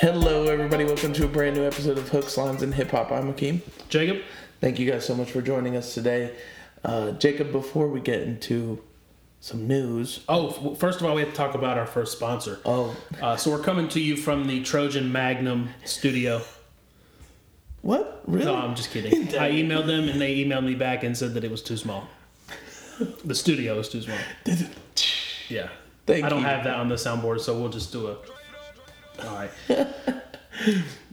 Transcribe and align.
Hello, 0.00 0.44
everybody. 0.46 0.84
Welcome 0.84 1.12
to 1.14 1.24
a 1.24 1.28
brand 1.28 1.56
new 1.56 1.64
episode 1.64 1.98
of 1.98 2.08
Hooks, 2.08 2.36
Lines, 2.36 2.62
and 2.62 2.74
Hip 2.74 2.90
Hop. 2.92 3.10
I'm 3.12 3.32
Akeem. 3.32 3.60
Jacob? 3.88 4.18
Thank 4.60 4.78
you 4.78 4.90
guys 4.90 5.04
so 5.04 5.14
much 5.14 5.30
for 5.30 5.42
joining 5.42 5.76
us 5.76 5.92
today. 5.94 6.34
Uh, 6.84 7.10
Jacob, 7.12 7.52
before 7.52 7.88
we 7.88 8.00
get 8.00 8.22
into 8.22 8.82
some 9.40 9.66
news. 9.66 10.20
Oh, 10.28 10.74
first 10.74 11.00
of 11.00 11.06
all, 11.06 11.14
we 11.14 11.20
have 11.22 11.30
to 11.30 11.36
talk 11.36 11.54
about 11.54 11.76
our 11.76 11.86
first 11.86 12.12
sponsor. 12.12 12.60
Oh, 12.64 12.96
Uh, 13.20 13.36
so 13.36 13.50
we're 13.50 13.62
coming 13.62 13.88
to 13.88 14.00
you 14.00 14.16
from 14.16 14.46
the 14.46 14.62
Trojan 14.62 15.12
Magnum 15.12 15.70
studio. 15.84 16.40
what? 17.82 18.22
Really? 18.26 18.44
No, 18.46 18.56
I'm 18.56 18.74
just 18.74 18.90
kidding. 18.90 19.12
I 19.38 19.50
emailed 19.50 19.86
them 19.86 20.08
and 20.08 20.20
they 20.20 20.36
emailed 20.44 20.64
me 20.64 20.74
back 20.74 21.02
and 21.04 21.16
said 21.16 21.34
that 21.34 21.44
it 21.44 21.50
was 21.50 21.62
too 21.62 21.76
small. 21.76 22.08
The 23.24 23.34
studio 23.34 23.78
is 23.78 23.88
too 23.88 24.02
small. 24.02 24.18
Yeah. 25.48 25.68
Thank 26.06 26.24
I 26.24 26.28
don't 26.28 26.42
you. 26.42 26.46
have 26.46 26.62
that 26.62 26.76
on 26.76 26.88
the 26.88 26.94
soundboard, 26.94 27.40
so 27.40 27.58
we'll 27.58 27.70
just 27.70 27.90
do 27.90 28.06
a. 28.06 28.16
All 29.24 29.34
right. 29.34 29.50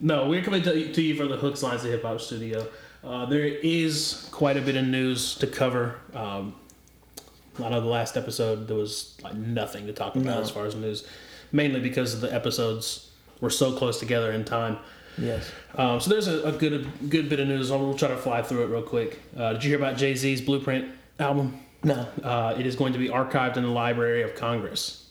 no, 0.02 0.28
we're 0.28 0.42
coming 0.42 0.62
to, 0.64 0.94
to 0.94 1.02
you 1.02 1.16
from 1.16 1.30
the 1.30 1.38
Hooks 1.38 1.64
Lines 1.64 1.84
of 1.84 1.92
Hip 1.92 2.04
Hop 2.04 2.20
Studio. 2.22 2.68
Uh, 3.04 3.26
there 3.26 3.46
is 3.46 4.28
quite 4.32 4.58
a 4.58 4.62
bit 4.62 4.76
of 4.76 4.86
news 4.86 5.36
to 5.36 5.48
cover. 5.48 5.96
Um, 6.14 6.56
I 7.64 7.70
know 7.70 7.82
the 7.82 7.88
last 7.88 8.18
episode 8.18 8.68
there 8.68 8.78
was 8.78 9.18
like 9.24 9.34
nothing 9.36 9.88
to 9.88 9.94
talk 9.94 10.16
about 10.16 10.26
No. 10.26 10.42
as 10.42 10.50
far 10.50 10.66
as 10.66 10.76
news, 10.76 11.08
mainly 11.52 11.80
because 11.80 12.20
the 12.22 12.34
episodes 12.34 13.10
were 13.42 13.50
so 13.50 13.72
close 13.76 14.00
together 14.00 14.32
in 14.32 14.44
time. 14.46 14.78
Yes. 15.18 15.50
Um, 15.76 16.00
so 16.00 16.10
there's 16.12 16.28
a, 16.28 16.44
a 16.44 16.52
good 16.52 16.74
a 16.74 16.80
good 17.08 17.30
bit 17.30 17.40
of 17.40 17.48
news. 17.48 17.72
We'll 17.72 17.96
try 17.96 18.10
to 18.10 18.18
fly 18.18 18.42
through 18.44 18.66
it 18.66 18.68
real 18.68 18.84
quick. 18.84 19.20
Uh, 19.36 19.54
did 19.54 19.64
you 19.64 19.70
hear 19.72 19.80
about 19.80 19.98
Jay 19.98 20.14
Z's 20.14 20.42
Blueprint 20.42 20.90
album? 21.20 21.60
No. 21.84 22.08
Uh, 22.24 22.56
it 22.60 22.68
is 22.68 22.76
going 22.76 22.94
to 22.94 23.00
be 23.00 23.10
archived 23.10 23.58
in 23.58 23.64
the 23.64 23.70
Library 23.70 24.22
of 24.22 24.36
Congress. 24.36 25.07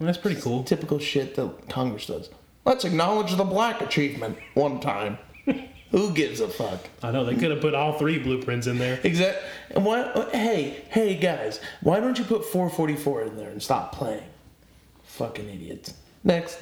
That's 0.00 0.18
pretty 0.18 0.40
cool. 0.40 0.64
Typical 0.64 0.98
shit 0.98 1.34
that 1.36 1.68
Congress 1.68 2.06
does. 2.06 2.28
Let's 2.64 2.84
acknowledge 2.84 3.36
the 3.36 3.44
black 3.44 3.80
achievement 3.80 4.38
one 4.54 4.80
time. 4.80 5.18
Who 5.90 6.12
gives 6.12 6.40
a 6.40 6.48
fuck? 6.48 6.80
I 7.02 7.12
know 7.12 7.24
they 7.24 7.36
could 7.36 7.50
have 7.50 7.60
put 7.60 7.74
all 7.74 7.98
three 7.98 8.18
blueprints 8.18 8.66
in 8.66 8.78
there. 8.78 8.98
Exactly. 9.04 9.48
And 9.70 9.84
why? 9.84 10.10
Hey, 10.32 10.82
hey, 10.90 11.14
guys, 11.14 11.60
why 11.82 12.00
don't 12.00 12.18
you 12.18 12.24
put 12.24 12.44
444 12.44 13.22
in 13.22 13.36
there 13.36 13.50
and 13.50 13.62
stop 13.62 13.92
playing? 13.92 14.24
Fucking 15.04 15.48
idiots. 15.48 15.94
Next. 16.24 16.58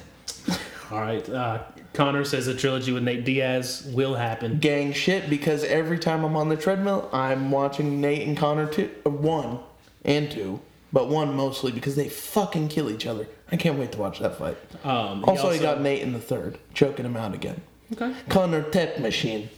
All 0.91 0.99
right, 1.01 1.27
uh, 1.27 1.63
Conor 1.93 2.23
says 2.25 2.45
a 2.47 2.55
trilogy 2.55 2.91
with 2.91 3.01
Nate 3.03 3.25
Diaz 3.25 3.89
will 3.93 4.13
happen. 4.13 4.59
gang 4.59 4.93
shit 4.93 5.27
because 5.29 5.63
every 5.63 5.97
time 5.97 6.23
I'm 6.23 6.35
on 6.35 6.49
the 6.49 6.57
treadmill, 6.57 7.09
I'm 7.11 7.49
watching 7.49 7.99
Nate 7.99 8.27
and 8.27 8.37
Conor 8.37 8.67
two, 8.67 8.91
uh, 9.05 9.09
one 9.09 9.59
and 10.05 10.29
two, 10.29 10.59
but 10.93 11.09
one 11.09 11.35
mostly 11.35 11.71
because 11.73 11.95
they 11.97 12.07
fucking 12.07 12.69
kill 12.69 12.89
each 12.89 13.05
other. 13.05 13.27
I 13.51 13.57
can't 13.57 13.77
wait 13.77 13.91
to 13.93 13.97
watch 13.97 14.19
that 14.19 14.37
fight. 14.37 14.57
Um, 14.85 15.19
he 15.23 15.25
Also, 15.25 15.49
he 15.49 15.59
got 15.59 15.81
Nate 15.81 16.01
in 16.01 16.13
the 16.13 16.19
third, 16.19 16.59
choking 16.73 17.05
him 17.05 17.17
out 17.17 17.33
again. 17.33 17.61
okay. 17.91 18.13
Conor 18.29 18.61
Tech 18.63 18.99
Machine. 18.99 19.49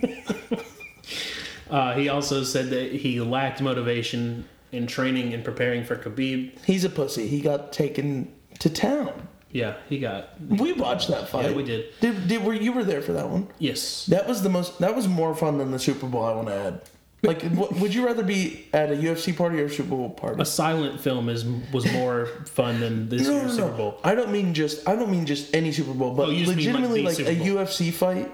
Uh, 1.69 1.93
he 1.93 2.09
also 2.09 2.43
said 2.43 2.69
that 2.69 2.91
he 2.91 3.21
lacked 3.21 3.61
motivation 3.61 4.45
in 4.73 4.85
training 4.85 5.33
and 5.33 5.41
preparing 5.41 5.85
for 5.85 5.95
Khabib. 5.95 6.51
He's 6.65 6.83
a 6.83 6.89
pussy. 6.89 7.27
He 7.27 7.39
got 7.39 7.71
taken 7.71 8.29
to 8.59 8.69
town. 8.69 9.29
Yeah, 9.51 9.75
he 9.87 9.97
got 9.99 10.29
We 10.41 10.73
watched 10.73 11.07
that 11.07 11.29
fight. 11.29 11.49
Yeah, 11.49 11.55
we 11.55 11.63
did. 11.63 11.85
Did, 12.01 12.27
did 12.27 12.43
were 12.43 12.53
you 12.53 12.73
were 12.73 12.83
there 12.83 13.01
for 13.01 13.13
that 13.13 13.29
one? 13.29 13.47
yes. 13.57 14.05
That 14.07 14.27
was 14.27 14.43
the 14.43 14.49
most. 14.49 14.79
That 14.79 14.95
was 14.95 15.07
more 15.07 15.33
fun 15.33 15.57
than 15.59 15.71
the 15.71 15.79
Super 15.79 16.07
Bowl. 16.07 16.25
I 16.25 16.33
want 16.33 16.49
to 16.49 16.55
add. 16.55 16.81
Like, 17.23 17.43
would 17.53 17.93
you 17.93 18.03
rather 18.05 18.23
be 18.23 18.67
at 18.73 18.91
a 18.91 18.95
UFC 18.95 19.35
party 19.35 19.61
or 19.61 19.65
a 19.65 19.69
Super 19.69 19.91
Bowl 19.91 20.09
party? 20.09 20.41
A 20.41 20.45
silent 20.45 20.99
film 20.99 21.29
is 21.29 21.45
was 21.71 21.91
more 21.93 22.25
fun 22.45 22.79
than 22.79 23.09
this 23.09 23.27
No, 23.27 23.33
year's 23.33 23.57
no, 23.57 23.65
Super 23.65 23.71
no. 23.71 23.77
Bowl. 23.77 23.99
I 24.03 24.15
don't 24.15 24.31
mean 24.31 24.55
just. 24.55 24.87
I 24.89 24.95
don't 24.95 25.11
mean 25.11 25.27
just 25.27 25.53
any 25.53 25.71
Super 25.71 25.93
Bowl, 25.93 26.15
but 26.15 26.29
Oh, 26.29 26.31
mean, 26.31 26.45
like, 26.47 26.55
legitimately 26.55 27.03
like, 27.03 27.19
a 27.19 27.35
UFC 27.35 27.93
fight, 27.93 28.31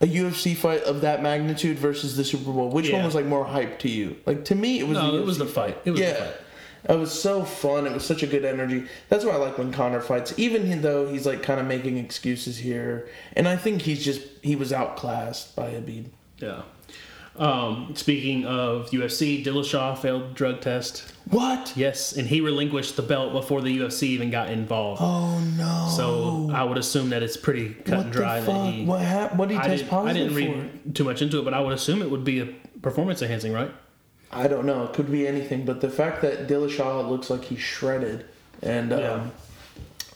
a 0.00 0.06
UFC 0.06 0.56
fight 0.56 0.82
of 0.84 1.02
that 1.02 1.22
magnitude 1.22 1.78
versus 1.78 2.16
the 2.16 2.24
Super 2.24 2.52
Bowl. 2.52 2.70
Which 2.70 2.90
one 2.90 3.04
was 3.04 3.14
like 3.14 3.26
more 3.26 3.44
hype 3.44 3.78
to 3.80 3.90
you? 3.90 4.16
Like 4.24 4.46
to 4.46 4.54
me, 4.54 4.78
it 4.80 4.88
was. 4.88 4.96
No, 4.96 5.12
the 5.12 5.18
it 5.18 5.26
was 5.26 5.36
the 5.36 5.46
fight. 5.46 5.76
It 5.84 5.90
was 5.90 6.00
the 6.00 6.06
yeah. 6.06 6.14
fight. 6.14 6.34
It 6.88 6.98
was 6.98 7.12
so 7.12 7.44
fun. 7.44 7.86
It 7.86 7.92
was 7.92 8.04
such 8.04 8.22
a 8.22 8.26
good 8.26 8.44
energy. 8.44 8.86
That's 9.08 9.24
why 9.24 9.32
I 9.32 9.36
like 9.36 9.56
when 9.56 9.72
Conor 9.72 10.00
fights, 10.00 10.34
even 10.36 10.80
though 10.82 11.06
he's 11.06 11.26
like 11.26 11.42
kind 11.42 11.60
of 11.60 11.66
making 11.66 11.98
excuses 11.98 12.58
here. 12.58 13.08
And 13.34 13.46
I 13.46 13.56
think 13.56 13.82
he's 13.82 14.04
just 14.04 14.22
he 14.42 14.56
was 14.56 14.72
outclassed 14.72 15.54
by 15.54 15.70
Khabib. 15.72 16.06
Yeah. 16.38 16.62
Um, 17.36 17.92
speaking 17.96 18.44
of 18.44 18.90
UFC, 18.90 19.42
Dillashaw 19.42 19.96
failed 19.98 20.34
drug 20.34 20.60
test. 20.60 21.12
What? 21.30 21.72
Yes, 21.76 22.12
and 22.12 22.28
he 22.28 22.40
relinquished 22.42 22.96
the 22.96 23.02
belt 23.02 23.32
before 23.32 23.62
the 23.62 23.78
UFC 23.78 24.04
even 24.08 24.30
got 24.30 24.50
involved. 24.50 25.00
Oh 25.02 25.38
no! 25.56 25.88
So 25.96 26.50
I 26.54 26.62
would 26.62 26.76
assume 26.76 27.08
that 27.10 27.22
it's 27.22 27.36
pretty 27.38 27.70
cut 27.70 27.96
what 27.96 28.04
and 28.06 28.12
dry 28.12 28.40
the 28.40 28.52
that 28.52 28.72
he. 28.72 28.84
What 28.84 29.00
happened? 29.00 29.38
What 29.38 29.48
did 29.48 29.54
he 29.54 29.60
I 29.60 29.66
test 29.68 29.84
didn't, 29.84 30.06
I 30.06 30.12
didn't 30.12 30.30
for? 30.30 30.34
read 30.36 30.94
too 30.94 31.04
much 31.04 31.22
into 31.22 31.38
it, 31.38 31.44
but 31.44 31.54
I 31.54 31.60
would 31.60 31.72
assume 31.72 32.02
it 32.02 32.10
would 32.10 32.24
be 32.24 32.40
a 32.40 32.46
performance 32.82 33.22
enhancing, 33.22 33.52
right? 33.52 33.70
I 34.30 34.46
don't 34.48 34.66
know. 34.66 34.84
It 34.84 34.92
could 34.92 35.10
be 35.10 35.26
anything, 35.26 35.64
but 35.64 35.80
the 35.80 35.90
fact 35.90 36.22
that 36.22 36.48
Dillashaw 36.48 37.08
looks 37.08 37.30
like 37.30 37.44
he's 37.44 37.60
shredded 37.60 38.26
and 38.62 38.92
um, 38.92 39.32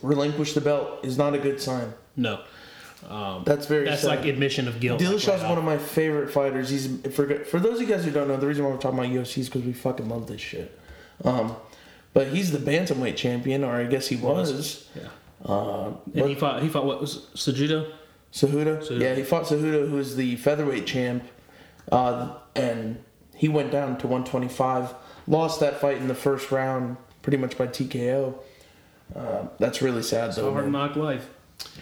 relinquished 0.02 0.54
the 0.54 0.60
belt 0.60 1.04
is 1.04 1.16
not 1.18 1.34
a 1.34 1.38
good 1.38 1.60
sign. 1.60 1.92
No, 2.16 2.42
That's 3.44 3.66
very 3.66 3.84
that's 3.84 4.02
sad. 4.02 4.08
like 4.08 4.24
admission 4.26 4.66
of 4.68 4.80
guilt. 4.80 5.00
like, 5.00 5.10
Dillashaw's 5.10 5.42
right 5.42 5.48
one 5.48 5.58
of 5.58 5.64
my 5.64 5.78
favorite 5.78 6.30
fighters. 6.30 6.68
He's 6.70 6.88
for 7.14 7.44
for 7.44 7.60
those 7.60 7.80
of 7.80 7.88
you 7.88 7.94
guys 7.94 8.04
who 8.04 8.10
don't 8.10 8.28
know, 8.28 8.36
the 8.36 8.46
reason 8.46 8.64
why 8.64 8.70
we're 8.70 8.76
talking 8.78 8.98
about 8.98 9.10
UFC 9.10 9.38
is 9.38 9.48
because 9.48 9.62
we 9.64 9.72
fucking 9.72 10.08
love 10.08 10.26
this 10.26 10.40
shit. 10.40 10.78
Um, 11.24 11.56
but 12.12 12.28
he's 12.28 12.50
the 12.52 12.58
bantamweight 12.58 13.16
champion, 13.16 13.62
or 13.64 13.74
I 13.76 13.84
guess 13.84 14.08
he 14.08 14.16
was. 14.16 14.88
Yeah, 14.94 15.08
Uh, 15.44 15.92
and 16.14 16.28
he 16.28 16.34
fought. 16.34 16.62
He 16.62 16.68
fought 16.68 16.84
what 16.86 17.00
was 17.00 17.26
Sujudo? 17.34 17.92
Cejudo. 18.32 18.80
Cejudo. 18.82 19.00
Yeah, 19.00 19.14
he 19.14 19.22
fought 19.22 19.44
Cejudo, 19.44 19.88
who 19.88 19.98
is 19.98 20.16
the 20.16 20.36
featherweight 20.36 20.86
champ, 20.86 21.24
uh, 21.92 22.34
and 22.54 23.02
he 23.34 23.48
went 23.48 23.70
down 23.70 23.96
to 23.98 24.06
125. 24.06 24.94
Lost 25.28 25.60
that 25.60 25.80
fight 25.80 25.96
in 25.98 26.08
the 26.08 26.14
first 26.14 26.50
round, 26.50 26.96
pretty 27.22 27.36
much 27.38 27.56
by 27.58 27.66
TKO. 27.66 28.34
Uh, 29.14 29.46
that's 29.58 29.80
really 29.82 30.02
sad, 30.02 30.34
So 30.34 30.42
though. 30.42 30.52
hard 30.52 30.64
man. 30.64 30.72
knock 30.72 30.96
life. 30.96 31.28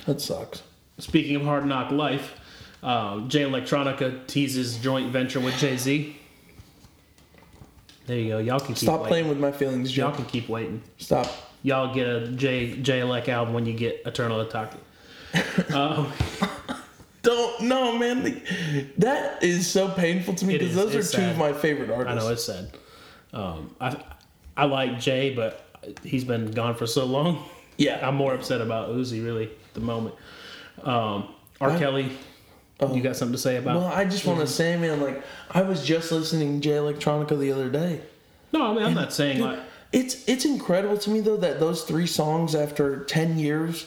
That 0.06 0.20
sucks. 0.20 0.62
Speaking 0.98 1.36
of 1.36 1.42
hard 1.42 1.66
knock 1.66 1.90
life, 1.90 2.34
um, 2.82 3.28
Jay 3.28 3.42
Electronica 3.42 4.26
teases 4.26 4.76
joint 4.78 5.10
venture 5.10 5.40
with 5.40 5.56
Jay 5.58 5.76
Z. 5.76 6.16
There 8.06 8.18
you 8.18 8.28
go. 8.28 8.38
Y'all 8.38 8.58
can 8.60 8.68
keep 8.68 8.78
Stop 8.78 9.00
waiting. 9.00 9.08
playing 9.08 9.28
with 9.28 9.38
my 9.38 9.50
feelings, 9.52 9.96
Y'all 9.96 10.12
can 10.14 10.26
keep 10.26 10.48
waiting. 10.48 10.82
Stop. 10.98 11.26
Y'all 11.62 11.94
get 11.94 12.06
a 12.06 12.28
Jay 12.28 12.76
Jay 12.76 13.00
Elec 13.00 13.28
album 13.28 13.54
when 13.54 13.64
you 13.66 13.72
get 13.72 14.02
Eternal 14.06 14.44
Atake. 14.44 14.76
Um, 15.74 16.12
Don't 17.22 17.62
no, 17.62 17.96
man. 17.98 18.22
Like, 18.22 18.46
That 18.98 19.42
is 19.42 19.66
so 19.66 19.88
painful 19.88 20.34
to 20.34 20.44
me 20.44 20.58
because 20.58 20.74
those 20.76 20.94
are 20.94 20.98
It's 20.98 21.10
two 21.10 21.24
of 21.24 21.38
my 21.38 21.52
favorite 21.52 21.90
artists. 21.90 22.12
I 22.12 22.14
know 22.26 22.32
it's 22.32 22.44
sad. 22.44 22.70
Um, 23.32 23.74
I 23.80 23.96
I 24.56 24.66
like 24.66 25.00
Jay, 25.00 25.34
but 25.34 25.64
he's 26.04 26.22
been 26.24 26.50
gone 26.52 26.74
for 26.76 26.86
so 26.86 27.04
long. 27.06 27.42
yeah, 27.78 28.06
I'm 28.06 28.14
more 28.14 28.34
upset 28.34 28.60
about 28.60 28.90
Uzi 28.90 29.24
really 29.24 29.44
at 29.46 29.74
the 29.74 29.80
moment. 29.80 30.14
Um, 30.82 31.28
R. 31.60 31.70
I- 31.70 31.78
Kelly, 31.78 32.10
you 32.92 33.02
got 33.02 33.16
something 33.16 33.32
to 33.34 33.38
say 33.40 33.56
about? 33.56 33.76
Well, 33.76 33.86
I 33.86 34.04
just 34.04 34.26
want 34.26 34.40
to 34.40 34.46
say, 34.46 34.76
man, 34.76 35.00
like 35.00 35.22
I 35.50 35.62
was 35.62 35.84
just 35.86 36.10
listening 36.12 36.60
to 36.60 36.68
Jay 36.68 36.74
Electronica 36.76 37.38
the 37.38 37.52
other 37.52 37.70
day. 37.70 38.00
no, 38.52 38.70
I 38.70 38.74
mean 38.74 38.82
I'm 38.84 38.94
not 38.94 39.12
saying 39.12 39.38
Dude, 39.38 39.46
like 39.46 39.58
it's 39.92 40.28
it's 40.28 40.44
incredible 40.44 40.98
to 40.98 41.10
me 41.10 41.20
though 41.20 41.36
that 41.38 41.60
those 41.60 41.84
three 41.84 42.06
songs 42.06 42.54
after 42.54 43.04
ten 43.04 43.38
years 43.38 43.86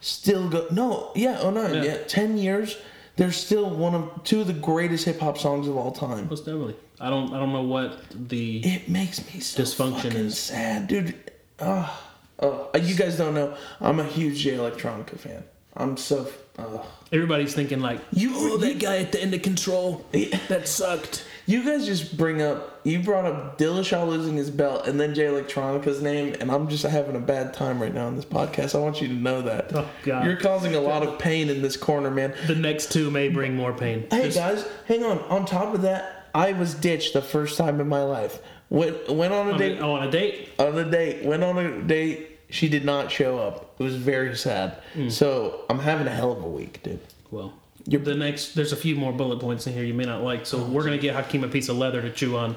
still 0.00 0.48
go. 0.48 0.66
No, 0.70 1.10
yeah, 1.16 1.38
oh 1.40 1.50
no, 1.50 1.66
yeah, 1.72 1.82
Yeah. 1.82 1.96
ten 2.06 2.36
years. 2.38 2.76
They're 3.16 3.32
still 3.32 3.70
one 3.70 3.94
of 3.94 4.24
two 4.24 4.42
of 4.42 4.46
the 4.46 4.52
greatest 4.52 5.06
hip 5.06 5.18
hop 5.20 5.38
songs 5.38 5.66
of 5.66 5.76
all 5.76 5.90
time. 5.90 6.28
most 6.28 6.44
definitely. 6.44 6.76
I 7.00 7.08
don't 7.10 7.32
I 7.32 7.38
don't 7.38 7.52
know 7.52 7.62
what 7.62 7.98
the 8.28 8.58
It 8.64 8.88
makes 8.90 9.18
me 9.34 9.40
so 9.40 9.62
Dysfunction 9.62 10.14
is- 10.14 10.38
sad, 10.38 10.86
dude. 10.88 11.14
Oh, 11.58 11.98
oh, 12.40 12.70
you 12.78 12.94
guys 12.94 13.16
don't 13.16 13.34
know. 13.34 13.56
I'm 13.80 13.98
a 13.98 14.04
huge 14.04 14.38
Jay 14.40 14.52
Electronica 14.52 15.18
fan. 15.18 15.42
I'm 15.76 15.96
so. 15.96 16.26
Oh. 16.58 16.86
everybody's 17.12 17.54
thinking 17.54 17.80
like 17.80 18.00
You- 18.12 18.32
oh 18.34 18.56
that 18.56 18.78
guy 18.78 18.96
at 18.96 19.12
the 19.12 19.20
end 19.22 19.34
of 19.34 19.42
Control 19.42 20.04
that 20.48 20.66
sucked. 20.66 21.26
You 21.44 21.62
guys 21.62 21.84
just 21.86 22.16
bring 22.16 22.40
up. 22.42 22.80
You 22.82 23.00
brought 23.00 23.24
up 23.26 23.58
Dillashaw 23.58 24.08
losing 24.08 24.36
his 24.36 24.50
belt 24.50 24.86
and 24.88 24.98
then 24.98 25.14
Jay 25.14 25.26
Electronica's 25.26 26.00
name, 26.02 26.34
and 26.40 26.50
I'm 26.50 26.68
just 26.68 26.82
having 26.82 27.14
a 27.14 27.20
bad 27.20 27.52
time 27.54 27.80
right 27.80 27.92
now 27.94 28.06
on 28.06 28.16
this 28.16 28.24
podcast. 28.24 28.74
I 28.74 28.78
want 28.78 29.00
you 29.02 29.08
to 29.08 29.14
know 29.14 29.42
that. 29.42 29.70
Oh, 29.76 29.88
God. 30.02 30.24
You're 30.24 30.36
causing 30.38 30.74
a 30.74 30.80
lot 30.80 31.02
of 31.02 31.18
pain 31.18 31.50
in 31.50 31.60
this 31.62 31.76
corner, 31.76 32.10
man. 32.10 32.34
The 32.46 32.54
next 32.56 32.90
two 32.90 33.10
may 33.10 33.28
bring 33.28 33.54
more 33.54 33.72
pain. 33.74 34.06
Hey 34.10 34.24
Just- 34.30 34.36
guys, 34.38 34.66
hang 34.86 35.04
on. 35.04 35.18
On 35.28 35.44
top 35.44 35.74
of 35.74 35.82
that, 35.82 36.28
I 36.34 36.52
was 36.52 36.74
ditched 36.74 37.12
the 37.12 37.22
first 37.22 37.58
time 37.58 37.80
in 37.80 37.88
my 37.88 38.02
life. 38.02 38.40
Went 38.70 39.08
went 39.10 39.32
on 39.32 39.48
a 39.48 39.52
on 39.52 39.58
date. 39.58 39.78
a, 39.78 39.80
oh, 39.82 39.92
on 39.92 40.08
a 40.08 40.10
date. 40.10 40.48
On 40.58 40.76
a 40.78 40.90
date. 40.90 41.24
Went 41.24 41.44
on 41.44 41.58
a 41.58 41.82
date. 41.82 42.30
She 42.50 42.68
did 42.68 42.84
not 42.84 43.10
show 43.12 43.38
up. 43.38 43.65
It 43.78 43.82
was 43.82 43.96
very 43.96 44.34
sad. 44.36 44.78
Hmm. 44.94 45.08
So 45.08 45.64
I'm 45.68 45.78
having 45.78 46.06
a 46.06 46.10
hell 46.10 46.32
of 46.32 46.42
a 46.42 46.48
week, 46.48 46.82
dude. 46.82 47.00
Well, 47.30 47.52
You're- 47.86 48.04
the 48.04 48.14
next 48.14 48.54
there's 48.54 48.72
a 48.72 48.76
few 48.76 48.96
more 48.96 49.12
bullet 49.12 49.38
points 49.40 49.66
in 49.66 49.72
here 49.74 49.84
you 49.84 49.94
may 49.94 50.04
not 50.04 50.22
like, 50.22 50.46
so 50.46 50.62
we're 50.62 50.84
gonna 50.84 50.98
get 50.98 51.14
Hakeem 51.14 51.44
a 51.44 51.48
piece 51.48 51.68
of 51.68 51.76
leather 51.76 52.00
to 52.02 52.10
chew 52.10 52.36
on. 52.36 52.56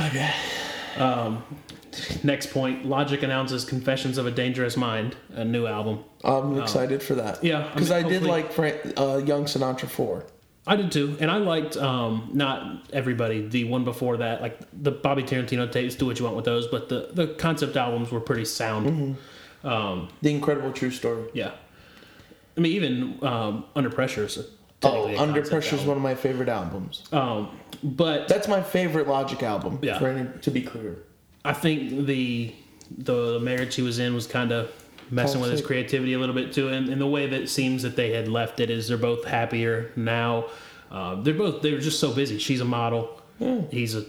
Okay. 0.00 0.30
next 2.22 2.50
point. 2.52 2.86
Logic 2.86 3.22
announces 3.22 3.64
"Confessions 3.64 4.18
of 4.18 4.26
a 4.26 4.30
Dangerous 4.30 4.76
Mind," 4.76 5.16
a 5.34 5.44
new 5.44 5.66
album. 5.66 6.04
I'm 6.24 6.58
excited 6.60 7.02
for 7.02 7.14
that. 7.14 7.36
Oh. 7.36 7.40
Yeah, 7.42 7.66
I 7.66 7.74
because 7.74 7.90
mean, 7.90 8.04
I, 8.04 8.08
did 8.08 8.22
like 8.24 8.52
Frank, 8.52 8.76
uh, 8.96 9.22
Young 9.24 9.44
Sinatra 9.44 9.88
four. 9.88 10.24
I 10.66 10.76
did 10.76 10.92
too, 10.92 11.16
and 11.18 11.30
I 11.30 11.38
liked 11.38 11.76
um, 11.78 12.30
not 12.34 12.82
everybody. 12.92 13.46
The 13.46 13.64
one 13.64 13.84
before 13.84 14.18
that, 14.18 14.42
like 14.42 14.58
the 14.72 14.90
Bobby 14.90 15.22
Tarantino 15.22 15.70
tapes, 15.70 15.94
do 15.94 16.04
what 16.04 16.18
you 16.18 16.24
want 16.24 16.36
with 16.36 16.44
those. 16.44 16.66
But 16.66 16.88
the 16.88 17.08
the 17.12 17.28
concept 17.28 17.76
albums 17.76 18.10
were 18.10 18.20
pretty 18.20 18.44
sound. 18.44 18.86
Mm-hmm. 18.86 19.12
Um, 19.64 20.08
The 20.22 20.30
Incredible 20.32 20.72
True 20.72 20.90
Story. 20.90 21.28
yeah, 21.34 21.52
I 22.56 22.60
mean 22.60 22.72
even 22.72 23.18
um, 23.22 23.64
Under 23.74 23.90
Pressure 23.90 24.24
is 24.24 24.36
a- 24.38 24.44
Oh, 24.84 25.12
Under 25.20 25.42
Pressure 25.42 25.74
is 25.74 25.82
one 25.82 25.96
of 25.96 26.02
my 26.04 26.14
favorite 26.14 26.48
albums. 26.48 27.02
Um, 27.10 27.48
but 27.82 28.28
That's 28.28 28.46
my 28.46 28.62
favorite 28.62 29.08
Logic 29.08 29.42
album. 29.42 29.80
Yeah. 29.82 29.98
For 29.98 30.06
any, 30.06 30.28
to 30.42 30.50
be 30.52 30.62
clear. 30.62 30.98
I 31.44 31.52
think 31.52 32.06
the 32.06 32.54
the 32.96 33.38
marriage 33.40 33.74
he 33.74 33.82
was 33.82 33.98
in 33.98 34.14
was 34.14 34.26
kind 34.28 34.52
of 34.52 34.70
messing 35.10 35.40
with 35.40 35.50
his 35.50 35.62
creativity 35.62 36.12
a 36.12 36.18
little 36.18 36.34
bit 36.34 36.52
too, 36.52 36.68
and, 36.68 36.88
and 36.88 37.00
the 37.00 37.06
way 37.08 37.26
that 37.26 37.40
it 37.42 37.48
seems 37.50 37.82
that 37.82 37.96
they 37.96 38.12
had 38.12 38.28
left 38.28 38.60
it 38.60 38.70
is 38.70 38.86
they're 38.88 38.96
both 38.96 39.24
happier 39.24 39.90
now. 39.96 40.46
Uh, 40.92 41.16
they're 41.22 41.34
both 41.34 41.60
they're 41.60 41.80
just 41.80 41.98
so 41.98 42.12
busy. 42.12 42.38
She's 42.38 42.60
a 42.60 42.64
model, 42.64 43.20
he's 43.72 43.96
a 43.96 44.04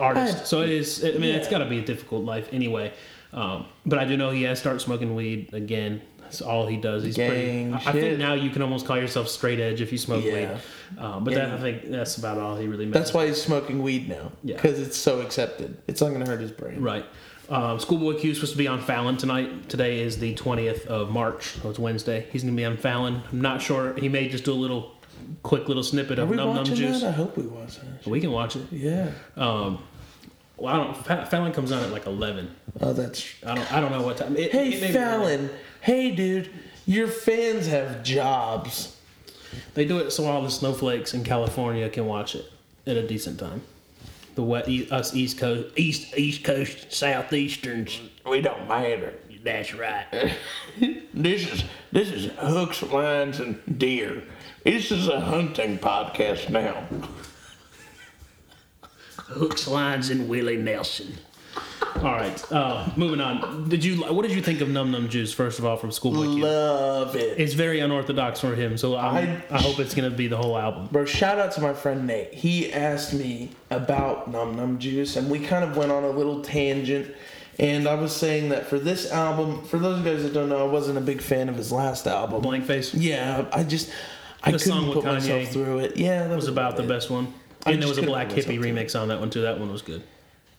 artist, 0.00 0.38
I- 0.38 0.44
so 0.44 0.62
it 0.62 0.70
is. 0.70 1.04
I 1.04 1.12
mean, 1.12 1.34
it's 1.36 1.48
got 1.48 1.58
to 1.58 1.66
be 1.66 1.78
a 1.78 1.84
difficult 1.84 2.24
life 2.24 2.48
anyway. 2.52 2.92
Um, 3.34 3.66
but 3.84 3.98
I 3.98 4.04
do 4.04 4.16
know 4.16 4.30
he 4.30 4.44
has 4.44 4.58
started 4.58 4.80
smoking 4.80 5.14
weed 5.14 5.52
again. 5.52 6.00
That's 6.20 6.40
all 6.40 6.66
he 6.66 6.76
does. 6.78 7.02
He's 7.04 7.16
pretty. 7.16 7.46
Gang 7.46 7.74
I, 7.74 7.78
I 7.78 7.92
think 7.92 8.18
now 8.18 8.32
you 8.34 8.48
can 8.50 8.62
almost 8.62 8.86
call 8.86 8.96
yourself 8.96 9.28
straight 9.28 9.60
edge 9.60 9.80
if 9.80 9.92
you 9.92 9.98
smoke 9.98 10.24
Yeah. 10.24 10.32
weed. 10.54 10.60
Uh, 10.98 11.20
but 11.20 11.32
Yeah. 11.32 11.46
that, 11.46 11.58
I 11.58 11.60
think 11.60 11.90
that's 11.90 12.16
about 12.16 12.38
all 12.38 12.56
he 12.56 12.66
really. 12.66 12.86
That's 12.86 13.12
why 13.12 13.26
he's 13.26 13.40
smoking 13.42 13.82
weed 13.82 14.08
now. 14.08 14.32
Yeah. 14.42 14.56
Because 14.56 14.80
it's 14.80 14.96
so 14.96 15.20
accepted. 15.20 15.76
It's 15.86 16.00
not 16.00 16.08
going 16.10 16.24
to 16.24 16.30
hurt 16.30 16.40
his 16.40 16.50
brain. 16.52 16.80
Right. 16.80 17.04
Um, 17.50 17.78
Schoolboy 17.78 18.18
Q 18.20 18.30
is 18.30 18.38
supposed 18.38 18.52
to 18.52 18.58
be 18.58 18.66
on 18.68 18.80
Fallon 18.80 19.18
tonight. 19.18 19.68
Today 19.68 20.00
is 20.00 20.18
the 20.18 20.34
20th 20.34 20.86
of 20.86 21.10
March, 21.10 21.56
so 21.60 21.68
it's 21.68 21.78
Wednesday. 21.78 22.26
He's 22.32 22.42
going 22.42 22.54
to 22.54 22.56
be 22.56 22.64
on 22.64 22.78
Fallon. 22.78 23.20
I'm 23.30 23.40
not 23.42 23.60
sure. 23.60 23.92
He 23.94 24.08
may 24.08 24.28
just 24.30 24.44
do 24.44 24.52
a 24.52 24.54
little, 24.54 24.92
quick 25.42 25.68
little 25.68 25.82
snippet 25.82 26.18
Are 26.18 26.22
of 26.22 26.30
Numb 26.30 26.54
Numb 26.54 26.64
Juice. 26.64 27.02
that? 27.02 27.08
I 27.08 27.12
hope 27.12 27.36
we 27.36 27.42
watch 27.46 27.76
that. 27.80 28.06
We 28.06 28.18
can 28.20 28.32
watch 28.32 28.56
it. 28.56 28.62
Yeah. 28.72 29.10
Um, 29.36 29.78
well, 30.56 30.74
I 30.74 30.84
don't. 30.84 30.96
Fa- 31.04 31.26
Fallon 31.30 31.52
comes 31.52 31.72
on 31.72 31.82
at 31.82 31.90
like 31.90 32.06
11. 32.06 32.54
Oh, 32.80 32.92
that's. 32.92 33.24
I 33.46 33.54
don't. 33.54 33.72
I 33.72 33.80
don't 33.80 33.92
know 33.92 34.02
what 34.02 34.16
time. 34.18 34.36
It, 34.36 34.52
Hey, 34.52 34.70
it 34.70 34.92
Fallon. 34.92 35.50
Hey, 35.80 36.10
dude. 36.10 36.50
Your 36.86 37.08
fans 37.08 37.66
have 37.66 38.02
jobs. 38.02 38.96
They 39.74 39.84
do 39.84 39.98
it 39.98 40.10
so 40.10 40.26
all 40.26 40.42
the 40.42 40.50
snowflakes 40.50 41.14
in 41.14 41.24
California 41.24 41.88
can 41.88 42.06
watch 42.06 42.34
it 42.34 42.50
at 42.86 42.96
a 42.96 43.06
decent 43.06 43.38
time. 43.40 43.62
The 44.34 44.42
wet, 44.42 44.68
e- 44.68 44.88
us 44.90 45.14
East 45.14 45.38
Coast, 45.38 45.68
East 45.76 46.16
East 46.18 46.42
Coast 46.44 46.92
Southeasterns. 46.92 48.00
We 48.28 48.40
don't 48.40 48.68
matter. 48.68 49.14
That's 49.42 49.74
right. 49.74 50.06
This 51.14 51.46
is 51.52 51.64
this 51.92 52.10
is 52.10 52.32
hooks, 52.38 52.82
lines, 52.82 53.38
and 53.38 53.60
deer. 53.78 54.24
This 54.64 54.90
is 54.90 55.06
a 55.06 55.20
hunting 55.20 55.78
podcast 55.78 56.50
now. 56.50 56.84
Hooks, 59.28 59.66
lines, 59.68 60.10
and 60.10 60.28
Willie 60.28 60.56
Nelson. 60.56 61.14
All 61.96 62.02
right, 62.12 62.52
uh, 62.52 62.88
moving 62.96 63.20
on. 63.20 63.68
Did 63.68 63.84
you? 63.84 64.02
What 64.12 64.22
did 64.22 64.32
you 64.32 64.42
think 64.42 64.60
of 64.60 64.68
Numb 64.68 64.90
Numb 64.90 65.08
Juice? 65.08 65.32
First 65.32 65.58
of 65.60 65.64
all, 65.64 65.76
from 65.76 65.92
Schoolboy 65.92 66.24
Q. 66.34 66.42
Love 66.42 67.14
it. 67.16 67.38
It's 67.38 67.54
very 67.54 67.78
unorthodox 67.80 68.40
for 68.40 68.54
him, 68.54 68.76
so 68.76 68.96
I'm, 68.96 69.14
I- 69.50 69.56
I 69.56 69.60
hope 69.60 69.78
it's 69.78 69.94
gonna 69.94 70.10
be 70.10 70.26
the 70.26 70.36
whole 70.36 70.58
album. 70.58 70.88
Bro, 70.90 71.04
shout 71.06 71.38
out 71.38 71.52
to 71.52 71.60
my 71.60 71.72
friend 71.72 72.06
Nate. 72.06 72.34
He 72.34 72.72
asked 72.72 73.14
me 73.14 73.50
about 73.70 74.30
Numb 74.30 74.56
Numb 74.56 74.78
Juice, 74.80 75.16
and 75.16 75.30
we 75.30 75.38
kind 75.38 75.64
of 75.64 75.76
went 75.76 75.92
on 75.92 76.02
a 76.04 76.10
little 76.10 76.42
tangent. 76.42 77.14
And 77.60 77.86
I 77.86 77.94
was 77.94 78.14
saying 78.14 78.48
that 78.48 78.66
for 78.66 78.80
this 78.80 79.12
album, 79.12 79.62
for 79.64 79.78
those 79.78 80.00
of 80.00 80.04
you 80.04 80.12
guys 80.12 80.24
that 80.24 80.34
don't 80.34 80.48
know, 80.48 80.66
I 80.68 80.70
wasn't 80.70 80.98
a 80.98 81.00
big 81.00 81.20
fan 81.22 81.48
of 81.48 81.54
his 81.56 81.70
last 81.70 82.08
album. 82.08 82.42
Blank 82.42 82.64
Face 82.66 82.92
Yeah, 82.92 83.46
I 83.52 83.62
just 83.62 83.92
I 84.42 84.50
couldn't 84.50 84.66
song 84.66 84.88
with 84.88 84.94
put 84.96 85.04
Kanye 85.04 85.12
myself 85.14 85.48
through 85.52 85.78
it. 85.78 85.96
Yeah, 85.96 86.26
that 86.26 86.34
was 86.34 86.48
about 86.48 86.76
the 86.76 86.82
it. 86.82 86.88
best 86.88 87.08
one, 87.10 87.32
I 87.43 87.43
and 87.66 87.80
there 87.80 87.88
was 87.88 87.98
a 87.98 88.02
Black 88.02 88.28
Hippie 88.28 88.58
remix 88.58 88.98
on 89.00 89.08
that 89.08 89.20
one 89.20 89.30
too. 89.30 89.42
That 89.42 89.58
one 89.58 89.70
was 89.72 89.82
good. 89.82 90.02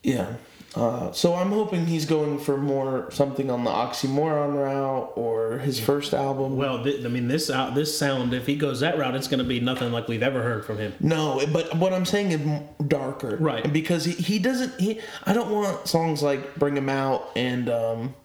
Yeah. 0.03 0.35
Uh, 0.75 1.09
so 1.13 1.33
I'm 1.35 1.51
hoping 1.51 1.85
he's 1.85 2.05
going 2.05 2.37
for 2.37 2.57
more 2.57 3.09
something 3.09 3.49
on 3.49 3.63
the 3.63 3.71
oxymoron 3.71 4.55
route 4.55 5.13
or 5.15 5.59
his 5.59 5.79
first 5.79 6.13
album. 6.13 6.57
Well, 6.57 6.83
th- 6.83 7.05
I 7.05 7.07
mean, 7.07 7.29
this 7.29 7.49
out 7.49 7.75
this 7.75 7.97
sound, 7.97 8.33
if 8.33 8.45
he 8.45 8.57
goes 8.57 8.81
that 8.81 8.97
route, 8.97 9.15
it's 9.15 9.29
gonna 9.29 9.45
be 9.45 9.61
nothing 9.61 9.93
like 9.93 10.09
we've 10.09 10.21
ever 10.23 10.43
heard 10.43 10.65
from 10.65 10.77
him. 10.77 10.93
No, 10.99 11.41
but 11.53 11.77
what 11.77 11.93
I'm 11.93 12.05
saying 12.05 12.31
is 12.31 12.61
darker, 12.89 13.37
Right. 13.37 13.71
Because 13.71 14.03
he, 14.03 14.11
he 14.11 14.37
doesn't. 14.37 14.77
He 14.79 14.99
I 15.23 15.31
don't 15.31 15.49
want 15.49 15.87
songs 15.87 16.21
like 16.21 16.55
"Bring 16.55 16.75
Him 16.75 16.89
Out" 16.89 17.29
and 17.37 17.69
um, 17.69 18.15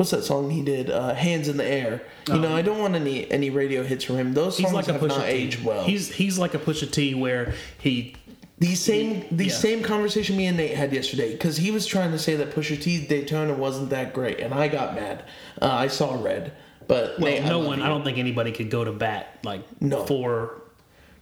what's 0.00 0.12
that 0.12 0.24
song 0.24 0.48
he 0.48 0.62
did? 0.62 0.88
Uh, 0.88 1.12
"Hands 1.12 1.46
in 1.46 1.58
the 1.58 1.64
Air." 1.64 2.00
You 2.26 2.38
know, 2.38 2.56
I 2.56 2.62
don't 2.62 2.78
want 2.78 2.94
any 2.94 3.30
any 3.30 3.50
radio 3.50 3.82
hits 3.82 4.02
from 4.02 4.16
him. 4.16 4.32
Those 4.32 4.56
He's 4.56 4.64
songs 4.64 4.74
like 4.74 4.88
a 4.88 4.94
have 4.94 5.02
Pusha 5.02 5.08
not 5.08 5.26
T. 5.26 5.30
aged 5.30 5.62
well. 5.62 5.84
He's 5.84 6.10
he's 6.10 6.38
like 6.38 6.54
a 6.54 6.58
Pusha 6.58 6.90
T 6.90 7.14
where 7.14 7.52
he 7.78 8.16
the 8.60 8.74
same 8.74 9.26
the 9.30 9.44
yeah. 9.44 9.52
same 9.52 9.82
conversation 9.82 10.38
me 10.38 10.46
and 10.46 10.56
Nate 10.56 10.74
had 10.74 10.94
yesterday 10.94 11.32
because 11.32 11.58
he 11.58 11.70
was 11.70 11.84
trying 11.84 12.12
to 12.12 12.18
say 12.18 12.34
that 12.36 12.52
Pusha 12.54 12.80
T 12.80 13.06
Daytona 13.06 13.52
wasn't 13.52 13.90
that 13.90 14.14
great, 14.14 14.40
and 14.40 14.54
I 14.54 14.68
got 14.68 14.94
mad. 14.94 15.22
Uh, 15.60 15.66
I 15.70 15.88
saw 15.88 16.14
red, 16.22 16.54
but 16.88 17.18
well, 17.18 17.30
Nate, 17.30 17.44
I 17.44 17.48
no 17.50 17.58
love 17.58 17.66
one. 17.66 17.78
you. 17.80 17.84
I 17.84 17.88
don't 17.88 18.02
think 18.02 18.16
anybody 18.16 18.52
could 18.52 18.70
go 18.70 18.82
to 18.84 18.92
bat 18.92 19.38
like 19.44 19.62
No. 19.82 20.06
for 20.06 20.62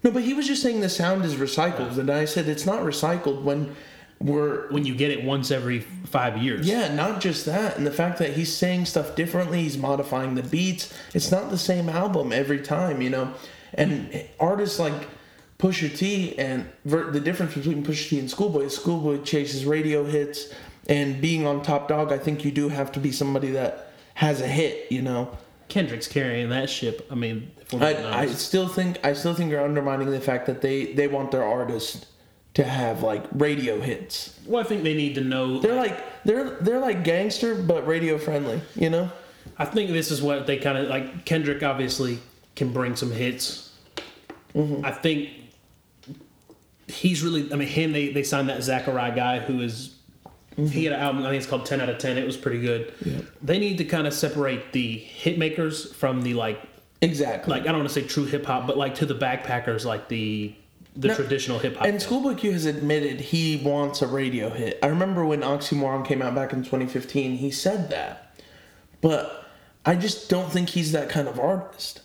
No, 0.04 0.12
but 0.12 0.22
he 0.22 0.34
was 0.34 0.46
just 0.46 0.62
saying 0.62 0.82
the 0.82 0.88
sound 0.88 1.24
is 1.24 1.34
recycled, 1.34 1.98
and 1.98 2.10
I 2.10 2.26
said 2.26 2.48
it's 2.48 2.64
not 2.64 2.82
recycled 2.82 3.42
when 3.42 3.74
we're 4.20 4.68
when 4.70 4.84
you 4.84 4.94
get 4.94 5.10
it 5.10 5.22
once 5.22 5.50
every 5.50 5.80
five 5.80 6.38
years. 6.38 6.66
Yeah, 6.66 6.92
not 6.94 7.20
just 7.20 7.46
that, 7.46 7.76
and 7.76 7.86
the 7.86 7.92
fact 7.92 8.18
that 8.18 8.32
he's 8.32 8.54
saying 8.54 8.86
stuff 8.86 9.14
differently, 9.14 9.62
he's 9.62 9.78
modifying 9.78 10.34
the 10.34 10.42
beats. 10.42 10.92
It's 11.14 11.30
not 11.30 11.50
the 11.50 11.58
same 11.58 11.88
album 11.88 12.32
every 12.32 12.60
time, 12.60 13.00
you 13.00 13.10
know. 13.10 13.32
And 13.74 14.26
artists 14.40 14.78
like 14.78 15.08
Pusha 15.58 15.96
T 15.96 16.36
and 16.38 16.68
ver- 16.84 17.10
the 17.10 17.20
difference 17.20 17.54
between 17.54 17.84
Pusha 17.84 18.08
T 18.08 18.18
and 18.18 18.30
Schoolboy 18.30 18.62
is 18.62 18.74
Schoolboy 18.74 19.22
chases 19.22 19.64
radio 19.64 20.04
hits, 20.04 20.52
and 20.88 21.20
being 21.20 21.46
on 21.46 21.62
Top 21.62 21.88
Dawg, 21.88 22.12
I 22.12 22.18
think 22.18 22.44
you 22.44 22.50
do 22.50 22.70
have 22.70 22.90
to 22.92 23.00
be 23.00 23.12
somebody 23.12 23.52
that 23.52 23.92
has 24.14 24.40
a 24.40 24.48
hit, 24.48 24.90
you 24.90 25.02
know. 25.02 25.36
Kendrick's 25.68 26.08
carrying 26.08 26.48
that 26.48 26.70
ship. 26.70 27.06
I 27.10 27.14
mean, 27.14 27.50
if 27.60 27.72
we're 27.72 27.80
being 27.80 28.06
I, 28.06 28.20
I 28.20 28.26
still 28.26 28.68
think 28.68 28.98
I 29.04 29.12
still 29.12 29.34
think 29.34 29.50
you're 29.50 29.62
undermining 29.62 30.10
the 30.10 30.20
fact 30.20 30.46
that 30.46 30.62
they 30.62 30.92
they 30.94 31.06
want 31.06 31.30
their 31.30 31.44
artists 31.44 32.06
to 32.54 32.64
have 32.64 33.02
like 33.02 33.24
radio 33.32 33.80
hits. 33.80 34.38
well, 34.46 34.60
I 34.62 34.66
think 34.66 34.82
they 34.82 34.94
need 34.94 35.14
to 35.16 35.20
know. 35.22 35.60
They're 35.60 35.74
like 35.74 36.24
they're 36.24 36.50
they're 36.60 36.80
like 36.80 37.04
gangster 37.04 37.54
but 37.54 37.86
radio 37.86 38.18
friendly, 38.18 38.60
you 38.74 38.90
know. 38.90 39.10
I 39.58 39.64
think 39.64 39.90
this 39.90 40.10
is 40.10 40.20
what 40.22 40.46
they 40.46 40.58
kind 40.58 40.78
of 40.78 40.88
like. 40.88 41.24
Kendrick 41.24 41.62
obviously 41.62 42.18
can 42.56 42.72
bring 42.72 42.96
some 42.96 43.10
hits. 43.10 43.72
Mm-hmm. 44.54 44.84
I 44.84 44.92
think 44.92 45.30
he's 46.86 47.22
really. 47.22 47.52
I 47.52 47.56
mean, 47.56 47.68
him. 47.68 47.92
They 47.92 48.10
they 48.12 48.22
signed 48.22 48.48
that 48.48 48.62
Zachariah 48.62 49.14
guy 49.14 49.38
who 49.38 49.60
is. 49.60 49.94
Mm-hmm. 50.52 50.66
He 50.66 50.84
had 50.84 50.94
an 50.94 51.00
album. 51.00 51.22
I 51.22 51.30
think 51.30 51.40
it's 51.42 51.46
called 51.48 51.66
Ten 51.66 51.80
Out 51.80 51.88
of 51.88 51.98
Ten. 51.98 52.18
It 52.18 52.26
was 52.26 52.36
pretty 52.36 52.60
good. 52.60 52.92
They 53.40 53.58
need 53.60 53.78
to 53.78 53.84
kind 53.84 54.06
of 54.08 54.14
separate 54.14 54.72
the 54.72 54.98
hit 54.98 55.38
makers 55.38 55.92
from 55.92 56.22
the 56.22 56.34
like 56.34 56.60
Exactly. 57.00 57.52
like 57.52 57.62
I 57.62 57.66
don't 57.66 57.78
want 57.78 57.88
to 57.88 57.94
say 57.94 58.02
true 58.04 58.24
hip 58.24 58.44
hop, 58.44 58.66
but 58.66 58.76
like 58.76 58.96
to 58.96 59.06
the 59.06 59.14
backpackers, 59.14 59.84
like 59.84 60.08
the 60.08 60.52
the 60.98 61.08
No, 61.08 61.14
traditional 61.14 61.58
hip 61.60 61.76
hop. 61.76 61.86
and 61.86 62.02
Schoolboy 62.02 62.34
Q 62.34 62.52
has 62.52 62.66
admitted 62.66 63.20
he 63.20 63.56
wants 63.64 64.02
a 64.02 64.06
radio 64.06 64.50
hit. 64.50 64.78
I 64.82 64.88
remember 64.88 65.24
when 65.24 65.40
Oxymoron 65.42 66.04
came 66.04 66.20
out 66.20 66.34
back 66.34 66.52
in 66.52 66.64
2015, 66.64 67.36
he 67.38 67.50
said 67.50 67.88
that. 67.90 68.34
But 69.00 69.46
I 69.86 69.94
just 69.94 70.28
don't 70.28 70.50
think 70.50 70.70
he's 70.70 70.90
that 70.92 71.08
kind 71.08 71.28
of 71.28 71.38
artist. 71.38 72.00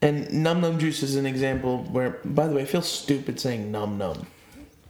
And 0.00 0.32
Numb 0.32 0.60
Numb 0.62 0.78
Juice 0.78 1.02
is 1.02 1.14
an 1.16 1.26
example 1.26 1.84
where, 1.84 2.20
by 2.24 2.46
the 2.46 2.54
way, 2.54 2.62
I 2.62 2.64
feel 2.64 2.82
stupid 2.82 3.38
saying 3.38 3.70
Numb 3.70 3.98
Numb. 3.98 4.26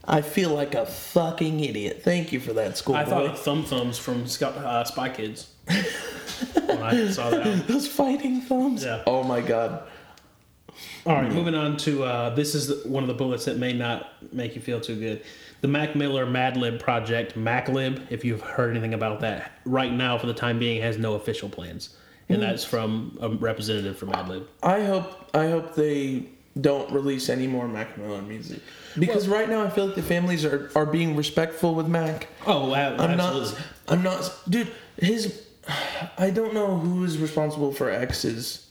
I 0.07 0.23
feel 0.23 0.51
like 0.51 0.75
a 0.75 0.87
fucking 0.87 1.61
idiot. 1.61 2.03
Thank 2.03 2.33
you 2.33 2.41
for 2.41 2.53
that, 2.55 2.79
Schoolboy. 2.79 3.01
I 3.01 3.05
thought 3.05 3.27
of 3.27 3.39
Thumb 3.41 3.65
Thumbs 3.65 3.99
from 3.99 4.23
uh, 4.43 4.85
Spy 4.85 5.09
Kids 5.11 5.53
when 5.67 6.83
I 6.83 7.09
saw 7.11 7.31
that. 7.31 7.65
Those 7.69 7.89
fighting 7.89 8.41
thumbs. 8.43 8.85
Yeah. 8.85 9.03
Oh 9.07 9.23
my 9.23 9.41
god. 9.41 9.83
All 11.07 11.15
right, 11.15 11.31
moving 11.33 11.55
on 11.55 11.77
to 11.79 12.05
uh, 12.05 12.31
this 12.35 12.55
is 12.55 12.85
one 12.85 13.03
of 13.03 13.09
the 13.09 13.15
bullets 13.15 13.45
that 13.47 13.57
may 13.59 13.73
not 13.73 14.13
make 14.33 14.55
you 14.55 14.61
feel 14.61 14.81
too 14.81 14.97
good. 14.99 15.23
The 15.61 15.69
Mac 15.69 15.97
Miller 15.97 16.27
Madlib 16.27 16.79
project, 16.81 17.35
MacLib, 17.37 18.01
if 18.11 18.25
you've 18.25 18.41
heard 18.41 18.71
anything 18.71 18.95
about 18.95 19.21
that, 19.21 19.53
right 19.65 19.93
now 19.93 20.19
for 20.19 20.27
the 20.27 20.35
time 20.35 20.59
being 20.59 20.81
has 20.83 20.99
no 20.99 21.15
official 21.15 21.49
plans, 21.49 21.97
and 22.29 22.43
that's 22.43 22.65
from 22.65 23.17
a 23.21 23.29
representative 23.31 23.97
from 23.99 24.11
Madlib. 24.11 24.47
I 24.63 24.85
hope 24.85 25.31
I 25.35 25.49
hope 25.49 25.75
they 25.75 26.27
don't 26.61 26.91
release 26.93 27.29
any 27.29 27.47
more 27.47 27.69
Mac 27.69 27.97
Miller 27.97 28.21
music 28.23 28.61
because 28.99 29.29
right 29.29 29.49
now 29.49 29.63
I 29.65 29.71
feel 29.71 29.87
like 29.87 29.95
the 29.95 30.03
families 30.03 30.45
are, 30.45 30.71
are 30.75 30.87
being 30.87 31.15
respectful 31.17 31.75
with 31.75 31.87
Mac. 31.87 32.29
Oh, 32.47 32.73
a- 32.75 32.97
I'm 32.97 33.01
absolutely. 33.21 33.51
not. 33.53 33.63
I'm 33.89 34.03
not, 34.03 34.41
dude. 34.49 34.73
His. 34.97 35.45
I 36.17 36.31
don't 36.31 36.55
know 36.55 36.79
who 36.79 37.05
is 37.05 37.19
responsible 37.19 37.73
for 37.73 37.91
X's. 37.91 38.68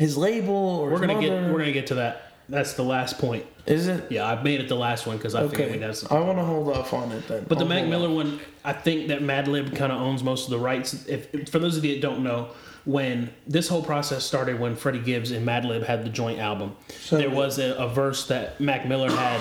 His 0.00 0.16
label 0.16 0.54
or 0.54 0.88
we're 0.90 0.98
gonna 0.98 1.20
get 1.20 1.30
we're 1.52 1.58
gonna 1.58 1.72
get 1.72 1.88
to 1.88 1.94
that. 1.96 2.32
That's 2.48 2.72
the 2.72 2.82
last 2.82 3.18
point. 3.18 3.44
Is 3.66 3.86
it? 3.86 4.10
Yeah, 4.10 4.24
I 4.26 4.42
made 4.42 4.60
it 4.60 4.68
the 4.68 4.74
last 4.74 5.06
one 5.06 5.18
because 5.18 5.34
I 5.34 5.42
figured 5.46 5.60
Okay. 5.68 5.72
we'd 5.72 5.82
have. 5.82 5.96
I 6.10 6.18
want 6.20 6.38
to 6.38 6.44
hold 6.44 6.68
off 6.76 6.92
on 6.94 7.12
it 7.12 7.28
then. 7.28 7.44
But 7.46 7.58
the 7.58 7.64
I'll 7.64 7.68
Mac 7.68 7.86
Miller 7.86 8.08
off. 8.08 8.14
one, 8.14 8.40
I 8.64 8.72
think 8.72 9.08
that 9.08 9.20
Madlib 9.20 9.76
kind 9.76 9.92
of 9.92 10.00
owns 10.00 10.24
most 10.24 10.46
of 10.46 10.50
the 10.50 10.58
rights. 10.58 11.06
If, 11.06 11.32
if- 11.34 11.48
for 11.50 11.58
those 11.60 11.76
of 11.76 11.84
you 11.84 11.94
that 11.94 12.00
don't 12.00 12.24
know, 12.24 12.48
when 12.86 13.30
this 13.46 13.68
whole 13.68 13.82
process 13.84 14.24
started, 14.24 14.58
when 14.58 14.74
Freddie 14.74 14.98
Gibbs 15.00 15.30
and 15.32 15.46
Madlib 15.46 15.84
had 15.84 16.02
the 16.04 16.08
joint 16.10 16.38
album, 16.40 16.74
So- 16.88 17.18
there 17.18 17.30
was 17.30 17.58
a, 17.60 17.74
a 17.74 17.86
verse 17.88 18.26
that 18.28 18.58
Mac 18.60 18.88
Miller 18.88 19.10
had 19.10 19.40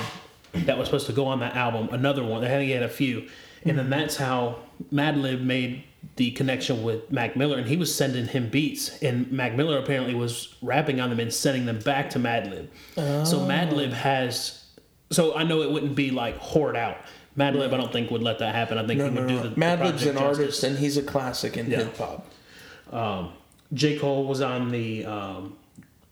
that 0.66 0.78
was 0.78 0.88
supposed 0.90 1.08
to 1.08 1.14
go 1.14 1.26
on 1.26 1.40
that 1.40 1.56
album. 1.56 1.88
Another 1.92 2.24
one. 2.24 2.42
They 2.42 2.50
had, 2.50 2.62
he 2.62 2.72
had 2.72 2.84
a 2.84 2.90
few, 2.90 3.28
and 3.66 3.78
then 3.80 3.90
that's 3.90 4.18
how 4.18 4.58
Madlib 4.94 5.42
made 5.42 5.84
the 6.16 6.32
connection 6.32 6.84
with 6.84 7.12
Mac 7.12 7.36
Miller, 7.36 7.58
and 7.58 7.68
he 7.68 7.78
was 7.78 7.94
sending 7.94 8.26
him 8.28 8.50
beats, 8.50 9.02
and 9.02 9.32
Mac 9.32 9.54
Miller 9.56 9.78
apparently 9.78 10.14
was 10.16 10.56
rapping 10.62 11.00
on 11.00 11.10
them 11.10 11.20
and 11.20 11.34
sending 11.34 11.66
them 11.66 11.80
back 11.80 12.10
to 12.12 12.20
Madlib. 12.20 12.68
So 12.96 13.40
Madlib 13.40 13.92
has. 13.94 14.64
So 15.12 15.36
I 15.36 15.44
know 15.44 15.62
it 15.62 15.72
wouldn't 15.72 15.96
be 15.96 16.12
like 16.12 16.38
hoard 16.38 16.76
out. 16.76 16.98
Madlib, 17.38 17.74
I 17.74 17.78
don't 17.78 17.92
think 17.94 18.12
would 18.12 18.22
let 18.22 18.40
that 18.40 18.54
happen. 18.54 18.78
I 18.78 18.86
think 18.86 19.00
No, 19.00 19.06
he 19.10 19.12
no, 19.12 19.22
would 19.22 19.28
do 19.30 19.36
no. 19.36 19.44
the, 19.44 19.50
the 19.50 19.56
Madlib's 19.56 20.04
project 20.04 20.06
an 20.08 20.14
justice. 20.16 20.40
artist 20.40 20.64
and 20.66 20.78
he's 20.78 20.98
a 20.98 21.04
classic 21.04 21.58
in 21.58 21.70
Yeah. 21.72 21.78
hip 21.78 21.98
hop. 21.98 22.26
Um, 22.92 23.32
J 23.74 23.98
Cole 23.98 24.26
was 24.26 24.42
on 24.42 24.70
the 24.72 25.06
um, 25.06 25.56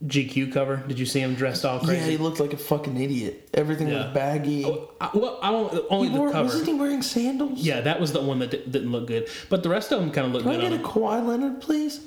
GQ 0.06 0.54
cover. 0.54 0.77
Did 0.88 1.00
you 1.00 1.06
see 1.08 1.20
him 1.22 1.34
dressed 1.34 1.66
all 1.66 1.80
crazy? 1.80 2.01
Yeah, 2.01 2.06
he 2.12 2.18
looked 2.18 2.39
like 2.39 2.54
a 2.54 2.58
fucking 2.58 2.96
idiot. 3.01 3.50
Everything 3.56 3.88
Yeah. 3.88 4.06
was 4.06 4.13
baggy. 4.13 4.63
I, 5.01 5.10
well, 5.13 5.39
I 5.42 5.50
don't, 5.51 5.86
only 5.89 6.08
He 6.10 6.13
the 6.13 6.20
wore- 6.20 6.32
cover. 6.32 6.44
wasn't 6.46 6.68
he 6.68 6.74
wearing 6.75 7.01
sandals? 7.01 7.60
Yeah, 7.60 7.82
that 7.82 8.00
was 8.00 8.13
the 8.13 8.22
one 8.22 8.38
that 8.39 8.51
di- 8.51 8.63
didn't 8.70 8.92
look 8.92 9.08
good. 9.08 9.27
But 9.50 9.63
the 9.63 9.70
rest 9.70 9.92
of 9.92 10.00
them 10.00 10.12
kind 10.12 10.27
of 10.27 10.34
look 10.34 10.44
Can 10.44 10.51
I 10.51 10.56
good. 10.56 10.62
get 10.62 10.68
on 10.74 10.74
a 10.74 10.77
him. 10.77 10.84
Kawhi 10.86 11.25
Leonard, 11.27 11.62
please? 11.62 12.01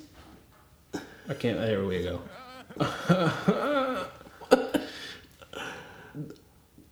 I 1.29 1.35
can't. 1.35 1.59
There 1.59 1.85
we 1.85 2.03
go. 2.05 2.21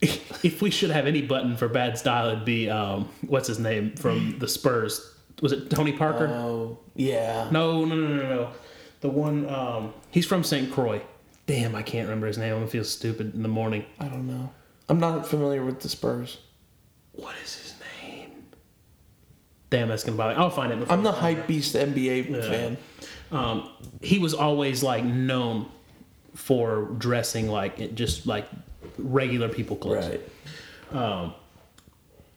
if 0.01 0.63
we 0.63 0.71
should 0.71 0.91
have 0.91 1.07
any 1.07 1.23
button 1.23 1.57
for 1.57 1.69
bad 1.69 1.99
style, 1.99 2.29
it'd 2.31 2.45
be 2.45 2.69
um, 2.71 3.09
what's 3.27 3.49
his 3.49 3.59
name 3.59 3.95
from 3.97 4.39
the 4.39 4.49
Spurs. 4.49 5.15
Was 5.43 5.53
it 5.53 5.71
Tony 5.71 5.93
Parker? 5.93 6.27
Oh, 6.29 6.79
yeah. 6.97 7.49
no, 7.53 7.85
no, 7.85 7.95
no, 7.95 8.07
no, 8.17 8.29
no. 8.29 8.51
The 9.01 9.09
one 9.09 9.49
um, 9.49 9.93
he's 10.11 10.27
from 10.27 10.43
St. 10.45 10.71
Croix. 10.73 11.01
Damn, 11.47 11.75
I 11.75 11.83
can't 11.83 12.07
remember 12.09 12.27
his 12.27 12.37
name. 12.39 12.53
I'm 12.53 12.59
gonna 12.61 12.71
feel 12.71 12.85
stupid 12.85 13.35
in 13.35 13.43
the 13.43 13.49
morning. 13.49 13.85
I 13.99 14.09
don't 14.09 14.27
know. 14.27 14.51
I'm 14.89 14.99
not 15.01 15.27
familiar 15.27 15.65
with 15.65 15.81
the 15.81 15.89
Spurs. 15.89 16.39
What 17.13 17.35
is 17.45 17.55
his 17.57 17.75
name? 18.03 18.31
Damn, 19.71 19.89
that's 19.89 20.05
gonna 20.05 20.17
bother. 20.17 20.35
me. 20.35 20.41
I'll 20.41 20.51
find 20.51 20.73
it. 20.73 20.79
Before 20.81 20.93
I'm 20.95 21.03
the 21.03 21.13
hype 21.13 21.47
beast 21.47 21.75
NBA 21.75 22.29
Yeah. 22.31 22.41
fan. 22.43 22.77
um, 23.33 23.71
he 24.03 24.19
was 24.19 24.35
always 24.35 24.83
like 24.83 25.05
known 25.05 25.67
for 26.35 26.85
dressing 26.99 27.49
like 27.49 27.79
it- 27.81 27.95
just 27.95 28.27
like 28.27 28.47
regular 28.99 29.49
people 29.49 29.77
clothes. 29.77 30.07
Right. 30.93 31.33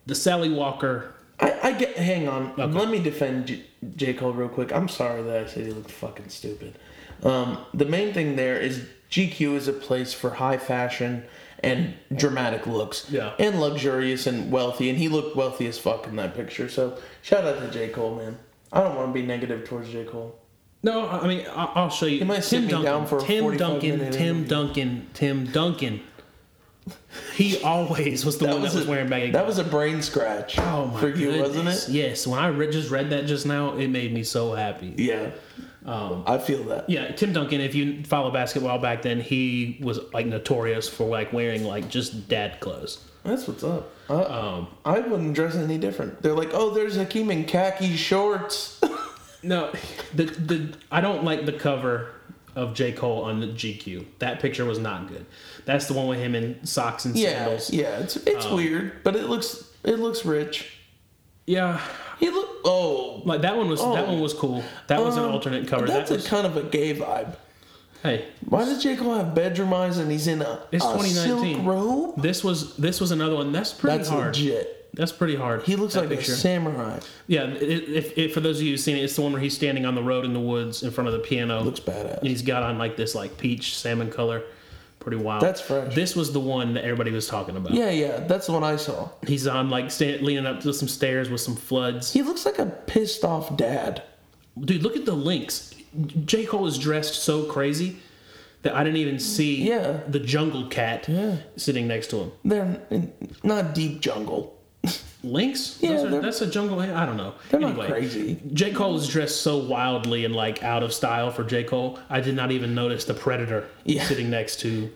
The 0.08 0.16
Sally 0.16 0.50
Walker. 0.50 1.14
I, 1.42 1.60
I 1.64 1.72
get. 1.74 1.98
Hang 1.98 2.28
on. 2.30 2.52
Okay. 2.52 2.66
Let 2.66 2.90
me 2.90 3.00
defend 3.00 3.48
J, 3.48 3.64
J. 3.96 4.14
Cole 4.14 4.34
real 4.34 4.50
quick. 4.50 4.72
I'm 4.72 4.88
sorry 4.88 5.24
that 5.24 5.44
I 5.44 5.48
said 5.48 5.66
he 5.66 5.72
looked 5.72 5.92
fucking 5.92 6.30
stupid. 6.30 6.78
Um, 7.24 7.66
the 7.74 7.86
main 7.86 8.14
thing 8.14 8.36
there 8.36 8.60
is 8.60 8.86
GQ 9.10 9.56
is 9.56 9.68
a 9.68 9.74
place 9.74 10.14
for 10.14 10.32
high 10.32 10.58
fashion 10.58 11.24
and 11.64 11.94
dramatic 12.16 12.66
looks. 12.66 13.10
Yeah. 13.10 13.34
And 13.40 13.60
luxurious 13.60 14.26
and 14.28 14.52
wealthy. 14.52 14.90
And 14.90 14.98
he 14.98 15.10
looked 15.10 15.36
wealthy 15.36 15.68
as 15.68 15.78
fuck 15.78 16.08
in 16.08 16.16
that 16.16 16.36
picture. 16.36 16.70
So 16.70 16.98
shout 17.22 17.46
out 17.46 17.60
to 17.60 17.70
J. 17.70 17.90
Cole, 17.90 18.16
man. 18.16 18.38
I 18.74 18.82
don't 18.82 18.96
want 18.96 19.10
to 19.10 19.14
be 19.14 19.26
negative 19.26 19.68
towards 19.68 19.90
J. 19.90 20.06
Cole. 20.06 20.36
No, 20.84 21.08
I 21.08 21.28
mean 21.28 21.46
I'll 21.54 21.90
show 21.90 22.08
you. 22.08 22.20
He 22.20 22.24
might 22.24 22.42
Tim 22.42 22.68
Duncan. 22.68 23.20
Tim 23.20 23.56
Duncan. 23.56 24.12
Tim. 24.12 24.44
Duncan. 24.46 25.10
Tim 25.14 25.46
Duncan. 25.46 26.02
He 27.34 27.62
always 27.64 28.26
was 28.26 28.38
the 28.38 28.48
one 28.48 28.62
that 28.62 28.74
was 28.74 28.88
a, 28.88 28.90
wearing 28.90 29.10
baggy. 29.10 29.32
That 29.32 29.48
was 29.48 29.58
a 29.58 29.64
brain 29.64 30.02
scratch 30.02 30.58
oh 30.60 30.88
my 30.88 31.00
for 31.00 31.08
you, 31.10 31.32
goodness. 31.32 31.48
wasn't 31.48 31.68
it? 31.70 31.96
Yes. 31.96 32.28
When 32.28 32.40
I 32.40 32.48
re- 32.48 32.72
just 32.72 32.90
read 32.90 33.10
that 33.12 33.26
just 33.26 33.46
now, 33.46 33.76
it 33.78 33.88
made 33.88 34.14
me 34.14 34.24
so 34.24 34.54
happy. 34.54 34.94
Yeah. 34.98 35.32
Um, 35.86 36.24
I 36.28 36.38
feel 36.38 36.64
that. 36.66 36.90
Yeah, 36.90 37.12
Tim 37.12 37.34
Duncan. 37.34 37.60
If 37.60 37.74
you 37.74 38.04
follow 38.04 38.30
basketball 38.32 38.78
back 38.80 39.02
then, 39.02 39.20
he 39.20 39.80
was 39.82 40.00
like 40.14 40.28
notorious 40.28 40.88
for 40.88 41.08
like 41.08 41.34
wearing 41.34 41.64
like 41.64 41.90
just 41.90 42.28
dad 42.28 42.60
clothes. 42.60 43.04
That's 43.24 43.48
what's 43.48 43.64
up. 43.64 43.92
I, 44.10 44.14
Um, 44.14 44.68
I 44.86 45.00
wouldn't 45.00 45.34
dress 45.34 45.56
any 45.56 45.78
different. 45.78 46.22
They're 46.22 46.34
like, 46.36 46.50
oh, 46.54 46.72
there's 46.72 46.96
Hakeem 46.96 47.32
in 47.32 47.46
khaki 47.46 47.96
shorts. 47.96 48.80
no, 49.44 49.72
the 50.14 50.26
the 50.26 50.74
I 50.92 51.02
don't 51.02 51.24
like 51.24 51.46
the 51.46 51.54
cover 51.54 52.14
of 52.56 52.74
J 52.74 52.92
Cole 52.92 53.24
on 53.24 53.40
the 53.40 53.48
GQ. 53.48 54.06
That 54.20 54.40
picture 54.40 54.66
was 54.66 54.80
not 54.80 55.08
good. 55.08 55.26
That's 55.66 55.88
the 55.88 55.94
one 55.94 56.08
with 56.08 56.20
him 56.20 56.36
in 56.36 56.66
socks 56.66 57.06
and 57.06 57.16
yeah, 57.16 57.30
sandals. 57.32 57.72
yeah. 57.74 58.00
It's 58.00 58.16
it's 58.18 58.46
Um, 58.46 58.56
weird, 58.56 59.04
but 59.04 59.16
it 59.16 59.28
looks 59.30 59.64
it 59.84 60.00
looks 60.00 60.26
rich. 60.26 60.78
Yeah, 61.48 61.82
He 62.20 62.30
look. 62.30 62.50
Oh, 62.64 63.24
like 63.26 63.42
that 63.42 63.58
one 63.58 63.68
was 63.68 63.80
that 63.80 64.06
Oh. 64.06 64.12
one 64.12 64.20
was 64.22 64.34
cool. 64.34 64.64
That 64.88 65.04
was 65.04 65.18
an 65.18 65.24
um, 65.24 65.32
alternate 65.32 65.68
cover. 65.68 65.88
That's 65.88 66.10
that 66.10 66.16
was 66.18 66.26
a 66.26 66.30
kind 66.30 66.46
of 66.46 66.56
a 66.58 66.64
gay 66.64 66.94
vibe. 66.94 67.36
hey. 68.04 68.26
Why 68.48 68.64
does 68.66 68.82
J 68.84 68.96
Cole 68.96 69.16
have 69.16 69.34
bedroom 69.34 69.74
eyes 69.74 69.98
and 69.98 70.12
he's 70.12 70.28
in 70.28 70.42
a, 70.42 70.60
It's 70.72 70.86
a 70.86 70.88
2019. 70.94 71.56
silk 71.56 71.66
robe? 71.66 72.22
This 72.22 72.44
was 72.44 72.76
this 72.78 73.02
was 73.02 73.12
another 73.12 73.36
one. 73.36 73.52
That's 73.52 73.74
pretty 73.74 73.98
That's 73.98 74.10
hard. 74.10 74.36
legit. 74.38 74.81
That's 74.94 75.12
pretty 75.14 75.36
hard. 75.36 75.64
He 75.64 75.76
looks 75.78 75.96
like 75.96 76.12
a 76.12 76.22
samurai. 76.24 77.00
Yeah, 77.28 77.46
it, 77.46 77.62
if, 77.90 78.18
if 78.18 78.34
for 78.34 78.42
those 78.42 78.60
of 78.60 78.66
you 78.66 78.72
who've 78.72 78.80
seen 78.80 78.98
it, 78.98 79.04
it's 79.04 79.16
the 79.16 79.22
one 79.22 79.32
where 79.32 79.42
he's 79.42 79.56
standing 79.56 79.86
on 79.86 79.96
the 79.96 80.04
road 80.04 80.26
in 80.26 80.34
the 80.34 80.40
woods 80.40 80.84
in 80.84 80.92
front 80.92 81.08
of 81.08 81.14
the 81.14 81.20
piano. 81.20 81.62
Looks 81.62 81.80
badass. 81.80 82.18
And 82.20 82.28
he's 82.28 82.42
got 82.42 82.64
on 82.64 82.78
like 82.78 82.98
this 82.98 83.16
like 83.16 83.38
peach 83.38 83.78
salmon 83.78 84.10
color, 84.12 84.44
pretty 85.00 85.18
wild. 85.18 85.44
That's 85.44 85.62
fresh. 85.62 85.96
This 85.96 86.14
was 86.16 86.34
the 86.34 86.42
one 86.42 86.74
that 86.74 86.84
everybody 86.84 87.12
was 87.12 87.26
talking 87.28 87.56
about. 87.56 87.74
Yeah, 87.74 87.90
yeah. 87.90 88.20
That's 88.20 88.48
the 88.48 88.52
one 88.54 88.64
I 88.66 88.76
saw. 88.76 89.10
He's 89.26 89.48
on 89.48 89.70
like 89.70 89.92
sta- 89.92 90.20
leaning 90.20 90.46
up 90.46 90.60
to 90.62 90.74
some 90.74 90.90
stairs 90.90 91.30
with 91.30 91.40
some 91.42 91.56
floods. 91.56 92.12
He 92.12 92.22
looks 92.22 92.46
like 92.46 92.60
a 92.60 92.66
pissed 92.66 93.24
off 93.24 93.56
dad. 93.56 94.04
Dude, 94.60 94.84
look 94.84 94.98
at 94.98 95.06
the 95.06 95.14
links. 95.16 95.74
J 96.26 96.46
Cole 96.46 96.68
is 96.68 96.78
dressed 96.78 97.24
so 97.24 97.46
crazy 97.46 97.98
that 98.64 98.76
I 98.76 98.84
didn't 98.84 98.98
even 98.98 99.20
see 99.20 99.68
Yeah. 99.68 100.02
the 100.08 100.20
jungle 100.20 100.68
cat 100.68 101.08
Yeah. 101.08 101.38
sitting 101.56 101.88
next 101.88 102.08
to 102.12 102.18
him. 102.18 102.32
They're 102.44 102.82
in, 102.90 103.14
not 103.44 103.74
deep 103.74 104.02
jungle. 104.02 104.58
Links? 105.24 105.78
Yeah, 105.82 106.02
are- 106.02 106.20
that's 106.22 106.42
a 106.42 106.48
jungle. 106.48 106.80
I 106.80 107.06
don't 107.06 107.18
know. 107.18 107.36
They're 107.50 107.62
anyway, 107.62 107.88
not 107.88 107.92
crazy. 107.92 108.40
J. 108.54 108.72
Cole 108.74 108.96
is 108.98 109.08
dressed 109.08 109.42
so 109.42 109.58
wildly 109.58 110.26
and 110.26 110.36
like 110.36 110.64
out 110.64 110.82
of 110.82 110.94
style 110.94 111.30
for 111.30 111.44
J. 111.44 111.64
Cole. 111.64 112.00
I 112.10 112.22
did 112.22 112.36
not 112.36 112.52
even 112.52 112.74
notice 112.74 113.06
the 113.06 113.14
predator 113.14 113.68
Yeah. 113.86 114.04
sitting 114.06 114.30
next 114.32 114.60
to. 114.62 114.92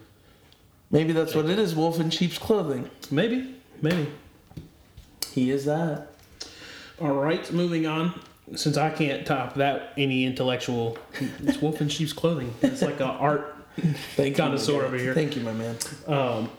Maybe 0.90 1.14
that's 1.14 1.36
what 1.36 1.46
it 1.48 1.60
is. 1.60 1.76
Wolf 1.76 2.00
in 2.00 2.10
sheep's 2.10 2.38
clothing. 2.40 2.90
Maybe, 3.12 3.54
maybe. 3.82 4.08
He 5.32 5.52
is 5.52 5.66
that. 5.66 6.08
All 7.00 7.12
right, 7.14 7.52
moving 7.52 7.86
on. 7.86 8.20
Since 8.56 8.78
I 8.78 8.90
can't 8.92 9.26
top 9.26 9.56
that, 9.56 9.92
any 9.98 10.24
intellectual, 10.26 10.98
it's 11.44 11.62
wolf 11.62 11.82
in 11.82 11.90
sheep's 11.90 12.14
clothing. 12.14 12.54
It's 12.62 12.82
like 12.82 13.00
a 13.00 13.06
art. 13.06 13.56
Thank 14.16 14.38
Connoisseur 14.38 14.86
over 14.86 14.98
here. 14.98 15.14
Thank 15.14 15.36
you, 15.36 15.42
my 15.44 15.52
man. 15.52 15.76
Um, 16.08 16.50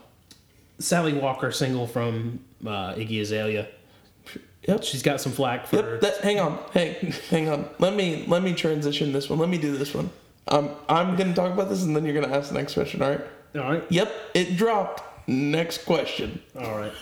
Sally 0.78 1.12
Walker 1.14 1.50
single 1.52 1.86
from 1.86 2.40
uh, 2.66 2.94
Iggy 2.94 3.20
Azalea. 3.20 3.68
Yep. 4.68 4.82
She's 4.82 5.02
got 5.02 5.20
some 5.20 5.32
flack 5.32 5.66
for. 5.66 5.76
Yep. 5.76 6.00
That, 6.00 6.16
hang 6.18 6.40
on. 6.40 6.58
Hang. 6.72 6.94
Hang 7.30 7.48
on. 7.48 7.68
Let 7.78 7.94
me 7.94 8.24
let 8.26 8.42
me 8.42 8.52
transition 8.54 9.12
this 9.12 9.30
one. 9.30 9.38
Let 9.38 9.48
me 9.48 9.58
do 9.58 9.76
this 9.76 9.94
one. 9.94 10.10
Um, 10.48 10.70
I'm 10.88 11.16
gonna 11.16 11.34
talk 11.34 11.52
about 11.52 11.68
this, 11.68 11.82
and 11.82 11.94
then 11.94 12.04
you're 12.04 12.20
gonna 12.20 12.34
ask 12.34 12.48
the 12.48 12.54
next 12.58 12.74
question. 12.74 13.02
All 13.02 13.10
right. 13.10 13.20
All 13.56 13.72
right, 13.72 13.84
Yep. 13.88 14.12
It 14.34 14.56
dropped. 14.56 15.28
Next 15.28 15.84
question. 15.86 16.42
all 16.58 16.76
right. 16.76 16.92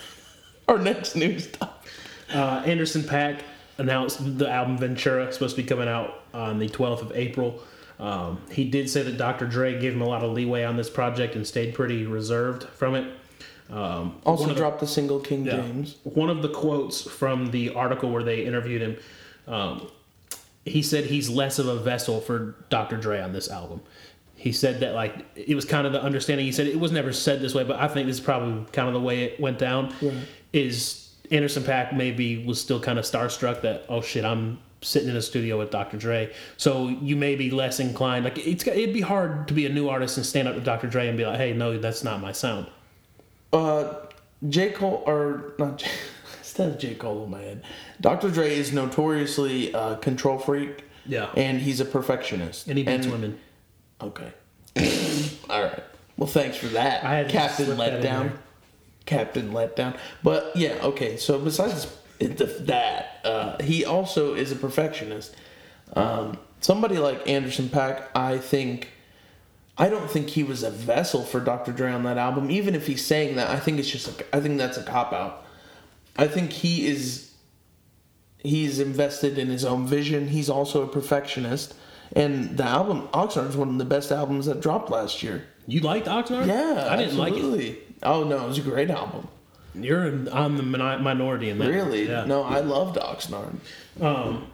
Our 0.67 0.79
next 0.79 1.15
news 1.15 1.47
topic. 1.47 1.91
Uh, 2.33 2.63
Anderson 2.65 3.03
Paak 3.03 3.41
announced 3.77 4.37
the 4.39 4.49
album 4.49 4.77
Ventura 4.77 5.31
supposed 5.31 5.55
to 5.57 5.61
be 5.61 5.67
coming 5.67 5.87
out 5.87 6.23
on 6.33 6.57
the 6.57 6.67
12th 6.69 7.01
of 7.01 7.11
April. 7.13 7.61
Um, 7.99 8.41
he 8.49 8.69
did 8.69 8.89
say 8.89 9.03
that 9.03 9.17
Dr. 9.17 9.45
Dre 9.45 9.79
gave 9.79 9.93
him 9.93 10.01
a 10.01 10.07
lot 10.07 10.23
of 10.23 10.31
leeway 10.31 10.63
on 10.63 10.75
this 10.75 10.89
project 10.89 11.35
and 11.35 11.45
stayed 11.45 11.73
pretty 11.75 12.05
reserved 12.05 12.63
from 12.63 12.95
it. 12.95 13.13
Um, 13.69 14.21
Also 14.25 14.47
the- 14.47 14.53
dropped 14.53 14.79
the 14.79 14.87
single 14.87 15.19
King 15.19 15.45
yeah. 15.45 15.57
James. 15.57 15.95
One 16.03 16.29
of 16.29 16.41
the 16.41 16.49
quotes 16.49 17.01
from 17.01 17.51
the 17.51 17.73
article 17.73 18.11
where 18.11 18.23
they 18.23 18.45
interviewed 18.45 18.81
him, 18.81 18.97
um, 19.47 19.87
he 20.65 20.81
said 20.81 21.05
he's 21.05 21.29
less 21.29 21.59
of 21.59 21.67
a 21.67 21.77
vessel 21.77 22.19
for 22.21 22.55
Dr. 22.69 22.97
Dre 22.97 23.19
on 23.21 23.33
this 23.33 23.49
album. 23.49 23.81
He 24.35 24.51
said 24.51 24.81
that 24.81 24.93
like 24.93 25.25
it 25.35 25.55
was 25.55 25.65
kind 25.65 25.87
of 25.87 25.93
the 25.93 26.01
understanding. 26.01 26.45
He 26.45 26.51
said 26.51 26.67
it 26.67 26.79
was 26.79 26.91
never 26.91 27.13
said 27.13 27.39
this 27.41 27.53
way, 27.55 27.63
but 27.63 27.79
I 27.79 27.87
think 27.87 28.07
this 28.07 28.17
is 28.17 28.23
probably 28.23 28.65
kind 28.71 28.87
of 28.87 28.93
the 28.93 28.99
way 28.99 29.23
it 29.23 29.39
went 29.39 29.57
down. 29.57 29.93
Is 30.53 31.09
Anderson 31.31 31.63
Paak 31.63 31.95
maybe 31.95 32.45
was 32.45 32.59
still 32.61 32.79
kind 32.79 32.99
of 32.99 33.05
starstruck 33.05 33.61
that 33.61 33.85
oh 33.89 34.01
shit 34.01 34.25
I'm 34.25 34.59
sitting 34.81 35.09
in 35.09 35.15
a 35.15 35.21
studio 35.21 35.57
with 35.57 35.71
Dr. 35.71 35.97
Dre, 35.97 36.31
so 36.57 36.89
you 36.89 37.15
may 37.15 37.35
be 37.35 37.49
less 37.49 37.79
inclined. 37.79 38.25
Like 38.25 38.37
it's 38.37 38.67
it'd 38.67 38.93
be 38.93 39.01
hard 39.01 39.47
to 39.47 39.53
be 39.53 39.65
a 39.65 39.69
new 39.69 39.89
artist 39.89 40.17
and 40.17 40.25
stand 40.25 40.47
up 40.47 40.55
to 40.55 40.61
Dr. 40.61 40.87
Dre 40.87 41.07
and 41.07 41.17
be 41.17 41.25
like 41.25 41.37
hey 41.37 41.53
no 41.53 41.77
that's 41.77 42.03
not 42.03 42.21
my 42.21 42.31
sound. 42.31 42.67
Uh, 43.53 43.93
J 44.47 44.71
Cole 44.71 45.03
or 45.05 45.53
not? 45.57 45.79
J, 45.79 45.89
instead 46.39 46.69
of 46.69 46.77
J 46.79 46.95
Cole 46.95 47.23
in 47.23 47.31
my 47.31 47.41
head, 47.41 47.63
Dr. 48.01 48.29
Dre 48.29 48.55
is 48.55 48.73
notoriously 48.73 49.71
a 49.73 49.97
control 49.97 50.37
freak. 50.37 50.83
Yeah. 51.05 51.29
And 51.37 51.59
he's 51.61 51.79
a 51.79 51.85
perfectionist. 51.85 52.67
And 52.67 52.77
he 52.77 52.83
beats 52.83 53.07
women. 53.07 53.39
Okay. 54.01 54.31
All 55.49 55.61
right. 55.61 55.83
Well, 56.17 56.27
thanks 56.27 56.57
for 56.57 56.67
that, 56.67 57.03
I 57.03 57.15
had 57.15 57.29
Captain 57.29 57.67
Letdown. 57.77 58.37
Captain 59.05 59.51
Letdown. 59.51 59.97
But 60.23 60.51
yeah, 60.55 60.77
okay. 60.81 61.17
So 61.17 61.39
besides 61.39 61.87
that, 62.19 63.19
uh, 63.23 63.61
he 63.61 63.85
also 63.85 64.33
is 64.33 64.51
a 64.51 64.55
perfectionist. 64.55 65.35
Um, 65.93 66.37
somebody 66.61 66.97
like 66.97 67.27
Anderson 67.27 67.69
Paak, 67.69 68.07
I 68.15 68.37
think. 68.37 68.89
I 69.77 69.89
don't 69.89 70.09
think 70.09 70.29
he 70.29 70.43
was 70.43 70.63
a 70.63 70.71
vessel 70.71 71.23
for 71.23 71.39
Dr. 71.39 71.71
Dre 71.71 71.91
on 71.91 72.03
that 72.03 72.17
album. 72.17 72.49
Even 72.49 72.75
if 72.75 72.87
he's 72.87 73.05
saying 73.05 73.35
that, 73.35 73.49
I 73.49 73.59
think 73.59 73.79
it's 73.79 73.89
just. 73.89 74.07
A, 74.07 74.35
I 74.35 74.39
think 74.39 74.57
that's 74.57 74.77
a 74.77 74.83
cop 74.83 75.11
out. 75.11 75.45
I 76.17 76.27
think 76.27 76.51
he 76.51 76.87
is. 76.87 77.33
He's 78.37 78.79
invested 78.79 79.37
in 79.37 79.47
his 79.47 79.65
own 79.65 79.87
vision. 79.87 80.27
He's 80.27 80.49
also 80.49 80.83
a 80.83 80.87
perfectionist. 80.87 81.73
And 82.15 82.57
the 82.57 82.63
album 82.63 83.07
Oxnard 83.09 83.49
is 83.49 83.57
one 83.57 83.69
of 83.69 83.77
the 83.77 83.85
best 83.85 84.11
albums 84.11 84.45
that 84.45 84.61
dropped 84.61 84.91
last 84.91 85.23
year. 85.23 85.45
You 85.67 85.81
liked 85.81 86.07
Oxnard? 86.07 86.47
Yeah, 86.47 86.87
I 86.89 86.95
didn't 86.95 87.17
like 87.17 87.33
it. 87.35 87.97
Oh 88.03 88.23
no, 88.23 88.45
it 88.45 88.47
was 88.47 88.59
a 88.59 88.61
great 88.61 88.91
album. 88.91 89.27
You're 89.73 90.05
in, 90.05 90.29
I'm 90.31 90.55
the 90.57 90.63
minority 90.63 91.49
in 91.49 91.57
that. 91.59 91.67
Really? 91.67 92.07
Yeah. 92.07 92.25
No, 92.25 92.43
I 92.43 92.59
loved 92.59 92.97
Oxnard. 92.97 93.57
Um, 93.99 94.47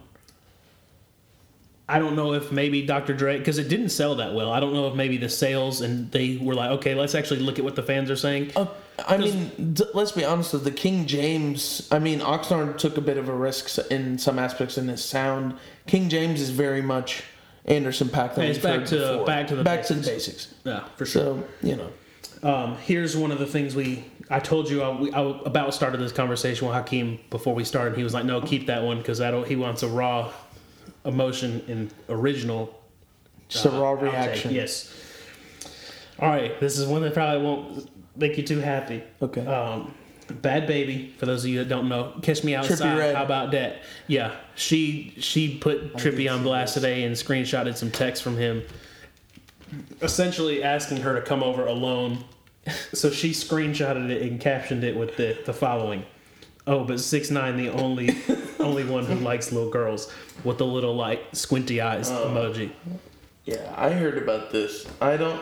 I 1.88 1.98
don't 1.98 2.16
know 2.16 2.32
if 2.32 2.50
maybe 2.52 2.82
Dr. 2.86 3.12
Dre 3.12 3.38
because 3.38 3.58
it 3.58 3.68
didn't 3.68 3.90
sell 3.90 4.14
that 4.16 4.32
well. 4.34 4.50
I 4.52 4.60
don't 4.60 4.72
know 4.72 4.86
if 4.88 4.94
maybe 4.94 5.16
the 5.16 5.28
sales 5.28 5.80
and 5.80 6.10
they 6.10 6.38
were 6.40 6.54
like, 6.54 6.70
okay, 6.72 6.94
let's 6.94 7.14
actually 7.14 7.40
look 7.40 7.58
at 7.58 7.64
what 7.64 7.74
the 7.76 7.82
fans 7.82 8.10
are 8.10 8.16
saying. 8.16 8.52
Uh, 8.56 8.66
I 9.06 9.16
mean, 9.16 9.72
d- 9.74 9.84
let's 9.92 10.12
be 10.12 10.24
honest. 10.24 10.52
With 10.52 10.64
the 10.64 10.70
King 10.70 11.06
James, 11.06 11.88
I 11.90 11.98
mean, 11.98 12.20
Oxnard 12.20 12.78
took 12.78 12.96
a 12.96 13.00
bit 13.00 13.16
of 13.18 13.28
a 13.28 13.34
risk 13.34 13.78
in 13.90 14.16
some 14.18 14.38
aspects 14.38 14.78
in 14.78 14.86
his 14.88 15.04
sound. 15.04 15.54
King 15.86 16.08
James 16.08 16.40
is 16.40 16.50
very 16.50 16.82
much 16.82 17.24
Anderson 17.66 18.08
Paak. 18.08 18.36
that 18.36 18.44
it's 18.44 18.58
back 18.58 18.84
to- 18.86 18.96
before. 18.96 19.26
back 19.26 19.46
to 19.48 19.56
the 19.56 19.64
back 19.64 19.82
to 19.86 19.94
the 19.94 20.00
basics. 20.02 20.46
basics. 20.46 20.54
Yeah, 20.64 20.84
for 20.96 21.04
sure. 21.04 21.22
So 21.22 21.44
you 21.62 21.76
know, 21.76 21.90
Um, 22.48 22.76
here's 22.84 23.16
one 23.16 23.32
of 23.32 23.38
the 23.38 23.46
things 23.46 23.74
we 23.74 24.04
I 24.30 24.38
told 24.40 24.70
you 24.70 24.82
I, 24.82 24.98
we, 24.98 25.12
I 25.12 25.20
about 25.44 25.74
started 25.74 25.98
this 26.00 26.12
conversation 26.12 26.66
with 26.68 26.76
Hakeem 26.76 27.18
before 27.30 27.54
we 27.54 27.64
started. 27.64 27.96
He 27.98 28.04
was 28.04 28.14
like, 28.14 28.24
"No, 28.24 28.40
keep 28.40 28.66
that 28.68 28.82
one 28.82 28.98
because 28.98 29.20
I 29.20 29.30
don't." 29.30 29.46
He 29.46 29.56
wants 29.56 29.82
a 29.82 29.88
raw 29.88 30.30
emotion 31.04 31.62
and 31.68 31.92
original 32.08 32.78
just 33.48 33.66
a 33.66 33.70
raw 33.70 33.96
outtake. 33.96 34.02
reaction. 34.02 34.54
Yes. 34.54 34.94
All 36.18 36.28
right, 36.28 36.58
this 36.60 36.78
is 36.78 36.86
one 36.86 37.02
that 37.02 37.14
probably 37.14 37.44
won't 37.44 37.90
make 38.16 38.36
you 38.36 38.42
too 38.42 38.60
happy. 38.60 39.02
Okay. 39.20 39.44
Um, 39.44 39.94
Bhad 40.28 40.66
Bhabie, 40.66 41.14
for 41.16 41.26
those 41.26 41.44
of 41.44 41.50
you 41.50 41.58
that 41.58 41.68
don't 41.68 41.88
know, 41.88 42.14
Cash 42.22 42.44
Me 42.44 42.54
Outside. 42.54 43.14
How 43.14 43.24
about 43.24 43.50
that? 43.50 43.82
Yeah, 44.06 44.34
she 44.54 45.14
she 45.18 45.58
put 45.58 45.94
Trippie 45.94 46.32
on 46.32 46.42
blast 46.42 46.74
today 46.74 47.04
and 47.04 47.14
screenshotted 47.14 47.76
some 47.76 47.90
text 47.90 48.22
from 48.22 48.36
him, 48.36 48.62
essentially 50.00 50.62
asking 50.62 50.98
her 50.98 51.14
to 51.14 51.22
come 51.22 51.42
over 51.42 51.66
alone. 51.66 52.24
So 52.92 53.10
she 53.10 53.32
screenshotted 53.32 54.08
it 54.10 54.22
and 54.22 54.40
captioned 54.40 54.84
it 54.84 54.96
with 54.96 55.16
the, 55.16 55.36
the 55.44 55.52
following. 55.52 56.04
Oh, 56.66 56.84
but 56.84 57.00
six 57.00 57.30
nine 57.30 57.56
the 57.56 57.70
only 57.70 58.16
only 58.60 58.84
one 58.84 59.04
who 59.04 59.14
likes 59.16 59.50
little 59.52 59.70
girls 59.70 60.12
with 60.44 60.58
the 60.58 60.66
little 60.66 60.94
like 60.94 61.24
squinty 61.32 61.80
eyes 61.80 62.10
Oh. 62.10 62.28
emoji. 62.28 62.70
Yeah, 63.44 63.74
I 63.76 63.90
heard 63.90 64.18
about 64.18 64.52
this. 64.52 64.86
I 65.00 65.16
don't. 65.16 65.40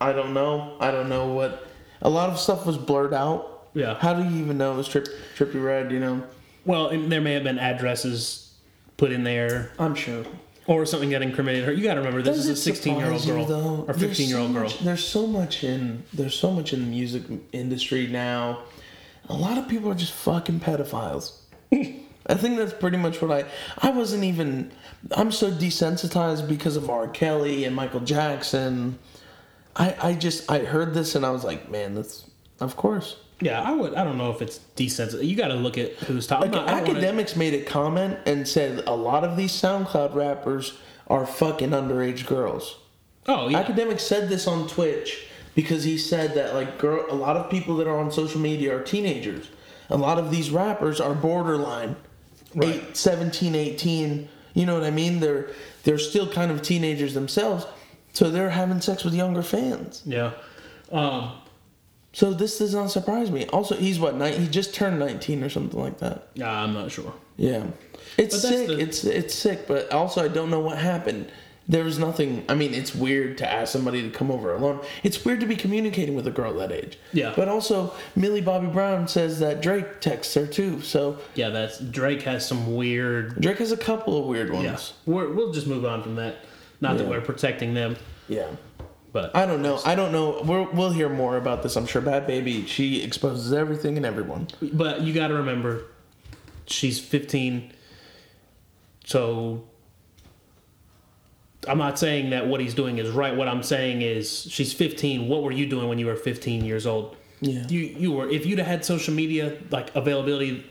I 0.00 0.12
don't 0.12 0.32
know. 0.32 0.76
I 0.80 0.90
don't 0.92 1.08
know 1.08 1.28
what. 1.28 1.66
A 2.02 2.08
lot 2.08 2.30
of 2.30 2.38
stuff 2.38 2.64
was 2.64 2.78
blurred 2.78 3.12
out. 3.12 3.68
Yeah. 3.74 3.98
How 3.98 4.14
do 4.14 4.22
you 4.22 4.42
even 4.42 4.56
know 4.58 4.72
it 4.74 4.76
was 4.76 4.88
Trip, 4.88 5.08
Trippie 5.36 5.62
Redd? 5.62 5.90
You 5.90 5.98
know. 6.00 6.22
Well, 6.64 6.90
there 7.08 7.20
may 7.20 7.32
have 7.34 7.42
been 7.44 7.58
addresses 7.58 8.52
put 8.96 9.10
in 9.12 9.24
there 9.24 9.72
I'm 9.78 9.94
sure. 9.94 10.24
or 10.66 10.84
something 10.86 11.10
that 11.10 11.22
incriminated 11.22 11.66
her. 11.66 11.72
You 11.72 11.82
got 11.82 11.94
to 11.94 12.00
remember 12.00 12.22
this 12.22 12.36
Does 12.36 12.48
is 12.48 12.58
a 12.58 12.62
16 12.62 12.96
year 12.98 13.10
old 13.10 13.26
girl 13.26 13.44
though? 13.46 13.84
or 13.88 13.94
15 13.94 14.28
year 14.28 14.38
old 14.38 14.48
so 14.50 14.52
girl. 14.54 14.62
much- 14.64 14.78
there's 14.80 15.04
so 15.04 15.26
much 15.26 15.64
in 15.64 16.02
there's 16.12 16.34
so 16.34 16.50
much 16.52 16.72
in 16.72 16.80
the 16.80 16.86
music 16.86 17.22
industry 17.52 18.06
now. 18.06 18.60
A 19.30 19.36
lot 19.36 19.58
of 19.58 19.68
people 19.68 19.90
are 19.90 19.94
just 19.94 20.12
fucking 20.12 20.60
pedophiles. 20.60 21.32
I 21.72 22.34
think 22.34 22.58
that's 22.58 22.72
pretty 22.72 22.96
much 22.96 23.22
what 23.22 23.30
I. 23.30 23.44
I 23.78 23.90
wasn't 23.90 24.24
even. 24.24 24.72
I'm 25.12 25.32
so 25.32 25.50
desensitized 25.50 26.48
because 26.48 26.76
of 26.76 26.90
R. 26.90 27.08
Kelly 27.08 27.64
and 27.64 27.74
Michael 27.74 28.00
Jackson. 28.00 28.98
I 29.76 29.96
I 30.02 30.14
just 30.14 30.50
I 30.50 30.58
heard 30.60 30.94
this 30.94 31.14
and 31.14 31.24
I 31.24 31.30
was 31.30 31.44
like, 31.44 31.70
man, 31.70 31.94
that's 31.94 32.26
of 32.60 32.76
course. 32.76 33.16
Yeah, 33.40 33.62
I 33.62 33.72
would. 33.72 33.94
I 33.94 34.04
don't 34.04 34.18
know 34.18 34.30
if 34.30 34.42
it's 34.42 34.60
desensitized. 34.76 35.26
You 35.26 35.36
got 35.36 35.48
to 35.48 35.54
look 35.54 35.78
at 35.78 35.92
who's 35.94 36.26
talking. 36.26 36.50
Like 36.50 36.66
not- 36.66 36.86
wanna- 36.86 37.00
Akademiks 37.00 37.36
made 37.36 37.54
a 37.54 37.62
comment 37.64 38.18
and 38.26 38.46
said 38.46 38.82
a 38.86 38.94
lot 38.94 39.24
of 39.24 39.36
these 39.36 39.52
SoundCloud 39.52 40.14
rappers 40.14 40.76
are 41.06 41.24
fucking 41.26 41.70
underage 41.70 42.26
girls. 42.26 42.76
oh 43.28 43.48
yeah, 43.48 43.58
Academic 43.58 43.98
said 44.00 44.28
this 44.28 44.46
on 44.46 44.68
Twitch 44.68 45.26
because 45.54 45.84
he 45.84 45.98
said 45.98 46.34
that 46.34 46.54
like 46.54 46.78
girl, 46.78 47.04
a 47.10 47.14
lot 47.14 47.36
of 47.36 47.50
people 47.50 47.76
that 47.76 47.86
are 47.86 47.98
on 47.98 48.10
social 48.10 48.40
media 48.40 48.76
are 48.76 48.82
teenagers. 48.82 49.48
A 49.88 49.96
lot 49.96 50.18
of 50.18 50.30
these 50.30 50.50
rappers 50.50 51.00
are 51.00 51.14
borderline, 51.14 51.96
Right. 52.54 52.76
eight, 52.76 52.96
17, 52.96 53.54
18. 53.54 54.28
You 54.54 54.66
know 54.66 54.74
what 54.74 54.84
I 54.84 54.90
mean? 54.90 55.20
They're 55.20 55.48
they're 55.84 55.98
still 55.98 56.28
kind 56.30 56.50
of 56.50 56.62
teenagers 56.62 57.14
themselves, 57.14 57.66
so 58.12 58.30
they're 58.30 58.50
having 58.50 58.80
sex 58.80 59.04
with 59.04 59.14
younger 59.14 59.42
fans. 59.42 60.02
yeah. 60.06 60.32
Um, 60.92 61.32
So 62.12 62.32
this 62.32 62.58
does 62.58 62.74
not 62.74 62.90
surprise 62.90 63.30
me. 63.30 63.46
Also, 63.52 63.76
he's 63.76 64.00
what? 64.00 64.16
Nine, 64.16 64.32
he 64.40 64.48
just 64.48 64.74
turned 64.74 64.98
19 64.98 65.44
or 65.44 65.48
something 65.48 65.78
like 65.80 65.98
that. 65.98 66.26
yeah, 66.34 66.50
I'm 66.50 66.74
not 66.74 66.90
sure. 66.90 67.12
Yeah, 67.36 67.64
it's 68.18 68.40
sick. 68.42 68.66
the- 68.66 68.78
It's 68.80 69.04
it's 69.04 69.34
sick, 69.34 69.66
but 69.68 69.90
also 69.92 70.22
I 70.24 70.28
don't 70.28 70.50
know 70.50 70.60
what 70.60 70.78
happened. 70.78 71.30
There 71.70 71.84
was 71.84 72.00
nothing. 72.00 72.44
I 72.48 72.54
mean, 72.56 72.74
it's 72.74 72.96
weird 72.96 73.38
to 73.38 73.48
ask 73.50 73.72
somebody 73.72 74.02
to 74.02 74.10
come 74.10 74.28
over 74.28 74.52
alone. 74.52 74.80
It's 75.04 75.24
weird 75.24 75.38
to 75.38 75.46
be 75.46 75.54
communicating 75.54 76.16
with 76.16 76.26
a 76.26 76.30
girl 76.32 76.52
that 76.54 76.72
age. 76.72 76.98
Yeah. 77.12 77.32
But 77.36 77.46
also, 77.48 77.94
Millie 78.16 78.40
Bobby 78.40 78.66
Brown 78.66 79.06
says 79.06 79.38
that 79.38 79.62
Drake 79.62 80.00
texts 80.00 80.34
her 80.34 80.48
too. 80.48 80.82
So 80.82 81.18
Yeah, 81.36 81.50
that's 81.50 81.78
Drake 81.78 82.22
has 82.22 82.44
some 82.44 82.74
weird. 82.74 83.40
Drake 83.40 83.58
has 83.58 83.70
a 83.70 83.76
couple 83.76 84.18
of 84.18 84.26
weird 84.26 84.50
ones. 84.52 84.64
Yeah, 85.06 85.14
we're, 85.14 85.32
we'll 85.32 85.52
just 85.52 85.68
move 85.68 85.84
on 85.84 86.02
from 86.02 86.16
that. 86.16 86.38
Not 86.80 86.98
that 86.98 87.06
we're 87.06 87.20
protecting 87.20 87.72
them, 87.74 87.94
Yeah. 88.26 88.48
but 89.12 89.36
I 89.36 89.46
don't 89.46 89.62
know. 89.62 89.78
I 89.86 89.94
don't 89.94 90.10
know. 90.10 90.42
We're, 90.44 90.68
we'll 90.72 90.90
hear 90.90 91.08
more 91.08 91.36
about 91.36 91.62
this. 91.62 91.76
I'm 91.76 91.86
sure. 91.86 92.02
Bhad 92.02 92.26
Bhabie. 92.28 92.66
She 92.66 93.00
exposes 93.04 93.52
everything 93.52 93.96
and 93.96 94.04
everyone. 94.04 94.48
but 94.60 95.02
you 95.02 95.12
got 95.14 95.28
to 95.28 95.34
remember, 95.34 95.84
she's 96.66 96.98
15. 96.98 97.72
So 99.04 99.64
I'm 101.68 101.78
not 101.78 101.98
saying 101.98 102.30
that 102.30 102.46
what 102.46 102.60
he's 102.60 102.74
doing 102.74 102.98
is 102.98 103.10
right. 103.10 103.36
What 103.36 103.48
I'm 103.48 103.62
saying 103.62 104.02
is 104.02 104.42
she's 104.50 104.72
15. 104.72 105.28
What 105.28 105.42
were 105.42 105.52
you 105.52 105.66
doing 105.66 105.88
when 105.88 105.98
you 105.98 106.06
were 106.06 106.16
15 106.16 106.64
years 106.64 106.86
old? 106.86 107.16
Yeah. 107.42 107.66
You 107.68 107.80
you 107.80 108.12
were 108.12 108.28
if 108.28 108.44
you'd 108.46 108.58
have 108.58 108.68
had 108.68 108.84
social 108.84 109.14
media 109.14 109.56
like 109.70 109.94
availability 109.96 110.62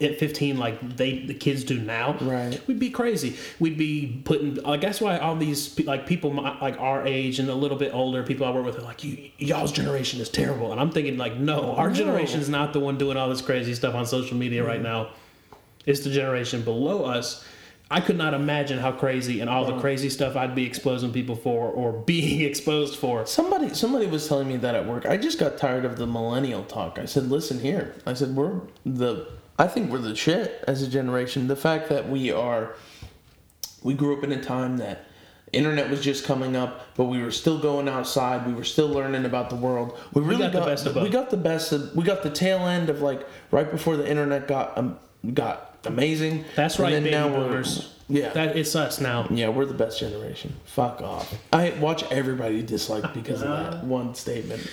at 0.00 0.18
15 0.18 0.56
like 0.56 0.96
they 0.96 1.24
the 1.26 1.34
kids 1.34 1.62
do 1.62 1.78
now 1.78 2.16
Right. 2.22 2.58
we'd 2.66 2.78
be 2.78 2.90
crazy 2.90 3.36
we'd 3.60 3.76
be 3.76 4.20
putting 4.24 4.54
like 4.54 4.80
that's 4.80 5.00
why 5.00 5.18
all 5.18 5.36
these 5.36 5.78
like 5.86 6.06
people 6.06 6.32
my, 6.32 6.58
like 6.58 6.80
our 6.80 7.06
age 7.06 7.38
and 7.38 7.48
a 7.50 7.54
little 7.54 7.76
bit 7.76 7.92
older 7.94 8.22
people 8.22 8.46
i 8.46 8.50
work 8.50 8.64
with 8.64 8.78
are 8.78 8.82
like 8.82 9.04
you, 9.04 9.30
y'all's 9.38 9.72
generation 9.72 10.18
is 10.20 10.30
terrible 10.30 10.72
and 10.72 10.80
i'm 10.80 10.90
thinking 10.90 11.18
like 11.18 11.36
no 11.36 11.74
our 11.76 11.88
No. 11.90 11.94
generation 11.94 12.40
is 12.40 12.48
not 12.48 12.72
the 12.72 12.80
one 12.80 12.96
doing 12.98 13.16
all 13.18 13.28
this 13.28 13.42
crazy 13.42 13.74
stuff 13.74 13.94
on 13.94 14.06
social 14.06 14.36
media 14.38 14.64
right 14.64 14.80
now 14.82 15.10
it's 15.86 16.00
the 16.00 16.10
generation 16.10 16.62
below 16.62 17.04
us 17.04 17.44
i 17.90 18.00
could 18.00 18.16
not 18.16 18.34
imagine 18.34 18.78
how 18.78 18.92
crazy 18.92 19.40
and 19.40 19.50
all 19.50 19.64
the 19.64 19.78
crazy 19.80 20.08
stuff 20.08 20.36
i'd 20.36 20.54
be 20.54 20.64
exposing 20.64 21.12
people 21.12 21.36
for 21.36 21.68
or 21.68 21.92
being 22.06 22.40
exposed 22.40 22.96
for 22.96 23.24
Somebody 23.26 23.74
somebody 23.74 24.06
was 24.06 24.28
telling 24.28 24.48
me 24.48 24.56
that 24.58 24.74
at 24.74 24.86
work. 24.86 25.06
I 25.06 25.16
just 25.16 25.38
got 25.38 25.58
tired 25.58 25.84
of 25.84 25.96
the 25.96 26.06
millennial 26.06 26.64
talk. 26.64 26.98
I 26.98 27.04
said, 27.04 27.30
"Listen 27.30 27.60
here." 27.60 27.94
I 28.06 28.14
said, 28.14 28.34
"We're 28.34 28.60
the 28.84 29.28
I 29.58 29.66
think 29.66 29.90
we're 29.90 29.98
the 29.98 30.16
shit 30.16 30.64
as 30.66 30.82
a 30.82 30.88
generation. 30.88 31.48
The 31.48 31.56
fact 31.56 31.88
that 31.90 32.08
we 32.08 32.32
are 32.32 32.74
we 33.82 33.94
grew 33.94 34.16
up 34.16 34.24
in 34.24 34.32
a 34.32 34.42
time 34.42 34.78
that 34.78 35.06
internet 35.52 35.90
was 35.90 36.00
just 36.00 36.24
coming 36.24 36.56
up, 36.56 36.94
but 36.96 37.04
we 37.04 37.22
were 37.22 37.30
still 37.30 37.58
going 37.58 37.88
outside. 37.88 38.46
We 38.46 38.54
were 38.54 38.64
still 38.64 38.88
learning 38.88 39.24
about 39.24 39.50
the 39.50 39.56
world. 39.56 39.98
We 40.12 40.22
really 40.22 40.42
got 40.42 40.52
the 40.52 40.60
best 40.60 40.86
of 40.86 40.94
both. 40.94 41.02
We 41.02 41.10
got 41.10 41.30
the 41.30 41.36
best 41.36 41.72
of 41.72 41.94
we 41.94 42.04
got 42.04 42.22
the 42.22 42.30
tail 42.30 42.60
end 42.60 42.88
of 42.88 43.00
like 43.00 43.26
right 43.50 43.70
before 43.70 43.96
the 43.96 44.08
internet 44.08 44.48
got 44.48 44.76
um, 44.78 44.98
got 45.34 45.69
amazing. 45.84 46.44
That's 46.56 46.76
And 46.76 46.82
right, 46.84 46.92
baby 47.02 47.10
now 47.10 47.28
boomers. 47.28 47.94
Yeah. 48.08 48.30
that 48.30 48.56
it's 48.56 48.74
us 48.74 49.00
now 49.00 49.28
Yeah, 49.30 49.50
we're 49.50 49.66
the 49.66 49.74
best 49.74 50.00
generation. 50.00 50.54
Fuck 50.64 51.00
off. 51.00 51.32
I 51.52 51.70
watch 51.78 52.02
everybody 52.10 52.60
dislike 52.62 53.14
because 53.14 53.40
of 53.42 53.48
that 53.48 53.74
uh-huh. 53.74 53.86
one 53.86 54.14
statement. 54.16 54.66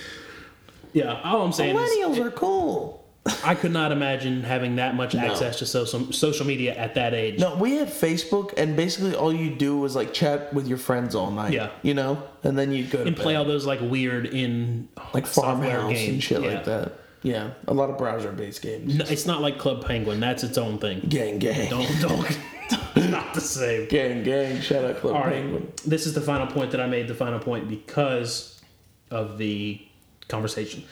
yeah 0.92 1.20
all 1.22 1.42
i'm 1.42 1.52
saying 1.52 1.76
is 1.76 1.90
Millennials 1.90 2.18
are 2.26 2.30
cool. 2.32 3.04
I 3.44 3.54
could 3.54 3.72
not 3.72 3.92
imagine 3.92 4.42
having 4.42 4.76
that 4.76 4.94
much 4.96 5.14
No. 5.14 5.20
access 5.20 5.58
to 5.58 5.66
social 5.66 6.12
social 6.12 6.46
media 6.46 6.74
at 6.74 6.94
that 6.94 7.12
age. 7.12 7.38
No, 7.38 7.56
we 7.56 7.76
had 7.76 7.88
Facebook, 7.88 8.54
and 8.56 8.74
basically 8.74 9.14
all 9.14 9.32
you 9.32 9.50
do 9.54 9.76
was 9.76 9.94
like 9.94 10.14
chat 10.14 10.52
with 10.54 10.66
your 10.66 10.78
friends 10.78 11.14
all 11.14 11.30
night. 11.30 11.52
Yeah. 11.52 11.68
you 11.82 11.92
know, 11.94 12.22
and 12.42 12.58
then 12.58 12.72
you 12.72 12.84
go 12.84 12.98
to 12.98 13.06
and 13.06 13.14
play 13.16 13.36
all 13.36 13.44
those 13.44 13.66
like 13.66 13.80
weird 13.82 14.26
in 14.26 14.88
like 15.12 15.26
farmhouse 15.26 15.92
games 15.92 16.08
and 16.08 16.22
shit 16.22 16.42
Yeah. 16.42 16.48
like 16.54 16.64
that. 16.64 16.92
Yeah, 17.22 17.50
a 17.66 17.74
lot 17.74 17.90
of 17.90 17.98
browser-based 17.98 18.62
games. 18.62 18.94
No, 18.96 19.04
it's 19.08 19.26
not 19.26 19.40
like 19.40 19.58
Club 19.58 19.84
Penguin. 19.84 20.20
That's 20.20 20.44
its 20.44 20.56
own 20.58 20.78
thing. 20.78 21.00
Gang, 21.08 21.38
gang, 21.38 21.68
Don't 21.70 22.00
don't. 22.00 23.10
not 23.10 23.34
the 23.34 23.40
same. 23.40 23.88
gang, 23.88 24.22
gang. 24.22 24.60
Shout 24.60 24.84
out 24.84 24.98
Club 24.98 25.14
All 25.16 25.22
right. 25.22 25.32
Penguin. 25.34 25.72
This 25.86 26.06
is 26.06 26.14
the 26.14 26.20
final 26.20 26.46
point 26.46 26.70
that 26.72 26.80
I 26.80 26.86
made. 26.86 27.08
The 27.08 27.14
final 27.14 27.38
point 27.38 27.68
because 27.68 28.60
of 29.10 29.38
the 29.38 29.80
conversation. 30.28 30.84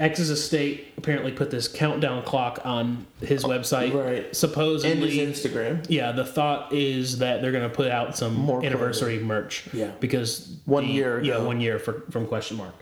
X's 0.00 0.28
estate 0.28 0.88
apparently 0.98 1.30
put 1.30 1.52
this 1.52 1.68
countdown 1.68 2.24
clock 2.24 2.58
on 2.64 3.06
his 3.20 3.44
oh, 3.44 3.48
website. 3.48 3.94
right. 3.94 4.34
Supposedly. 4.34 4.90
And 4.90 5.28
his 5.28 5.40
Instagram. 5.44 5.86
yeah, 5.88 6.10
the 6.10 6.24
thought 6.24 6.72
is 6.72 7.18
that 7.18 7.40
they're 7.42 7.52
going 7.52 7.68
to 7.68 7.74
put 7.74 7.88
out 7.92 8.16
some 8.16 8.34
More 8.34 8.64
anniversary 8.64 9.20
merch. 9.20 9.68
Yeah. 9.72 9.92
Because 10.00 10.56
One 10.64 10.84
the- 10.88 10.92
year 10.92 11.22
Yeah, 11.22 11.38
one 11.38 11.60
year 11.60 11.78
for, 11.78 12.02
from 12.10 12.26
question 12.26 12.56
mark. 12.56 12.74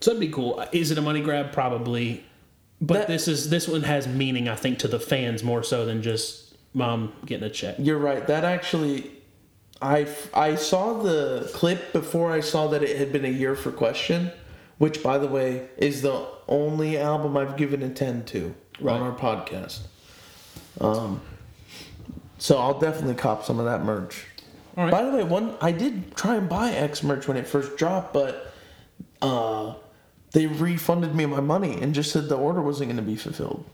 So 0.00 0.10
that'd 0.12 0.20
be 0.20 0.32
cool. 0.32 0.64
Is 0.72 0.90
it 0.90 0.98
a 0.98 1.02
money 1.02 1.20
grab? 1.20 1.52
Probably. 1.52 2.24
But 2.80 2.94
That- 2.94 3.08
this 3.08 3.26
is 3.28 3.50
this 3.50 3.66
one 3.68 3.82
has 3.82 4.06
meaning, 4.06 4.48
I 4.48 4.54
think, 4.54 4.78
to 4.80 4.88
the 4.88 5.00
fans 5.00 5.42
more 5.42 5.62
so 5.62 5.84
than 5.84 6.02
just 6.02 6.54
mom 6.74 7.12
getting 7.26 7.44
a 7.44 7.50
check. 7.50 7.76
You're 7.78 7.98
right. 7.98 8.24
That 8.26 8.44
actually, 8.44 9.10
I 9.82 10.06
I 10.32 10.54
saw 10.54 11.02
the 11.02 11.50
clip 11.54 11.92
before 11.92 12.30
I 12.30 12.40
saw 12.40 12.68
that 12.68 12.82
it 12.82 12.96
had 12.96 13.12
been 13.12 13.24
a 13.24 13.28
year 13.30 13.56
for 13.56 13.72
Question, 13.72 14.30
which 14.78 15.02
by 15.02 15.18
the 15.18 15.26
way 15.26 15.68
is 15.76 16.02
the 16.02 16.26
only 16.46 16.96
album 16.96 17.36
I've 17.36 17.56
given 17.56 17.82
a 17.82 17.88
ten 17.90 18.24
to 18.26 18.54
Right. 18.80 18.94
on 18.94 19.02
our 19.02 19.12
podcast. 19.16 19.80
Um, 20.80 21.20
so 22.38 22.58
I'll 22.58 22.78
definitely 22.78 23.14
cop 23.16 23.44
some 23.44 23.58
of 23.58 23.64
that 23.64 23.84
merch. 23.84 24.24
All 24.76 24.84
right. 24.84 24.92
By 24.92 25.02
the 25.04 25.10
way, 25.10 25.24
one 25.24 25.56
I 25.60 25.72
did 25.72 26.14
try 26.14 26.36
and 26.36 26.48
buy 26.48 26.70
X 26.70 27.02
merch 27.02 27.26
when 27.26 27.36
it 27.36 27.48
first 27.48 27.76
dropped, 27.76 28.12
but 28.14 28.52
uh, 29.20 29.74
they 30.32 30.46
refunded 30.46 31.14
me 31.14 31.26
my 31.26 31.40
money 31.40 31.80
and 31.80 31.94
just 31.94 32.12
said 32.12 32.28
the 32.28 32.36
order 32.36 32.60
wasn't 32.60 32.88
going 32.90 32.96
to 32.96 33.02
be 33.02 33.16
fulfilled. 33.16 33.64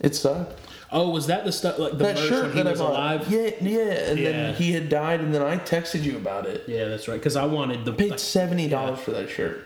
It 0.00 0.14
sucked 0.16 0.58
Oh, 0.92 1.10
was 1.10 1.26
that 1.26 1.44
the 1.44 1.50
stuff 1.50 1.78
like 1.78 1.92
the 1.92 1.98
that 1.98 2.14
merch 2.16 2.28
shirt 2.28 2.42
when 2.44 2.52
he 2.52 2.56
that 2.62 2.66
I 2.68 2.70
was 2.70 2.80
bought. 2.80 2.90
alive? 2.90 3.30
Yeah, 3.30 3.50
yeah, 3.60 3.80
and 4.10 4.18
Yeah. 4.18 4.30
then 4.30 4.54
he 4.54 4.72
had 4.72 4.88
died, 4.88 5.20
and 5.20 5.34
then 5.34 5.42
I 5.42 5.56
texted 5.56 6.04
you 6.04 6.16
about 6.16 6.46
it. 6.46 6.64
Yeah, 6.68 6.84
that's 6.84 7.08
right. 7.08 7.18
Because 7.18 7.34
I 7.36 7.46
wanted 7.46 7.84
the 7.84 7.92
Paid 7.92 8.20
seventy 8.20 8.68
dollars 8.68 9.00
for 9.00 9.10
that 9.10 9.28
shirt. 9.28 9.64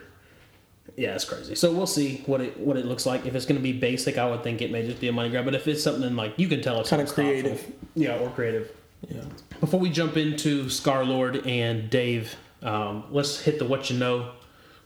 Yeah, 0.96 1.14
it's 1.14 1.26
crazy. 1.26 1.54
So 1.54 1.70
we'll 1.72 1.86
see 1.86 2.22
what 2.26 2.40
it 2.40 2.58
what 2.58 2.76
it 2.78 2.86
looks 2.86 3.04
like. 3.04 3.26
If 3.26 3.34
it's 3.34 3.44
going 3.44 3.58
to 3.58 3.62
be 3.62 3.72
basic, 3.72 4.16
I 4.16 4.28
would 4.30 4.42
think 4.42 4.62
it 4.62 4.70
may 4.72 4.86
just 4.86 5.00
be 5.00 5.08
a 5.08 5.12
money 5.12 5.28
grab. 5.28 5.44
But 5.44 5.54
if 5.54 5.68
it's 5.68 5.82
something 5.82 6.16
like 6.16 6.38
you 6.38 6.48
can 6.48 6.62
tell 6.62 6.80
it's 6.80 6.88
something 6.88 7.06
thoughtful. 7.06 7.24
creative. 7.24 7.72
yeah, 7.94 8.16
or 8.18 8.30
creative. 8.30 8.70
Yeah. 9.08 9.20
Before 9.60 9.80
we 9.80 9.90
jump 9.90 10.16
into 10.16 10.64
Scarlxrd 10.64 11.46
and 11.46 11.90
Dave, 11.90 12.36
um, 12.62 13.04
let's 13.10 13.40
hit 13.40 13.58
the 13.58 13.64
what 13.66 13.90
you 13.90 13.98
know. 13.98 14.30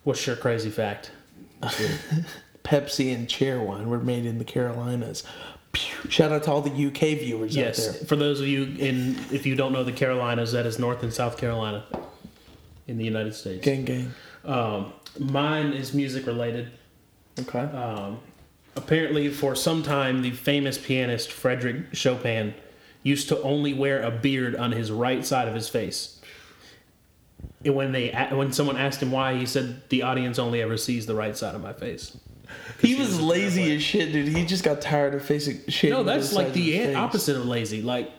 What's 0.05 0.27
your 0.27 0.37
crazy 0.37 0.71
fact? 0.71 1.13
Pepsi 2.65 3.15
and 3.15 3.29
Cheerwine 3.29 3.87
were 3.87 3.99
made 3.99 4.27
in 4.27 4.39
the 4.39 4.45
Carolinas. 4.45 5.25
Shout 6.09 6.33
out 6.33 6.43
to 6.45 6.51
all 6.51 6.61
the 6.61 6.87
UK 6.87 7.19
viewers 7.19 7.57
out 7.57 7.65
yes, 7.65 7.87
there. 7.87 8.07
for 8.07 8.17
those 8.17 8.41
of 8.41 8.47
you 8.47 8.65
in 8.79 9.17
if 9.33 9.47
you 9.47 9.55
don't 9.55 9.73
know 9.73 9.85
the 9.85 9.93
Carolinas, 9.93 10.53
that 10.53 10.67
is 10.67 10.79
North 10.79 11.03
and 11.03 11.13
South 11.13 11.39
Carolina 11.39 11.85
in 12.87 12.99
the 12.99 13.05
United 13.05 13.35
States. 13.35 13.65
Gang, 13.65 13.85
gang. 13.85 14.13
Um, 14.45 14.93
mine 15.19 15.73
is 15.73 15.95
music 15.95 16.27
related. 16.27 16.73
Okay. 17.39 17.61
Um, 17.61 18.21
apparently, 18.77 19.31
for 19.31 19.55
some 19.55 19.83
time, 19.83 20.21
the 20.21 20.33
famous 20.33 20.77
pianist 20.77 21.33
Frederick 21.33 21.95
Chopin 21.95 22.55
used 23.03 23.29
to 23.29 23.41
only 23.43 23.73
wear 23.73 24.03
a 24.03 24.11
beard 24.11 24.55
on 24.57 24.73
his 24.73 24.91
right 24.91 25.25
side 25.25 25.49
of 25.49 25.55
his 25.55 25.69
face. 25.69 26.21
When 27.65 27.93
they 27.93 28.11
when 28.33 28.53
someone 28.53 28.77
asked 28.77 29.03
him 29.03 29.11
why, 29.13 29.37
he 29.37 29.47
said, 29.47 29.89
"The 29.89 30.03
audience 30.03 30.39
only 30.39 30.63
ever 30.63 30.77
sees 30.77 31.07
the 31.07 31.15
right 31.15 31.37
side 31.37 31.55
of 31.55 31.63
my 31.63 31.73
face." 31.73 32.17
he 32.81 32.95
was 32.97 33.21
lazy 33.21 33.75
as 33.77 33.83
shit, 33.83 34.13
dude. 34.13 34.29
He 34.29 34.45
just 34.45 34.65
got 34.65 34.81
tired 34.81 35.15
of 35.15 35.25
facing 35.25 35.61
shit. 35.69 35.91
No, 35.91 36.03
that's 36.03 36.33
like 36.33 36.49
of 36.49 36.55
the 36.55 36.95
opposite 36.95 37.37
of 37.37 37.47
lazy. 37.47 37.83
Like, 37.83 38.11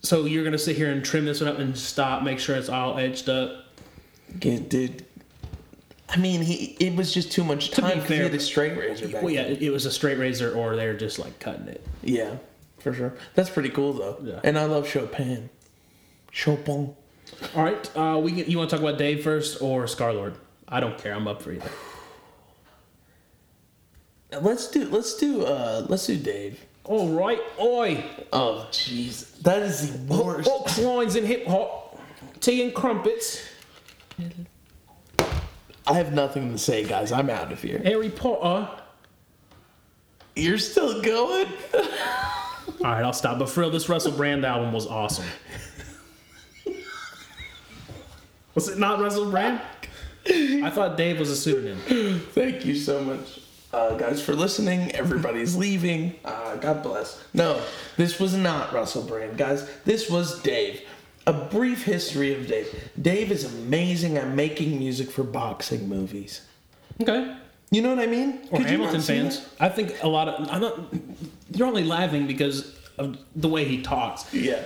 so 0.00 0.24
you're 0.24 0.44
gonna 0.44 0.58
sit 0.58 0.76
here 0.76 0.90
and 0.90 1.04
trim 1.04 1.24
this 1.24 1.40
one 1.40 1.50
up 1.50 1.58
and 1.58 1.76
stop, 1.76 2.22
make 2.22 2.38
sure 2.38 2.56
it's 2.56 2.68
all 2.68 2.98
edged 2.98 3.28
up. 3.28 3.66
Get, 4.38 4.68
dude. 4.70 5.04
I 6.08 6.16
mean, 6.18 6.42
he 6.42 6.76
it 6.78 6.94
was 6.94 7.12
just 7.12 7.32
too 7.32 7.42
much 7.44 7.70
time 7.70 7.94
because 7.98 8.02
he 8.08 8.14
fair- 8.16 8.22
had 8.24 8.34
a 8.34 8.40
straight 8.40 8.76
razor 8.76 9.08
back 9.08 9.22
Well, 9.22 9.32
yeah, 9.32 9.42
then. 9.44 9.52
it, 9.52 9.62
it 9.62 9.70
was 9.70 9.86
a 9.86 9.90
straight 9.90 10.18
razor, 10.18 10.54
or 10.54 10.76
they're 10.76 10.96
just 10.96 11.18
like 11.18 11.38
cutting 11.40 11.68
it. 11.68 11.84
Yeah, 12.02 12.36
for 12.78 12.92
sure. 12.92 13.14
That's 13.34 13.50
pretty 13.50 13.70
cool 13.70 13.94
though. 13.94 14.18
Yeah. 14.22 14.40
And 14.44 14.58
I 14.58 14.66
love 14.66 14.86
Chopin. 14.88 15.50
Chopin. 16.30 16.94
All 17.54 17.64
right, 17.64 17.96
uh, 17.96 18.18
we 18.18 18.32
can, 18.32 18.50
you 18.50 18.58
want 18.58 18.70
to 18.70 18.76
talk 18.76 18.82
about 18.82 18.98
Dave 18.98 19.22
first 19.24 19.60
or 19.60 19.84
Scarlxrd? 19.84 20.36
I 20.68 20.80
don't 20.80 20.96
care. 20.96 21.14
I'm 21.14 21.26
up 21.28 21.42
for 21.42 21.52
either. 21.52 21.70
Let's 24.40 24.70
do 24.70 24.86
let's 24.86 25.18
do 25.18 25.44
uh 25.44 25.84
let's 25.90 26.06
do 26.06 26.16
Dave. 26.16 26.64
All 26.84 27.10
right, 27.10 27.40
oi. 27.60 28.02
Oh 28.32 28.66
jeez. 28.70 29.38
That 29.42 29.62
is 29.62 29.92
the 30.06 30.14
worst. 30.14 30.48
Hooks, 30.50 30.78
lines, 30.78 31.16
and 31.16 31.26
hip 31.26 31.46
hop, 31.46 32.00
tea 32.40 32.62
and 32.62 32.74
crumpets, 32.74 33.46
I 35.86 35.94
have 35.94 36.12
nothing 36.12 36.52
to 36.52 36.58
say, 36.58 36.84
guys. 36.84 37.12
I'm 37.12 37.28
out 37.28 37.52
of 37.52 37.60
here. 37.60 37.80
Harry 37.84 38.10
Potter. 38.10 38.68
You're 40.36 40.58
still 40.58 41.02
going? 41.02 41.48
All 41.74 42.90
right, 42.90 43.04
I'll 43.04 43.12
stop. 43.12 43.38
But 43.38 43.50
for 43.50 43.60
real, 43.60 43.70
this 43.70 43.88
Russell 43.88 44.12
Brand 44.12 44.44
album 44.44 44.72
was 44.72 44.86
awesome. 44.86 45.26
Was 48.54 48.68
it 48.68 48.78
not 48.78 49.00
Russell 49.00 49.30
Brand? 49.30 49.60
I 50.28 50.70
thought 50.70 50.96
Dave 50.96 51.18
was 51.18 51.30
a 51.30 51.36
pseudonym. 51.36 52.20
Thank 52.32 52.64
you 52.64 52.76
so 52.76 53.02
much, 53.02 53.40
uh, 53.72 53.96
guys, 53.96 54.22
for 54.22 54.34
listening. 54.34 54.92
Everybody's 54.92 55.56
leaving. 55.56 56.14
Uh, 56.24 56.56
God 56.56 56.82
bless. 56.82 57.22
No, 57.34 57.60
this 57.96 58.20
was 58.20 58.34
not 58.34 58.72
Russell 58.72 59.02
Brand, 59.02 59.36
guys. 59.36 59.68
This 59.84 60.08
was 60.08 60.40
Dave. 60.42 60.82
A 61.26 61.32
brief 61.32 61.84
history 61.84 62.34
of 62.34 62.46
Dave. 62.46 62.90
Dave 63.00 63.30
is 63.32 63.44
amazing 63.44 64.16
at 64.16 64.28
making 64.28 64.78
music 64.78 65.10
for 65.10 65.22
boxing 65.22 65.88
movies. 65.88 66.42
Okay. 67.00 67.36
You 67.70 67.80
know 67.80 67.90
what 67.94 68.00
I 68.00 68.06
mean? 68.06 68.40
Or 68.50 68.58
Could 68.58 68.66
Hamilton 68.66 69.00
fans. 69.00 69.40
that? 69.40 69.48
I 69.60 69.68
think 69.70 70.02
a 70.02 70.08
lot 70.08 70.28
of. 70.28 70.48
I'm 70.50 70.60
not. 70.60 70.78
You're 71.54 71.66
only 71.68 71.84
laughing 71.84 72.26
because 72.26 72.76
of 72.98 73.18
the 73.34 73.48
way 73.48 73.64
he 73.64 73.82
talks. 73.82 74.32
Yeah. 74.34 74.62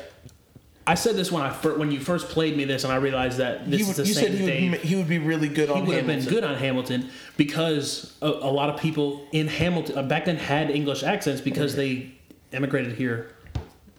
I 0.88 0.94
said 0.94 1.16
this 1.16 1.33
when 1.33 1.42
I 1.42 1.51
fir- 1.51 1.77
when 1.77 1.90
you 1.90 1.99
first 2.01 2.29
played 2.29 2.57
me 2.57 2.64
this, 2.64 2.85
and 2.85 2.92
I 2.92 2.96
realized 2.96 3.38
that 3.38 3.68
this 3.70 3.81
He 3.85 3.90
is 3.90 3.96
the 3.96 4.07
you 4.07 4.14
same 4.14 4.25
said 4.25 4.35
he 4.35 4.42
would, 4.44 4.51
Dave. 4.51 4.72
be, 4.83 4.88
he 4.88 4.96
would 4.96 5.09
be 5.09 5.18
really 5.18 5.49
good 5.49 5.68
on. 5.68 5.79
Hamilton. 5.79 5.87
He 5.87 6.03
would 6.07 6.11
have 6.14 6.25
been 6.25 6.33
good 6.35 6.44
on 6.44 6.55
Hamilton 6.57 7.11
because 7.37 8.16
a, 8.22 8.29
a 8.29 8.53
lot 8.53 8.70
of 8.70 8.81
people 8.81 9.27
in 9.33 9.49
Hamilton 9.49 9.99
uh, 9.99 10.03
back 10.03 10.27
then 10.27 10.37
had 10.37 10.70
English 10.70 11.03
accents 11.03 11.40
because 11.40 11.75
they 11.77 12.12
emigrated 12.53 12.92
here 12.92 13.35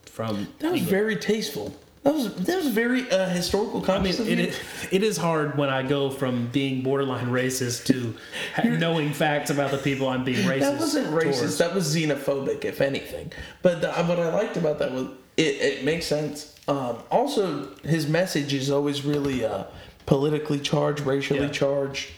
from. 0.06 0.48
That 0.60 0.72
was 0.72 0.82
England. 0.82 0.88
very 0.88 1.16
tasteful. 1.18 1.76
That 2.04 2.14
was 2.14 2.34
that 2.36 2.56
was 2.56 2.68
very 2.70 3.10
uh, 3.12 3.28
historical. 3.30 3.84
I 3.92 4.00
mean, 4.00 4.14
of 4.14 4.30
it 4.30 4.58
it 4.92 5.04
is 5.04 5.18
hard 5.18 5.58
when 5.58 5.70
I 5.70 5.84
go 5.84 6.10
from 6.10 6.48
being 6.48 6.82
borderline 6.82 7.28
racist 7.28 7.86
to 7.88 8.16
ha- 8.56 8.64
knowing 8.64 9.12
facts 9.12 9.50
about 9.50 9.72
the 9.72 9.78
people 9.78 10.08
I'm 10.08 10.24
being 10.24 10.48
racist. 10.48 10.60
That 10.62 10.80
wasn't 10.80 11.08
racist. 11.08 11.40
towards. 11.40 11.58
That 11.58 11.76
was 11.76 11.94
xenophobic, 11.94 12.64
if 12.64 12.80
anything. 12.80 13.34
But 13.62 13.82
the, 13.82 13.92
what 13.92 14.20
I 14.20 14.34
liked 14.34 14.56
about 14.56 14.80
that 14.80 14.94
was 14.94 15.08
it, 15.36 15.56
it 15.62 15.84
makes 15.84 16.06
sense. 16.06 16.57
Um, 16.68 16.98
also, 17.10 17.70
his 17.84 18.08
message 18.08 18.54
is 18.54 18.70
always 18.70 19.06
really 19.06 19.46
uh, 19.46 19.64
politically 20.06 20.60
charged, 20.60 21.02
racially 21.02 21.42
Yeah. 21.42 21.50
charged. 21.50 22.10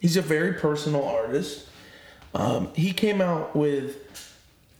He's 0.00 0.16
a 0.16 0.22
very 0.22 0.54
personal 0.54 1.04
artist. 1.04 1.66
Um, 2.34 2.68
he 2.74 2.92
came 2.92 3.20
out 3.20 3.54
with 3.54 3.96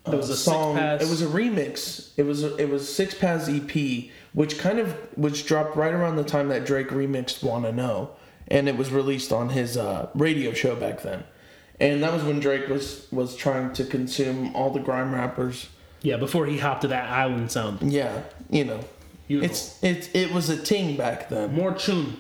There 0.05 0.17
was 0.17 0.31
a 0.31 0.37
song. 0.37 0.79
It 0.79 1.01
was 1.09 1.23
a 1.23 1.27
remix. 1.27 2.11
It 2.17 2.25
was 2.25 2.43
a, 2.45 2.57
it 2.57 2.69
was 2.71 2.93
Six 2.93 3.15
Paths 3.15 3.49
EP, 3.49 4.11
which 4.33 4.59
kind 4.59 4.79
of 4.79 4.97
was 5.17 5.43
dropped 5.43 5.77
right 5.77 5.93
around 5.93 6.17
the 6.17 6.25
time 6.25 6.49
that 6.49 6.65
Drake 6.65 6.89
remixed 6.89 7.43
"Wanna 7.43 7.71
Know," 7.73 8.11
and 8.49 8.69
it 8.69 8.77
was 8.77 8.91
released 8.91 9.33
on 9.33 9.51
his 9.51 9.77
uh, 9.77 10.09
radio 10.15 10.53
show 10.53 10.75
back 10.75 11.03
then. 11.03 11.23
And 11.79 12.03
that 12.03 12.13
was 12.13 12.23
when 12.25 12.41
Drake 12.41 12.69
was 12.69 13.07
was 13.13 13.37
trying 13.37 13.73
to 13.75 13.85
consume 13.85 14.55
all 14.57 14.71
the 14.71 14.81
grime 14.81 15.15
rappers. 15.15 15.69
Yeah, 16.03 16.17
before 16.17 16.47
he 16.47 16.59
hopped 16.59 16.83
to 16.83 16.89
that 16.89 17.09
island 17.11 17.53
sound. 17.53 17.93
Yeah, 17.93 18.23
you 18.51 18.65
know, 18.65 18.81
Beautiful. 19.41 19.51
it's 19.51 19.83
it's 19.83 20.09
it 20.15 20.33
was 20.33 20.49
a 20.49 20.57
ting 20.57 20.97
back 20.97 21.29
then. 21.29 21.55
More 21.55 21.75
tune. 21.75 22.17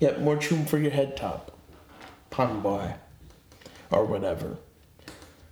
Yeah, 0.00 0.18
more 0.18 0.36
tune 0.36 0.66
for 0.66 0.78
your 0.78 0.90
head 0.90 1.16
top, 1.16 1.56
pun 2.30 2.60
boy, 2.60 2.94
or 3.90 4.04
whatever. 4.04 4.56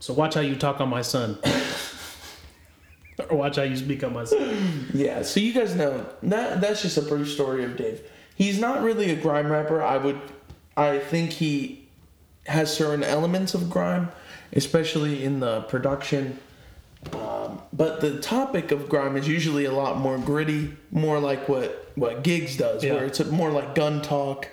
So 0.00 0.12
watch 0.14 0.34
how 0.34 0.40
you 0.40 0.56
talk 0.56 0.80
on 0.80 0.88
my 0.88 1.02
son. 1.02 1.38
or 3.30 3.36
watch 3.36 3.56
how 3.56 3.62
you 3.62 3.76
speak 3.76 4.02
on 4.02 4.12
my 4.12 4.24
son. 4.24 4.88
Yeah, 4.92 5.22
so 5.22 5.40
you 5.40 5.52
guys 5.52 5.74
know 5.76 6.06
that 6.24 6.60
that's 6.60 6.82
just 6.82 6.96
a 6.96 7.02
brief 7.02 7.30
story 7.30 7.64
of 7.64 7.76
Dave. 7.76 8.02
He's 8.34 8.58
not 8.58 8.82
really 8.82 9.10
a 9.10 9.16
grime 9.16 9.50
rapper. 9.50 9.82
I 9.82 9.96
would 9.98 10.20
I 10.76 10.98
think 10.98 11.30
he 11.30 11.88
has 12.46 12.74
certain 12.74 13.04
elements 13.04 13.54
of 13.54 13.70
grime, 13.70 14.10
especially 14.52 15.22
in 15.22 15.40
the 15.40 15.62
production. 15.62 16.38
Um, 17.12 17.60
but 17.72 18.00
the 18.00 18.20
topic 18.20 18.70
of 18.70 18.88
grime 18.88 19.16
is 19.16 19.26
usually 19.26 19.64
a 19.64 19.72
lot 19.72 19.98
more 19.98 20.18
gritty, 20.18 20.72
more 20.90 21.18
like 21.18 21.48
what 21.48 21.90
what 21.96 22.22
Giggs 22.22 22.56
does, 22.56 22.82
Yeah. 22.84 22.94
where 22.94 23.04
it's 23.04 23.22
more 23.26 23.50
like 23.50 23.74
gun 23.74 24.00
talk. 24.02 24.48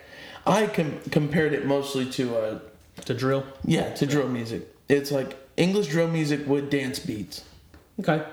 I 0.46 0.68
com- 0.68 1.00
compared 1.12 1.54
it 1.54 1.66
mostly 1.66 2.06
to 2.12 2.36
uh, 2.38 2.60
To 3.06 3.14
drill. 3.14 3.46
yeah 3.66 3.94
to 3.94 4.06
drill 4.06 4.28
music. 4.28 4.64
It's 4.90 5.12
like 5.12 5.38
English 5.58 5.88
drill 5.88 6.08
music 6.08 6.48
with 6.48 6.70
dance 6.72 7.00
beats. 7.00 7.44
Okay. 8.00 8.24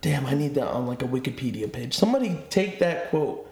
Damn, 0.00 0.26
I 0.26 0.34
need 0.34 0.54
that 0.54 0.68
on 0.68 0.86
like 0.86 1.02
a 1.02 1.06
Wikipedia 1.06 1.70
page. 1.72 1.94
Somebody 1.94 2.38
take 2.50 2.78
that 2.80 3.10
quote 3.10 3.48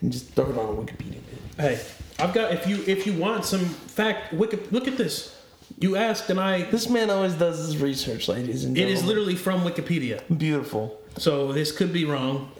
and 0.00 0.12
just 0.12 0.30
throw 0.34 0.50
it 0.50 0.58
on 0.58 0.66
a 0.66 0.76
Wikipedia 0.78 1.20
page. 1.26 1.40
Hey, 1.56 1.80
I've 2.18 2.34
got 2.34 2.52
if 2.52 2.66
you 2.66 2.82
if 2.86 3.06
you 3.06 3.14
want 3.14 3.44
some 3.44 3.64
fact, 3.64 4.32
Wiki, 4.34 4.58
look 4.70 4.86
at 4.86 4.96
this. 4.98 5.34
You 5.78 5.96
asked 5.96 6.30
and 6.30 6.38
I. 6.40 6.62
This 6.70 6.88
man 6.88 7.10
always 7.10 7.34
does 7.34 7.58
his 7.58 7.78
research, 7.78 8.28
ladies 8.28 8.64
and 8.64 8.76
It 8.76 8.80
gentlemen. 8.80 8.96
is 8.98 9.04
literally 9.04 9.34
from 9.36 9.62
Wikipedia, 9.62 10.22
beautiful. 10.38 11.00
so 11.18 11.52
this 11.52 11.72
could 11.72 11.92
be 11.92 12.04
wrong, 12.04 12.50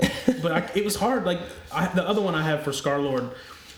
but 0.42 0.52
I, 0.52 0.70
it 0.74 0.84
was 0.84 0.96
hard. 0.96 1.24
Like 1.24 1.40
I, 1.72 1.86
the 1.88 2.06
other 2.06 2.20
one 2.20 2.34
I 2.34 2.42
have 2.42 2.62
for 2.62 2.70
Scarlxrd 2.72 3.30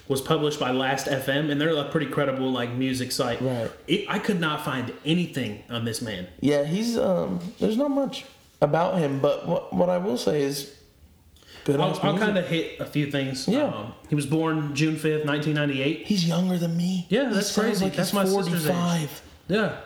was 0.09 0.21
published 0.21 0.61
by 0.61 0.71
Last 0.71 1.07
FM, 1.07 1.51
and 1.51 1.61
they're 1.61 1.75
a 1.77 1.89
pretty 1.91 2.07
credible 2.07 2.51
like 2.53 2.71
music 2.73 3.11
site. 3.13 3.41
Right. 3.41 3.71
It, 3.89 4.07
I 4.09 4.19
could 4.21 4.41
not 4.41 4.65
find 4.65 4.93
anything 5.05 5.65
on 5.69 5.85
this 5.85 6.01
man. 6.01 6.29
Yeah, 6.41 6.65
he's 6.65 6.97
um. 6.97 7.41
There's 7.59 7.77
not 7.77 7.91
much 7.91 8.25
about 8.63 8.99
him, 8.99 9.21
but 9.21 9.47
what 9.47 9.73
what 9.73 9.91
I 9.91 9.99
will 9.99 10.17
say 10.19 10.43
is, 10.43 10.73
good. 11.67 11.81
I'll, 11.81 11.99
I'll 12.03 12.19
kind 12.19 12.39
of 12.39 12.47
hit 12.49 12.81
a 12.81 12.87
few 12.87 13.11
things. 13.11 13.47
Yeah. 13.47 13.65
Um, 13.65 13.93
he 14.09 14.15
was 14.15 14.25
born 14.25 14.75
June 14.75 14.97
fifth, 14.97 15.27
nineteen 15.27 15.55
ninety 15.55 15.83
eight. 15.83 16.07
He's 16.07 16.27
younger 16.27 16.57
than 16.57 16.77
me. 16.77 17.07
Yeah, 17.11 17.29
that's 17.29 17.55
crazy. 17.55 17.85
Like 17.85 17.95
That's 17.97 18.15
my 18.15 18.25
sister's 18.25 18.67
age. 18.67 18.73
45. 18.73 19.23
Yeah. 19.49 19.77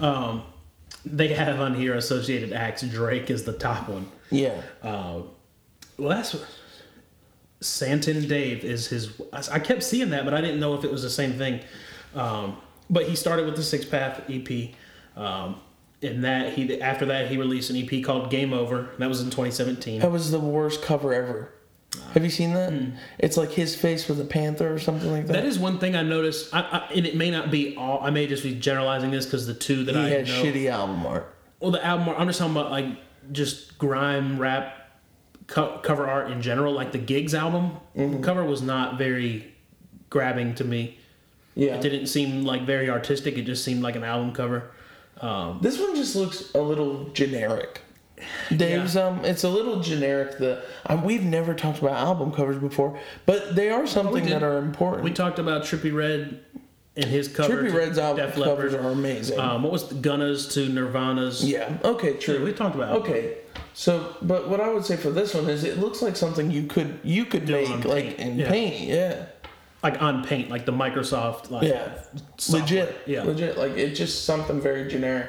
Um, 0.00 0.42
they 1.04 1.28
have 1.34 1.60
on 1.60 1.74
here 1.74 1.94
associated 1.94 2.52
acts. 2.52 2.82
Drake 2.82 3.30
is 3.30 3.44
the 3.44 3.52
top 3.52 3.88
one. 3.88 4.10
Yeah. 4.30 4.60
Uh, 4.82 5.22
well, 5.98 6.08
that's 6.08 6.34
Santan 7.60 8.28
Dave 8.28 8.64
is 8.64 8.88
his. 8.88 9.20
I 9.32 9.58
kept 9.58 9.82
seeing 9.82 10.10
that, 10.10 10.24
but 10.24 10.34
I 10.34 10.40
didn't 10.40 10.58
know 10.58 10.74
if 10.74 10.84
it 10.84 10.90
was 10.90 11.02
the 11.02 11.10
same 11.10 11.34
thing. 11.34 11.60
Um, 12.14 12.56
but 12.90 13.08
he 13.08 13.14
started 13.16 13.46
with 13.46 13.56
the 13.56 13.62
Six 13.62 13.84
Path 13.84 14.22
EP. 14.28 14.70
Um, 15.16 15.60
and 16.02 16.24
that 16.24 16.52
he 16.54 16.80
after 16.80 17.06
that 17.06 17.28
he 17.30 17.36
released 17.36 17.70
an 17.70 17.76
EP 17.76 18.02
called 18.04 18.30
Game 18.30 18.52
Over. 18.52 18.90
That 18.98 19.08
was 19.08 19.20
in 19.20 19.26
2017. 19.26 20.00
That 20.00 20.10
was 20.10 20.30
the 20.30 20.40
worst 20.40 20.82
cover 20.82 21.12
ever. 21.14 21.52
Have 22.14 22.24
you 22.24 22.30
seen 22.30 22.54
that? 22.54 22.72
Hmm. 22.72 22.90
It's 23.18 23.36
like 23.36 23.50
his 23.50 23.76
face 23.76 24.08
with 24.08 24.18
a 24.20 24.24
panther 24.24 24.72
or 24.72 24.78
something 24.78 25.10
like 25.12 25.26
that. 25.26 25.34
That 25.34 25.44
is 25.44 25.58
one 25.58 25.78
thing 25.78 25.94
I 25.94 26.02
noticed, 26.02 26.54
I, 26.54 26.60
I, 26.60 26.92
and 26.94 27.04
it 27.06 27.16
may 27.16 27.30
not 27.30 27.50
be 27.50 27.76
all. 27.76 28.00
I 28.02 28.08
may 28.10 28.26
just 28.26 28.42
be 28.42 28.54
generalizing 28.54 29.10
this 29.10 29.26
because 29.26 29.46
the 29.46 29.52
two 29.54 29.84
that 29.84 29.94
he 29.94 30.00
I 30.00 30.08
had 30.08 30.26
know. 30.26 30.42
shitty 30.42 30.70
album 30.70 31.04
art. 31.06 31.34
Well, 31.60 31.70
the 31.70 31.84
album. 31.84 32.08
art- 32.08 32.18
I'm 32.18 32.26
just 32.28 32.38
talking 32.38 32.56
about 32.56 32.70
like 32.70 32.86
just 33.30 33.76
grime 33.78 34.38
rap 34.38 34.90
co- 35.46 35.78
cover 35.82 36.06
art 36.08 36.30
in 36.30 36.40
general. 36.40 36.72
Like 36.72 36.92
the 36.92 36.98
Giggs 36.98 37.34
album 37.34 37.76
Mm-hmm. 37.96 38.22
cover 38.22 38.42
was 38.42 38.62
not 38.62 38.96
very 38.96 39.52
grabbing 40.08 40.54
to 40.56 40.64
me. 40.64 40.98
Yeah. 41.54 41.74
It 41.74 41.82
didn't 41.82 42.06
seem 42.06 42.42
like 42.44 42.64
very 42.64 42.88
artistic. 42.88 43.36
It 43.36 43.42
just 43.42 43.62
seemed 43.64 43.82
like 43.82 43.96
an 43.96 44.04
album 44.04 44.32
cover. 44.32 44.70
Um, 45.22 45.58
This 45.62 45.78
one 45.78 45.94
just 45.96 46.16
looks 46.16 46.52
a 46.54 46.60
little 46.60 47.04
generic. 47.10 47.80
Dave's 48.56 48.96
um, 48.96 49.24
it's 49.24 49.42
a 49.44 49.48
little 49.48 49.80
generic. 49.80 50.38
The 50.38 50.62
um, 50.86 51.02
we've 51.02 51.24
never 51.24 51.54
talked 51.54 51.78
about 51.80 51.94
album 51.94 52.32
covers 52.32 52.58
before, 52.58 52.98
but 53.26 53.56
they 53.56 53.70
are 53.70 53.86
something 53.86 54.26
that 54.26 54.42
are 54.44 54.58
important. 54.58 55.02
we 55.02 55.12
talked 55.12 55.38
about 55.40 55.62
Trippie 55.62 55.92
Redd 55.92 56.38
and 56.94 57.04
his 57.06 57.26
cover. 57.26 57.62
Trippie 57.64 57.74
Redd's 57.74 57.98
album 57.98 58.26
Def 58.26 58.34
covers 58.36 58.72
Leppard. 58.74 58.86
are 58.86 58.90
amazing. 58.90 59.40
Um, 59.40 59.64
what 59.64 59.72
was 59.72 59.88
the 59.88 59.96
Gunna's 59.96 60.46
to 60.54 60.68
Nirvana's? 60.68 61.44
yeah. 61.44 61.76
Okay. 61.82 62.14
Yeah, 62.14 62.20
True. 62.20 62.44
we 62.44 62.52
talked 62.52 62.76
about. 62.76 62.94
it. 62.94 63.00
Okay. 63.00 63.38
So, 63.74 64.14
but 64.22 64.48
what 64.48 64.60
I 64.60 64.72
would 64.72 64.84
say 64.84 64.96
for 64.96 65.10
this 65.10 65.34
one 65.34 65.48
is, 65.48 65.64
it 65.64 65.78
looks 65.78 66.00
like 66.02 66.14
something 66.14 66.50
you 66.50 66.66
could 66.68 67.00
you 67.02 67.24
could 67.24 67.46
Do 67.46 67.54
make 67.54 67.84
like 67.84 68.04
paint, 68.04 68.18
in 68.20 68.38
yeah. 68.38 68.48
paint. 68.48 68.88
Yeah. 68.88 69.24
Like 69.82 70.00
on 70.00 70.24
Paint, 70.24 70.48
like 70.48 70.64
the 70.64 70.72
Microsoft. 70.72 71.50
Like, 71.50 71.68
Yeah. 71.68 71.88
software. 72.38 72.62
Legit. 72.62 72.96
Yeah. 73.06 73.22
Legit. 73.24 73.58
Like 73.58 73.72
it's 73.72 73.98
just 73.98 74.24
something 74.24 74.60
very 74.60 74.88
generic. 74.88 75.28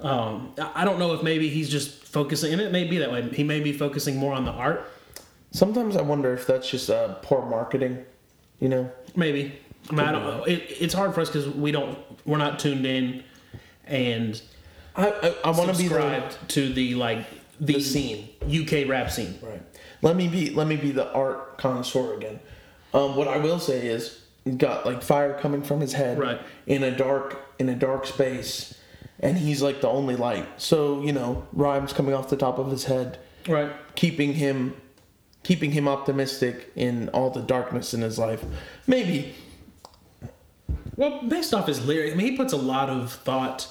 Um, 0.00 0.54
I 0.76 0.84
don't 0.84 1.00
know 1.00 1.12
if 1.14 1.24
maybe 1.24 1.48
he's 1.48 1.68
just 1.68 1.90
focusing, 2.04 2.52
and 2.52 2.62
it 2.62 2.70
may 2.70 2.84
be 2.84 2.98
that 2.98 3.10
way. 3.10 3.28
He 3.30 3.42
may 3.42 3.58
be 3.58 3.72
focusing 3.72 4.16
more 4.16 4.32
on 4.32 4.44
the 4.44 4.52
art, 4.52 4.88
Sometimes 5.50 5.96
I 5.96 6.02
wonder 6.02 6.34
if 6.34 6.46
that's 6.46 6.68
just 6.68 6.90
uh, 6.90 7.14
poor 7.22 7.44
marketing. 7.44 8.04
You 8.60 8.68
know. 8.68 8.90
maybe. 9.16 9.58
I, 9.90 9.94
mean, 9.94 10.06
I 10.06 10.12
don't 10.12 10.22
know. 10.24 10.44
It, 10.44 10.62
it's 10.68 10.92
hard 10.92 11.14
for 11.14 11.22
us 11.22 11.30
because 11.30 11.48
we 11.48 11.72
don't, 11.72 11.98
we're 12.26 12.36
not 12.36 12.58
tuned 12.58 12.84
in, 12.84 13.24
and 13.86 14.40
I 14.94 15.08
I, 15.10 15.34
I 15.46 15.50
want 15.50 15.72
to 15.72 15.78
be 15.78 15.88
the 15.88 16.34
to 16.48 16.72
the 16.72 16.94
like 16.96 17.26
the, 17.60 17.74
The 17.74 17.80
scene. 17.80 18.28
UK 18.44 18.86
rap 18.88 19.10
scene. 19.10 19.38
Right. 19.42 19.62
Let 20.02 20.14
me 20.16 20.28
be 20.28 20.50
let 20.50 20.66
me 20.66 20.76
be 20.76 20.90
the 20.92 21.10
art 21.12 21.56
connoisseur 21.58 22.14
again. 22.14 22.38
Um, 22.94 23.16
what 23.16 23.28
I 23.28 23.36
will 23.38 23.58
say 23.58 23.86
is 23.86 24.20
he's 24.44 24.54
got 24.56 24.86
like 24.86 25.02
fire 25.02 25.38
coming 25.38 25.62
from 25.62 25.80
his 25.80 25.92
head 25.92 26.18
Right. 26.18 26.40
in 26.66 26.82
a 26.82 26.90
dark 26.96 27.36
in 27.58 27.68
a 27.68 27.74
dark 27.74 28.06
space 28.06 28.74
and 29.20 29.36
he's 29.36 29.60
like 29.62 29.80
the 29.80 29.88
only 29.88 30.16
light. 30.16 30.46
So, 30.60 31.02
you 31.02 31.12
know, 31.12 31.46
rhymes 31.52 31.92
coming 31.92 32.14
off 32.14 32.28
the 32.30 32.36
top 32.36 32.58
of 32.58 32.70
his 32.70 32.84
head, 32.84 33.18
Right. 33.48 33.70
keeping 33.94 34.34
him 34.34 34.74
keeping 35.42 35.72
him 35.72 35.88
optimistic 35.88 36.70
in 36.76 37.08
all 37.10 37.30
the 37.30 37.40
darkness 37.40 37.94
in 37.94 38.00
his 38.02 38.18
life. 38.18 38.44
Maybe. 38.86 39.34
Well, 40.96 41.22
based 41.28 41.54
off 41.54 41.66
his 41.66 41.84
lyrics, 41.86 42.12
I 42.12 42.16
mean, 42.16 42.32
he 42.32 42.36
puts 42.36 42.52
a 42.52 42.56
lot 42.56 42.90
of 42.90 43.12
thought 43.12 43.68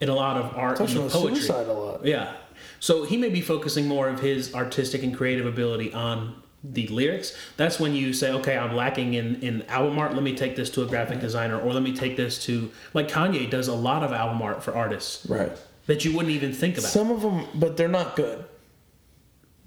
in 0.00 0.08
a 0.08 0.14
lot 0.14 0.36
of 0.38 0.56
art 0.56 0.78
Touching 0.78 0.96
and 0.96 1.04
on 1.06 1.10
poetry. 1.10 1.36
suicide 1.36 1.66
a 1.68 1.72
lot. 1.72 2.04
Yeah. 2.04 2.32
So 2.80 3.04
he 3.04 3.16
may 3.18 3.28
be 3.28 3.42
focusing 3.42 3.86
more 3.86 4.08
of 4.08 4.20
his 4.20 4.54
artistic 4.54 5.02
and 5.02 5.14
creative 5.14 5.44
ability 5.46 5.92
on 5.92 6.42
the 6.62 6.86
lyrics. 6.88 7.36
That's 7.56 7.80
when 7.80 7.94
you 7.94 8.12
say, 8.12 8.30
okay, 8.32 8.56
I'm 8.58 8.74
lacking 8.76 9.14
in, 9.14 9.36
in 9.42 9.62
album 9.62 9.98
art. 9.98 10.14
Let 10.14 10.22
me 10.22 10.34
take 10.36 10.56
this 10.56 10.70
to 10.70 10.82
a 10.82 10.86
graphic 10.86 11.20
designer, 11.20 11.58
or 11.58 11.72
let 11.72 11.82
me 11.82 11.94
take 11.94 12.16
this 12.16 12.42
to 12.46 12.70
like 12.94 13.08
Kanye 13.08 13.48
does 13.48 13.68
a 13.68 13.74
lot 13.74 14.02
of 14.02 14.12
album 14.12 14.42
art 14.42 14.62
for 14.62 14.74
artists 14.74 15.26
Right. 15.26 15.52
that 15.86 16.04
you 16.04 16.14
wouldn't 16.14 16.34
even 16.34 16.52
think 16.52 16.76
about. 16.78 16.90
Some 16.90 17.10
of 17.10 17.22
them, 17.22 17.46
but 17.54 17.76
they're 17.76 17.88
not 17.88 18.14
good. 18.16 18.44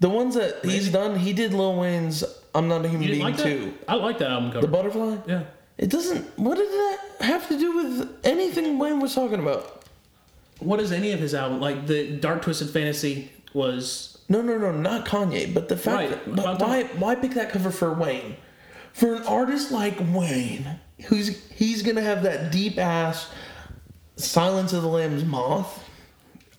The 0.00 0.08
ones 0.10 0.34
that 0.34 0.64
he's 0.64 0.90
done, 0.90 1.18
he 1.18 1.32
did 1.32 1.54
Lil 1.54 1.76
Wayne's 1.80 2.24
I'm 2.54 2.68
Not 2.68 2.84
a 2.84 2.88
Human 2.88 3.06
Being 3.08 3.22
like 3.22 3.38
too. 3.38 3.74
I 3.88 3.94
like 3.94 4.18
that 4.18 4.30
album 4.30 4.50
cover 4.52 4.66
The 4.66 4.70
butterfly? 4.72 5.16
yeah. 5.26 5.44
It 5.78 5.90
doesn't. 5.90 6.38
What 6.38 6.56
did 6.56 6.68
that 6.68 6.98
have 7.22 7.48
to 7.48 7.58
do 7.58 7.74
with 7.76 8.16
anything 8.22 8.78
Wayne 8.78 9.00
was 9.00 9.12
talking 9.14 9.40
about? 9.40 9.82
What 10.60 10.78
is 10.78 10.92
any 10.92 11.10
of 11.10 11.18
his 11.18 11.34
album 11.34 11.60
like? 11.60 11.88
The 11.88 12.12
Dark 12.16 12.42
Twisted 12.42 12.70
Fantasy 12.70 13.32
was 13.52 14.13
No, 14.28 14.40
no, 14.42 14.56
no, 14.58 14.72
not 14.72 15.04
Kanye. 15.06 15.52
But 15.52 15.68
the 15.68 15.76
fact 15.76 15.96
Right, 15.96 16.10
that 16.10 16.26
but 16.36 16.36
but 16.36 16.62
I'm 16.62 16.68
why 16.68 16.82
why 16.98 17.14
pick 17.14 17.32
that 17.32 17.50
cover 17.50 17.70
for 17.70 17.92
Wayne? 17.92 18.36
For 18.92 19.14
an 19.16 19.22
artist 19.24 19.70
like 19.72 19.98
Wayne, 20.12 20.78
who's 21.06 21.50
he's 21.50 21.82
gonna 21.82 22.00
have 22.02 22.22
that 22.22 22.50
deep 22.52 22.78
ass 22.78 23.30
Silence 24.16 24.72
of 24.72 24.82
the 24.82 24.88
Lambs 24.88 25.24
moth. 25.24 25.82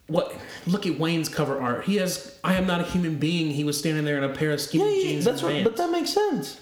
what? 0.07 0.35
Look 0.67 0.85
at 0.85 0.99
Wayne's 0.99 1.29
cover 1.29 1.59
art. 1.61 1.85
He 1.85 1.95
has 1.95 2.37
"I 2.43 2.55
am 2.55 2.67
not 2.67 2.81
a 2.81 2.83
human 2.83 3.15
being." 3.15 3.51
He 3.51 3.63
was 3.63 3.77
standing 3.79 4.03
there 4.03 4.17
in 4.17 4.23
a 4.25 4.29
pair 4.29 4.51
of 4.51 4.59
Yeah, 4.59 4.65
skinny 4.65 4.97
yeah, 5.03 5.09
jeans 5.11 5.25
that's 5.25 5.41
right, 5.43 5.63
But 5.63 5.77
that 5.77 5.89
makes 5.89 6.09
sense 6.11 6.59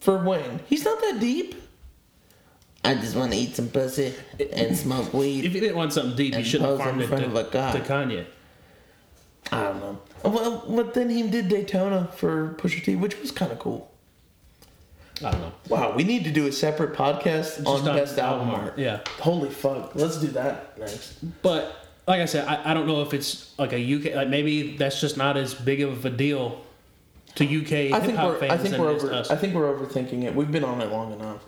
for 0.00 0.16
Wayne. 0.18 0.60
He's 0.68 0.84
not 0.84 1.00
that 1.00 1.18
deep. 1.20 1.56
I 2.84 2.94
just 2.94 3.16
want 3.16 3.32
to 3.32 3.38
eat 3.38 3.56
some 3.56 3.68
pussy 3.68 4.12
and 4.52 4.76
smoke 4.76 5.12
weed. 5.14 5.44
If 5.46 5.54
you 5.54 5.60
didn't 5.60 5.76
want 5.76 5.92
something 5.94 6.14
deep, 6.16 6.36
you 6.36 6.44
should 6.44 6.60
have 6.60 6.70
pose 6.78 6.80
in 6.80 6.84
farmed 6.86 7.00
it 7.02 7.06
front 7.08 7.24
to, 7.24 7.30
of 7.30 7.36
a 7.48 7.50
guy. 7.50 7.72
to 7.72 7.80
Kanye. 7.80 8.26
I 9.52 9.62
don't 9.62 9.80
know. 9.80 9.98
Well, 10.24 10.64
but 10.68 10.94
then 10.94 11.10
he 11.10 11.22
did 11.28 11.48
Daytona 11.48 12.08
for 12.16 12.54
Pusha 12.54 12.82
T, 12.84 12.96
which 12.96 13.20
was 13.20 13.30
kind 13.30 13.52
of 13.52 13.58
cool. 13.58 13.90
I 15.24 15.30
don't 15.30 15.40
know. 15.42 15.52
Wow, 15.68 15.94
we 15.94 16.02
need 16.02 16.24
to 16.24 16.30
do 16.32 16.46
a 16.46 16.52
separate 16.52 16.94
podcast 16.96 17.56
Just 17.58 17.66
on 17.66 17.84
best 17.84 18.18
album 18.18 18.50
art. 18.50 18.78
Yeah, 18.78 19.00
Holy 19.20 19.50
fuck, 19.50 19.94
let's 19.94 20.18
do 20.18 20.26
that 20.28 20.76
next. 20.78 21.18
but 21.42 21.76
like 22.08 22.20
I 22.20 22.24
said, 22.24 22.48
I, 22.48 22.70
I 22.70 22.74
don't 22.74 22.86
know 22.88 23.00
if 23.02 23.14
it's 23.14 23.56
like 23.58 23.72
a 23.72 23.94
UK. 23.94 24.14
Like 24.16 24.28
maybe 24.28 24.76
that's 24.76 25.00
just 25.00 25.16
not 25.16 25.36
as 25.36 25.54
big 25.54 25.82
of 25.82 26.04
a 26.04 26.10
deal 26.10 26.60
to 27.36 27.44
UK 27.44 27.72
I 27.72 27.98
hip 27.98 28.02
think 28.02 28.16
hop 28.18 28.28
we're 28.28 28.38
fans 28.40 28.52
I 28.52 28.56
think 28.58 28.78
we're 28.78 28.90
it 28.92 28.96
is 28.96 29.02
to 29.02 29.08
over. 29.20 29.32
I 29.32 29.36
think 29.36 29.54
we're 29.54 29.74
overthinking 29.74 30.24
it. 30.24 30.34
We've 30.34 30.50
been 30.50 30.64
on 30.64 30.80
it 30.80 30.90
long 30.90 31.12
enough. 31.12 31.44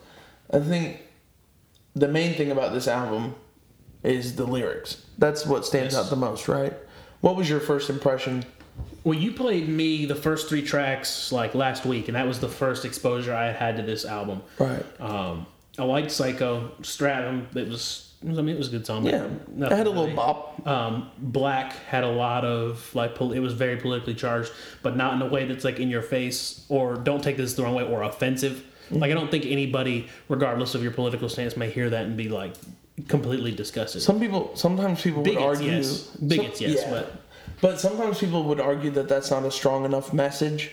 I 0.53 0.61
think 0.61 1.01
the 1.95 2.09
main 2.09 2.35
thing 2.35 2.51
about 2.53 2.73
this 2.73 2.87
album 2.87 3.35
is 4.03 4.37
the 4.37 4.47
lyrics. 4.47 5.03
That's 5.19 5.45
what 5.45 5.65
stands 5.67 5.95
Yes. 5.95 6.05
out 6.05 6.11
the 6.11 6.17
most, 6.17 6.47
right? 6.47 6.73
What 7.21 7.37
was 7.37 7.49
your 7.49 7.61
first 7.61 7.91
impression? 7.91 8.45
Well, 9.05 9.19
you 9.19 9.33
played 9.33 9.69
me 9.69 10.05
the 10.07 10.15
first 10.15 10.49
three 10.49 10.63
tracks 10.63 11.31
like 11.33 11.55
last 11.55 11.87
week, 11.87 12.09
and 12.09 12.17
that 12.17 12.27
was 12.27 12.41
the 12.41 12.49
first 12.49 12.85
exposure 12.85 13.35
I 13.35 13.47
had 13.47 13.57
had 13.57 13.77
to 13.77 13.83
this 13.83 14.05
album. 14.05 14.43
Right. 14.59 14.85
Um, 15.01 15.47
I 15.79 15.85
liked 15.85 16.11
Psycho, 16.11 16.73
Streatham. 16.83 17.47
It 17.55 17.69
was, 17.69 18.13
I 18.23 18.27
mean, 18.27 18.49
it 18.49 18.59
was 18.59 18.69
a 18.69 18.71
good 18.73 18.87
song. 18.87 19.07
Yeah. 19.07 19.29
nothing 19.49 19.73
I 19.73 19.77
had 19.77 19.87
a 19.87 19.91
little 19.91 20.05
really. 20.05 20.17
bop. 20.17 20.67
Um, 20.67 21.11
Black 21.19 21.73
had 21.87 22.03
a 22.03 22.11
lot 22.11 22.45
of 22.45 22.93
like 22.95 23.15
pol- 23.15 23.33
it 23.33 23.39
was 23.41 23.53
very 23.53 23.77
politically 23.77 24.15
charged, 24.15 24.51
but 24.83 24.97
not 24.97 25.15
in 25.15 25.23
a 25.23 25.27
way 25.27 25.45
that's 25.47 25.65
like 25.65 25.79
in 25.79 25.89
your 25.89 26.03
face 26.03 26.65
or 26.69 26.97
don't 26.97 27.23
take 27.23 27.37
this 27.37 27.55
the 27.55 27.63
wrong 27.63 27.75
way 27.75 27.85
or 27.85 28.03
offensive. 28.03 28.65
Like 28.91 29.11
I 29.11 29.15
don't 29.15 29.31
think 29.31 29.47
anybody, 29.47 30.09
regardless 30.29 30.75
of 30.75 30.83
your 30.83 30.93
political 30.93 31.29
stance, 31.29 31.57
may 31.57 31.71
hear 31.71 31.91
that 31.91 32.07
and 32.07 32.17
be 32.17 32.29
like 32.29 32.55
completely 33.09 33.53
disgusted. 33.53 34.03
Some 34.03 34.19
people 34.21 34.53
sometimes 34.55 35.03
people 35.03 35.23
Bigots, 35.23 35.41
would 35.41 35.49
argue 35.57 35.71
yes. 35.73 36.03
Bigots, 36.17 36.59
some- 36.59 36.69
yes, 36.69 36.79
yeah. 36.83 36.91
but- 36.91 37.13
but 37.61 37.81
sometimes 37.81 38.19
people 38.19 38.43
would 38.45 38.61
argue 38.61 38.91
that 38.91 39.09
that's 39.09 39.31
not 39.31 39.45
a 39.45 39.51
strong 39.51 39.85
enough 39.87 40.13
message. 40.13 40.73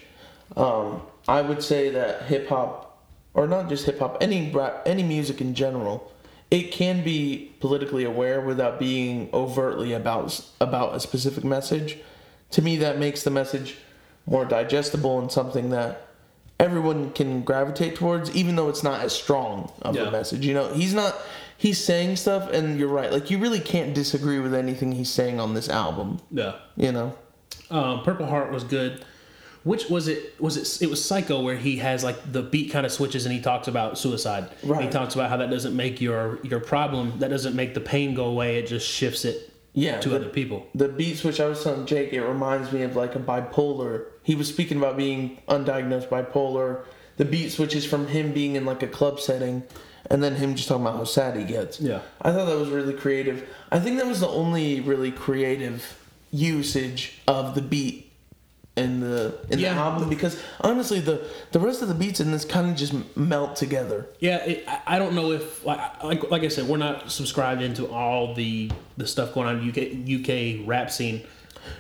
Um, 0.58 1.02
I 1.30 1.42
would 1.42 1.64
say 1.64 1.90
that 1.92 2.24
hip 2.24 2.50
hop, 2.50 2.98
or 3.34 3.48
not 3.48 3.70
just 3.70 3.86
hip 3.86 4.00
hop, 4.00 4.18
any 4.22 4.52
rap, 4.52 4.82
any 4.86 5.02
music 5.04 5.40
in 5.40 5.54
general, 5.56 6.12
it 6.52 6.72
can 6.74 7.02
be 7.04 7.54
politically 7.62 8.04
aware 8.04 8.42
without 8.42 8.80
being 8.80 9.30
overtly 9.34 9.94
about 9.94 10.42
about 10.60 10.94
a 10.96 11.00
specific 11.00 11.44
message. 11.46 11.98
To 12.52 12.62
me, 12.62 12.76
that 12.78 13.00
makes 13.00 13.24
the 13.24 13.32
message 13.32 13.78
more 14.26 14.44
digestible 14.46 15.20
and 15.20 15.32
something 15.32 15.70
that 15.70 16.02
everyone 16.60 17.12
can 17.12 17.44
gravitate 17.44 17.96
towards, 17.96 18.36
even 18.36 18.56
though 18.58 18.68
it's 18.70 18.84
not 18.84 19.00
as 19.02 19.14
strong 19.14 19.72
of 19.82 19.96
Yeah. 19.96 20.04
a 20.04 20.12
message. 20.12 20.46
You 20.46 20.54
know, 20.54 20.74
he's 20.74 20.94
not. 20.94 21.16
He's 21.64 21.82
saying 21.82 22.18
stuff, 22.18 22.52
and 22.52 22.78
you're 22.78 22.90
right. 22.90 23.10
Like 23.10 23.32
you 23.32 23.38
really 23.38 23.62
can't 23.62 23.94
disagree 23.94 24.38
with 24.38 24.54
anything 24.54 24.92
he's 24.92 25.10
saying 25.10 25.40
on 25.40 25.54
this 25.54 25.70
album. 25.70 26.20
Yeah. 26.30 26.56
You 26.76 26.92
know. 26.92 27.16
Um, 27.72 28.04
Purple 28.04 28.26
Heart 28.26 28.52
was 28.52 28.66
good. 28.66 29.06
Which 29.64 29.90
was 29.90 30.10
it? 30.10 30.38
Was 30.42 30.58
it? 30.58 30.84
It 30.86 30.90
was 30.90 31.02
Psycho, 31.04 31.42
where 31.42 31.56
he 31.56 31.78
has 31.78 32.04
like 32.04 32.18
the 32.34 32.42
beat 32.42 32.70
kind 32.74 32.86
of 32.86 32.92
switches, 32.92 33.26
and 33.26 33.34
he 33.34 33.40
talks 33.40 33.70
about 33.70 33.98
suicide. 33.98 34.50
Right. 34.62 34.84
He 34.84 34.90
talks 34.90 35.16
about 35.16 35.30
how 35.30 35.38
that 35.38 35.50
doesn't 35.50 35.74
make 35.74 36.02
your 36.02 36.40
your 36.44 36.60
problem. 36.60 37.18
That 37.20 37.30
doesn't 37.30 37.56
make 37.56 37.74
the 37.74 37.80
pain 37.80 38.14
go 38.14 38.26
away. 38.26 38.58
It 38.58 38.68
just 38.68 38.86
shifts 38.86 39.24
it 39.24 39.54
Yeah. 39.74 40.02
to 40.02 40.10
the- 40.10 40.18
other 40.18 40.28
people. 40.28 40.68
The 40.76 40.90
beat 40.90 41.16
switch 41.18 41.40
I 41.40 41.46
was 41.46 41.64
telling 41.64 41.86
Jake, 41.86 42.12
it 42.12 42.24
reminds 42.24 42.74
me 42.74 42.82
of 42.82 42.98
like 42.98 43.16
a 43.16 43.20
bipolar. 43.20 44.08
He 44.22 44.36
was 44.36 44.50
speaking 44.50 44.76
about 44.80 44.98
being 44.98 45.38
undiagnosed 45.48 46.10
bipolar. 46.10 46.82
The 47.16 47.24
beat 47.24 47.54
switches 47.54 47.86
from 47.86 48.08
him 48.08 48.34
being 48.34 48.58
in 48.58 48.66
like 48.66 48.84
a 48.84 48.88
club 48.88 49.22
setting, 49.22 49.64
and 50.10 50.22
then 50.24 50.36
him 50.36 50.56
just 50.56 50.68
talking 50.68 50.84
about 50.86 50.98
how 50.98 51.04
sad 51.04 51.36
he 51.38 51.44
gets. 51.44 51.80
Yeah. 51.80 52.02
I 52.22 52.32
thought 52.32 52.46
that 52.46 52.58
was 52.58 52.70
really 52.70 52.94
creative. 52.94 53.48
I 53.72 53.80
think 53.80 53.98
that 53.98 54.06
was 54.08 54.20
the 54.20 54.28
only 54.28 54.80
really 54.82 55.12
creative 55.12 55.98
usage 56.32 57.20
of 57.28 57.56
the 57.56 57.62
beat 57.62 58.12
in 58.76 59.02
the 59.02 59.36
in 59.52 59.60
Yeah. 59.60 59.76
the 59.76 59.80
album 59.80 60.10
because 60.10 60.42
honestly 60.62 61.00
the 61.00 61.22
the 61.52 61.60
rest 61.60 61.84
of 61.84 61.90
the 61.90 61.94
beats 61.94 62.20
in 62.20 62.32
this 62.32 62.44
kind 62.44 62.72
of 62.72 62.76
just 62.76 62.94
melt 63.16 63.56
together. 63.56 64.08
Yeah, 64.20 64.38
it, 64.44 64.68
I- 64.88 64.98
don't 64.98 65.14
know 65.14 65.32
if 65.32 65.64
like 65.64 66.04
like 66.04 66.32
like 66.32 66.44
I 66.44 66.48
said, 66.48 66.68
we're 66.68 66.78
not 66.78 67.12
subscribed 67.12 67.62
into 67.62 67.88
all 67.88 68.34
the 68.34 68.72
the 68.98 69.06
stuff 69.06 69.34
going 69.36 69.48
on 69.48 69.60
in 69.60 69.70
UK 69.70 70.60
UK 70.62 70.68
rap 70.68 70.90
scene. 70.90 71.22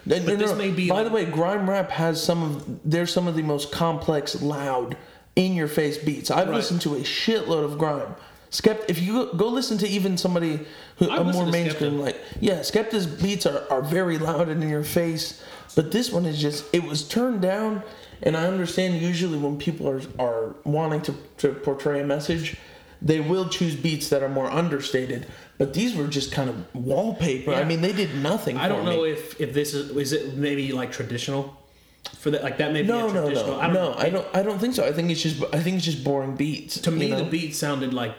No, 0.05 0.17
no, 0.19 0.36
this 0.36 0.51
no. 0.51 0.55
may 0.55 0.69
be 0.71 0.88
By 0.88 0.97
like- 1.01 1.05
the 1.07 1.12
way, 1.12 1.25
grime 1.25 1.67
rap 1.67 1.89
has 1.89 2.23
some 2.23 2.43
of 2.43 2.79
there's 2.86 3.12
some 3.12 3.27
of 3.27 3.36
the 3.36 3.41
most 3.41 3.71
complex, 3.71 4.39
loud, 4.41 4.95
in 5.35 5.53
your 5.55 5.67
face 5.67 5.97
beats. 5.97 6.29
I've 6.31 6.47
Right. 6.47 6.55
listened 6.55 6.81
to 6.81 6.95
a 6.95 6.99
shitload 6.99 7.63
of 7.63 7.77
grime. 7.77 8.15
Skept, 8.51 8.83
if 8.87 9.01
you 9.01 9.13
go, 9.13 9.33
go 9.33 9.47
listen 9.47 9.79
to 9.79 9.87
even 9.87 10.15
somebody 10.15 10.59
who 10.97 11.09
I've 11.09 11.21
a 11.21 11.33
more 11.33 11.47
mainstream 11.47 11.99
like 11.99 12.17
yeah, 12.39 12.59
Skepta's 12.59 13.07
beats 13.07 13.47
are, 13.47 13.63
are 13.71 13.81
very 13.81 14.19
loud 14.19 14.47
and 14.47 14.61
in 14.63 14.69
your 14.69 14.83
face, 14.83 15.41
but 15.75 15.91
this 15.91 16.11
one 16.11 16.25
is 16.27 16.39
just 16.39 16.65
it 16.71 16.83
was 16.83 17.07
turned 17.07 17.41
down. 17.41 17.81
And 18.21 18.37
I 18.37 18.45
understand 18.45 19.01
usually 19.01 19.39
when 19.39 19.57
people 19.57 19.89
are 19.89 20.01
are 20.19 20.55
wanting 20.65 21.01
to, 21.01 21.15
to 21.39 21.53
portray 21.53 21.99
a 22.01 22.05
message, 22.05 22.55
they 23.01 23.19
will 23.19 23.49
choose 23.49 23.75
beats 23.75 24.09
that 24.09 24.21
are 24.21 24.29
more 24.29 24.49
understated. 24.51 25.25
But 25.57 25.73
these 25.73 25.95
were 25.95 26.07
just 26.07 26.31
kind 26.31 26.49
of 26.49 26.75
wallpaper. 26.75 27.53
I 27.53 27.63
mean, 27.63 27.81
they 27.81 27.91
did 27.91 28.13
nothing. 28.15 28.57
I 28.57 28.67
don't 28.67 28.83
for 28.85 28.89
me. 28.91 28.95
know 28.95 29.03
if 29.03 29.41
if 29.41 29.53
this 29.55 29.73
is 29.73 29.89
is 29.97 30.13
it 30.13 30.35
maybe 30.37 30.71
like 30.73 30.91
traditional 30.91 31.57
for 32.17 32.31
that 32.31 32.43
like 32.43 32.57
that 32.57 32.71
may 32.73 32.81
be 32.81 32.87
No, 32.87 33.09
a 33.09 33.13
no, 33.13 33.23
traditional. 33.23 33.55
no, 33.55 33.59
I 33.59 33.65
don't 33.67 33.73
no. 33.73 33.91
know. 33.91 33.97
I 33.97 34.09
don't. 34.09 34.27
I 34.35 34.43
don't 34.43 34.59
think 34.59 34.75
so. 34.75 34.85
I 34.85 34.91
think 34.91 35.09
it's 35.11 35.21
just. 35.21 35.43
I 35.53 35.59
think 35.59 35.77
it's 35.77 35.85
just 35.85 36.03
boring 36.03 36.35
beats. 36.35 36.79
to 36.81 36.91
me 36.91 37.09
know? 37.09 37.17
the 37.23 37.29
beat 37.29 37.55
sounded 37.55 37.93
like 37.93 38.15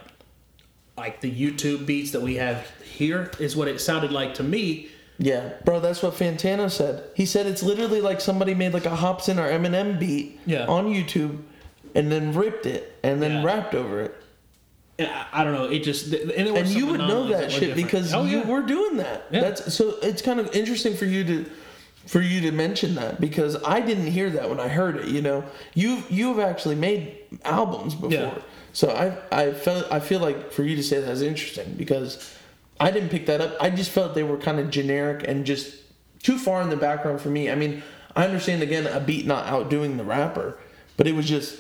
like 0.97 1.20
the 1.20 1.31
YouTube 1.31 1.87
beats 1.87 2.12
that 2.12 2.23
we 2.23 2.37
have 2.37 2.70
here 2.83 3.31
is 3.40 3.57
what 3.57 3.68
it 3.68 3.81
sounded 3.81 4.12
like 4.12 4.35
to 4.35 4.42
me. 4.42 4.88
Yeah, 5.18 5.53
bro. 5.64 5.81
That's 5.81 6.03
what 6.03 6.14
Fantano 6.14 6.70
said. 6.70 7.05
He 7.14 7.25
said 7.27 7.47
it's 7.47 7.62
literally 7.62 8.01
like 8.01 8.20
somebody 8.20 8.55
made 8.55 8.75
like 8.75 8.87
a 8.87 8.90
Hopsin 8.97 9.38
or 9.38 9.49
Eminem 9.49 9.99
beat 9.99 10.40
Yeah. 10.47 10.66
on 10.66 10.87
YouTube, 10.87 11.42
and 11.94 12.11
then 12.11 12.35
ripped 12.35 12.66
it 12.66 12.97
and 13.03 13.23
then 13.23 13.33
Yeah. 13.33 13.44
rapped 13.44 13.75
over 13.75 14.01
it. 14.03 14.14
I, 15.33 15.42
don't 15.42 15.55
know. 15.55 15.64
It 15.64 15.81
just 15.81 16.12
and, 16.12 16.53
were 16.53 16.59
And 16.59 16.68
you 16.68 16.87
would 16.87 16.99
know 17.01 17.25
anomalies 17.25 17.37
that 17.38 17.51
shit 17.51 17.61
different. 17.61 17.85
because 17.85 18.14
oh, 18.14 18.25
you 18.25 18.38
yeah. 18.38 18.47
were 18.47 18.62
doing 18.62 18.99
that. 18.99 19.25
Yeah. 19.31 19.40
That's 19.40 19.75
so. 19.75 19.97
It's 20.03 20.23
kind 20.23 20.38
of 20.38 20.55
interesting 20.55 20.94
for 20.97 21.05
you 21.05 21.25
to. 21.25 21.51
For 22.07 22.21
you 22.21 22.40
to 22.43 22.53
mention 22.53 22.95
that 22.97 23.21
because 23.21 23.57
I 23.64 23.81
didn't 23.81 24.09
hear 24.09 24.29
that 24.31 24.49
when 24.51 24.61
I 24.61 24.69
heard 24.69 24.97
it, 24.97 25.09
you 25.09 25.23
know, 25.23 25.45
you 25.75 26.03
you've 26.11 26.38
actually 26.38 26.75
made 26.75 27.17
albums 27.45 27.95
before, 27.95 28.11
Yeah. 28.11 28.38
so 28.73 28.90
I 28.90 29.17
I 29.47 29.53
felt 29.53 29.90
I 29.90 30.01
feel 30.01 30.21
like 30.21 30.53
for 30.53 30.62
you 30.64 30.77
to 30.77 30.83
say 30.83 31.01
that 31.01 31.11
is 31.11 31.23
interesting 31.23 31.75
because 31.79 32.37
I 32.79 32.90
didn't 32.90 33.09
pick 33.09 33.27
that 33.27 33.40
up. 33.40 33.57
I 33.61 33.71
just 33.71 33.90
felt 33.90 34.14
they 34.14 34.23
were 34.23 34.37
kind 34.37 34.59
of 34.61 34.69
generic 34.71 35.27
and 35.27 35.47
just 35.47 35.77
too 36.23 36.38
far 36.38 36.61
in 36.61 36.69
the 36.71 36.77
background 36.77 37.21
for 37.21 37.31
me. 37.31 37.51
I 37.51 37.55
mean, 37.55 37.83
I 38.17 38.25
understand 38.25 38.62
again 38.62 38.87
a 38.87 39.01
beat 39.01 39.27
not 39.27 39.47
outdoing 39.47 39.97
the 39.97 40.05
rapper, 40.05 40.59
but 40.97 41.07
it 41.07 41.14
was 41.14 41.27
just 41.27 41.59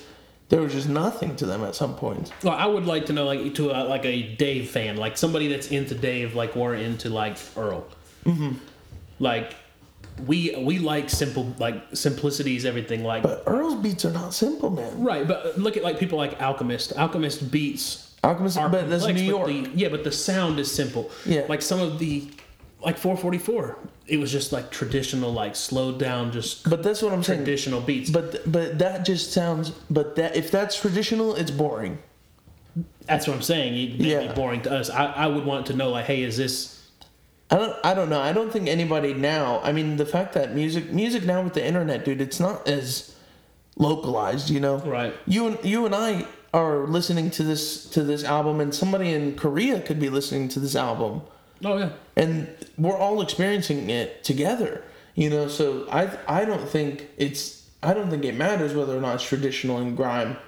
there 0.50 0.60
was 0.60 0.72
just 0.74 0.88
nothing 0.88 1.36
to 1.36 1.46
them 1.46 1.64
at 1.64 1.74
some 1.74 1.94
points. 1.96 2.30
Well, 2.42 2.54
I 2.54 2.66
would 2.66 2.84
like 2.84 3.06
to 3.06 3.12
know, 3.14 3.24
like, 3.24 3.54
to 3.54 3.70
a, 3.70 3.80
like 3.84 4.04
a 4.04 4.34
Dave 4.36 4.70
fan, 4.70 4.98
like 4.98 5.16
somebody 5.16 5.48
that's 5.48 5.68
into 5.68 5.94
Dave, 5.94 6.34
like 6.34 6.54
we're 6.54 6.74
into 6.74 7.08
like 7.08 7.38
Earl. 7.56 7.86
Mm-hmm. 8.26 8.52
Like, 9.18 9.54
we 10.26 10.54
we 10.56 10.78
like 10.78 11.10
simple, 11.10 11.54
like 11.58 11.82
simplicity 11.92 12.56
is 12.56 12.64
everything. 12.64 13.02
Like, 13.04 13.22
But 13.24 13.42
Earl's 13.46 13.74
beats 13.82 14.04
are 14.04 14.12
not 14.12 14.32
simple, 14.34 14.70
man. 14.70 15.02
right? 15.02 15.26
But 15.26 15.58
look 15.58 15.76
at 15.76 15.82
like 15.82 15.98
people 15.98 16.18
like 16.18 16.40
Alchemist. 16.40 16.92
Alchemist 16.96 17.50
beats 17.50 18.14
Alchemist, 18.22 18.56
are 18.56 18.68
but 18.68 18.88
that's 18.88 19.06
New 19.06 19.20
York. 19.22 19.48
the, 19.48 19.70
yeah, 19.74 19.88
but 19.88 20.04
the 20.04 20.12
sound 20.12 20.58
is 20.58 20.70
simple. 20.70 21.10
Yeah. 21.26 21.44
Like 21.48 21.60
some 21.62 21.80
of 21.80 21.98
the, 21.98 22.30
like 22.80 22.96
444, 22.96 23.76
it 24.06 24.18
was 24.18 24.30
just 24.32 24.52
like 24.52 24.70
traditional, 24.70 25.32
like 25.32 25.56
slowed 25.56 25.98
down, 25.98 26.30
just 26.32 26.68
But 26.70 26.82
that's 26.82 27.02
what 27.02 27.12
I'm 27.12 27.22
saying. 27.22 27.40
traditional 27.40 27.80
beats. 27.80 28.08
But 28.10 28.50
but 28.50 28.78
that 28.78 29.04
just 29.04 29.32
sounds. 29.32 29.70
But 29.90 30.16
that 30.16 30.36
if 30.36 30.50
that's 30.50 30.80
traditional, 30.80 31.34
it's 31.34 31.50
boring. 31.50 31.98
That's 33.06 33.26
what 33.26 33.34
I'm 33.36 33.42
saying. 33.42 33.74
It 33.76 34.00
may 34.00 34.12
Yeah. 34.12 34.28
be 34.28 34.34
boring 34.34 34.62
to 34.62 34.72
us. 34.72 34.88
I, 34.90 35.06
I 35.06 35.26
would 35.26 35.44
want 35.44 35.66
to 35.66 35.74
know, 35.74 35.90
like, 35.90 36.06
hey, 36.06 36.22
is 36.22 36.36
this 36.36 36.73
I 37.54 37.58
don't. 37.58 37.76
I 37.84 37.94
don't 37.94 38.08
know. 38.08 38.20
I 38.20 38.32
don't 38.32 38.50
think 38.52 38.68
anybody 38.68 39.14
now. 39.14 39.60
I 39.62 39.70
mean, 39.72 39.96
the 39.96 40.06
fact 40.06 40.32
that 40.34 40.54
music 40.54 40.90
music 40.92 41.22
now 41.24 41.40
with 41.42 41.54
the 41.54 41.64
internet, 41.64 42.04
dude, 42.04 42.20
it's 42.20 42.40
not 42.40 42.66
as 42.66 43.14
localized. 43.76 44.50
You 44.50 44.60
know. 44.60 44.78
right? 44.78 45.14
You 45.26 45.46
and 45.48 45.58
you 45.64 45.86
and 45.86 45.94
I 45.94 46.26
are 46.52 46.86
listening 46.86 47.30
to 47.38 47.42
this 47.42 47.84
to 47.90 48.02
this 48.02 48.24
album, 48.24 48.60
and 48.60 48.74
somebody 48.74 49.12
in 49.12 49.36
Korea 49.36 49.80
could 49.80 50.00
be 50.00 50.10
listening 50.10 50.48
to 50.54 50.60
this 50.60 50.74
album, 50.76 51.22
Oh 51.64 51.76
yeah. 51.78 51.90
and 52.16 52.48
we're 52.76 52.96
all 52.96 53.22
experiencing 53.22 53.88
it 53.90 54.24
together. 54.24 54.82
You 55.14 55.30
know. 55.30 55.48
So 55.48 55.86
I 55.90 56.10
I 56.26 56.44
don't 56.44 56.68
think 56.68 57.08
it's. 57.16 57.62
I 57.82 57.92
don't 57.94 58.10
think 58.10 58.24
it 58.24 58.34
matters 58.34 58.74
whether 58.74 58.96
or 58.96 59.00
not 59.00 59.16
it's 59.16 59.24
traditional 59.24 59.78
in 59.78 59.94
grime, 59.94 60.38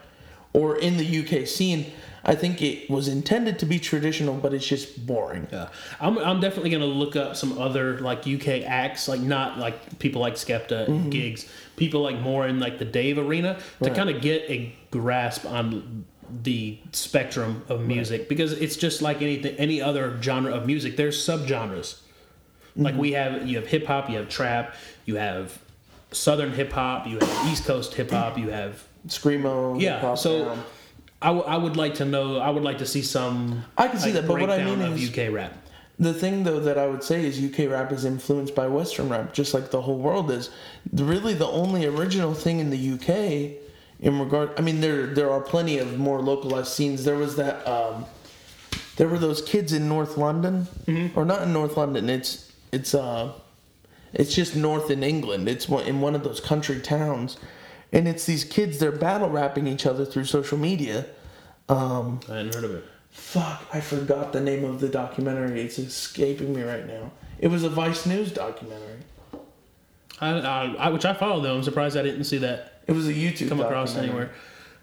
or 0.56 0.76
in 0.78 0.96
the 0.96 1.06
UK 1.20 1.46
scene. 1.46 1.86
I 2.28 2.34
think 2.34 2.60
it 2.60 2.90
was 2.90 3.06
intended 3.06 3.60
to 3.60 3.66
be 3.66 3.78
traditional, 3.78 4.34
but 4.34 4.52
it's 4.52 4.66
just 4.66 5.06
boring. 5.06 5.46
Yeah, 5.52 5.68
I'm, 6.00 6.18
I'm 6.18 6.40
definitely 6.40 6.70
gonna 6.70 6.84
look 6.86 7.14
up 7.14 7.36
some 7.36 7.56
other 7.56 8.00
like 8.00 8.26
UK 8.26 8.62
acts, 8.66 9.06
like 9.06 9.20
not 9.20 9.58
like 9.58 10.00
people 10.00 10.20
like 10.20 10.34
Skepta 10.34 10.88
and 10.88 11.12
Giggs, 11.12 11.48
people 11.76 12.00
like 12.02 12.18
more 12.18 12.44
in 12.48 12.58
like 12.58 12.78
the 12.80 12.84
Dave 12.84 13.16
arena 13.18 13.54
to 13.54 13.60
Mm-hmm. 13.60 13.84
Right. 13.84 13.94
kind 13.94 14.10
of 14.10 14.20
get 14.20 14.42
a 14.50 14.74
grasp 14.90 15.44
on 15.46 16.04
the 16.42 16.80
spectrum 16.90 17.62
of 17.68 17.82
music 17.82 18.28
because 18.28 18.50
it's 18.54 18.74
just 18.76 19.00
like 19.02 19.22
anything, 19.22 19.54
any 19.56 19.80
other 19.80 20.20
genre 20.20 20.52
of 20.52 20.66
music. 20.66 20.96
There's 20.96 21.16
subgenres. 21.24 22.00
Like 22.74 22.94
Mm-hmm. 22.94 23.00
we 23.00 23.12
have, 23.12 23.46
you 23.46 23.56
have 23.58 23.68
hip 23.68 23.86
hop, 23.86 24.10
you 24.10 24.16
have 24.16 24.28
trap, 24.28 24.74
you 25.04 25.14
have 25.14 25.56
southern 26.10 26.50
hip 26.52 26.72
hop, 26.72 27.06
you 27.06 27.18
have 27.20 27.46
East 27.52 27.64
Coast 27.66 27.94
hip 27.94 28.10
hop, 28.10 28.36
you 28.36 28.50
have 28.50 28.82
Screamo. 29.08 29.80
yeah. 29.80 30.14
So 30.14 30.44
sound. 30.44 30.62
I, 31.22 31.28
w- 31.28 31.44
I 31.46 31.56
would 31.56 31.76
like 31.76 31.94
to 31.94 32.04
know. 32.04 32.38
I 32.38 32.50
would 32.50 32.62
like 32.62 32.78
to 32.78 32.86
see 32.86 33.02
some. 33.02 33.64
I 33.78 33.88
can 33.88 33.98
see 33.98 34.12
like, 34.12 34.22
that, 34.22 34.28
but 34.28 34.40
what 34.40 34.50
I 34.50 34.62
mean 34.64 34.80
is- 34.80 35.10
UK 35.10 35.32
rap. 35.32 35.52
The 35.98 36.12
thing, 36.12 36.44
though, 36.44 36.60
that 36.60 36.76
I 36.76 36.86
would 36.86 37.02
say 37.02 37.24
is 37.24 37.42
UK 37.42 37.70
rap 37.70 37.90
is 37.90 38.04
influenced 38.04 38.54
by 38.54 38.66
Western 38.68 39.08
rap, 39.08 39.32
just 39.32 39.54
like 39.54 39.70
the 39.70 39.80
whole 39.80 39.96
world 39.96 40.30
is. 40.30 40.50
The- 40.92 41.04
Really, 41.04 41.32
the 41.32 41.46
only 41.46 41.86
original 41.86 42.34
thing 42.34 42.58
in 42.60 42.68
the 42.68 42.92
UK, 42.94 43.56
in 44.00 44.18
regard, 44.20 44.50
I 44.58 44.60
mean, 44.60 44.82
there 44.82 45.06
there 45.06 45.30
are 45.30 45.40
plenty 45.40 45.78
of 45.78 45.98
more 45.98 46.20
localized 46.20 46.68
scenes. 46.68 47.04
There 47.04 47.16
was 47.16 47.36
that, 47.36 47.66
um, 47.66 48.04
there 48.96 49.08
were 49.08 49.18
those 49.18 49.40
kids 49.40 49.72
in 49.72 49.88
North 49.88 50.18
London, 50.18 50.66
or 51.16 51.24
not 51.24 51.42
in 51.42 51.52
North 51.54 51.78
London. 51.78 52.10
It's 52.10 52.52
it's 52.72 52.94
uh, 52.94 53.32
it's 54.12 54.34
just 54.34 54.54
north 54.54 54.90
in 54.90 55.02
England. 55.02 55.48
It's 55.48 55.66
in 55.66 56.02
one 56.02 56.14
of 56.14 56.24
those 56.24 56.40
country 56.40 56.78
towns, 56.80 57.38
and 57.96 58.06
it's 58.06 58.26
these 58.26 58.44
kids. 58.44 58.78
They're 58.78 58.92
battle 58.92 59.30
rapping 59.30 59.66
each 59.66 59.86
other 59.86 60.04
through 60.04 60.26
social 60.26 60.58
media. 60.58 61.06
Um, 61.68 62.20
I 62.28 62.36
hadn't 62.36 62.54
heard 62.54 62.64
of 62.64 62.74
it. 62.74 62.84
Fuck, 63.10 63.64
I 63.72 63.80
forgot 63.80 64.34
the 64.34 64.40
name 64.40 64.64
of 64.64 64.80
the 64.80 64.88
documentary. 64.88 65.62
It's 65.62 65.78
escaping 65.78 66.54
me 66.54 66.62
right 66.62 66.86
now. 66.86 67.10
It 67.38 67.48
was 67.48 67.64
a 67.64 67.70
Vice 67.70 68.04
News 68.04 68.30
documentary. 68.30 68.98
I, 70.20 70.28
I, 70.28 70.64
I, 70.74 70.88
which 70.90 71.06
I 71.06 71.14
follow 71.14 71.40
though. 71.40 71.56
I'm 71.56 71.62
surprised 71.62 71.96
I 71.96 72.02
didn't 72.02 72.24
see 72.24 72.38
that 72.38 72.82
It 72.86 72.92
was 72.92 73.08
a 73.08 73.14
YouTube 73.14 73.48
come 73.48 73.60
across 73.60 73.96
anywhere. 73.96 74.30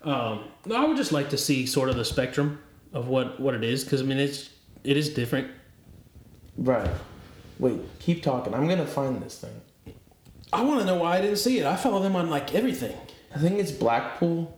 Um, 0.04 0.46
I 0.74 0.86
would 0.86 0.98
just 0.98 1.12
like 1.12 1.30
to 1.30 1.38
see 1.38 1.68
sort 1.68 1.90
of 1.90 1.96
the 1.96 2.06
spectrum 2.06 2.60
of 2.94 3.08
what 3.08 3.40
what 3.40 3.54
it 3.54 3.64
is 3.64 3.84
because 3.84 4.02
I 4.02 4.06
mean 4.06 4.18
it's 4.18 4.50
it 4.84 4.98
is 4.98 5.10
different. 5.10 5.50
Right. 6.58 6.90
Wait, 7.60 7.80
keep 8.00 8.24
talking. 8.24 8.54
I'm 8.54 8.68
gonna 8.68 8.86
find 8.86 9.22
this 9.22 9.40
thing. 9.40 9.62
I 10.54 10.62
want 10.62 10.80
to 10.82 10.86
know 10.86 10.96
why 10.98 11.18
I 11.18 11.22
didn't 11.22 11.38
see 11.38 11.60
it. 11.60 11.66
I 11.66 11.76
follow 11.76 12.02
them 12.02 12.16
on 12.16 12.30
like 12.30 12.54
everything. 12.54 12.96
I 13.36 13.40
think 13.40 13.60
it's 13.60 13.72
Blackpool. 13.72 14.58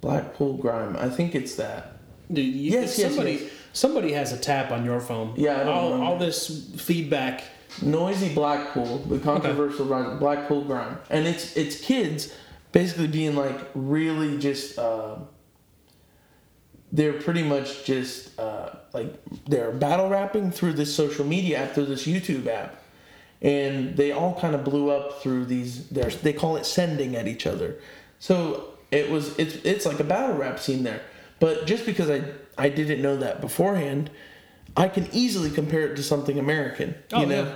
Blackpool 0.00 0.56
Grime. 0.56 0.96
I 0.96 1.08
think 1.08 1.34
it's 1.34 1.54
that. 1.56 1.96
Dude, 2.32 2.44
you, 2.44 2.72
Yes, 2.72 2.98
yes, 2.98 3.08
somebody 3.14 3.32
yes. 3.34 3.50
somebody 3.72 4.12
has 4.12 4.32
a 4.32 4.38
tap 4.38 4.70
on 4.72 4.84
your 4.84 5.00
phone. 5.00 5.34
Yeah, 5.36 5.64
all, 5.68 6.02
all 6.02 6.18
this 6.18 6.66
feedback. 6.76 7.44
Noisy 7.80 8.34
Blackpool, 8.34 8.98
the 8.98 9.18
controversial 9.18 9.86
Grime, 9.86 10.18
Blackpool 10.18 10.62
Grime, 10.62 10.98
and 11.08 11.26
it's 11.26 11.56
it's 11.56 11.80
kids 11.80 12.34
basically 12.72 13.06
being 13.06 13.34
like 13.36 13.58
really 13.74 14.38
just. 14.38 14.78
Uh, 14.78 15.16
they're 16.94 17.14
pretty 17.14 17.42
much 17.42 17.84
just 17.86 18.38
uh, 18.38 18.68
like 18.92 19.14
they're 19.46 19.72
battle 19.72 20.10
rapping 20.10 20.50
through 20.50 20.74
this 20.74 20.94
social 20.94 21.24
media 21.24 21.60
app, 21.64 21.72
through 21.72 21.86
this 21.86 22.04
YouTube 22.06 22.46
app, 22.46 22.81
and 23.42 23.96
they 23.96 24.12
all 24.12 24.38
kind 24.40 24.54
of 24.54 24.64
blew 24.64 24.90
up 24.90 25.20
through 25.20 25.44
these. 25.46 25.88
They 25.88 26.32
call 26.32 26.56
it 26.56 26.64
sending 26.64 27.16
at 27.16 27.26
each 27.28 27.46
other, 27.46 27.76
so 28.18 28.68
it 28.90 29.10
was 29.10 29.36
it's 29.38 29.56
it's 29.64 29.84
like 29.84 30.00
a 30.00 30.04
battle 30.04 30.36
rap 30.36 30.58
scene 30.60 30.84
there. 30.84 31.02
But 31.40 31.66
just 31.66 31.84
because 31.84 32.08
I 32.08 32.22
I 32.56 32.68
didn't 32.68 33.02
know 33.02 33.16
that 33.16 33.40
beforehand, 33.40 34.10
I 34.76 34.88
can 34.88 35.08
easily 35.12 35.50
compare 35.50 35.86
it 35.92 35.96
to 35.96 36.02
something 36.02 36.38
American. 36.38 36.94
Oh, 37.12 37.20
you 37.20 37.26
know. 37.26 37.42
yeah. 37.44 37.54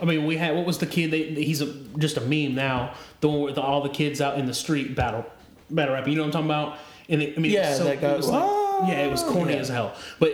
I 0.00 0.04
mean, 0.04 0.26
we 0.26 0.36
had 0.36 0.54
what 0.56 0.66
was 0.66 0.78
the 0.78 0.86
kid? 0.86 1.12
They, 1.12 1.22
he's 1.34 1.60
a, 1.62 1.72
just 1.96 2.16
a 2.16 2.20
meme 2.20 2.54
now. 2.56 2.94
The 3.20 3.28
one 3.28 3.42
with 3.42 3.56
all 3.56 3.82
the 3.82 3.88
kids 3.88 4.20
out 4.20 4.36
in 4.38 4.46
the 4.46 4.54
street 4.54 4.94
battle 4.96 5.24
battle 5.70 5.94
rapping. 5.94 6.12
You 6.12 6.18
know 6.18 6.24
what 6.24 6.34
I'm 6.36 6.48
talking 6.48 6.50
about? 6.50 6.78
And 7.08 7.22
it, 7.22 7.34
I 7.36 7.40
mean, 7.40 7.52
Yeah, 7.52 7.74
so 7.74 7.84
that 7.84 8.00
guy- 8.00 8.12
it 8.12 8.16
was 8.16 8.28
like- 8.28 8.42
"Ah!" 8.42 8.88
yeah, 8.88 9.06
it 9.06 9.10
was 9.10 9.22
corny 9.22 9.54
Yeah. 9.54 9.60
as 9.60 9.68
hell. 9.68 9.94
But 10.18 10.32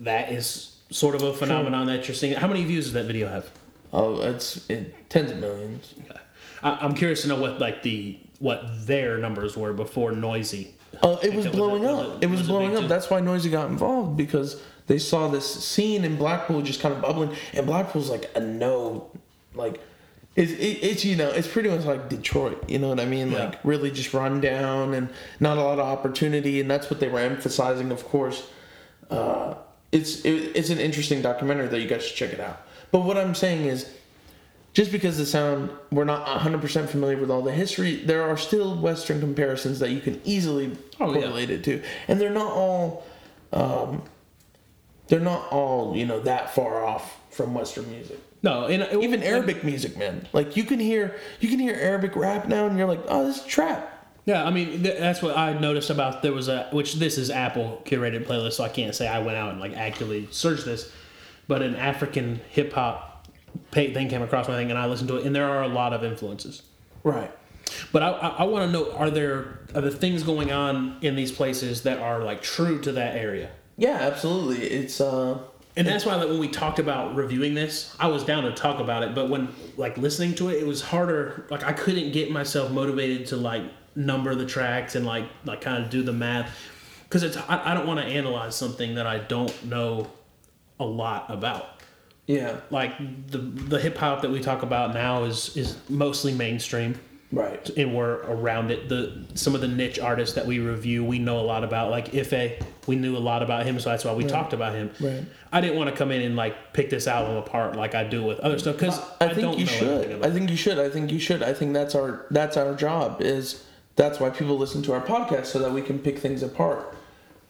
that 0.00 0.32
is 0.32 0.76
sort 0.90 1.14
of 1.14 1.22
a 1.22 1.32
phenomenon 1.32 1.86
that 1.86 2.06
you're 2.08 2.14
seeing. 2.14 2.34
How 2.34 2.46
many 2.46 2.62
views 2.64 2.84
does 2.84 2.92
that 2.94 3.06
video 3.06 3.28
have? 3.28 3.48
Oh, 3.94 4.20
it's 4.22 4.68
it, 4.68 5.08
tens 5.08 5.30
of 5.30 5.38
millions. 5.38 5.94
I, 6.62 6.72
I'm 6.80 6.94
curious 6.94 7.22
to 7.22 7.28
know 7.28 7.36
what 7.40 7.60
like 7.60 7.82
the 7.82 8.18
what 8.40 8.64
their 8.86 9.18
numbers 9.18 9.56
were 9.56 9.72
before 9.72 10.10
Noisy. 10.12 10.74
Oh, 11.02 11.18
it 11.22 11.32
was 11.32 11.46
Was 11.46 11.54
blowing 11.56 11.86
up. 11.86 12.22
it- 12.22 12.26
was 12.26 12.42
blowing 12.42 12.76
up. 12.76 12.88
That's 12.88 13.08
why 13.08 13.20
Noisy 13.20 13.50
got 13.50 13.68
involved 13.70 14.16
because 14.16 14.60
they 14.88 14.98
saw 14.98 15.28
this 15.28 15.64
scene 15.64 16.04
in 16.04 16.16
Blackpool 16.16 16.60
just 16.62 16.80
kind 16.80 16.94
of 16.94 17.00
bubbling, 17.00 17.34
and 17.52 17.66
Blackpool's 17.66 18.10
like 18.10 18.30
a 18.34 18.40
no, 18.40 19.10
like 19.54 19.80
it's 20.36 20.50
it, 20.52 20.56
it's 20.82 21.04
you 21.04 21.14
know 21.16 21.28
it's 21.30 21.46
pretty 21.48 21.68
much 21.70 21.84
like 21.84 22.08
Detroit. 22.08 22.68
You 22.68 22.80
know 22.80 22.88
what 22.88 22.98
I 23.00 23.04
mean? 23.06 23.30
Yeah. 23.30 23.44
Like 23.46 23.60
really 23.64 23.90
just 23.92 24.12
run 24.12 24.40
down 24.40 24.92
and 24.94 25.08
not 25.38 25.56
a 25.56 25.62
lot 25.62 25.78
of 25.78 25.86
opportunity, 25.86 26.60
and 26.60 26.68
that's 26.70 26.90
what 26.90 26.98
they 26.98 27.08
were 27.08 27.20
emphasizing. 27.20 27.92
Of 27.92 28.04
course, 28.04 28.48
uh, 29.10 29.54
it's 29.92 30.20
it, 30.24 30.52
it's 30.56 30.70
an 30.70 30.78
interesting 30.78 31.22
documentary 31.22 31.68
that 31.68 31.80
you 31.80 31.86
guys 31.88 32.04
should 32.04 32.16
check 32.16 32.32
it 32.32 32.40
out. 32.40 32.60
But 32.94 33.00
what 33.00 33.18
I'm 33.18 33.34
saying 33.34 33.66
is 33.66 33.90
just 34.72 34.92
because 34.92 35.18
the 35.18 35.26
sound 35.26 35.70
we're 35.90 36.04
not 36.04 36.24
100% 36.26 36.88
familiar 36.88 37.16
with 37.16 37.28
all 37.28 37.42
the 37.42 37.50
history 37.50 37.96
there 37.96 38.22
are 38.22 38.36
still 38.36 38.76
western 38.76 39.18
comparisons 39.18 39.80
that 39.80 39.90
you 39.90 40.00
can 40.00 40.20
easily 40.24 40.76
Oh, 41.00 41.12
yeah. 41.12 41.22
correlate 41.22 41.50
it 41.50 41.64
to. 41.64 41.82
And 42.06 42.20
they're 42.20 42.30
not 42.30 42.52
all 42.52 43.04
um, 43.52 44.02
they're 45.08 45.18
not 45.18 45.48
all 45.50 45.96
you 45.96 46.06
know 46.06 46.20
that 46.20 46.54
far 46.54 46.84
off 46.84 47.18
from 47.30 47.52
western 47.52 47.90
music. 47.90 48.20
No, 48.44 48.66
and 48.66 48.84
it, 48.84 49.02
even 49.02 49.24
arabic 49.24 49.64
music 49.64 49.96
man. 49.98 50.28
Like 50.32 50.56
you 50.56 50.62
can 50.62 50.78
hear 50.78 51.16
you 51.40 51.48
can 51.48 51.58
hear 51.58 51.74
arabic 51.74 52.14
rap 52.14 52.46
now 52.46 52.66
and 52.66 52.78
you're 52.78 52.86
like 52.86 53.02
oh 53.08 53.26
this 53.26 53.38
is 53.38 53.44
trap. 53.44 53.90
Yeah, 54.24 54.44
I 54.44 54.50
mean 54.50 54.84
th- 54.84 54.98
that's 55.00 55.20
what 55.20 55.36
I 55.36 55.52
noticed 55.58 55.90
about 55.90 56.22
there 56.22 56.32
was 56.32 56.46
a 56.46 56.68
which 56.70 56.94
this 56.94 57.18
is 57.18 57.28
Apple 57.28 57.82
curated 57.84 58.24
playlist, 58.24 58.52
so 58.52 58.62
I 58.62 58.68
can't 58.68 58.94
say 58.94 59.08
I 59.08 59.18
went 59.18 59.36
out 59.36 59.50
and 59.50 59.58
like 59.60 59.74
actively 59.76 60.28
searched 60.30 60.64
this, 60.64 60.90
but 61.48 61.62
an 61.62 61.76
African 61.76 62.40
hip 62.50 62.72
hop 62.72 63.26
thing 63.72 64.08
came 64.08 64.22
across 64.22 64.48
my 64.48 64.54
thing 64.54 64.70
and 64.70 64.78
I 64.78 64.86
listened 64.86 65.08
to 65.08 65.16
it, 65.16 65.26
and 65.26 65.34
there 65.34 65.48
are 65.48 65.62
a 65.62 65.68
lot 65.68 65.92
of 65.92 66.02
influences. 66.04 66.62
right 67.02 67.30
But 67.92 68.02
I, 68.02 68.10
I, 68.10 68.28
I 68.28 68.44
want 68.44 68.66
to 68.66 68.72
know 68.72 68.92
are 68.92 69.10
there 69.10 69.60
are 69.74 69.80
there 69.80 69.90
things 69.90 70.22
going 70.22 70.52
on 70.52 70.98
in 71.02 71.16
these 71.16 71.32
places 71.32 71.82
that 71.82 71.98
are 71.98 72.22
like 72.22 72.42
true 72.42 72.80
to 72.82 72.92
that 72.92 73.16
area? 73.16 73.50
yeah 73.76 73.98
absolutely 74.00 74.64
it's 74.66 75.00
uh 75.00 75.38
And 75.76 75.86
that's 75.86 76.06
why 76.06 76.14
like, 76.14 76.28
when 76.28 76.38
we 76.38 76.48
talked 76.48 76.78
about 76.78 77.16
reviewing 77.16 77.54
this, 77.54 77.94
I 77.98 78.06
was 78.06 78.22
down 78.24 78.44
to 78.44 78.52
talk 78.52 78.78
about 78.80 79.02
it, 79.02 79.14
but 79.14 79.28
when 79.28 79.48
like 79.76 79.98
listening 79.98 80.34
to 80.36 80.48
it, 80.50 80.62
it 80.62 80.66
was 80.66 80.80
harder. 80.82 81.46
Like 81.50 81.64
I 81.64 81.72
couldn't 81.72 82.12
get 82.12 82.30
myself 82.30 82.70
motivated 82.70 83.26
to 83.28 83.36
like 83.36 83.64
number 83.96 84.34
the 84.34 84.46
tracks 84.46 84.94
and 84.94 85.04
like 85.06 85.24
like 85.44 85.60
kind 85.60 85.82
of 85.82 85.90
do 85.90 86.02
the 86.02 86.12
math 86.12 86.48
because 87.04 87.22
it's 87.22 87.36
I, 87.36 87.70
I 87.70 87.74
don't 87.74 87.86
want 87.86 88.00
to 88.00 88.06
analyze 88.06 88.54
something 88.56 88.94
that 88.96 89.06
I 89.06 89.18
don't 89.18 89.54
know 89.64 90.08
a 90.80 90.84
lot 90.84 91.26
about. 91.28 91.80
yeah 92.26 92.56
Like 92.70 92.96
the 93.30 93.38
the 93.38 93.80
hip 93.80 93.96
hop 93.96 94.22
that 94.22 94.30
we 94.30 94.40
talk 94.40 94.62
about 94.62 94.94
now 94.94 95.24
is 95.24 95.56
is 95.56 95.76
mostly 95.88 96.32
mainstream 96.34 96.98
right 97.32 97.68
and 97.76 97.94
we're 97.94 98.20
around 98.22 98.70
it. 98.70 98.88
The 98.88 99.24
some 99.34 99.54
of 99.54 99.60
the 99.60 99.68
niche 99.68 99.98
artists 99.98 100.34
that 100.36 100.46
we 100.46 100.58
review, 100.58 101.04
we 101.04 101.18
know 101.18 101.40
a 101.40 101.42
lot 101.42 101.64
about. 101.64 101.90
Like 101.90 102.14
Ife, 102.14 102.62
we 102.86 102.96
knew 102.96 103.16
a 103.16 103.18
lot 103.18 103.42
about 103.42 103.66
him, 103.66 103.78
so 103.80 103.90
that's 103.90 104.04
why 104.04 104.14
we 104.14 104.24
talked 104.24 104.52
about 104.52 104.74
him. 104.74 104.90
Right. 105.00 105.24
I 105.52 105.60
didn't 105.60 105.76
want 105.76 105.90
to 105.90 105.96
come 105.96 106.10
in 106.10 106.22
and 106.22 106.36
like 106.36 106.72
pick 106.72 106.90
this 106.90 107.06
album 107.06 107.36
apart 107.36 107.76
like 107.76 107.94
I 107.94 108.04
do 108.04 108.22
with 108.22 108.40
other 108.40 108.58
stuff 108.58 108.76
because 108.76 108.98
I, 109.20 109.26
I, 109.26 109.28
think 109.28 109.40
don't 109.42 109.58
you 109.58 109.66
should. 109.66 110.24
I 110.24 110.30
think 110.30 110.50
you 110.50 110.56
should. 110.56 110.78
I 110.78 110.88
think 110.88 111.12
you 111.12 111.18
should. 111.18 111.42
I 111.42 111.52
think 111.52 111.72
that's 111.72 111.94
our 111.94 112.26
that's 112.30 112.56
our 112.56 112.74
job. 112.74 113.20
Is 113.20 113.64
that's 113.96 114.20
why 114.20 114.30
people 114.30 114.56
listen 114.56 114.82
to 114.82 114.92
our 114.92 115.00
podcast 115.00 115.46
so 115.46 115.58
that 115.60 115.72
we 115.72 115.82
can 115.82 115.98
pick 115.98 116.18
things 116.18 116.42
apart. 116.42 116.96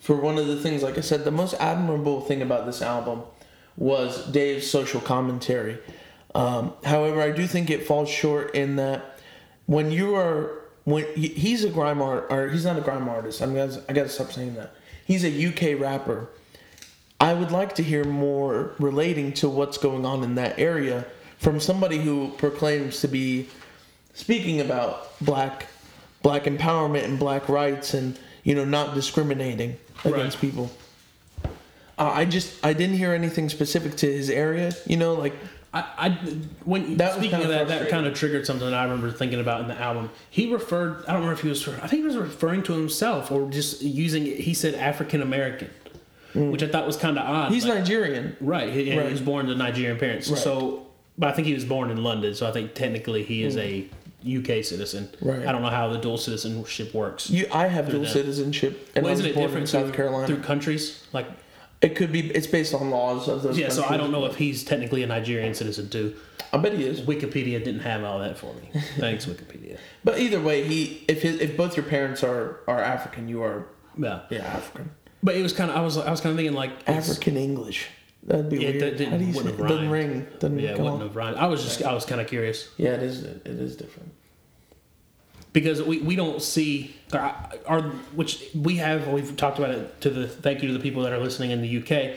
For 0.05 0.17
one 0.17 0.37
of 0.37 0.47
the 0.47 0.61
things, 0.61 0.83
like 0.83 0.99
I 0.99 1.01
said, 1.01 1.25
the 1.25 1.31
most 1.31 1.55
admirable 1.55 2.21
thing 2.21 2.43
about 2.43 2.67
this 2.67 2.83
album 2.83 3.23
was 3.79 4.27
Dave's 4.27 4.71
social 4.71 5.01
commentary. 5.01 5.79
Um, 6.35 6.75
however, 6.85 7.23
I 7.23 7.31
do 7.31 7.47
think 7.47 7.71
it 7.71 7.87
falls 7.87 8.11
short 8.11 8.55
in 8.55 8.77
that 8.77 9.19
when 9.65 9.91
you 9.91 10.15
are 10.15 10.61
when 10.85 11.07
he's 11.15 11.65
a 11.65 11.71
grime 11.71 12.03
art 12.03 12.27
or 12.29 12.51
he's 12.51 12.67
not 12.67 12.77
a 12.77 12.83
grime 12.83 13.09
artist. 13.09 13.41
I'm 13.41 13.55
gonna 13.55 13.81
I 13.89 13.95
gotta 13.95 14.11
stop 14.11 14.31
saying 14.31 14.57
that. 14.57 14.75
He's 15.07 15.25
a 15.25 15.47
UK 15.49 15.81
rapper. 15.81 16.29
I 17.19 17.33
would 17.33 17.51
like 17.51 17.75
to 17.77 17.83
hear 17.83 18.05
more 18.05 18.73
relating 18.79 19.33
to 19.35 19.49
what's 19.49 19.79
going 19.79 20.05
on 20.05 20.23
in 20.23 20.35
that 20.35 20.59
area 20.59 21.07
from 21.39 21.61
somebody 21.61 21.97
who 21.97 22.29
proclaims 22.37 23.01
to 23.01 23.09
be 23.09 23.49
speaking 24.13 24.61
about 24.61 25.19
black 25.23 25.69
black 26.21 26.43
empowerment 26.43 27.05
and 27.05 27.19
black 27.19 27.49
rights 27.49 27.95
and 27.95 28.19
you 28.45 28.55
know 28.55 28.65
not 28.65 28.95
discriminating 28.95 29.77
against 30.05 30.37
Right. 30.37 30.41
people. 30.41 30.71
Uh, 31.97 32.11
I 32.13 32.25
just 32.25 32.65
I 32.65 32.73
didn't 32.73 32.97
hear 32.97 33.13
anything 33.13 33.49
specific 33.49 33.97
to 33.97 34.07
his 34.13 34.29
area. 34.31 34.73
You 34.87 34.97
know, 34.97 35.15
like 35.15 35.35
I, 35.73 35.85
I 35.99 36.11
when 36.65 36.97
That 36.97 37.15
speaking 37.15 37.41
of 37.43 37.49
that, 37.49 37.69
that 37.69 37.89
kind 37.89 38.07
of 38.07 38.15
triggered 38.15 38.47
something 38.47 38.69
that 38.69 38.77
I 38.77 38.83
remember 38.85 39.11
thinking 39.11 39.41
about 39.41 39.61
in 39.63 39.69
the 39.69 39.81
album. 39.81 40.11
He 40.31 40.53
referred. 40.53 41.05
I 41.07 41.13
don't 41.13 41.23
remember 41.23 41.33
if 41.35 41.41
he 41.41 41.49
was. 41.49 41.67
I 41.69 41.87
think 41.87 42.03
he 42.03 42.03
was 42.03 42.17
referring 42.17 42.63
to 42.65 42.73
himself 42.73 43.31
or 43.33 43.49
just 43.51 43.83
using. 43.83 44.25
He 44.27 44.55
said 44.55 44.75
African 44.75 45.23
American, 45.23 45.71
which 46.35 46.63
I 46.63 46.69
thought 46.69 46.87
was 46.87 46.97
kind 46.97 47.17
of 47.19 47.25
odd. 47.29 47.51
Mm. 47.51 47.55
he's 47.55 47.65
like- 47.65 47.79
Nigerian. 47.79 48.37
Right. 48.41 48.73
He, 48.73 48.97
Right. 48.97 49.07
he 49.07 49.13
was 49.13 49.21
born 49.21 49.47
to 49.47 49.55
Nigerian 49.55 49.99
parents. 49.99 50.29
Right. 50.29 50.39
So, 50.39 50.87
but 51.17 51.29
I 51.29 51.33
think 51.33 51.47
he 51.47 51.55
was 51.55 51.65
born 51.65 51.91
in 51.91 52.03
London. 52.03 52.35
So 52.35 52.47
I 52.49 52.51
think 52.53 52.75
technically 52.75 53.23
he 53.23 53.45
is 53.45 53.57
a 53.57 53.87
UK 54.25 54.65
citizen. 54.65 55.09
Right. 55.21 55.47
I 55.47 55.53
don't 55.53 55.63
know 55.63 55.69
how 55.71 55.89
the 55.93 55.99
dual 55.99 56.19
citizenship 56.19 56.95
works. 56.95 57.29
You, 57.31 57.47
I 57.53 57.67
have 57.67 57.91
dual 57.91 58.03
that. 58.03 58.09
citizenship, 58.11 58.91
and 58.95 59.05
well, 59.05 59.13
isn't 59.15 59.27
it 59.27 59.35
different 59.35 59.69
South 59.69 59.87
through, 59.87 59.93
Carolina. 59.95 60.27
through 60.27 60.41
countries? 60.43 61.05
Like, 61.13 61.27
It 61.83 61.97
could 61.97 62.13
be. 62.13 62.31
It's 62.31 62.47
based 62.47 62.73
on 62.75 62.91
laws 62.91 63.29
of 63.29 63.43
those. 63.43 63.59
yeah. 63.59 63.69
So 63.69 63.85
I 63.85 63.97
don't 63.97 64.11
know 64.13 64.25
if 64.25 64.37
he's 64.37 64.65
technically 64.65 65.03
a 65.03 65.07
Nigerian 65.07 65.55
citizen 65.55 65.91
too. 65.91 66.15
I 66.53 66.59
bet 66.59 66.73
he 66.73 66.85
is. 66.85 67.01
Wikipedia 67.01 67.63
didn't 67.63 67.81
have 67.81 68.05
all 68.05 68.21
that 68.21 68.39
for 68.39 68.55
me. 68.55 68.71
Thanks, 68.99 69.27
Wikipedia. 69.27 69.77
But 70.05 70.19
either 70.19 70.41
way, 70.41 70.63
he 70.67 71.05
if 71.09 71.23
his, 71.23 71.41
if 71.41 71.57
both 71.57 71.77
your 71.77 71.85
parents 71.85 72.23
are 72.23 72.61
are 72.69 72.81
African, 72.81 73.29
you 73.29 73.43
are 73.43 73.67
Yeah. 73.99 74.21
yeah 74.31 74.45
African. 74.45 74.91
But 75.23 75.35
it 75.37 75.43
was 75.43 75.53
kind 75.53 75.71
of. 75.71 75.77
I 75.77 75.81
was. 75.81 75.97
I 75.99 76.11
was 76.11 76.21
kind 76.21 76.31
of 76.33 76.37
thinking 76.37 76.55
like. 76.55 76.71
African 76.89 77.37
English. 77.37 77.89
That'd 78.27 78.49
be 78.49 78.57
Yeah, 78.59 78.71
weird. 78.71 78.81
that 78.83 78.97
didn't- 78.99 79.11
How 79.13 79.19
do 79.19 79.25
you 79.25 79.33
say 79.33 79.43
wouldn't 79.43 79.61
it? 79.61 79.69
Doesn't 79.69 79.91
ring. 79.91 80.27
Doesn't 80.39 80.59
Yeah, 80.59 80.75
come 80.77 80.85
wouldn't 80.85 81.03
on. 81.03 81.09
have 81.09 81.17
rhymed. 81.17 81.37
I 81.37 81.47
was 81.47 81.63
just. 81.63 81.83
I 81.83 81.93
was 81.93 82.05
kind 82.07 82.21
of 82.21 82.27
curious. 82.27 82.69
Yeah, 82.79 82.91
it 82.93 83.03
is. 83.03 83.23
It 83.25 83.43
is 83.47 83.77
different. 83.77 84.13
because 85.53 85.83
we, 85.83 85.99
we 86.01 86.17
don't 86.17 86.43
see 86.43 86.97
our, 87.13 87.37
our 87.67 87.83
which 88.15 88.45
we 88.55 88.77
have 88.77 89.07
we've 89.09 89.37
talked 89.37 89.59
about 89.59 89.71
it 89.71 90.01
to 90.01 90.11
the 90.11 90.27
thank 90.27 90.63
you 90.63 90.69
to 90.69 90.75
the 90.75 90.81
people 90.81 91.03
that 91.03 91.13
are 91.13 91.19
listening 91.21 91.51
in 91.53 91.63
the 91.63 91.79
UK 91.79 92.17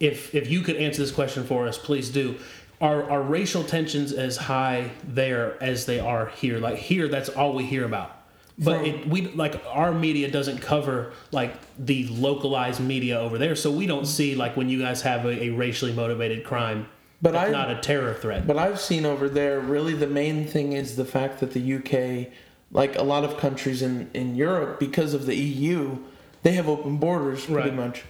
if 0.00 0.34
if 0.34 0.50
you 0.50 0.60
could 0.60 0.76
answer 0.76 1.00
this 1.00 1.10
question 1.12 1.44
for 1.44 1.66
us 1.66 1.78
please 1.78 2.10
do 2.10 2.36
are 2.82 3.08
are 3.10 3.22
racial 3.22 3.62
tensions 3.64 4.12
as 4.12 4.36
high 4.36 4.90
there 5.06 5.56
as 5.62 5.86
they 5.86 5.98
are 5.98 6.26
here 6.36 6.58
like 6.58 6.76
here 6.76 7.08
that's 7.08 7.30
all 7.30 7.54
we 7.54 7.64
hear 7.64 7.84
about 7.86 8.23
but 8.58 8.86
it, 8.86 9.08
we 9.08 9.22
like 9.28 9.60
our 9.66 9.92
media 9.92 10.30
doesn't 10.30 10.58
cover 10.58 11.12
like 11.32 11.52
the 11.78 12.06
localized 12.08 12.80
media 12.80 13.18
over 13.18 13.36
there 13.38 13.56
so 13.56 13.70
we 13.70 13.86
don't 13.86 14.06
see 14.06 14.34
like 14.36 14.56
when 14.56 14.68
you 14.68 14.78
guys 14.80 15.02
have 15.02 15.24
a, 15.24 15.44
a 15.44 15.50
racially 15.50 15.92
motivated 15.92 16.44
crime 16.44 16.86
But 17.20 17.34
I- 17.34 17.50
not 17.50 17.70
a 17.70 17.80
terror 17.80 18.14
threat 18.14 18.46
But 18.46 18.56
I've 18.58 18.78
seen 18.80 19.04
over 19.06 19.28
there, 19.28 19.58
really 19.60 19.94
the 19.94 20.06
main 20.06 20.46
thing 20.46 20.72
is 20.72 20.94
the 20.96 21.04
fact 21.04 21.40
that 21.40 21.52
the 21.52 21.74
UK, 21.78 22.32
like 22.70 22.96
a 22.96 23.02
lot 23.02 23.24
of 23.24 23.36
countries 23.38 23.82
in, 23.82 24.08
in 24.14 24.36
Europe, 24.36 24.78
because 24.78 25.14
of 25.14 25.26
the 25.26 25.34
EU, 25.36 25.98
they 26.42 26.52
have 26.52 26.68
open 26.68 26.98
borders 26.98 27.46
pretty 27.46 27.70
Right. 27.70 27.74
much. 27.74 28.04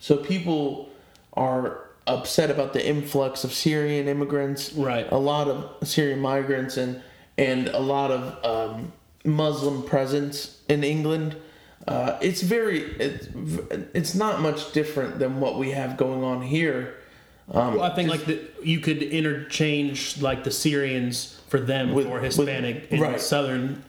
So 0.00 0.16
people 0.16 0.88
are 1.34 1.80
upset 2.06 2.50
about 2.50 2.72
the 2.72 2.84
influx 2.86 3.44
of 3.44 3.52
Syrian 3.52 4.08
immigrants, 4.08 4.72
Right. 4.72 5.06
a 5.12 5.18
lot 5.18 5.46
of 5.48 5.86
Syrian 5.88 6.20
migrants, 6.20 6.76
and, 6.76 7.00
and 7.38 7.68
a 7.68 7.80
lot 7.80 8.10
of 8.10 8.22
um, 8.44 8.92
Muslim 9.24 9.82
presence 9.82 10.58
in 10.68 10.84
England. 10.84 11.36
Uh, 11.88 12.18
it's 12.22 12.42
very, 12.42 12.80
it's, 12.98 13.28
it's 13.94 14.14
not 14.14 14.40
much 14.40 14.72
different 14.72 15.18
than 15.18 15.40
what 15.40 15.58
we 15.58 15.70
have 15.72 15.96
going 15.96 16.22
on 16.22 16.42
here. 16.42 16.94
Um, 17.50 17.74
Well, 17.74 17.82
I 17.82 17.94
think 17.94 18.08
like 18.08 18.24
the, 18.24 18.40
you 18.62 18.80
could 18.80 19.02
interchange 19.02 20.20
like 20.22 20.44
the 20.44 20.50
Syrians 20.50 21.40
for 21.48 21.60
them 21.60 21.92
With- 21.92 22.06
or 22.06 22.14
with- 22.20 22.24
Hispanic 22.36 22.90
and 22.90 23.00
right. 23.00 23.20
Southern 23.20 23.82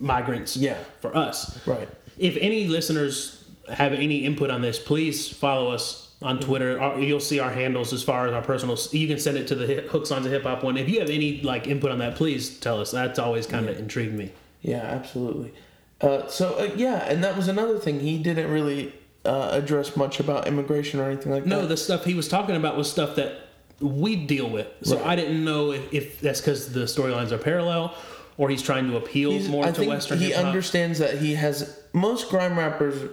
migrants 0.00 0.56
Yeah. 0.56 0.78
for 1.00 1.16
us. 1.16 1.64
Right. 1.66 1.88
If 2.18 2.36
any 2.40 2.66
listeners 2.66 3.44
have 3.72 3.92
any 3.92 4.24
input 4.24 4.50
on 4.50 4.62
this, 4.62 4.78
please 4.78 5.28
follow 5.28 5.70
us 5.70 6.12
on 6.20 6.40
Twitter. 6.40 6.96
You'll 6.98 7.20
see 7.20 7.38
our 7.38 7.50
handles 7.50 7.92
as 7.92 8.02
far 8.02 8.26
as 8.26 8.32
our 8.32 8.42
personal. 8.42 8.76
You 8.90 9.06
can 9.06 9.18
send 9.20 9.36
it 9.38 9.46
to 9.48 9.54
the 9.54 9.82
Hooks 9.82 10.10
on 10.10 10.24
the 10.24 10.28
Hip 10.30 10.42
Hop 10.42 10.64
one. 10.64 10.76
If 10.76 10.88
you 10.88 10.98
have 10.98 11.10
any 11.10 11.40
like 11.42 11.68
input 11.68 11.92
on 11.92 11.98
that, 11.98 12.16
please 12.16 12.58
tell 12.58 12.80
us. 12.80 12.90
That's 12.90 13.20
always 13.20 13.46
kind 13.46 13.68
of 13.68 13.78
intrigued 13.78 14.14
me. 14.14 14.32
Yeah, 14.62 14.78
absolutely. 14.82 15.52
Uh, 16.00 16.26
so 16.28 16.54
uh, 16.58 16.70
yeah, 16.76 17.04
and 17.08 17.22
that 17.24 17.36
was 17.36 17.48
another 17.48 17.78
thing. 17.78 18.00
He 18.00 18.18
didn't 18.18 18.50
really 18.50 18.92
uh, 19.24 19.50
address 19.52 19.96
much 19.96 20.20
about 20.20 20.46
immigration 20.46 21.00
or 21.00 21.04
anything 21.10 21.32
like 21.32 21.44
No, 21.46 21.56
that. 21.56 21.62
No, 21.62 21.68
the 21.68 21.76
stuff 21.76 22.04
he 22.04 22.14
was 22.14 22.28
talking 22.28 22.56
about 22.56 22.76
was 22.76 22.90
stuff 22.90 23.16
that 23.16 23.48
we 23.80 24.16
deal 24.16 24.48
with. 24.48 24.66
So 24.82 24.96
Right. 24.96 25.06
I 25.06 25.16
didn't 25.16 25.44
know 25.44 25.72
if, 25.72 25.92
if 25.92 26.20
that's 26.20 26.40
because 26.40 26.72
the 26.72 26.80
storylines 26.80 27.30
are 27.32 27.38
parallel, 27.38 27.94
or 28.36 28.48
he's 28.50 28.62
trying 28.62 28.88
to 28.90 28.96
appeal 28.96 29.32
He's- 29.32 29.48
more 29.48 29.64
I 29.66 29.70
to 29.72 29.86
Western 29.88 30.18
he 30.18 30.26
hip 30.26 30.36
hop. 30.36 30.46
understands 30.46 30.98
that 31.00 31.18
he 31.18 31.34
has 31.34 31.78
most 31.92 32.28
grime 32.28 32.58
rappers 32.58 33.10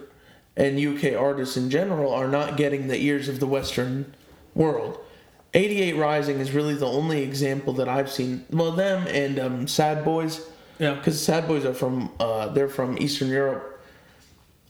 and 0.56 0.78
UK 0.80 1.14
artists 1.16 1.56
in 1.56 1.70
general 1.70 2.12
are 2.14 2.28
not 2.28 2.56
getting 2.56 2.88
the 2.88 2.96
ears 2.98 3.28
of 3.28 3.40
the 3.40 3.46
Western 3.46 4.14
world. 4.54 4.98
88 5.54 5.96
Rising 5.96 6.38
is 6.40 6.52
really 6.52 6.74
the 6.74 6.86
only 6.86 7.22
example 7.22 7.72
that 7.74 7.88
I've 7.88 8.10
seen. 8.10 8.44
Well, 8.50 8.72
them 8.72 9.06
and 9.08 9.38
um, 9.38 9.66
Sad 9.68 10.04
Boys, 10.04 10.46
yeah, 10.78 10.94
because 10.94 11.22
Sad 11.22 11.46
Boys 11.46 11.64
are 11.64 11.74
from 11.74 12.10
uh, 12.20 12.48
they're 12.48 12.68
from 12.68 12.98
Eastern 12.98 13.28
Europe, 13.28 13.82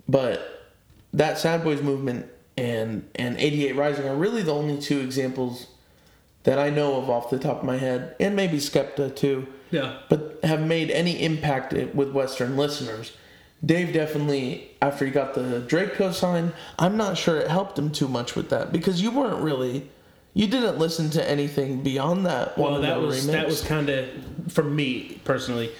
but 0.08 0.68
that 1.12 1.38
Sad 1.38 1.64
Boys 1.64 1.82
movement 1.82 2.26
and 2.56 3.08
and 3.14 3.36
88 3.36 3.76
Rising 3.76 4.08
are 4.08 4.16
really 4.16 4.42
the 4.42 4.54
only 4.54 4.80
two 4.80 5.00
examples 5.00 5.66
that 6.44 6.58
I 6.58 6.70
know 6.70 6.96
of 6.96 7.10
off 7.10 7.30
the 7.30 7.38
top 7.38 7.58
of 7.58 7.64
my 7.64 7.76
head, 7.76 8.14
and 8.20 8.36
maybe 8.36 8.58
Skepta 8.58 9.14
too 9.14 9.46
yeah. 9.70 9.98
but 10.08 10.38
have 10.42 10.60
made 10.60 10.90
any 10.90 11.22
impact 11.22 11.72
with 11.72 12.12
Western 12.12 12.56
listeners. 12.56 13.12
Dave 13.64 13.92
definitely, 13.92 14.70
after 14.82 15.06
he 15.06 15.10
got 15.10 15.34
the 15.34 15.60
Drake 15.60 15.94
co-sign, 15.94 16.52
I'm 16.78 16.96
not 16.96 17.16
sure 17.16 17.38
it 17.38 17.48
helped 17.48 17.78
him 17.78 17.90
too 17.90 18.06
much 18.06 18.36
with 18.36 18.50
that 18.50 18.70
because 18.70 19.00
you 19.00 19.10
weren't 19.10 19.42
really, 19.42 19.88
you 20.34 20.46
didn't 20.46 20.78
listen 20.78 21.10
to 21.10 21.28
anything 21.30 21.82
beyond 21.82 22.26
that. 22.26 22.56
Well, 22.58 22.80
that 22.82 23.00
was 23.00 23.26
remix. 23.26 23.32
that 23.32 23.46
was 23.46 23.62
kind 23.62 23.88
of 23.88 24.08
for 24.48 24.62
me 24.62 25.20
personally. 25.24 25.70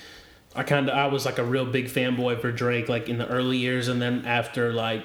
I 0.57 0.62
kind 0.62 0.88
of 0.88 0.96
I 0.96 1.07
was 1.07 1.24
like 1.26 1.38
a 1.38 1.44
real 1.44 1.66
big 1.66 1.86
fanboy 1.86 2.40
for 2.40 2.50
Drake, 2.50 2.88
like 2.88 3.09
in 3.09 3.18
the 3.18 3.28
early 3.28 3.59
years, 3.59 3.88
and 3.88 4.00
then 4.00 4.24
after 4.26 4.72
like 4.72 5.04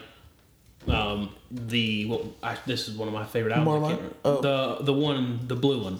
um 0.87 1.29
the 1.51 2.05
well, 2.07 2.33
I, 2.41 2.57
this 2.65 2.87
is 2.87 2.95
one 2.97 3.07
of 3.07 3.13
my 3.13 3.25
favorite 3.25 3.51
albums. 3.53 3.65
More 3.81 3.85
I 3.85 3.95
can't 3.95 4.15
oh. 4.25 4.41
The 4.41 4.83
the 4.85 4.93
one 4.93 5.39
the 5.47 5.55
blue 5.55 5.83
one. 5.83 5.99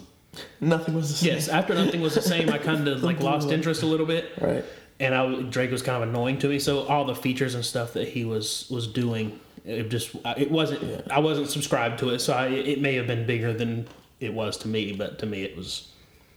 nothing 0.60 0.94
was 0.94 1.10
the 1.10 1.16
same. 1.16 1.34
Yes, 1.34 1.48
after 1.48 1.74
nothing 1.74 2.00
was 2.00 2.14
the 2.14 2.22
same, 2.22 2.48
I 2.50 2.58
kind 2.58 2.88
of 2.88 3.02
like 3.08 3.20
lost 3.20 3.46
one. 3.46 3.54
interest 3.54 3.82
a 3.82 3.86
little 3.86 4.06
bit. 4.06 4.30
Right. 4.40 4.64
and 4.98 5.14
I, 5.14 5.42
Drake 5.42 5.70
was 5.70 5.82
kind 5.82 6.02
of 6.02 6.08
annoying 6.08 6.38
to 6.38 6.48
me. 6.48 6.58
So 6.58 6.84
all 6.86 7.04
the 7.04 7.14
features 7.14 7.54
and 7.54 7.64
stuff 7.64 7.92
that 7.92 8.08
he 8.08 8.24
was 8.24 8.66
was 8.70 8.86
doing, 8.86 9.38
it 9.64 9.88
just 9.90 10.14
it 10.36 10.50
wasn't. 10.50 11.10
I 11.10 11.18
wasn't 11.20 11.48
subscribed 11.48 11.98
to 12.00 12.10
it, 12.10 12.20
so 12.20 12.32
I, 12.32 12.46
it 12.48 12.80
may 12.80 12.94
have 12.94 13.06
been 13.06 13.26
bigger 13.26 13.52
than 13.52 13.86
it 14.20 14.32
was 14.32 14.56
to 14.58 14.68
me, 14.68 14.92
but 14.94 15.18
to 15.20 15.26
me 15.26 15.42
it 15.42 15.56
was. 15.56 15.88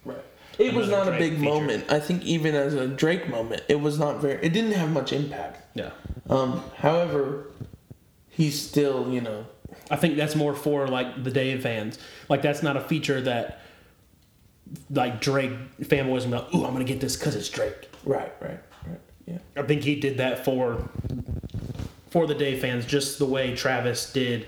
Right. 0.04 0.18
It 0.58 0.74
was 0.74 0.90
not 0.90 1.08
a 1.08 1.12
big 1.12 1.34
feature. 1.34 1.44
moment. 1.44 1.92
I 1.92 2.00
think 2.00 2.24
even 2.24 2.56
as 2.56 2.74
a 2.74 2.88
Drake 2.88 3.30
moment, 3.30 3.64
it 3.68 3.80
was 3.82 4.00
not 4.00 4.22
very. 4.22 4.44
It 4.46 4.54
didn't 4.54 4.74
have 4.74 4.92
much 4.92 5.12
impact. 5.14 5.62
Yeah, 5.76 5.92
Um, 6.30 6.64
however, 6.78 7.48
he's 8.30 8.60
still, 8.62 9.10
you 9.12 9.20
know, 9.22 9.46
I 9.92 9.98
think 9.98 10.16
that's 10.16 10.36
more 10.36 10.54
for 10.56 10.88
like 10.88 11.24
the 11.24 11.32
Dave 11.32 11.64
fans. 11.64 12.00
Like 12.30 12.42
that's 12.42 12.64
not 12.64 12.78
a 12.78 12.82
feature 12.82 13.20
that 13.22 13.60
like 14.90 15.22
Drake 15.22 15.52
fanboys 15.82 16.30
like, 16.30 16.54
ooh, 16.56 16.66
I'm 16.66 16.72
gonna 16.74 16.86
get 16.86 17.02
this 17.02 17.16
because 17.18 17.36
it's 17.36 17.50
Drake. 17.50 17.90
right, 18.06 18.32
right, 18.42 18.60
right. 18.88 19.00
Yeah. 19.26 19.38
I 19.58 19.64
think 19.64 19.82
he 19.84 19.96
did 20.00 20.18
that 20.18 20.46
for 20.46 20.90
for 22.10 22.26
the 22.28 22.34
Dave 22.36 22.62
fans, 22.62 22.86
just 22.86 23.20
the 23.20 23.26
way 23.26 23.54
Travis 23.56 24.12
did 24.14 24.48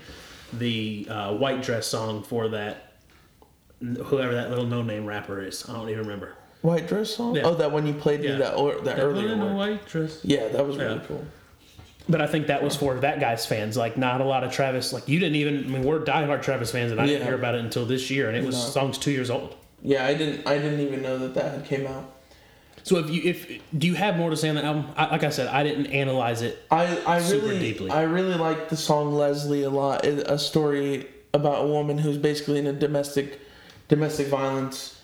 the 0.54 1.06
uh, 1.10 1.34
white 1.36 1.62
dress 1.62 1.86
song 1.88 2.24
for 2.24 2.48
that 2.50 2.87
whoever 3.80 4.34
that 4.36 4.50
little 4.50 4.66
no 4.66 4.82
name 4.82 5.06
rapper 5.06 5.42
is. 5.42 5.68
I 5.70 5.74
don't 5.74 5.90
even 5.90 6.04
remember. 6.04 6.36
White 6.62 6.88
dress 6.88 7.16
song. 7.16 7.36
Yeah. 7.36 7.44
Oh, 7.46 7.54
that 7.56 7.72
one 7.72 7.86
you 7.86 7.94
played 7.94 8.22
me 8.22 8.30
Yeah. 8.30 8.38
that 8.38 8.56
or, 8.56 8.76
that 8.76 8.84
That 8.84 9.00
earlier 9.00 9.36
one 9.38 9.48
in 9.48 9.54
a 9.54 9.56
white 9.56 9.86
dress. 9.86 10.20
Yeah, 10.24 10.48
that 10.50 10.66
was 10.66 10.78
really 10.78 10.96
Yeah. 10.96 11.02
cool. 11.08 11.24
But 12.10 12.22
I 12.22 12.28
think 12.28 12.48
that 12.48 12.64
was 12.64 12.76
for 12.76 12.96
that 12.96 13.20
guy's 13.20 13.46
fans. 13.46 13.76
Like 13.78 13.98
not 13.98 14.22
a 14.22 14.24
lot 14.24 14.44
of 14.44 14.52
Travis. 14.52 14.94
Like 14.94 15.08
you 15.08 15.20
didn't 15.20 15.36
even. 15.36 15.66
I 15.66 15.68
mean, 15.68 15.84
we're 15.84 16.00
diehard 16.00 16.42
Travis 16.42 16.72
fans, 16.72 16.92
and 16.92 17.00
I 17.02 17.06
didn't 17.06 17.26
hear 17.28 17.36
about 17.36 17.56
it 17.56 17.62
until 17.62 17.86
this 17.86 18.10
year, 18.10 18.28
and 18.30 18.38
it 18.38 18.44
was 18.46 18.56
No. 18.56 18.62
song's 18.72 18.98
two 18.98 19.12
years 19.12 19.30
old. 19.30 19.56
Yeah, 19.84 20.06
I 20.06 20.14
didn't. 20.14 20.48
I 20.48 20.58
didn't 20.58 20.80
even 20.80 21.02
know 21.02 21.18
that 21.20 21.34
that 21.36 21.52
had 21.52 21.66
came 21.66 21.86
out. 21.86 22.06
So 22.84 22.98
if 22.98 23.10
you 23.10 23.22
if 23.26 23.62
do 23.78 23.86
you 23.88 23.96
have 23.96 24.16
more 24.16 24.30
to 24.30 24.38
say 24.38 24.48
on 24.48 24.56
the 24.56 24.64
album? 24.64 24.86
I, 24.96 25.08
like 25.12 25.24
I 25.26 25.30
said, 25.30 25.48
I 25.48 25.64
didn't 25.64 25.88
analyze 25.88 26.42
it. 26.42 26.58
I 26.72 26.98
I 27.06 27.20
Super 27.20 27.48
really 27.48 27.60
deeply. 27.60 27.92
I 27.92 28.04
really 28.04 28.36
like 28.36 28.70
the 28.70 28.78
song 28.78 29.14
Leslie 29.14 29.64
a 29.64 29.70
lot. 29.70 30.06
It, 30.06 30.20
a 30.28 30.40
story 30.40 31.08
about 31.34 31.66
a 31.66 31.68
woman 31.68 31.98
who's 31.98 32.18
basically 32.18 32.58
in 32.58 32.68
a 32.68 32.74
domestic 32.74 33.42
domestic 33.88 34.28
violence, 34.28 35.00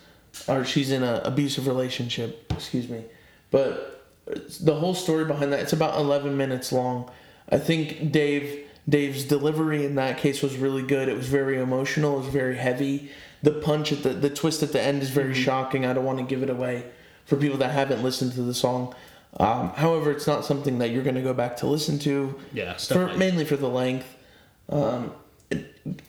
or 0.47 0.65
she's 0.65 0.91
in 0.91 1.03
an 1.03 1.21
abusive 1.23 1.67
relationship. 1.67 2.51
Excuse 2.51 2.89
me, 2.89 3.03
but 3.51 4.03
the 4.61 4.75
whole 4.75 4.93
story 4.93 5.25
behind 5.25 5.51
that 5.53 5.59
it's 5.59 5.73
about 5.73 5.97
11 5.97 6.37
minutes 6.37 6.71
long. 6.71 7.09
I 7.49 7.57
think 7.57 8.11
Dave 8.11 8.67
Dave's 8.87 9.23
delivery 9.23 9.85
in 9.85 9.95
that 9.95 10.17
case 10.17 10.41
was 10.41 10.57
really 10.57 10.83
good. 10.83 11.07
It 11.07 11.15
was 11.15 11.27
very 11.27 11.57
emotional. 11.57 12.15
It 12.15 12.25
was 12.25 12.33
very 12.33 12.57
heavy. 12.57 13.11
The 13.41 13.51
punch 13.51 13.91
at 13.91 14.03
the 14.03 14.09
the 14.09 14.29
twist 14.29 14.63
at 14.63 14.71
the 14.71 14.81
end 14.81 15.01
is 15.01 15.09
very 15.09 15.33
shocking. 15.33 15.85
I 15.85 15.93
don't 15.93 16.05
want 16.05 16.19
to 16.19 16.25
give 16.25 16.43
it 16.43 16.49
away 16.49 16.85
for 17.25 17.35
people 17.37 17.57
that 17.59 17.71
haven't 17.71 18.03
listened 18.03 18.33
to 18.33 18.41
the 18.41 18.53
song. 18.53 18.93
Um, 19.39 19.69
however, 19.69 20.11
it's 20.11 20.27
not 20.27 20.45
something 20.45 20.77
that 20.77 20.91
you're 20.91 21.03
going 21.03 21.15
to 21.15 21.21
go 21.21 21.33
back 21.33 21.57
to 21.57 21.67
listen 21.67 21.97
to 21.99 22.35
Yeah, 22.53 22.73
for 22.77 23.15
mainly 23.15 23.45
for 23.45 23.57
the 23.57 23.69
length. 23.69 24.05
Um, 24.69 25.11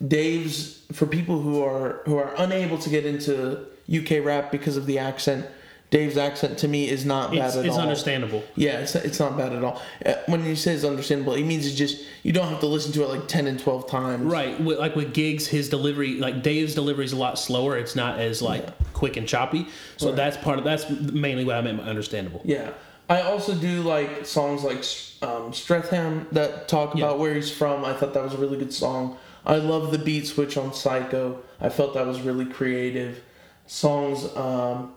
Dave's 0.07 0.81
for 0.93 1.05
people 1.05 1.39
who 1.41 1.63
are 1.63 2.01
who 2.05 2.17
are 2.17 2.33
unable 2.37 2.77
to 2.79 2.89
get 2.89 3.05
into 3.05 3.65
UK 3.93 4.23
rap 4.23 4.51
because 4.51 4.77
of 4.77 4.85
the 4.85 4.99
accent. 4.99 5.45
Dave's 5.91 6.17
accent 6.17 6.57
to 6.59 6.67
me 6.67 6.89
is 6.89 7.05
not 7.05 7.31
bad 7.31 7.45
it's, 7.47 7.55
at 7.55 7.65
it's 7.65 7.75
all. 7.75 7.81
understandable. 7.81 8.43
Yeah, 8.55 8.79
it's, 8.79 8.95
it's 8.95 9.19
not 9.19 9.37
bad 9.37 9.53
at 9.53 9.63
all. 9.63 9.81
Uh, 10.05 10.15
When 10.25 10.43
he 10.43 10.55
says 10.55 10.83
understandable, 10.83 11.35
he 11.35 11.43
means 11.43 11.65
it's 11.65 11.75
just 11.75 12.03
you 12.23 12.33
don't 12.33 12.49
have 12.49 12.59
to 12.61 12.65
listen 12.65 12.91
to 12.93 13.03
it 13.03 13.09
like 13.09 13.27
ten 13.27 13.47
and 13.47 13.59
twelve 13.59 13.87
times. 13.87 14.23
Right, 14.23 14.59
with, 14.59 14.79
like 14.79 14.95
with 14.95 15.13
Giggs, 15.13 15.47
his 15.47 15.69
delivery, 15.69 16.15
like 16.15 16.41
Dave's 16.41 16.73
delivery 16.73 17.05
is 17.05 17.13
a 17.13 17.17
lot 17.17 17.37
slower. 17.37 17.77
It's 17.77 17.95
not 17.95 18.19
as 18.19 18.41
like 18.41 18.65
quick 18.93 19.15
and 19.15 19.27
choppy. 19.27 19.67
So 19.97 20.07
Right. 20.07 20.15
that's 20.15 20.37
part 20.37 20.57
of 20.57 20.65
that's 20.65 20.89
mainly 20.89 21.45
what 21.45 21.55
I 21.55 21.61
meant 21.61 21.77
by 21.77 21.83
understandable. 21.83 22.41
Yeah. 22.43 22.71
I 23.07 23.21
also 23.21 23.53
do 23.53 23.83
like 23.83 24.25
songs 24.25 24.63
like 24.63 24.83
um, 25.21 25.53
Streatham 25.53 26.27
that 26.31 26.67
talk 26.67 26.95
Yeah. 26.95 27.05
about 27.05 27.19
where 27.19 27.35
he's 27.35 27.51
from. 27.51 27.85
I 27.85 27.93
thought 27.93 28.15
that 28.15 28.23
was 28.23 28.33
a 28.33 28.37
really 28.37 28.57
good 28.57 28.73
song. 28.73 29.17
I 29.45 29.57
love 29.57 29.91
the 29.91 29.97
beat 29.99 30.27
switch 30.27 30.57
on 30.57 30.73
Psycho. 30.73 31.41
I 31.61 31.69
felt 31.69 31.93
that 31.93 32.05
was 32.05 32.21
really 32.21 32.45
creative. 32.45 33.23
Songs, 33.67 34.25
um, 34.35 34.93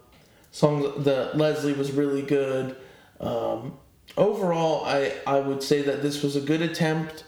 songs 0.50 1.04
that 1.04 1.36
Leslie 1.36 1.72
was 1.72 1.92
really 1.92 2.22
good. 2.22 2.76
Um, 3.20 3.78
overall, 4.16 4.84
I, 4.84 5.12
I 5.26 5.40
would 5.40 5.62
say 5.62 5.82
that 5.82 6.02
this 6.02 6.22
was 6.22 6.36
a 6.36 6.40
good 6.40 6.62
attempt 6.62 7.24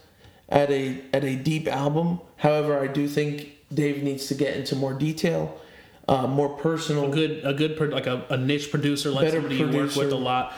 at 0.48 0.70
a 0.70 1.00
at 1.12 1.24
a 1.24 1.36
deep 1.36 1.68
album. 1.68 2.20
However, 2.36 2.78
I 2.78 2.86
do 2.86 3.06
think 3.08 3.56
Dave 3.72 4.02
needs 4.02 4.26
to 4.28 4.34
get 4.34 4.56
into 4.56 4.74
more 4.76 4.94
detail, 4.94 5.60
uh, 6.08 6.26
more 6.26 6.48
personal. 6.48 7.10
A 7.10 7.14
good, 7.14 7.40
a 7.44 7.52
good, 7.54 7.76
pro- 7.76 7.88
like 7.88 8.06
a, 8.06 8.24
a 8.30 8.36
niche 8.36 8.70
producer, 8.70 9.10
like 9.10 9.30
somebody 9.30 9.56
you 9.56 9.66
work 9.68 9.94
with 9.94 10.12
a 10.12 10.16
lot. 10.16 10.54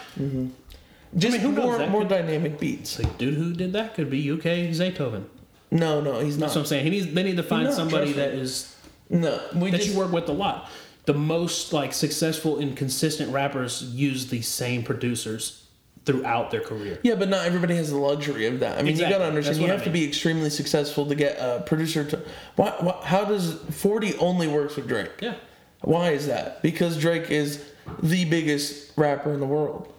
just 1.16 1.38
I 1.38 1.42
mean, 1.42 1.54
more 1.54 1.86
more 1.88 2.00
could- 2.02 2.08
dynamic 2.08 2.58
beats. 2.58 2.98
Like, 2.98 3.18
dude, 3.18 3.34
who 3.34 3.52
did 3.52 3.72
that 3.74 3.94
could 3.94 4.10
be 4.10 4.30
UK 4.30 4.70
Zaytoven. 4.72 5.24
No, 5.72 6.00
no, 6.00 6.20
he's 6.20 6.36
not. 6.36 6.46
That's 6.46 6.54
what 6.56 6.60
I'm 6.62 6.66
saying. 6.66 6.84
He 6.84 6.90
needs, 6.90 7.12
they 7.14 7.22
need 7.22 7.36
to 7.38 7.42
find 7.42 7.64
No, 7.64 7.72
somebody 7.72 8.12
that 8.12 8.34
is 8.34 8.76
No, 9.08 9.40
we 9.54 9.70
that 9.70 9.78
just 9.78 9.90
you 9.90 9.98
work 9.98 10.12
with 10.12 10.28
a 10.28 10.32
lot. 10.32 10.68
The 11.06 11.14
most 11.14 11.72
like 11.72 11.92
successful 11.92 12.58
and 12.58 12.76
consistent 12.76 13.32
rappers 13.32 13.82
use 13.82 14.28
the 14.28 14.42
same 14.42 14.82
producers 14.84 15.66
throughout 16.04 16.50
their 16.50 16.60
career. 16.60 16.98
yeah, 17.02 17.14
but 17.14 17.28
not 17.28 17.46
everybody 17.46 17.74
has 17.76 17.90
the 17.90 17.96
luxury 17.96 18.46
of 18.46 18.60
that. 18.60 18.78
I 18.78 18.82
mean, 18.82 18.90
Exactly. 18.90 19.12
you 19.14 19.18
gotta 19.18 19.28
understand. 19.28 19.58
You 19.58 19.66
I 19.66 19.70
have 19.70 19.84
to 19.84 19.90
be 19.90 20.04
extremely 20.04 20.50
successful 20.50 21.06
to 21.06 21.14
get 21.14 21.38
a 21.38 21.62
producer 21.64 22.04
to. 22.04 22.20
Why, 22.56 22.70
why? 22.80 23.00
How 23.04 23.24
does 23.24 23.54
Forty 23.70 24.14
only 24.16 24.48
works 24.48 24.76
with 24.76 24.86
Drake? 24.88 25.10
Yeah. 25.20 25.34
Why 25.80 26.10
is 26.10 26.26
that? 26.26 26.60
Because 26.62 26.98
Drake 27.00 27.30
is 27.30 27.64
the 28.02 28.24
biggest 28.26 28.92
rapper 28.96 29.32
in 29.32 29.40
the 29.40 29.46
world. 29.46 29.92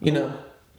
You 0.00 0.12
know. 0.12 0.38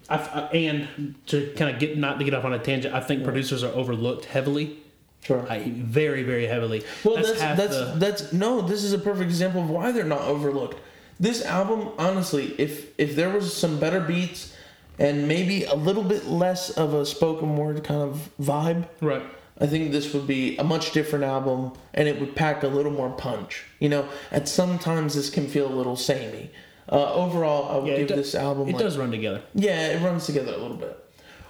I, 0.10 0.18
I, 0.18 0.56
and 0.58 1.16
to 1.28 1.52
kind 1.58 1.74
of 1.74 1.80
get 1.80 1.98
not 1.98 2.20
to 2.20 2.26
get 2.26 2.34
off 2.34 2.46
on 2.46 2.54
a 2.54 2.60
tangent, 2.60 2.94
I 2.94 3.00
think 3.00 3.24
producers 3.24 3.64
are 3.64 3.74
overlooked 3.74 4.26
heavily, 4.26 4.78
Sure. 5.24 5.46
I, 5.50 5.72
very 5.76 6.22
very 6.24 6.46
heavily. 6.46 6.84
Well, 7.04 7.16
that's 7.16 7.42
half 7.42 7.58
that's 7.58 7.76
the- 7.76 7.94
that's 7.98 8.34
no. 8.34 8.62
This 8.62 8.84
is 8.84 8.94
a 8.94 9.00
perfect 9.00 9.30
example 9.30 9.62
of 9.62 9.70
why 9.70 9.92
they're 9.92 10.04
not 10.04 10.22
overlooked. 10.22 10.78
This 11.20 11.44
album, 11.46 11.90
honestly, 11.98 12.54
if 12.60 12.92
if 13.00 13.16
there 13.16 13.30
was 13.30 13.52
some 13.56 13.80
better 13.80 14.00
beats 14.02 14.54
and 15.00 15.28
maybe 15.28 15.64
a 15.66 15.76
little 15.76 16.04
bit 16.04 16.28
less 16.28 16.70
of 16.70 16.94
a 16.94 17.06
spoken 17.06 17.58
word 17.58 17.84
kind 17.84 18.02
of 18.02 18.30
vibe, 18.40 18.88
right. 19.02 19.24
I 19.60 19.66
think 19.68 19.92
this 19.94 20.14
would 20.14 20.28
be 20.28 20.58
a 20.58 20.64
much 20.64 20.92
different 20.92 21.24
album, 21.26 21.72
and 21.94 22.08
it 22.08 22.20
would 22.20 22.36
pack 22.36 22.62
a 22.64 22.68
little 22.68 22.92
more 22.92 23.10
punch. 23.10 23.64
You 23.80 23.90
know, 23.90 24.08
at 24.32 24.48
sometimes 24.48 25.16
this 25.16 25.30
can 25.30 25.48
feel 25.48 25.68
a 25.68 25.74
little 25.74 25.96
samey. 25.96 26.52
Uh, 26.96 27.14
overall, 27.14 27.72
I 27.72 27.78
would 27.80 27.88
Yeah, 27.92 27.98
give 27.98 28.08
do- 28.10 28.16
this 28.16 28.34
album. 28.36 28.70
It 28.70 28.74
like, 28.74 28.82
does 28.84 28.98
run 28.98 29.12
together. 29.12 29.42
Yeah, 29.54 29.88
it 29.90 30.02
runs 30.02 30.26
together 30.26 30.54
a 30.54 30.58
little 30.58 30.78
bit. 30.78 30.98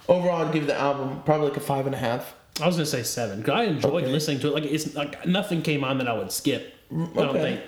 Overall, 0.08 0.44
I'd 0.46 0.52
give 0.52 0.66
the 0.66 0.78
album 0.78 1.22
probably 1.24 1.48
like 1.48 1.56
a 1.56 1.60
five 1.60 1.86
and 1.86 1.94
a 1.94 1.98
half. 1.98 2.34
I 2.60 2.66
was 2.66 2.76
gonna 2.76 2.86
say 2.86 3.02
seven 3.02 3.40
because 3.40 3.54
I 3.54 3.64
enjoyed 3.64 4.04
Okay. 4.04 4.12
listening 4.12 4.40
to 4.40 4.48
it. 4.48 4.54
Like 4.54 4.64
it's 4.64 4.94
like 4.94 5.26
nothing 5.26 5.62
came 5.62 5.84
on 5.84 5.98
that 5.98 6.08
I 6.08 6.14
would 6.16 6.32
skip. 6.32 6.74
I 6.90 6.94
don't 6.94 7.18
okay. 7.18 7.40
think. 7.40 7.60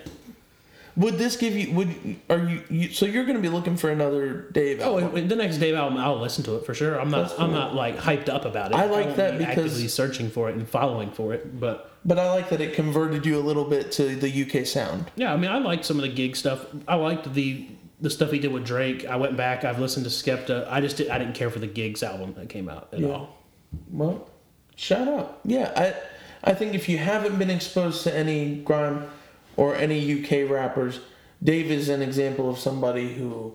Would 0.98 1.16
this 1.16 1.36
give 1.36 1.54
you? 1.56 1.72
Would 1.72 2.16
are 2.28 2.38
you? 2.38 2.62
you 2.68 2.88
so 2.90 3.06
you're 3.06 3.24
going 3.24 3.36
to 3.36 3.42
be 3.42 3.48
looking 3.48 3.76
for 3.76 3.88
another 3.90 4.42
Dave 4.52 4.80
Oh, 4.82 4.98
album? 4.98 5.28
the 5.28 5.36
next 5.36 5.58
Dave 5.58 5.74
album, 5.76 5.96
I'll 5.98 6.18
listen 6.18 6.42
to 6.44 6.56
it 6.56 6.66
for 6.66 6.74
sure. 6.74 7.00
I'm 7.00 7.08
not. 7.10 7.28
That's 7.28 7.40
I'm 7.40 7.52
not 7.52 7.74
like 7.74 7.96
hyped 7.98 8.28
up 8.28 8.44
about 8.44 8.72
it. 8.72 8.76
I 8.76 8.86
like 8.86 9.04
won't 9.06 9.16
that 9.16 9.32
be 9.32 9.38
because- 9.38 9.56
actively 9.58 9.88
searching 9.88 10.28
for 10.28 10.50
it 10.50 10.56
and 10.56 10.68
following 10.68 11.10
for 11.12 11.32
it. 11.32 11.58
But 11.60 11.92
but 12.04 12.18
I 12.18 12.30
like 12.30 12.48
that 12.50 12.60
it 12.60 12.74
converted 12.74 13.24
you 13.24 13.38
a 13.38 13.40
little 13.40 13.64
bit 13.64 13.92
to 13.92 14.16
the 14.16 14.28
UK 14.44 14.66
sound. 14.66 15.10
yeah, 15.16 15.32
I 15.32 15.36
mean, 15.36 15.50
I 15.50 15.58
liked 15.58 15.84
some 15.84 15.96
of 15.96 16.02
the 16.02 16.08
gig 16.12 16.34
stuff. 16.36 16.66
I 16.88 16.96
liked 16.96 17.32
the 17.32 17.66
the 18.00 18.10
stuff 18.10 18.30
he 18.32 18.38
did 18.38 18.52
with 18.52 18.64
Drake. 18.66 19.06
I 19.06 19.16
went 19.16 19.36
back. 19.36 19.64
I've 19.64 19.78
listened 19.80 20.04
to 20.06 20.10
Skepta. 20.10 20.66
I 20.70 20.80
just 20.80 20.96
did, 20.96 21.10
I 21.10 21.18
didn't 21.18 21.34
care 21.34 21.50
for 21.50 21.58
the 21.58 21.66
Giggs 21.66 22.02
album 22.02 22.34
that 22.34 22.48
came 22.48 22.68
out 22.68 22.88
at 22.92 23.00
Yeah. 23.00 23.08
all. 23.08 23.36
Well, 23.90 24.28
shout 24.76 25.06
out. 25.08 25.40
Yeah, 25.44 25.72
I 25.76 26.50
I 26.50 26.54
think 26.54 26.74
if 26.74 26.88
you 26.88 26.98
haven't 26.98 27.38
been 27.38 27.50
exposed 27.50 28.02
to 28.04 28.14
any 28.16 28.56
grime 28.56 29.04
or 29.58 29.74
any 29.74 30.22
UK 30.22 30.48
rappers, 30.48 31.00
Dave 31.42 31.70
is 31.70 31.88
an 31.88 32.00
example 32.00 32.48
of 32.48 32.58
somebody 32.58 33.14
who 33.14 33.52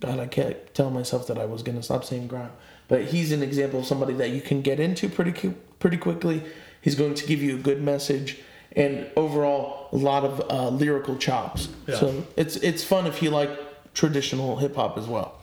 God, 0.00 0.18
I 0.18 0.26
can't 0.26 0.56
tell 0.74 0.90
myself 0.90 1.26
that 1.28 1.38
I 1.38 1.46
was 1.46 1.62
to 1.62 1.82
stop 1.82 2.04
saying 2.04 2.26
grime. 2.26 2.50
But 2.88 3.04
he's 3.06 3.32
an 3.32 3.42
example 3.42 3.80
of 3.80 3.86
somebody 3.86 4.14
that 4.14 4.30
you 4.30 4.40
can 4.40 4.60
get 4.60 4.78
into 4.78 5.08
pretty 5.08 5.54
pretty 5.78 5.96
quickly. 5.96 6.42
He's 6.80 6.94
going 6.96 7.14
to 7.14 7.26
give 7.26 7.40
you 7.40 7.54
a 7.54 7.58
good 7.58 7.80
message 7.80 8.38
and 8.72 9.06
overall 9.16 9.88
a 9.92 9.96
lot 9.96 10.24
of 10.24 10.50
uh, 10.50 10.68
lyrical 10.68 11.16
chops. 11.16 11.68
Yeah. 11.86 11.96
So 11.96 12.26
it's 12.36 12.56
it's 12.56 12.84
fun 12.84 13.06
if 13.06 13.22
you 13.22 13.30
like 13.30 13.94
traditional 13.94 14.56
hip 14.56 14.74
hop 14.74 14.98
as 14.98 15.06
well. 15.06 15.40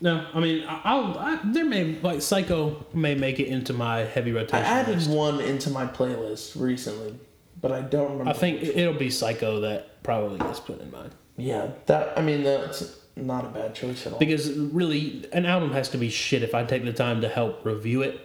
No, 0.00 0.26
I 0.34 0.40
mean, 0.40 0.64
I- 0.68 0.80
I'll. 0.84 1.18
I, 1.18 1.40
there 1.44 1.64
may 1.64 1.98
like 2.00 2.20
Psycho 2.20 2.84
may 2.92 3.14
make 3.14 3.40
it 3.40 3.48
into 3.48 3.72
my 3.72 4.00
heavy 4.00 4.32
rotation. 4.32 4.56
I 4.64 4.68
added 4.68 4.96
list. 4.96 5.10
one 5.10 5.40
into 5.40 5.70
my 5.70 5.86
playlist 5.86 6.60
recently, 6.60 7.18
but 7.64 7.72
I 7.72 7.80
don't 7.80 8.10
remember. 8.10 8.28
I 8.28 8.34
think 8.34 8.62
it'll 8.62 8.92
be 8.92 9.08
Psycho 9.08 9.60
that 9.60 10.02
probably 10.02 10.38
gets 10.38 10.60
put 10.60 10.82
in 10.82 10.90
mine. 10.90 11.10
Yeah, 11.38 11.70
that 11.86 12.12
I 12.18 12.20
mean 12.20 12.42
that's 12.42 13.00
not 13.16 13.46
a 13.46 13.48
bad 13.48 13.74
choice 13.74 14.06
at 14.06 14.12
all. 14.12 14.18
Because 14.18 14.52
really, 14.52 15.26
an 15.32 15.46
album 15.46 15.72
has 15.72 15.88
to 15.88 15.96
be 15.96 16.10
shit 16.10 16.42
if 16.42 16.54
I 16.54 16.64
take 16.64 16.84
the 16.84 16.92
time 16.92 17.22
to 17.22 17.28
help 17.30 17.64
review 17.64 18.02
it, 18.02 18.20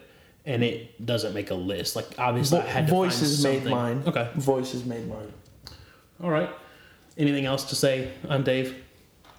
and 0.46 0.62
it 0.62 1.06
doesn't 1.06 1.34
make 1.34 1.52
a 1.52 1.56
list. 1.56 1.96
Like 1.96 2.16
obviously, 2.18 2.60
I 2.60 2.66
had 2.66 2.88
to 2.88 2.94
Voices 2.94 3.42
made 3.42 3.64
mine. 3.64 4.04
Okay, 4.06 4.30
Voices 4.36 4.84
made 4.84 5.08
mine. 5.08 5.32
all 6.22 6.32
right. 6.32 6.50
Anything 7.18 7.46
else 7.46 7.64
to 7.70 7.76
say? 7.76 8.12
I'm 8.28 8.44
Dave. 8.44 8.76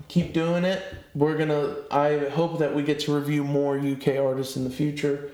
Keep 0.08 0.32
doing 0.32 0.64
it. 0.64 0.82
We're 1.14 1.36
gonna. 1.36 1.76
I 1.90 2.30
hope 2.30 2.58
that 2.60 2.74
we 2.74 2.84
get 2.84 3.00
to 3.00 3.14
review 3.14 3.44
more 3.44 3.78
UK 3.78 4.16
artists 4.16 4.56
in 4.56 4.64
the 4.64 4.70
future. 4.70 5.32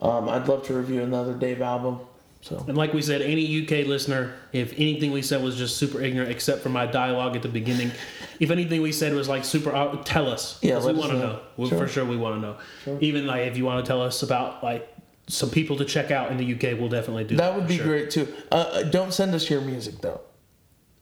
Um, 0.00 0.26
I'd 0.30 0.48
love 0.48 0.62
to 0.68 0.74
review 0.74 1.02
another 1.02 1.34
Dave 1.34 1.60
album. 1.60 2.00
So 2.46 2.64
And 2.68 2.76
like 2.78 2.92
we 2.94 3.02
said, 3.02 3.22
any 3.22 3.62
UK 3.62 3.86
listener, 3.86 4.34
if 4.52 4.72
anything 4.74 5.10
we 5.10 5.20
said 5.22 5.42
was 5.42 5.56
just 5.56 5.76
super 5.78 6.00
ignorant, 6.00 6.30
except 6.30 6.62
for 6.62 6.68
my 6.68 6.86
dialogue 6.86 7.34
at 7.34 7.42
the 7.42 7.48
beginning, 7.48 7.90
if 8.40 8.50
anything 8.52 8.82
we 8.82 8.92
said 8.92 9.14
was 9.14 9.28
like 9.28 9.44
super, 9.44 9.74
uh, 9.74 9.96
tell 10.04 10.28
us. 10.28 10.58
Yeah, 10.62 10.78
we 10.78 10.92
want 10.92 11.10
to 11.10 11.18
know. 11.18 11.40
know. 11.58 11.68
Sure. 11.68 11.78
For 11.78 11.88
sure, 11.88 12.04
we 12.04 12.16
want 12.16 12.36
to 12.36 12.40
know. 12.40 12.56
Sure. 12.84 12.98
Even 13.00 13.26
like 13.26 13.48
if 13.48 13.56
you 13.56 13.64
want 13.64 13.84
to 13.84 13.88
tell 13.88 14.00
us 14.00 14.22
about 14.22 14.62
like 14.62 14.88
some 15.26 15.50
people 15.50 15.76
to 15.78 15.84
check 15.84 16.12
out 16.12 16.30
in 16.30 16.36
the 16.36 16.54
UK, 16.54 16.78
we'll 16.78 16.88
definitely 16.88 17.24
do 17.24 17.34
that. 17.36 17.50
that 17.50 17.58
would 17.58 17.66
be 17.66 17.78
sure. 17.78 17.86
great 17.86 18.10
too. 18.10 18.32
Uh, 18.52 18.54
Uh, 18.56 18.82
don't 18.84 19.12
send 19.12 19.34
us 19.34 19.50
your 19.50 19.60
music 19.60 20.00
though. 20.00 20.20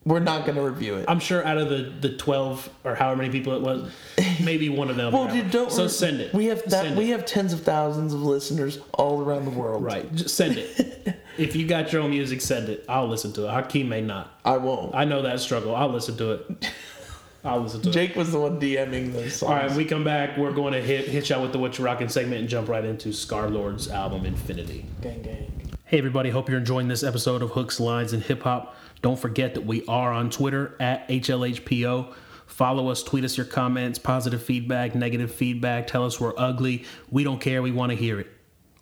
We're 0.06 0.20
not 0.20 0.44
gonna 0.46 0.62
review 0.62 0.96
it. 0.96 1.06
I'm 1.08 1.18
sure 1.20 1.42
out 1.46 1.56
of 1.56 1.70
the, 1.70 1.92
the 2.08 2.16
12 2.16 2.68
or 2.84 2.94
however 2.94 3.16
many 3.22 3.30
people 3.30 3.54
it 3.54 3.62
was, 3.62 3.90
maybe 4.42 4.68
one 4.68 4.88
of 4.90 4.96
them. 4.96 5.12
well, 5.12 5.28
dude, 5.28 5.50
don't. 5.50 5.72
So 5.72 5.84
re- 5.84 5.88
send 5.88 6.20
it. 6.20 6.32
We 6.34 6.46
have 6.46 6.62
that. 6.64 6.84
Send 6.84 6.96
We 6.96 7.04
it. 7.10 7.16
have 7.18 7.26
tens 7.26 7.52
of 7.54 7.62
thousands 7.62 8.12
of 8.14 8.22
listeners 8.22 8.78
all 8.94 9.22
around 9.22 9.44
the 9.46 9.50
world. 9.50 9.82
Right. 9.82 10.10
Just 10.14 10.36
send 10.36 10.56
it. 10.58 11.20
if 11.38 11.56
you 11.56 11.66
got 11.66 11.92
your 11.92 12.02
own 12.02 12.10
music, 12.10 12.40
send 12.40 12.68
it. 12.68 12.84
I'll 12.88 13.08
listen 13.08 13.32
to 13.34 13.46
it. 13.46 13.50
Hakeem 13.50 13.88
may 13.88 14.00
not. 14.00 14.38
I 14.44 14.56
won't. 14.56 14.94
I 14.94 15.04
know 15.04 15.22
that 15.22 15.40
struggle. 15.40 15.74
I'll 15.74 15.88
listen 15.88 16.16
to 16.18 16.32
it. 16.32 16.70
I'll 17.44 17.60
listen 17.60 17.82
to 17.82 17.90
it. 17.90 17.92
Jake 17.92 18.16
was 18.16 18.32
the 18.32 18.40
one 18.40 18.58
DMing 18.58 19.12
songs. 19.30 19.42
All 19.42 19.50
right, 19.50 19.70
we 19.72 19.84
come 19.84 20.02
back, 20.02 20.38
we're 20.38 20.52
going 20.52 20.72
to 20.72 20.80
hit 20.80 21.08
hit 21.08 21.28
y'all 21.28 21.42
with 21.42 21.52
the 21.52 21.58
What 21.58 21.78
You 21.78 21.84
Rockin' 21.84 22.08
segment 22.08 22.40
and 22.40 22.48
jump 22.48 22.68
right 22.68 22.84
into 22.84 23.10
Scarlxrd's 23.10 23.90
album 23.90 24.24
Infinity. 24.24 24.86
Gang, 25.02 25.20
gang. 25.22 25.50
Hey 25.84 25.98
everybody, 25.98 26.30
hope 26.30 26.48
you're 26.48 26.58
enjoying 26.58 26.88
this 26.88 27.02
episode 27.02 27.42
of 27.42 27.50
Hooks, 27.50 27.78
Lines, 27.78 28.14
and 28.14 28.22
Hip 28.22 28.42
Hop. 28.44 28.74
Don't 29.02 29.18
forget 29.18 29.52
that 29.54 29.66
we 29.66 29.84
are 29.86 30.10
on 30.10 30.30
Twitter 30.30 30.74
at 30.80 31.06
HLHPO. 31.08 32.14
Follow 32.46 32.88
us, 32.88 33.02
tweet 33.02 33.24
us 33.24 33.36
your 33.36 33.46
comments, 33.46 33.98
positive 33.98 34.42
feedback, 34.42 34.94
negative 34.94 35.34
feedback. 35.34 35.86
Tell 35.86 36.06
us 36.06 36.18
we're 36.18 36.32
ugly. 36.38 36.84
We 37.10 37.24
don't 37.24 37.40
care. 37.40 37.60
We 37.60 37.70
want 37.70 37.90
to 37.90 37.96
hear 37.96 38.18
it. 38.20 38.28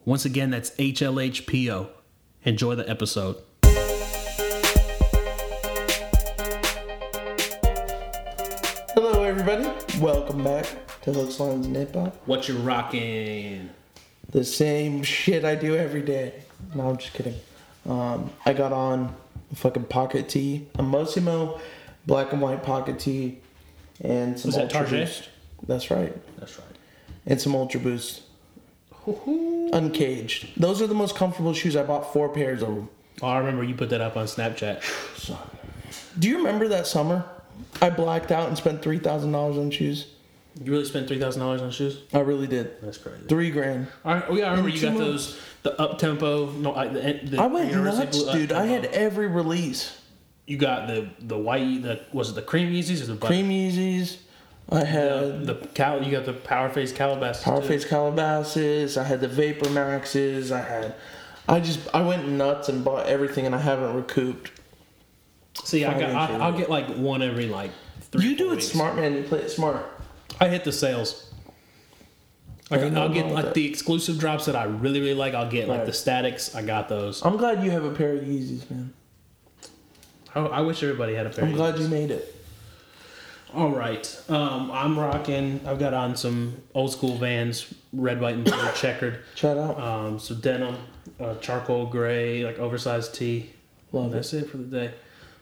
Once 0.04 0.24
again, 0.24 0.50
that's 0.50 0.70
HLHPO. 0.72 1.88
Enjoy 2.44 2.74
the 2.74 2.88
episode. 2.90 3.36
Hello, 8.94 9.22
everybody. 9.22 9.70
Welcome 10.00 10.42
back 10.42 10.66
to 11.02 11.12
Hooks, 11.12 11.38
Lines, 11.38 11.66
and 11.66 11.76
Hip 11.76 11.94
Hop. 11.94 12.16
What 12.26 12.48
you 12.48 12.58
rocking? 12.58 13.70
The 14.30 14.44
same 14.44 15.02
shit 15.04 15.44
I 15.44 15.54
do 15.54 15.76
every 15.76 16.02
day. 16.02 16.42
No, 16.74 16.88
I'm 16.90 16.96
just 16.96 17.12
kidding. 17.12 17.36
Um, 17.88 18.30
I 18.44 18.52
got 18.52 18.72
on 18.72 19.14
a 19.52 19.54
fucking 19.54 19.84
pocket 19.84 20.28
tee, 20.28 20.66
a 20.74 20.82
Mossimo 20.82 21.60
black 22.06 22.32
and 22.32 22.42
white 22.42 22.62
pocket 22.64 22.98
tee, 22.98 23.38
and 24.00 24.38
some 24.38 24.48
Was 24.48 24.56
that 24.56 24.62
Ultra 24.62 24.80
Target? 24.80 25.06
Boost. 25.06 25.28
That's 25.66 25.90
right. 25.90 26.36
That's 26.38 26.58
right. 26.58 26.76
And 27.26 27.40
some 27.40 27.54
Ultra 27.54 27.78
Boost. 27.78 28.22
Uncaged. 29.72 30.60
Those 30.60 30.80
are 30.82 30.86
the 30.86 30.94
most 30.94 31.16
comfortable 31.16 31.54
shoes. 31.54 31.76
I 31.76 31.82
bought 31.82 32.12
four 32.12 32.28
pairs 32.28 32.62
of 32.62 32.68
them. 32.68 32.88
Oh, 33.20 33.28
I 33.28 33.38
remember 33.38 33.64
you 33.64 33.74
put 33.74 33.90
that 33.90 34.00
up 34.00 34.16
on 34.16 34.26
Snapchat. 34.26 34.82
Do 36.18 36.28
you 36.28 36.38
remember 36.38 36.68
that 36.68 36.86
summer? 36.86 37.24
I 37.80 37.90
blacked 37.90 38.30
out 38.30 38.48
and 38.48 38.56
spent 38.56 38.82
three 38.82 38.98
thousand 38.98 39.32
dollars 39.32 39.58
on 39.58 39.70
shoes. 39.70 40.06
You 40.62 40.72
really 40.72 40.84
spent 40.84 41.08
three 41.08 41.18
thousand 41.18 41.40
dollars 41.40 41.62
on 41.62 41.70
shoes? 41.70 42.00
I 42.12 42.20
really 42.20 42.46
did. 42.46 42.80
That's 42.82 42.98
crazy. 42.98 43.24
Three 43.28 43.50
grand. 43.50 43.88
All 44.04 44.14
right, 44.14 44.24
oh 44.28 44.36
yeah, 44.36 44.46
I 44.46 44.50
remember 44.50 44.68
you 44.68 44.80
got 44.80 44.94
months. 44.94 45.26
those 45.26 45.40
the 45.62 45.80
up 45.80 45.98
tempo. 45.98 46.50
No, 46.50 46.74
I, 46.74 46.88
the, 46.88 47.20
the 47.24 47.40
I 47.40 47.46
went 47.46 47.72
nuts, 47.72 48.22
dude. 48.32 48.52
I 48.52 48.66
had 48.66 48.86
every 48.86 49.28
release. 49.28 49.98
You 50.46 50.58
got 50.58 50.88
the 50.88 51.08
the 51.20 51.38
white. 51.38 51.82
The 51.82 52.02
was 52.12 52.30
it 52.30 52.34
the 52.34 52.42
cream 52.42 52.72
Yeezys 52.72 53.02
or 53.02 53.06
the 53.06 53.14
black? 53.14 53.28
Cream 53.30 53.48
Yeezys. 53.48 54.18
I 54.72 54.84
had 54.84 55.46
The, 55.46 55.54
the 55.54 55.66
cal. 55.68 56.02
You 56.02 56.10
got 56.10 56.24
the 56.24 56.32
Powerphase 56.32 56.94
Calabasas. 56.94 57.42
Power 57.44 57.60
too. 57.60 57.68
Face 57.68 57.84
Calabasas. 57.84 58.96
I 58.96 59.04
had 59.04 59.20
the 59.20 59.28
Vapor 59.28 59.70
Maxes. 59.70 60.50
I 60.52 60.60
had. 60.62 60.94
I 61.48 61.60
just 61.60 61.80
I 61.94 62.02
went 62.02 62.28
nuts 62.28 62.68
and 62.68 62.84
bought 62.84 63.06
everything, 63.06 63.46
and 63.46 63.54
I 63.54 63.58
haven't 63.58 63.94
recouped. 63.94 64.52
See, 65.64 65.84
I 65.84 65.98
got. 65.98 66.30
I, 66.30 66.36
I'll 66.38 66.56
get 66.56 66.70
like 66.70 66.86
one 66.96 67.22
every 67.22 67.46
like. 67.46 67.70
Three, 68.10 68.24
you 68.26 68.36
do 68.36 68.48
it 68.48 68.56
weeks. 68.56 68.68
smart, 68.68 68.96
man. 68.96 69.14
You 69.14 69.22
play 69.24 69.40
it 69.40 69.50
smart. 69.50 69.84
I 70.40 70.48
hit 70.48 70.64
the 70.64 70.72
sales. 70.72 71.28
Like 72.70 72.80
Ain't 72.80 72.96
I'll 72.96 73.08
get 73.10 73.26
like 73.26 73.46
that. 73.46 73.54
the 73.54 73.68
exclusive 73.68 74.18
drops 74.18 74.46
that 74.46 74.56
I 74.56 74.64
really 74.64 75.00
really 75.00 75.14
like. 75.14 75.34
I'll 75.34 75.50
get 75.50 75.68
like 75.68 75.84
the 75.84 75.92
statics. 75.92 76.54
I 76.54 76.62
got 76.62 76.88
those. 76.88 77.22
I'm 77.22 77.36
glad 77.36 77.62
you 77.62 77.70
have 77.70 77.84
a 77.84 77.90
pair 77.90 78.14
of 78.14 78.22
Yeezys, 78.22 78.70
man. 78.70 78.94
I, 80.34 80.40
I 80.40 80.60
wish 80.62 80.82
everybody 80.82 81.14
had 81.14 81.26
a 81.26 81.30
pair. 81.30 81.44
I'm 81.44 81.52
glad 81.52 81.78
you 81.78 81.88
made 81.88 82.10
it. 82.10 82.34
All 83.54 83.70
right. 83.70 84.22
Um, 84.28 84.70
I'm 84.70 84.98
rocking. 84.98 85.60
I've 85.66 85.78
got 85.78 85.94
on 85.94 86.16
some 86.16 86.56
old 86.74 86.92
school 86.92 87.16
Vans, 87.18 87.72
red, 87.92 88.20
white, 88.20 88.34
and 88.36 88.44
blue, 88.44 88.68
checkered. 88.74 89.20
Shout 89.34 89.58
out. 89.58 89.78
Um, 89.80 90.18
so 90.18 90.34
denim, 90.34 90.76
uh, 91.20 91.34
charcoal 91.36 91.86
gray, 91.86 92.44
like 92.44 92.58
oversized 92.58 93.14
tee. 93.14 93.50
Love 93.92 94.12
it. 94.12 94.14
That's 94.14 94.32
it 94.32 94.48
for 94.50 94.56
the 94.56 94.64
day. 94.64 94.94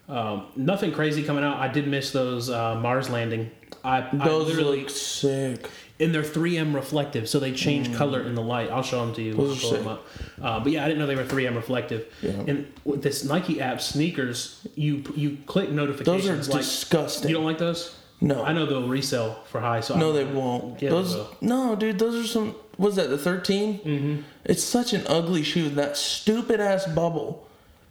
Um, 0.09 0.47
nothing 0.57 0.91
crazy 0.91 1.23
coming 1.23 1.45
out. 1.45 1.59
I 1.59 1.69
did 1.69 1.87
miss 1.87 2.11
those 2.11 2.51
uh, 2.51 2.75
Mars 2.81 3.09
landing. 3.09 3.51
I, 3.85 3.99
I 3.99 4.11
Those 4.27 4.49
literally 4.49 4.81
look 4.81 4.91
sick. 4.91 5.71
and 6.01 6.13
they're 6.13 6.23
3M 6.25 6.75
reflective, 6.75 7.29
so 7.29 7.39
they 7.39 7.53
change 7.53 7.95
color 7.95 8.21
in 8.25 8.35
the 8.35 8.43
light. 8.43 8.71
I'll 8.71 8.83
show 8.83 9.05
them 9.07 9.15
to 9.15 9.23
you. 9.23 9.33
I 9.33 9.35
Mm. 9.35 9.37
Those 9.37 9.65
are 9.65 9.75
them 9.77 9.83
sick. 9.85 9.93
up. 9.93 10.07
Uh, 10.43 10.61
but 10.61 10.73
yeah, 10.73 10.85
I 10.85 10.89
didn't 10.89 10.99
know 10.99 11.07
they 11.07 11.15
were 11.15 11.23
3M 11.25 11.55
reflective. 11.55 12.13
Yeah. 12.23 12.31
And 12.49 12.73
with 12.85 13.03
this 13.05 13.25
Nike 13.25 13.61
app, 13.61 13.81
sneakers, 13.81 14.67
you 14.75 15.05
you 15.15 15.39
click 15.47 15.71
notifications. 15.71 16.25
Those 16.27 16.49
are 16.49 16.53
like 16.59 16.63
disgusting. 16.63 17.29
you 17.31 17.37
don't 17.37 17.45
like 17.45 17.59
those? 17.59 17.95
No, 18.21 18.43
I 18.45 18.53
know 18.53 18.67
they'll 18.67 18.89
resell 18.89 19.43
for 19.45 19.61
high. 19.61 19.81
So 19.81 19.97
no, 19.97 20.11
I, 20.11 20.13
they 20.13 20.25
won't. 20.25 20.81
Yeah, 20.83 20.91
those 20.91 21.17
no, 21.41 21.75
dude. 21.77 21.99
Those 21.99 22.25
are 22.25 22.29
some. 22.29 22.55
Was 22.79 22.97
that 22.97 23.11
the 23.11 23.19
13? 23.19 23.79
Mm-hmm. 23.81 24.23
It's 24.45 24.63
such 24.63 24.93
an 24.93 25.03
ugly 25.07 25.43
shoe. 25.43 25.69
That 25.71 25.97
stupid 25.97 26.61
ass 26.61 26.87
bubble. 26.87 27.47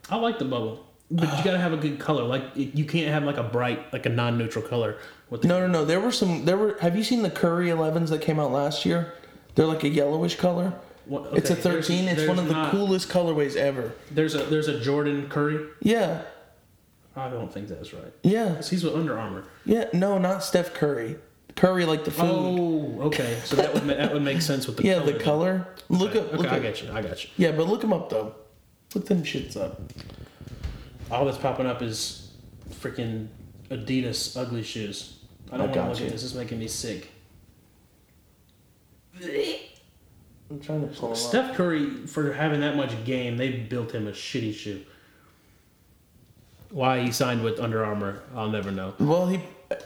I 0.10 0.16
like 0.16 0.40
the 0.40 0.46
bubble, 0.46 0.86
but 1.12 1.38
you 1.38 1.44
gotta 1.44 1.60
have 1.60 1.74
a 1.74 1.78
good 1.78 2.00
color. 2.00 2.24
Like 2.24 2.44
it- 2.56 2.76
you 2.76 2.86
can't 2.86 3.08
have 3.10 3.24
like 3.24 3.38
a 3.38 3.44
bright, 3.44 3.92
like 3.94 4.06
a 4.06 4.10
non-neutral 4.10 4.66
color. 4.66 4.98
With 5.30 5.44
the, 5.44 5.48
No, 5.48 5.60
no, 5.60 5.68
no. 5.68 5.86
There 5.86 6.00
were 6.00 6.12
some. 6.12 6.46
There 6.46 6.58
were. 6.58 6.78
Have 6.82 6.96
you 6.96 7.04
seen 7.04 7.22
the 7.22 7.30
Curry 7.30 7.68
11s 7.68 8.10
that 8.10 8.22
came 8.22 8.40
out 8.40 8.52
last 8.52 8.86
year? 8.86 9.14
They're 9.56 9.68
like 9.68 9.84
a 9.84 9.90
yellowish 9.90 10.36
color. 10.38 10.74
What- 11.06 11.34
it's 11.38 11.50
a 11.50 11.54
okay, 11.54 11.62
there's- 11.64 11.88
13. 11.88 12.08
It's 12.08 12.16
there's 12.18 12.30
one 12.30 12.40
of 12.40 12.48
the 12.48 12.54
not- 12.54 12.72
coolest 12.72 13.10
colorways 13.10 13.56
ever. 13.56 13.94
There's 14.12 14.34
a 14.36 14.40
there's 14.44 14.68
a 14.68 14.80
Jordan 14.80 15.28
Curry. 15.30 15.66
Yeah. 15.82 16.22
I 17.16 17.30
don't 17.30 17.52
think 17.52 17.68
that's 17.68 17.94
right. 17.94 18.14
Yeah, 18.24 18.56
'Cause 18.56 18.70
He's 18.70 18.84
with 18.84 18.96
Under 18.96 19.18
Armour. 19.18 19.44
yeah. 19.66 19.86
No, 19.94 20.18
not 20.18 20.44
Steph 20.44 20.74
Curry. 20.74 21.18
Curry 21.56 21.86
like 21.86 22.06
the 22.06 22.12
food. 22.12 22.26
Oh, 22.30 23.02
okay. 23.08 23.38
So 23.44 23.56
that 23.58 23.74
would 23.74 23.86
ma- 23.86 23.96
that 23.96 24.14
would 24.14 24.22
make 24.22 24.42
sense 24.42 24.68
with 24.68 24.78
the 24.78 24.84
yeah, 24.86 25.00
color. 25.00 25.12
the 25.12 25.20
color. 25.20 25.68
Look 25.90 26.16
up. 26.16 26.28
okay, 26.28 26.38
Look 26.38 26.48
I 26.48 26.58
up. 26.58 26.62
get 26.62 26.82
you. 26.82 26.92
I 26.94 27.02
got 27.02 27.24
you. 27.24 27.30
Yeah, 27.38 27.52
but 27.52 27.68
look 27.68 27.82
them 27.82 27.92
up 27.92 28.10
though. 28.10 28.36
Look 28.96 29.06
them 29.08 29.24
shits 29.24 29.58
up. 29.58 29.82
All 31.12 31.26
that's 31.26 31.38
popping 31.38 31.66
up 31.66 31.82
is 31.82 32.32
freaking 32.76 33.28
Adidas 33.70 34.38
ugly 34.40 34.64
shoes. 34.64 35.18
I 35.52 35.58
don't 35.58 35.62
want 35.70 35.74
to 35.74 35.90
look 35.90 36.00
you. 36.00 36.06
at 36.06 36.12
this. 36.14 36.22
This 36.22 36.32
is 36.32 36.38
making 36.38 36.60
me 36.60 36.68
sick. 36.68 37.10
I'm 40.52 40.60
trying 40.62 40.82
to 40.82 40.88
pull 40.88 41.10
them 41.10 41.12
up. 41.12 41.18
Steph 41.18 41.56
Curry, 41.56 41.90
for 42.08 42.34
having 42.34 42.62
that 42.62 42.76
much 42.76 42.92
game, 43.06 43.38
they 43.38 43.50
built 43.52 43.92
him 43.92 44.08
a 44.08 44.12
shitty 44.12 44.54
shoe. 44.54 44.82
Why 46.72 47.02
he 47.02 47.12
signed 47.12 47.44
with 47.44 47.60
Under 47.60 47.84
Armour, 47.84 48.22
I'll 48.36 48.50
never 48.50 48.72
know. 48.72 48.94
Well, 49.00 49.28
he 49.28 49.42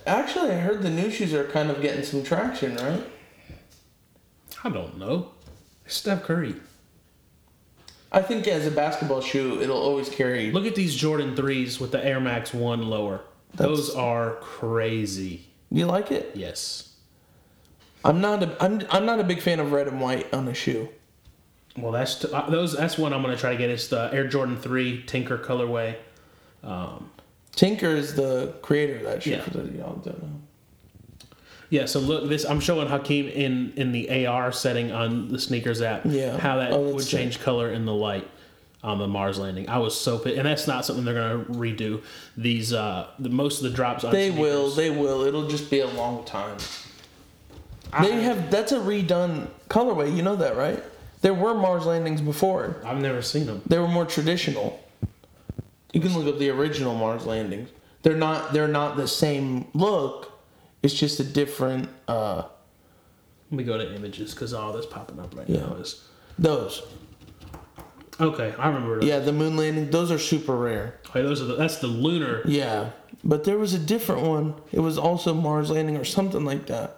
actually 0.05 0.51
I 0.51 0.57
heard 0.59 0.81
the 0.81 0.89
new 0.89 1.09
shoes 1.09 1.33
are 1.33 1.45
kind 1.45 1.69
of 1.71 1.81
getting 1.81 2.03
some 2.03 2.23
traction, 2.23 2.75
right? 2.75 3.03
I 4.63 4.69
don't 4.69 4.97
know. 4.97 5.31
Steph 5.85 6.23
Curry. 6.23 6.55
I 8.11 8.21
think 8.21 8.47
as 8.47 8.67
a 8.67 8.71
basketball 8.71 9.21
shoe, 9.21 9.59
it'll 9.61 9.81
always 9.81 10.07
carry. 10.07 10.51
Look 10.51 10.65
at 10.65 10.75
these 10.75 10.95
Jordan 10.95 11.35
3s 11.35 11.79
with 11.79 11.91
the 11.91 12.05
Air 12.05 12.19
Max 12.19 12.53
1 12.53 12.83
lower. 12.87 13.21
Those 13.55 13.93
are 13.95 14.35
crazy. 14.35 15.47
You 15.71 15.87
like 15.87 16.11
it? 16.11 16.31
Yes. 16.35 16.93
I'm 18.05 18.21
not 18.21 18.43
a 18.43 18.63
I'm 18.63 18.81
I'm 18.91 19.05
not 19.05 19.19
a 19.19 19.23
big 19.23 19.41
fan 19.41 19.59
of 19.59 19.71
red 19.71 19.87
and 19.87 20.01
white 20.01 20.31
on 20.33 20.47
a 20.47 20.53
shoe. 20.53 20.89
Well, 21.77 21.91
that's 21.91 22.15
t- 22.19 22.27
uh, 22.31 22.49
those. 22.49 22.75
That's 22.75 22.97
one 22.97 23.13
I'm 23.13 23.21
gonna 23.21 23.37
try 23.37 23.51
to 23.51 23.57
get. 23.57 23.69
It's 23.69 23.87
the 23.87 24.09
Air 24.13 24.27
Jordan 24.27 24.57
3 24.57 25.03
Tinker 25.03 25.37
colorway. 25.37 25.95
Um, 26.63 27.09
Tinker 27.55 27.87
is 27.95 28.15
the 28.15 28.53
creator 28.61 28.97
of 28.97 29.03
that 29.03 29.23
shoe. 29.23 29.31
Yeah. 29.31 29.41
For 29.41 29.51
the 29.51 29.77
y'all 29.77 29.95
don't 29.97 30.21
know. 30.21 30.29
yeah. 31.69 31.85
So 31.85 31.99
look, 31.99 32.27
this 32.29 32.45
I'm 32.45 32.59
showing 32.59 32.87
Hakeem 32.87 33.27
in 33.27 33.73
in 33.75 33.91
the 33.91 34.25
AR 34.25 34.51
setting 34.51 34.91
on 34.91 35.29
the 35.31 35.39
sneakers 35.39 35.81
app. 35.81 36.01
Yeah. 36.05 36.37
How 36.37 36.57
that 36.57 36.71
Oh, 36.71 36.83
that's 36.85 36.95
would 36.95 37.03
sick. 37.03 37.19
change 37.19 37.39
color 37.41 37.69
in 37.71 37.85
the 37.85 37.93
light 37.93 38.27
on 38.83 38.97
the 38.97 39.07
Mars 39.07 39.39
landing. 39.39 39.69
I 39.69 39.77
was 39.77 39.97
so 39.99 40.17
pissed, 40.19 40.37
and 40.37 40.45
that's 40.47 40.67
not 40.67 40.83
something 40.85 41.05
they're 41.05 41.13
gonna 41.13 41.45
redo. 41.45 42.01
These 42.37 42.73
uh, 42.73 43.07
the 43.19 43.29
most 43.29 43.57
of 43.57 43.63
the 43.69 43.75
drops 43.75 44.03
on 44.03 44.11
They 44.11 44.29
sneakers, 44.29 44.41
will. 44.41 44.69
They 44.71 44.89
will. 44.89 45.21
It'll 45.21 45.47
just 45.47 45.69
be 45.69 45.79
a 45.79 45.87
long 45.87 46.25
time. 46.25 46.57
I- 47.91 48.07
They 48.07 48.23
have. 48.23 48.49
That's 48.51 48.71
a 48.71 48.79
redone 48.79 49.47
colorway. 49.69 50.15
You 50.15 50.21
know 50.23 50.35
that, 50.37 50.57
right? 50.57 50.83
There 51.21 51.33
were 51.33 51.53
Mars 51.53 51.85
landings 51.85 52.19
before. 52.19 52.75
I've 52.83 52.99
never 52.99 53.21
seen 53.21 53.45
them. 53.45 53.61
They 53.67 53.77
were 53.79 53.87
more 53.87 54.05
traditional. 54.05 54.79
You 55.93 56.01
can 56.01 56.17
look 56.17 56.27
up 56.33 56.39
the 56.39 56.49
original 56.49 56.95
Mars 56.95 57.25
landings. 57.25 57.69
They're 58.01 58.17
not. 58.17 58.51
They're 58.53 58.67
not 58.67 58.97
the 58.97 59.07
same 59.07 59.67
look. 59.73 60.31
It's 60.81 60.93
just 60.93 61.19
a 61.19 61.23
different. 61.23 61.87
uh 62.07 62.43
Let 63.51 63.57
me 63.57 63.63
go 63.63 63.77
to 63.77 63.95
images 63.95 64.33
because 64.33 64.53
all 64.53 64.73
this 64.73 64.85
popping 64.85 65.19
up 65.19 65.35
right 65.35 65.47
Yeah. 65.49 65.61
now 65.61 65.75
is 65.75 66.03
Those. 66.37 66.81
okay. 68.19 68.53
I 68.57 68.67
remember. 68.67 68.99
Those. 68.99 69.07
Yeah, 69.09 69.19
the 69.19 69.31
moon 69.33 69.55
landing. 69.55 69.91
Those 69.91 70.11
are 70.11 70.19
super 70.19 70.55
rare. 70.55 70.99
Okay, 71.09 71.21
those 71.21 71.41
are 71.41 71.45
the, 71.45 71.55
that's 71.55 71.77
the 71.77 71.87
lunar. 71.87 72.41
Yeah, 72.45 72.89
but 73.23 73.43
there 73.43 73.57
was 73.57 73.73
a 73.73 73.79
different 73.79 74.23
one. 74.23 74.55
It 74.71 74.79
was 74.79 74.97
also 74.97 75.33
Mars 75.33 75.69
landing 75.69 75.95
or 75.95 76.03
something 76.05 76.43
like 76.43 76.65
that. 76.67 76.97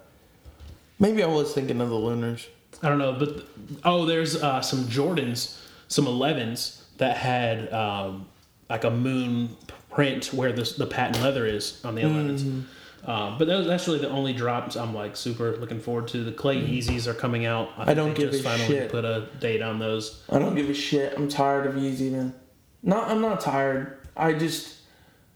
Maybe 0.98 1.22
I 1.22 1.26
was 1.26 1.52
thinking 1.52 1.80
of 1.82 1.90
the 1.90 1.94
lunars. 1.96 2.48
I 2.82 2.88
don't 2.88 2.98
know, 2.98 3.12
but 3.12 3.46
oh, 3.84 4.06
there's 4.06 4.42
uh, 4.42 4.60
some 4.62 4.84
Jordans, 4.84 5.58
some 5.88 6.06
11s 6.06 6.80
that 6.98 7.16
had 7.18 7.72
um, 7.72 8.26
like 8.68 8.84
a 8.84 8.90
moon 8.90 9.56
print 9.90 10.32
where 10.32 10.52
the 10.52 10.62
the 10.78 10.86
patent 10.86 11.22
leather 11.22 11.46
is 11.46 11.80
on 11.84 11.94
the 11.94 12.02
11s. 12.02 12.40
Mm-hmm. 12.40 13.10
Um, 13.10 13.38
but 13.38 13.46
those, 13.46 13.66
that's 13.68 13.86
really 13.86 14.00
the 14.00 14.08
only 14.10 14.32
drops 14.32 14.74
I'm 14.76 14.92
like 14.92 15.16
super 15.16 15.56
looking 15.58 15.78
forward 15.78 16.08
to. 16.08 16.24
The 16.24 16.32
Clay 16.32 16.56
Yeezys 16.60 17.06
are 17.06 17.14
coming 17.14 17.46
out. 17.46 17.68
Mm-hmm. 17.70 17.90
I 17.90 17.94
don't 17.94 18.14
give 18.14 18.32
just 18.32 18.40
a 18.44 18.48
finally 18.48 18.66
shit. 18.66 18.90
put 18.90 19.04
a 19.04 19.28
date 19.38 19.62
on 19.62 19.78
those. 19.78 20.22
I 20.28 20.38
don't 20.40 20.56
give 20.56 20.68
a 20.68 20.74
shit. 20.74 21.14
I'm 21.16 21.28
tired 21.28 21.66
of 21.66 21.74
Yeezy, 21.76 22.10
man. 22.10 22.34
Not. 22.82 23.08
I'm 23.10 23.20
not 23.20 23.40
tired. 23.40 24.06
I 24.16 24.32
just 24.32 24.78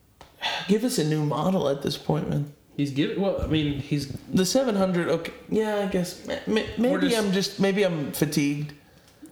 give 0.68 0.82
us 0.84 0.98
a 0.98 1.04
new 1.04 1.24
model 1.24 1.68
at 1.68 1.82
this 1.82 1.96
point, 1.96 2.28
man. 2.28 2.52
He's 2.76 2.90
giving 2.90 3.20
well. 3.20 3.40
I 3.40 3.46
mean, 3.46 3.78
he's 3.78 4.08
The 4.32 4.44
700. 4.46 5.08
Okay. 5.08 5.32
Yeah, 5.48 5.76
I 5.76 5.86
guess. 5.86 6.26
ma- 6.26 6.34
ma- 6.46 6.62
Maybe 6.78 7.08
just- 7.10 7.18
I'm 7.22 7.32
just. 7.32 7.60
Maybe 7.60 7.84
I'm 7.84 8.10
fatigued. 8.12 8.72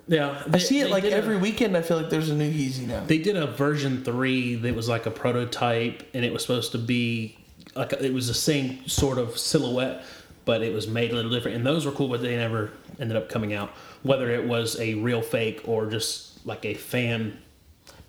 Yeah. 0.09 0.43
I 0.53 0.59
see 0.59 0.81
it 0.81 0.91
like 0.91 1.05
did 1.05 1.13
a- 1.13 1.17
every 1.17 1.37
weekend. 1.37 1.77
I 1.77 1.83
feel 1.83 1.97
like 1.99 2.11
there's 2.11 2.31
a 2.31 2.35
new 2.35 2.51
Yeezy 2.51 2.87
now. 2.87 3.05
They 3.05 3.19
did 3.19 3.37
a 3.37 3.47
version 3.47 4.03
three 4.05 4.57
that 4.57 4.75
was 4.75 4.89
like 4.89 5.07
a 5.07 5.11
prototype, 5.11 6.03
and 6.15 6.25
it 6.25 6.33
was 6.33 6.43
supposed 6.43 6.73
to 6.73 6.79
be 6.79 7.39
like 7.77 7.93
it 7.93 8.13
was 8.13 8.27
the 8.29 8.35
same 8.35 8.87
sort 8.89 9.19
of 9.19 9.39
silhouette, 9.39 10.03
but 10.45 10.63
it 10.63 10.73
was 10.73 10.89
made 10.89 11.11
a 11.13 11.15
little 11.15 11.31
different. 11.31 11.57
And 11.59 11.67
those 11.67 11.87
were 11.87 11.93
cool, 11.93 12.09
but 12.09 12.23
they 12.23 12.37
never 12.37 12.73
ended 12.99 13.17
up 13.17 13.29
coming 13.29 13.53
out. 13.53 13.71
Whether 14.03 14.31
it 14.31 14.45
was 14.45 14.79
a 14.81 14.95
real 14.95 15.23
fake 15.23 15.63
or 15.67 15.87
just 15.87 16.45
like 16.47 16.65
a 16.65 16.75
fan. 16.75 17.39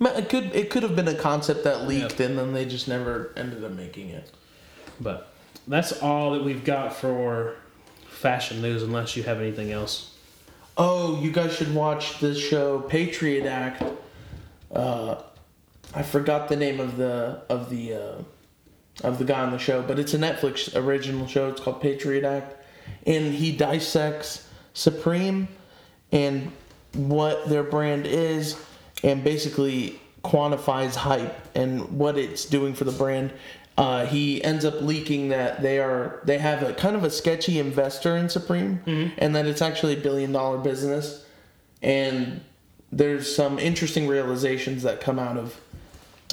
It 0.01 0.29
could. 0.29 0.55
It 0.55 0.69
could 0.69 0.83
have 0.83 0.95
been 0.95 1.07
a 1.09 1.15
concept 1.15 1.65
that 1.65 1.85
leaked 1.87 2.19
and 2.21 2.37
then 2.37 2.53
they 2.53 2.63
just 2.65 2.87
never 2.87 3.33
ended 3.35 3.63
up 3.63 3.71
making 3.71 4.09
it. 4.09 4.31
But 5.01 5.31
that's 5.67 5.91
all 6.01 6.31
that 6.31 6.43
we've 6.43 6.63
got 6.63 6.95
for 6.95 7.55
fashion 8.07 8.61
news, 8.61 8.83
unless 8.83 9.15
you 9.17 9.23
have 9.23 9.39
anything 9.41 9.71
else. 9.71 10.15
Oh, 10.81 11.19
you 11.21 11.29
guys 11.29 11.57
should 11.57 11.75
watch 11.75 12.19
the 12.19 12.33
show 12.33 12.79
Patriot 12.79 13.45
Act. 13.45 13.83
Uh, 14.71 15.21
I 15.93 16.03
forgot 16.03 16.47
the 16.47 16.55
name 16.55 16.79
of 16.79 16.95
the 16.95 17.41
of 17.49 17.69
the 17.69 17.95
uh, 17.95 18.21
of 19.03 19.17
the 19.17 19.25
guy 19.25 19.41
on 19.41 19.51
the 19.51 19.59
show, 19.59 19.81
but 19.81 19.99
it's 19.99 20.13
a 20.13 20.17
Netflix 20.17 20.73
original 20.73 21.27
show. 21.27 21.49
It's 21.49 21.59
called 21.59 21.81
Patriot 21.81 22.23
Act, 22.23 22.65
and 23.05 23.33
he 23.33 23.51
dissects 23.51 24.47
Supreme 24.73 25.49
and 26.13 26.49
what 26.93 27.49
their 27.49 27.63
brand 27.63 28.07
is, 28.07 28.57
and 29.03 29.21
basically 29.21 29.99
quantifies 30.23 30.95
hype 30.95 31.35
and 31.55 31.91
what 31.91 32.17
it's 32.17 32.45
doing 32.45 32.73
for 32.73 32.85
the 32.85 32.93
brand. 32.93 33.33
Uh, 33.79 34.05
he 34.05 34.43
ends 34.43 34.65
up 34.65 34.81
leaking 34.81 35.29
that 35.29 35.61
they 35.61 35.79
are 35.79 36.19
they 36.25 36.37
have 36.37 36.61
a 36.63 36.73
kind 36.73 36.97
of 36.97 37.03
a 37.05 37.09
sketchy 37.09 37.59
investor 37.59 38.17
in 38.17 38.27
Supreme, 38.27 38.81
and 39.17 39.33
that 39.35 39.45
it's 39.47 39.61
actually 39.61 39.93
a 39.93 40.01
billion 40.01 40.33
dollar 40.33 40.57
business, 40.57 41.23
and 41.81 42.41
there's 42.91 43.33
some 43.33 43.57
interesting 43.57 44.05
realizations 44.07 44.83
that 44.83 44.99
come 44.99 45.17
out 45.17 45.37
of 45.37 45.59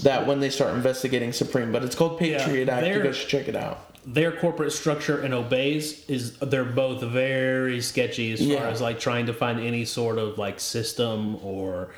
that 0.02 0.26
when 0.26 0.40
they 0.40 0.50
start 0.50 0.74
investigating 0.74 1.32
Supreme. 1.32 1.70
But 1.70 1.84
it's 1.84 1.94
called 1.94 2.18
Patriot 2.18 2.68
Act. 2.68 2.84
You 2.86 3.02
guys 3.04 3.16
should 3.16 3.28
check 3.28 3.46
it 3.48 3.54
out. 3.54 3.78
Their 4.04 4.32
corporate 4.32 4.72
structure 4.72 5.20
and 5.20 5.32
obeys 5.32 6.04
is 6.08 6.36
they're 6.38 6.64
both 6.64 7.00
very 7.02 7.80
sketchy 7.80 8.32
as 8.32 8.40
far 8.40 8.48
Yeah. 8.48 8.68
as 8.70 8.80
like 8.80 8.98
trying 8.98 9.26
to 9.26 9.32
find 9.32 9.60
any 9.60 9.84
sort 9.84 10.18
of 10.18 10.36
like 10.38 10.58
system 10.58 11.36
or 11.44 11.90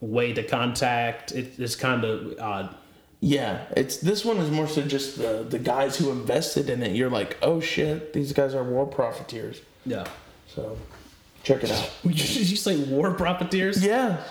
way 0.00 0.32
to 0.32 0.42
contact. 0.44 1.32
It, 1.32 1.58
it's 1.58 1.74
kind 1.74 2.04
of 2.04 2.38
odd. 2.40 2.74
Yeah, 3.26 3.64
it's 3.76 3.96
this 3.96 4.24
one 4.24 4.36
is 4.36 4.52
more 4.52 4.68
so 4.68 4.82
just 4.82 5.18
the 5.18 5.44
the 5.48 5.58
guys 5.58 5.96
who 5.96 6.12
invested 6.12 6.70
in 6.70 6.80
it. 6.84 6.94
You're 6.94 7.10
like, 7.10 7.36
oh 7.42 7.58
shit, 7.60 8.12
these 8.12 8.32
guys 8.32 8.54
are 8.54 8.62
war 8.62 8.86
profiteers. 8.86 9.60
Yeah. 9.84 10.04
So 10.46 10.78
check 11.42 11.64
it 11.64 11.72
out. 11.72 11.90
Did 12.04 12.16
you 12.50 12.56
say 12.56 12.76
war 12.76 13.14
profiteers? 13.14 13.84
Yeah, 13.84 14.22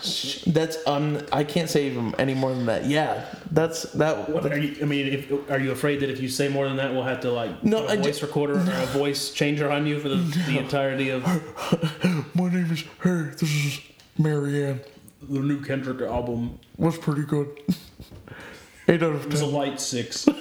that's 0.48 0.78
um. 0.88 1.20
I 1.34 1.43
can't 1.43 1.70
say 1.70 1.88
even 1.88 2.16
any 2.18 2.36
more 2.36 2.52
than 2.56 2.68
that. 2.68 2.86
Yeah, 2.86 3.26
that's 3.52 3.84
that. 4.00 4.30
What 4.30 4.46
are 4.46 4.58
you? 4.58 4.78
I 4.82 4.86
mean, 4.86 5.08
if, 5.08 5.52
are 5.52 5.60
you 5.60 5.72
afraid 5.72 6.00
that 6.00 6.10
if 6.10 6.22
you 6.22 6.30
say 6.30 6.48
more 6.48 6.66
than 6.66 6.78
that, 6.78 6.93
we'll 6.93 7.04
have 7.04 7.20
to 7.22 7.32
like 7.34 7.66
No, 7.66 7.86
a 7.88 7.98
voice 7.98 8.22
recorder 8.22 8.54
or 8.54 8.60
a 8.82 8.86
voice 9.04 9.32
changer 9.32 9.70
on 9.70 9.86
you 9.86 10.00
for 10.00 10.08
the, 10.08 10.16
the 10.48 10.58
entirety 10.58 11.10
of 11.10 11.22
My 12.34 12.50
name 12.50 12.72
is. 12.72 12.86
Hey, 13.04 13.30
this 13.38 13.43
is 13.43 13.82
Marianne. 14.18 14.80
the 15.22 15.39
new 15.41 15.62
Kendrick 15.62 16.00
album? 16.00 16.60
Was 16.78 16.98
pretty 16.98 17.24
good. 17.24 17.50
Eight 18.88 19.02
out 19.02 19.14
of 19.16 19.26
It 19.26 19.32
was 19.32 19.42
a 19.42 19.46
light 19.46 19.80
six. 19.80 20.28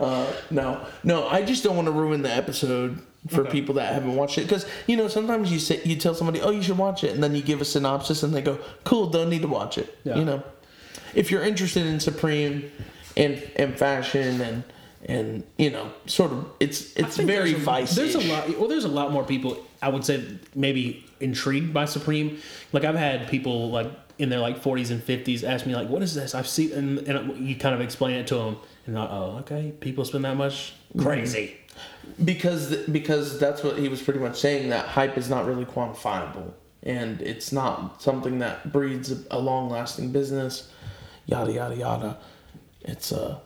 Uh, 0.00 0.26
no, 0.50 0.84
no, 1.04 1.28
I 1.28 1.42
just 1.42 1.62
don't 1.62 1.76
want 1.76 1.86
to 1.86 1.92
ruin 1.92 2.22
the 2.22 2.30
episode 2.34 2.98
for 3.28 3.42
Okay. 3.42 3.50
people 3.52 3.76
that 3.76 3.92
haven't 3.94 4.16
watched 4.16 4.36
it 4.38 4.42
because 4.42 4.66
you 4.88 4.96
know 4.96 5.06
sometimes 5.06 5.52
you 5.52 5.58
say 5.60 5.80
you 5.84 5.94
tell 5.96 6.14
somebody, 6.14 6.40
oh, 6.40 6.50
you 6.50 6.62
should 6.62 6.78
watch 6.78 7.04
it, 7.04 7.12
and 7.14 7.22
then 7.22 7.34
you 7.36 7.42
give 7.42 7.60
a 7.60 7.64
synopsis 7.64 8.22
and 8.24 8.34
they 8.34 8.42
go, 8.42 8.58
cool, 8.84 9.06
don't 9.08 9.30
need 9.30 9.42
to 9.42 9.48
watch 9.48 9.78
it. 9.78 9.96
Yeah. 10.02 10.16
You 10.16 10.24
know, 10.24 10.42
if 11.14 11.30
you're 11.30 11.42
interested 11.44 11.86
in 11.86 12.00
Supreme 12.00 12.70
and 13.16 13.40
and 13.56 13.78
fashion 13.78 14.40
and 14.40 14.64
and 15.04 15.44
you 15.58 15.70
know 15.70 15.92
sort 16.06 16.32
of 16.32 16.46
it's 16.58 16.96
it's 16.96 17.16
very 17.16 17.54
vice. 17.54 17.94
There's 17.94 18.14
a 18.16 18.20
lot. 18.20 18.48
Well, 18.58 18.68
there's 18.68 18.84
a 18.86 18.88
lot 18.88 19.12
more 19.12 19.24
people. 19.24 19.64
I 19.80 19.88
would 19.88 20.04
say 20.04 20.24
maybe 20.54 21.04
intrigued 21.20 21.72
by 21.72 21.84
Supreme. 21.84 22.38
Like 22.72 22.84
I've 22.84 22.96
had 22.96 23.28
people 23.28 23.70
like 23.70 24.01
in 24.22 24.28
their 24.28 24.38
like 24.38 24.62
40s 24.62 24.90
and 24.90 25.04
50s 25.04 25.42
ask 25.42 25.66
me 25.66 25.74
like, 25.74 25.88
"What 25.88 26.02
is 26.02 26.14
this?" 26.14 26.34
I've 26.34 26.46
seen, 26.46 26.72
and, 26.72 26.98
and 27.00 27.46
you 27.46 27.56
kind 27.56 27.74
of 27.74 27.80
explain 27.80 28.16
it 28.16 28.26
to 28.28 28.36
them, 28.36 28.56
and 28.86 28.94
they're 28.94 29.02
like, 29.02 29.12
"Oh, 29.12 29.36
okay, 29.40 29.72
people 29.80 30.04
spend 30.04 30.24
that 30.24 30.36
much, 30.36 30.74
crazy." 30.96 31.56
because 32.24 32.76
because 32.88 33.38
that's 33.38 33.62
what 33.62 33.78
he 33.78 33.88
was 33.88 34.02
pretty 34.02 34.20
much 34.20 34.38
saying 34.38 34.68
that 34.70 34.86
hype 34.86 35.16
is 35.16 35.30
not 35.30 35.46
really 35.46 35.64
quantifiable 35.64 36.52
and 36.82 37.22
it's 37.22 37.52
not 37.52 38.02
something 38.02 38.40
that 38.40 38.72
breeds 38.72 39.24
a, 39.30 39.38
long 39.38 39.70
lasting 39.70 40.10
business 40.12 40.70
yada 41.26 41.52
yada 41.52 41.76
yada 41.76 42.18
It's 42.82 43.12
uh, 43.12 43.38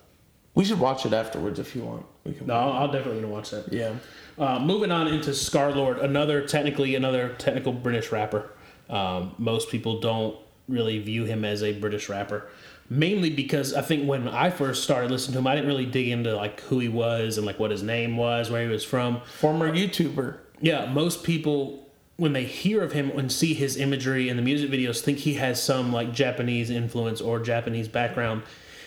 we 0.55 0.65
should 0.65 0.81
watch 0.81 1.05
it 1.05 1.13
afterwards 1.13 1.59
if 1.59 1.77
you 1.77 1.85
want. 1.85 2.07
We 2.25 2.33
can. 2.33 2.47
No, 2.47 2.55
I'll, 2.55 2.73
I'll 2.73 2.93
definitely 2.93 3.21
gonna 3.21 3.33
watch 3.33 3.51
that. 3.51 3.71
Yeah. 3.73 3.95
Uh, 4.39 4.59
moving 4.59 4.91
on 4.91 5.07
into 5.07 5.31
Scarlxrd, 5.31 6.03
another 6.03 6.47
technically 6.47 6.95
another 6.95 7.35
technical 7.39 7.73
British 7.73 8.11
rapper. 8.11 8.51
Um, 8.89 9.35
most 9.39 9.71
people 9.71 10.01
don't 10.01 10.37
really 10.69 10.99
view 10.99 11.25
him 11.25 11.45
as 11.45 11.63
a 11.63 11.73
British 11.79 12.09
rapper, 12.09 12.49
mainly 12.91 13.31
because 13.31 13.75
I 13.75 13.83
think 13.83 14.09
when 14.09 14.29
I 14.29 14.51
first 14.51 14.85
started 14.85 15.11
listening 15.11 15.35
to 15.35 15.39
him, 15.39 15.47
I 15.47 15.55
didn't 15.55 15.69
really 15.69 15.87
dig 15.87 16.09
into 16.09 16.35
like 16.35 16.61
who 16.63 16.79
he 16.79 16.89
was 16.89 17.37
and 17.39 17.47
like 17.47 17.59
what 17.59 17.71
his 17.71 17.83
name 17.83 18.17
was, 18.17 18.51
where 18.51 18.63
he 18.63 18.69
was 18.69 18.85
from. 18.85 19.21
Former 19.41 19.71
YouTuber. 19.73 20.39
Yeah, 20.61 20.87
most 20.87 21.23
people 21.23 21.87
when 22.17 22.33
they 22.33 22.45
hear 22.45 22.83
of 22.83 22.93
him 22.93 23.11
and 23.11 23.31
see 23.31 23.53
his 23.53 23.77
imagery 23.77 24.29
in 24.31 24.37
the 24.37 24.43
music 24.43 24.71
videos 24.71 25.01
think 25.01 25.19
he 25.19 25.35
has 25.35 25.63
some 25.63 25.93
like 25.93 26.13
Japanese 26.15 26.71
influence 26.71 27.21
or 27.21 27.39
Japanese 27.39 27.89
background. 27.89 28.43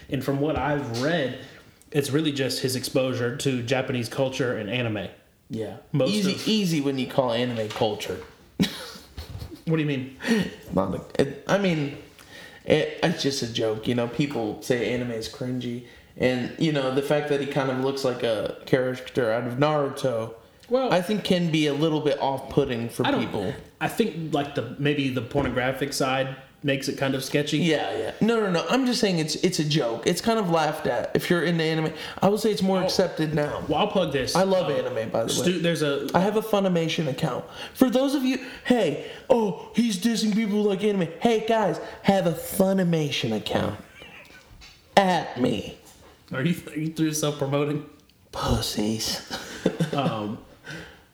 And 0.09 0.23
from 0.23 0.39
what 0.39 0.55
I've 0.57 1.03
read, 1.03 1.37
it's 1.91 2.09
really 2.09 2.31
just 2.31 2.61
his 2.61 2.75
exposure 2.75 3.37
to 3.37 3.61
Japanese 3.61 4.09
culture 4.09 4.57
and 4.57 4.67
anime. 4.67 5.09
Yeah. 5.51 5.77
Most 5.91 6.11
easy, 6.11 6.33
of- 6.33 6.47
easy 6.47 6.81
when 6.81 6.97
you 6.97 7.05
call 7.05 7.31
anime 7.31 7.69
culture. 7.69 8.17
What 9.69 9.77
do 9.77 9.83
you 9.83 9.87
mean? 9.87 10.17
Not 10.73 10.95
a, 10.95 11.21
it, 11.21 11.43
I 11.47 11.57
mean, 11.57 11.97
it, 12.65 12.99
it's 13.03 13.21
just 13.21 13.41
a 13.43 13.51
joke. 13.51 13.87
You 13.87 13.95
know, 13.95 14.07
people 14.07 14.61
say 14.61 14.93
anime 14.93 15.11
is 15.11 15.29
cringy, 15.29 15.85
and 16.17 16.53
you 16.57 16.71
know 16.71 16.93
the 16.93 17.01
fact 17.01 17.29
that 17.29 17.41
he 17.41 17.47
kind 17.47 17.69
of 17.69 17.79
looks 17.79 18.03
like 18.03 18.23
a 18.23 18.57
character 18.65 19.31
out 19.31 19.47
of 19.47 19.53
Naruto. 19.53 20.33
Well, 20.69 20.93
I 20.93 21.01
think 21.01 21.23
can 21.23 21.49
be 21.49 21.65
a 21.65 21.73
little 21.73 22.01
bit 22.01 22.19
off-putting 22.21 22.89
for 22.89 23.05
I 23.05 23.13
people. 23.13 23.53
I 23.81 23.87
think 23.87 24.33
like 24.33 24.53
the 24.55 24.75
maybe 24.77 25.09
the 25.09 25.21
pornographic 25.21 25.93
side 25.93 26.35
makes 26.63 26.87
it 26.89 26.97
kind 26.97 27.15
of 27.15 27.23
sketchy. 27.23 27.59
Yeah, 27.59 27.97
yeah. 27.97 28.11
No, 28.21 28.39
no, 28.39 28.49
no. 28.51 28.65
I'm 28.69 28.85
just 28.85 28.99
saying 28.99 29.19
it's 29.19 29.35
it's 29.35 29.59
a 29.59 29.63
joke. 29.63 30.05
It's 30.07 30.21
kind 30.21 30.37
of 30.39 30.49
laughed 30.49 30.87
at 30.87 31.11
if 31.15 31.29
you're 31.29 31.43
into 31.43 31.63
anime. 31.63 31.93
I 32.21 32.27
would 32.29 32.39
say 32.39 32.51
it's 32.51 32.61
more 32.61 32.79
Oh. 32.81 32.83
accepted 32.83 33.33
now. 33.33 33.63
Well, 33.67 33.79
I'll 33.79 33.87
plug 33.87 34.11
this. 34.11 34.35
I 34.35 34.43
love 34.43 34.67
Uh, 34.69 34.73
anime, 34.75 35.09
by 35.09 35.23
the 35.23 35.41
way. 35.41 35.57
There's 35.59 35.81
a 35.81 36.07
I 36.13 36.19
have 36.19 36.35
a 36.37 36.41
Funimation 36.41 37.07
account. 37.07 37.45
For 37.73 37.89
those 37.89 38.13
of 38.15 38.23
you, 38.23 38.39
hey, 38.65 39.09
oh, 39.29 39.69
he's 39.75 39.97
dissing 39.97 40.33
people 40.33 40.61
who 40.61 40.67
like 40.69 40.83
anime. 40.83 41.07
Hey 41.21 41.45
guys, 41.47 41.79
have 42.03 42.27
a 42.27 42.33
Funimation 42.33 43.35
account. 43.35 43.79
At 44.97 45.39
me, 45.39 45.77
are 46.33 46.43
you 46.43 46.55
are 46.71 46.77
you 46.79 46.91
through 46.91 47.13
self 47.13 47.37
promoting? 47.37 47.85
pussies. 48.31 49.21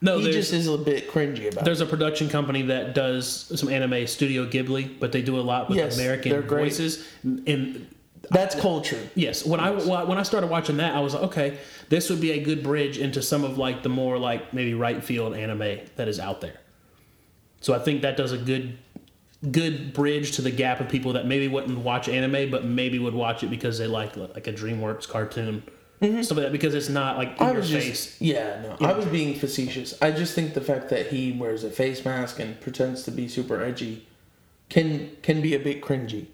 No, 0.06 0.20
He 0.20 0.32
just 0.32 0.53
is 0.53 0.68
a 0.68 0.78
bit 0.78 1.10
cringy 1.10 1.47
about. 1.49 1.64
it. 1.64 1.66
there's 1.66 1.82
a 1.82 1.86
production 1.86 2.30
company 2.30 2.62
that 2.64 2.93
does 2.93 3.51
some 3.60 3.70
anime, 3.70 4.06
Studio 4.06 4.45
Ghibli, 4.45 4.99
but 4.99 5.12
they 5.12 5.22
do 5.24 5.39
a 5.39 5.41
lot 5.41 5.68
with 5.68 5.78
Yes, 5.78 5.97
American 5.97 6.43
voices. 6.47 7.08
And 7.24 7.88
That's 8.30 8.56
culture. 8.56 8.99
yes, 9.16 9.45
when 9.45 9.60
I 9.60 9.72
when 9.72 10.18
I 10.18 10.24
started 10.24 10.49
watching 10.49 10.78
that, 10.78 10.95
I 10.95 10.99
was 10.99 11.14
like, 11.16 11.24
okay, 11.24 11.58
this 11.89 12.10
would 12.10 12.22
be 12.22 12.32
a 12.32 12.39
good 12.43 12.62
bridge 12.64 12.97
into 12.99 13.22
some 13.22 13.43
of 13.43 13.58
like 13.58 13.82
the 13.84 13.89
more 13.89 14.18
like 14.20 14.53
maybe 14.53 14.74
right 14.76 15.03
field 15.03 15.34
anime 15.36 15.80
that 15.95 16.08
is 16.08 16.20
out 16.20 16.39
there. 16.41 16.60
So 17.62 17.74
I 17.74 17.80
think 17.80 18.01
that 18.03 18.16
does 18.16 18.32
a 18.32 18.38
good 18.38 18.78
good 19.51 19.93
bridge 19.93 20.32
to 20.38 20.41
the 20.41 20.49
gap 20.51 20.80
of 20.80 20.89
people 20.89 21.14
that 21.14 21.28
maybe 21.28 21.47
wouldn't 21.47 21.78
watch 21.80 22.10
anime, 22.10 22.49
but 22.49 22.64
maybe 22.64 22.97
would 22.99 23.14
watch 23.14 23.43
it 23.43 23.49
because 23.49 23.78
they 23.78 23.88
like 23.88 24.16
like 24.18 24.47
a 24.47 24.53
DreamWorks 24.53 25.08
cartoon, 25.08 25.64
stuff 26.00 26.38
like 26.38 26.46
that. 26.46 26.52
Because 26.52 26.74
it's 26.76 26.89
not 26.89 27.18
like 27.18 27.30
in 27.30 27.34
Mm-hmm. 27.36 27.43
I 27.43 27.52
your 27.52 27.60
was 27.62 27.72
face. 27.72 27.86
just, 27.88 28.22
yeah, 28.22 28.62
no, 28.80 28.88
I 28.88 28.93
was 28.93 29.06
being 29.06 29.38
facetious. 29.38 30.00
I 30.02 30.12
just 30.12 30.34
think 30.36 30.54
the 30.54 30.62
fact 30.62 30.89
that 30.89 31.08
he 31.08 31.32
wears 31.32 31.64
a 31.64 31.70
face 31.70 32.04
mask 32.06 32.39
and 32.39 32.60
pretends 32.62 33.04
to 33.04 33.12
be 33.12 33.28
super 33.28 33.62
edgy 33.64 34.06
can 34.70 35.12
can 35.22 35.41
be 35.41 35.54
a 35.56 35.60
bit 35.60 35.82
cringy. 35.82 36.28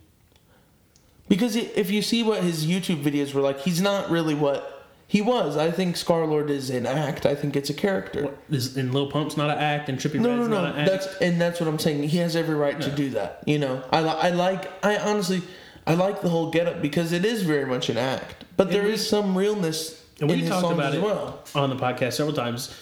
Because 1.28 1.55
if 1.55 1.89
you 1.89 2.01
see 2.01 2.24
what 2.24 2.43
his 2.43 2.66
YouTube 2.66 3.01
videos 3.03 3.34
were 3.34 3.41
like, 3.41 3.59
he's 3.62 3.80
not 3.82 4.09
really 4.09 4.36
what 4.36 4.86
he 5.07 5.22
was. 5.22 5.55
I 5.55 5.72
think 5.72 5.95
Scarlxrd 5.95 6.49
is 6.49 6.70
an 6.70 6.86
act. 6.86 7.26
I 7.26 7.36
think 7.36 7.55
it's 7.55 7.70
a 7.70 7.74
character. 7.74 8.38
Is 8.49 8.76
in 8.76 8.91
Lil 8.91 9.09
Pump's 9.09 9.38
not 9.38 9.49
an 9.49 9.57
act, 9.57 9.88
and 9.89 9.97
Trippie 9.97 10.16
No, 10.20 10.36
no, 10.36 10.38
Redd's 10.38 10.49
no. 10.49 10.62
not 10.62 10.74
an 10.74 10.80
act. 10.82 10.89
That's 10.91 11.07
and 11.22 11.39
that's 11.39 11.59
what 11.62 11.70
I'm 11.70 11.80
saying. 11.80 12.03
He 12.03 12.18
has 12.18 12.36
every 12.36 12.55
right 12.55 12.80
to 12.82 12.91
do 12.91 13.09
that. 13.12 13.43
You 13.45 13.59
know, 13.59 13.82
I 13.91 13.99
I 13.99 14.30
like 14.32 14.70
I 14.84 14.97
honestly 14.97 15.41
I 15.88 15.93
like 15.93 16.22
the 16.22 16.30
whole 16.30 16.49
getup 16.51 16.82
because 16.82 17.12
it 17.14 17.24
is 17.24 17.43
very 17.43 17.66
much 17.66 17.89
an 17.89 17.97
act, 17.97 18.40
but 18.57 18.71
there 18.71 18.83
we- 18.83 18.97
some 18.97 19.37
realness 19.37 20.01
And 20.19 20.29
we 20.29 20.47
talked 20.47 20.71
about 20.71 20.89
as 20.93 20.95
it 20.95 21.01
well. 21.01 21.39
on 21.55 21.69
the 21.69 21.75
podcast 21.75 22.13
several 22.13 22.35
times. 22.35 22.73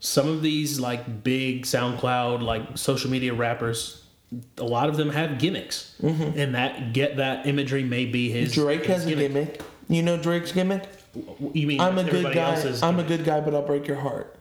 Some 0.00 0.28
of 0.28 0.42
these 0.42 0.78
like 0.78 1.24
big 1.24 1.64
SoundCloud 1.64 2.42
like 2.42 2.78
social 2.78 3.10
media 3.10 3.34
rappers, 3.34 4.04
a 4.56 4.62
lot 4.64 4.88
of 4.88 4.96
them 4.96 5.10
have 5.10 5.38
gimmicks, 5.38 5.94
and 6.00 6.54
that 6.54 6.92
get 6.92 7.16
that 7.16 7.46
imagery 7.46 7.82
may 7.82 8.04
be 8.06 8.30
his. 8.30 8.52
Mm-hmm. 8.52 8.60
Drake 8.60 8.84
his 8.86 8.88
has 9.04 9.06
a 9.06 9.14
gimmick. 9.14 9.60
You 9.88 10.02
know 10.02 10.16
Drake's 10.16 10.52
gimmick? 10.52 10.84
You 11.52 11.66
mean 11.66 11.80
I'm 11.80 11.98
a 11.98 12.04
good 12.04 12.32
guy. 12.34 12.60
I'm 12.82 13.00
a 13.00 13.02
good 13.04 13.24
guy, 13.24 13.40
but 13.40 13.54
I'll 13.54 13.66
break 13.66 13.88
your 13.88 13.96
heart. 13.96 14.36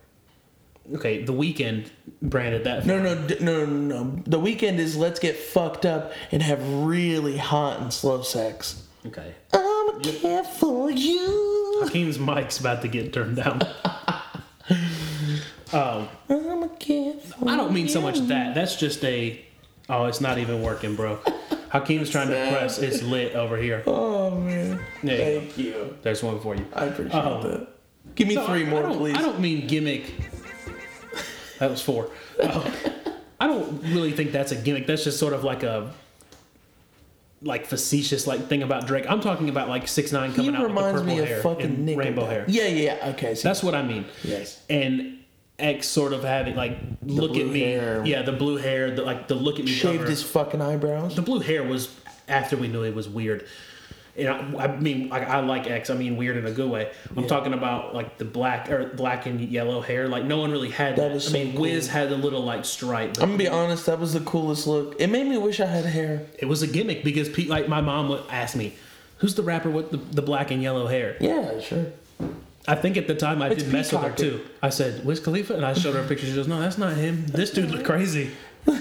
Okay, 0.94 1.24
the 1.24 1.34
Weeknd 1.34 1.90
branded 2.22 2.64
that. 2.64 2.86
No, 2.86 3.02
no, 3.02 3.16
no, 3.42 3.66
no, 3.66 3.66
no. 3.66 4.22
The 4.26 4.40
Weeknd 4.40 4.78
is 4.78 4.96
let's 4.96 5.20
get 5.20 5.36
fucked 5.36 5.86
up 5.86 6.14
and 6.32 6.42
have 6.44 6.62
really 6.84 7.38
hot 7.38 7.80
and 7.82 7.92
slow 7.92 8.22
sex. 8.22 8.84
Okay. 9.08 9.34
I'm 9.54 10.02
care 10.02 10.44
for 10.44 10.92
you. 10.92 11.82
Hakeem's 11.84 12.20
mic's 12.20 12.60
about 12.60 12.82
to 12.82 12.88
get 12.88 13.14
turned 13.14 13.38
down. 13.38 13.62
um, 15.74 16.08
I'm 16.30 16.64
a 16.64 16.70
care 16.80 17.14
for 17.14 17.50
I 17.50 17.56
don't 17.56 17.74
mean 17.74 17.88
so 17.88 18.02
much 18.02 18.20
that. 18.28 18.56
That's 18.56 18.76
just 18.76 19.04
a. 19.04 19.44
Oh, 19.90 20.06
it's 20.06 20.20
not 20.22 20.38
even 20.38 20.62
working, 20.62 20.96
bro. 20.96 21.20
Hakeem's 21.70 22.10
trying 22.10 22.28
to 22.30 22.34
press. 22.52 22.80
It's 22.80 23.02
lit 23.02 23.34
over 23.36 23.58
here. 23.58 23.84
Oh 23.88 24.32
man. 24.32 24.80
There. 25.04 25.40
Thank 25.42 25.58
you. 25.58 25.98
There's 26.02 26.22
one 26.24 26.40
for 26.40 26.56
you. 26.56 26.66
I 26.74 26.86
appreciate 26.86 27.16
Oh. 27.24 27.42
that. 27.44 27.68
Give 28.16 28.28
me 28.28 28.36
No, 28.36 28.48
three 28.48 28.66
I- 28.66 28.70
more, 28.70 28.86
I 28.88 28.94
please. 28.96 29.16
I 29.18 29.22
don't 29.22 29.40
mean 29.40 29.68
gimmick. 29.68 30.12
That 31.60 31.70
was 31.70 31.82
four. 31.82 32.10
Uh, 32.42 32.70
I 33.40 33.48
don't 33.48 33.82
really 33.94 34.12
think 34.12 34.32
that's 34.32 34.52
a 34.52 34.56
gimmick. 34.56 34.88
That's 34.88 35.04
just 35.04 35.20
sort 35.20 35.34
of 35.34 35.44
like 35.44 35.64
a 35.64 35.94
like 37.42 37.66
facetious 37.66 38.26
like 38.26 38.48
thing 38.48 38.64
about 38.64 38.88
Drake. 38.88 39.06
I'm 39.10 39.22
talking 39.22 39.50
about 39.50 39.70
like 39.70 39.88
six 39.88 40.12
nine 40.12 40.32
he 40.32 40.36
coming 40.38 40.56
out 40.56 40.62
with 40.64 40.70
the 40.70 40.76
reminds 40.76 41.02
purple 41.02 41.16
me 41.16 41.22
hair 41.24 41.38
of 41.38 41.44
fucking 41.44 41.90
and 41.90 41.98
rainbow 41.98 42.26
hair. 42.26 42.46
Yeah, 42.48 42.68
yeah. 42.68 43.10
Okay. 43.14 43.36
So 43.36 43.48
That's 43.48 43.64
what 43.64 43.76
I 43.76 43.84
mean. 43.84 44.06
yes. 44.24 44.62
And 44.70 45.20
X 45.60 45.88
sort 45.88 46.14
of 46.14 46.24
having 46.24 46.56
like 46.56 46.78
look 47.04 47.36
at 47.36 47.48
me. 47.48 47.60
hair. 47.62 48.04
Yeah, 48.06 48.22
the 48.22 48.32
blue 48.34 48.58
hair. 48.58 48.92
The, 48.92 49.04
like 49.04 49.28
the 49.28 49.36
look 49.36 49.60
at 49.60 49.66
me. 49.66 49.72
Shaved 49.72 50.00
cover. 50.00 50.10
his 50.10 50.24
fucking 50.24 50.62
eyebrows. 50.62 51.16
The 51.16 51.22
blue 51.22 51.40
hair 51.40 51.64
was 51.64 51.96
after 52.28 52.58
we 52.58 52.68
knew 52.68 52.84
it 52.84 52.94
was 52.96 53.08
weird. 53.10 53.48
And 54.18 54.28
I, 54.30 54.64
I 54.66 54.78
mean, 54.78 55.12
I, 55.12 55.20
I 55.24 55.40
like 55.42 55.68
X. 55.70 55.90
I 55.90 55.94
mean, 55.94 56.18
weird 56.18 56.38
in 56.38 56.46
a 56.48 56.52
good 56.52 56.70
way. 56.70 56.92
I'm 57.16 57.28
talking 57.28 57.54
about 57.54 57.94
like 57.94 58.18
the 58.18 58.26
black 58.26 58.72
or 58.72 58.88
black 58.88 59.26
and 59.28 59.40
yellow 59.40 59.80
hair. 59.82 60.08
Like 60.08 60.24
no 60.26 60.40
one 60.40 60.52
really 60.52 60.72
had 60.72 60.96
that. 60.96 61.10
That 61.10 61.12
is 61.18 61.28
I 61.28 61.32
so 61.32 61.34
mean, 61.38 61.56
Wiz 61.60 61.88
had 61.88 62.12
a 62.12 62.16
little 62.16 62.44
like 62.44 62.66
stripe. 62.66 63.18
I'm 63.22 63.28
gonna 63.30 63.38
be 63.38 63.48
honest. 63.48 63.86
That 63.86 64.00
was 64.00 64.14
the 64.14 64.22
coolest 64.22 64.66
look. 64.66 64.96
It 65.00 65.08
made 65.08 65.28
me 65.28 65.38
wish 65.38 65.60
I 65.60 65.66
had 65.68 65.86
hair. 65.86 66.26
it 66.40 66.46
was 66.46 66.64
a 66.64 66.68
gimmick 66.68 67.04
because 67.04 67.30
pe- 67.30 67.46
like 67.46 67.68
my 67.70 67.82
mom 67.82 68.10
would 68.10 68.24
ask 68.32 68.56
me, 68.56 68.74
"Who's 69.20 69.36
the 69.36 69.44
rapper 69.44 69.70
with 69.70 69.92
the, 69.92 69.98
the 69.98 70.22
black 70.24 70.50
and 70.52 70.64
yellow 70.64 70.88
hair?" 70.88 71.16
Yeah, 71.20 71.60
sure. 71.60 71.86
I 72.68 72.76
think 72.76 72.98
at 72.98 73.08
the 73.08 73.16
time 73.16 73.42
I 73.42 73.50
It's 73.50 73.64
did 73.64 73.72
mess 73.72 73.94
with 73.94 74.02
her 74.02 74.12
too. 74.12 74.42
I 74.64 74.70
said, 74.70 75.06
"Wiz 75.06 75.20
Khalifa," 75.20 75.54
and 75.54 75.64
I 75.66 75.74
showed 75.74 75.94
her 75.96 76.02
a 76.02 76.08
picture. 76.08 76.26
She 76.26 76.34
goes, 76.34 76.48
"No, 76.48 76.60
that's 76.60 76.78
not 76.80 76.98
him. 76.98 77.26
This 77.28 77.52
dude 77.52 77.70
look 77.72 77.86
crazy." 77.86 78.32
um, 78.68 78.74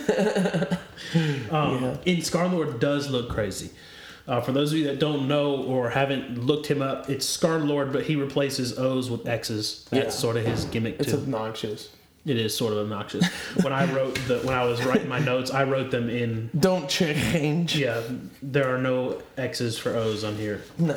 Yeah. 1.51 1.97
And 2.07 2.23
Scarlxrd 2.23 2.81
does 2.81 3.11
look 3.11 3.29
crazy. 3.31 3.71
Uh, 4.29 4.41
for 4.41 4.53
those 4.53 4.73
of 4.73 4.79
you 4.79 4.85
that 4.85 4.99
don't 4.99 5.29
know 5.29 5.63
or 5.65 5.89
haven't 5.91 6.45
looked 6.45 6.67
him 6.67 6.83
up, 6.83 7.09
it's 7.09 7.25
Scar 7.25 7.59
Lord, 7.61 7.93
but 7.93 8.05
he 8.05 8.17
replaces 8.17 8.77
O's 8.79 9.09
with 9.11 9.27
X's. 9.29 9.87
That's 9.91 10.07
Yeah. 10.07 10.11
sort 10.21 10.37
of 10.37 10.45
his 10.45 10.65
gimmick 10.65 10.97
It's 10.99 11.13
too. 11.13 11.19
obnoxious. 11.19 11.91
it 12.25 12.37
is 12.37 12.53
sort 12.57 12.73
of 12.73 12.81
obnoxious. 12.81 13.25
when 13.63 13.73
I 13.73 13.85
wrote 13.95 14.17
the 14.27 14.39
when 14.41 14.57
I 14.57 14.65
was 14.65 14.85
writing 14.85 15.09
my 15.09 15.21
notes, 15.21 15.53
I 15.53 15.63
wrote 15.63 15.93
them 15.93 16.11
in. 16.11 16.51
Don't 16.59 16.89
change. 16.89 17.77
Yeah, 17.77 18.03
there 18.43 18.75
are 18.75 18.79
no 18.79 19.23
X's 19.39 19.79
for 19.79 19.95
O's 19.95 20.25
on 20.25 20.35
here. 20.37 20.63
No. 20.77 20.95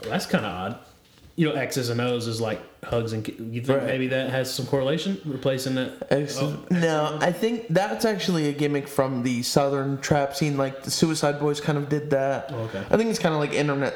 Well, 0.00 0.10
that's 0.10 0.24
kind 0.24 0.46
of 0.46 0.52
odd. 0.52 0.78
You 1.36 1.48
know, 1.48 1.54
X's 1.54 1.88
and 1.90 2.00
O's 2.00 2.28
is 2.28 2.40
like 2.40 2.60
hugs 2.84 3.12
and 3.12 3.24
ki- 3.24 3.34
you 3.50 3.60
think 3.60 3.78
Right. 3.80 3.86
maybe 3.88 4.06
that 4.08 4.30
has 4.30 4.52
some 4.52 4.66
correlation 4.66 5.20
replacing 5.24 5.74
that. 5.74 6.06
Ex- 6.10 6.38
Oh, 6.38 6.56
no, 6.70 7.18
I 7.20 7.32
think 7.32 7.66
that's 7.70 8.04
actually 8.04 8.48
a 8.48 8.52
gimmick 8.52 8.86
from 8.86 9.24
the 9.24 9.42
southern 9.42 9.98
trap 10.00 10.36
scene. 10.36 10.56
Like 10.56 10.84
the 10.84 10.90
Suicideboys 10.90 11.60
kind 11.60 11.76
of 11.76 11.88
did 11.88 12.10
that. 12.10 12.50
Oh, 12.52 12.60
okay. 12.64 12.84
I 12.90 12.96
think 12.96 13.10
it's 13.10 13.18
kind 13.18 13.34
of 13.34 13.40
like 13.40 13.52
internet. 13.52 13.94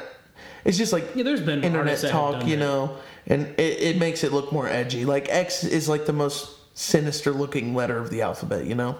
It's 0.65 0.77
just 0.77 0.91
like 0.91 1.05
Yeah, 1.15 1.23
there's 1.23 1.39
been 1.41 1.63
internet 1.63 1.99
that 1.99 2.11
talk, 2.11 2.43
you 2.45 2.57
that. 2.57 2.59
know, 2.59 2.97
and 3.27 3.47
it, 3.57 3.79
it 3.81 3.97
makes 3.97 4.25
it 4.25 4.33
look 4.33 4.51
more 4.51 4.67
edgy. 4.67 5.05
Like 5.05 5.27
X 5.29 5.63
is 5.63 5.87
like 5.87 6.05
the 6.05 6.13
most 6.13 6.49
sinister 6.77 7.31
looking 7.31 7.73
letter 7.73 7.97
of 7.97 8.09
the 8.09 8.21
alphabet, 8.21 8.65
you 8.65 8.75
know. 8.75 8.97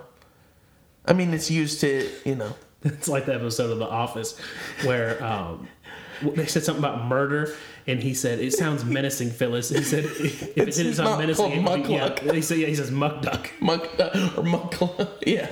I 1.06 1.12
mean, 1.14 1.34
it's 1.34 1.52
used 1.52 1.82
to, 1.82 2.10
you 2.26 2.36
know. 2.36 2.54
It's 2.86 3.10
like 3.10 3.26
the 3.26 3.36
episode 3.36 3.72
of 3.72 3.80
The 3.80 3.90
Office 3.90 4.40
where 4.86 5.22
um, 5.22 5.68
they 6.22 6.46
said 6.46 6.64
something 6.64 6.82
about 6.82 7.04
murder, 7.06 7.54
and 7.88 8.02
he 8.04 8.14
said 8.14 8.40
it 8.40 8.54
sounds 8.54 8.84
menacing, 8.98 9.32
Phyllis. 9.32 9.70
He 9.70 9.84
said 9.84 10.06
if 10.06 10.44
it 10.44 10.54
It's 10.68 10.78
didn't 10.78 10.94
sound 10.96 11.20
menacing, 11.20 11.52
it 11.52 11.64
would 11.70 11.84
be- 11.84 11.94
yeah. 11.94 12.34
He 12.34 12.42
said 12.42 12.58
yeah, 12.60 12.68
he 12.68 12.76
says 12.76 12.92
muck 12.92 13.22
duck. 13.22 13.50
Muck 13.60 13.88
or 14.38 14.44
muck. 14.44 14.76
yeah. 15.26 15.50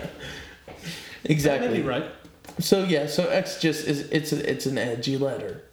Exactly. 1.24 1.82
Right. 1.82 2.06
So 2.60 2.84
yeah, 2.84 3.08
so 3.08 3.28
X 3.28 3.60
just 3.60 3.88
is 3.88 4.10
it's 4.12 4.32
a, 4.34 4.50
it's 4.50 4.66
an 4.66 4.78
edgy 4.78 5.18
letter. 5.18 5.64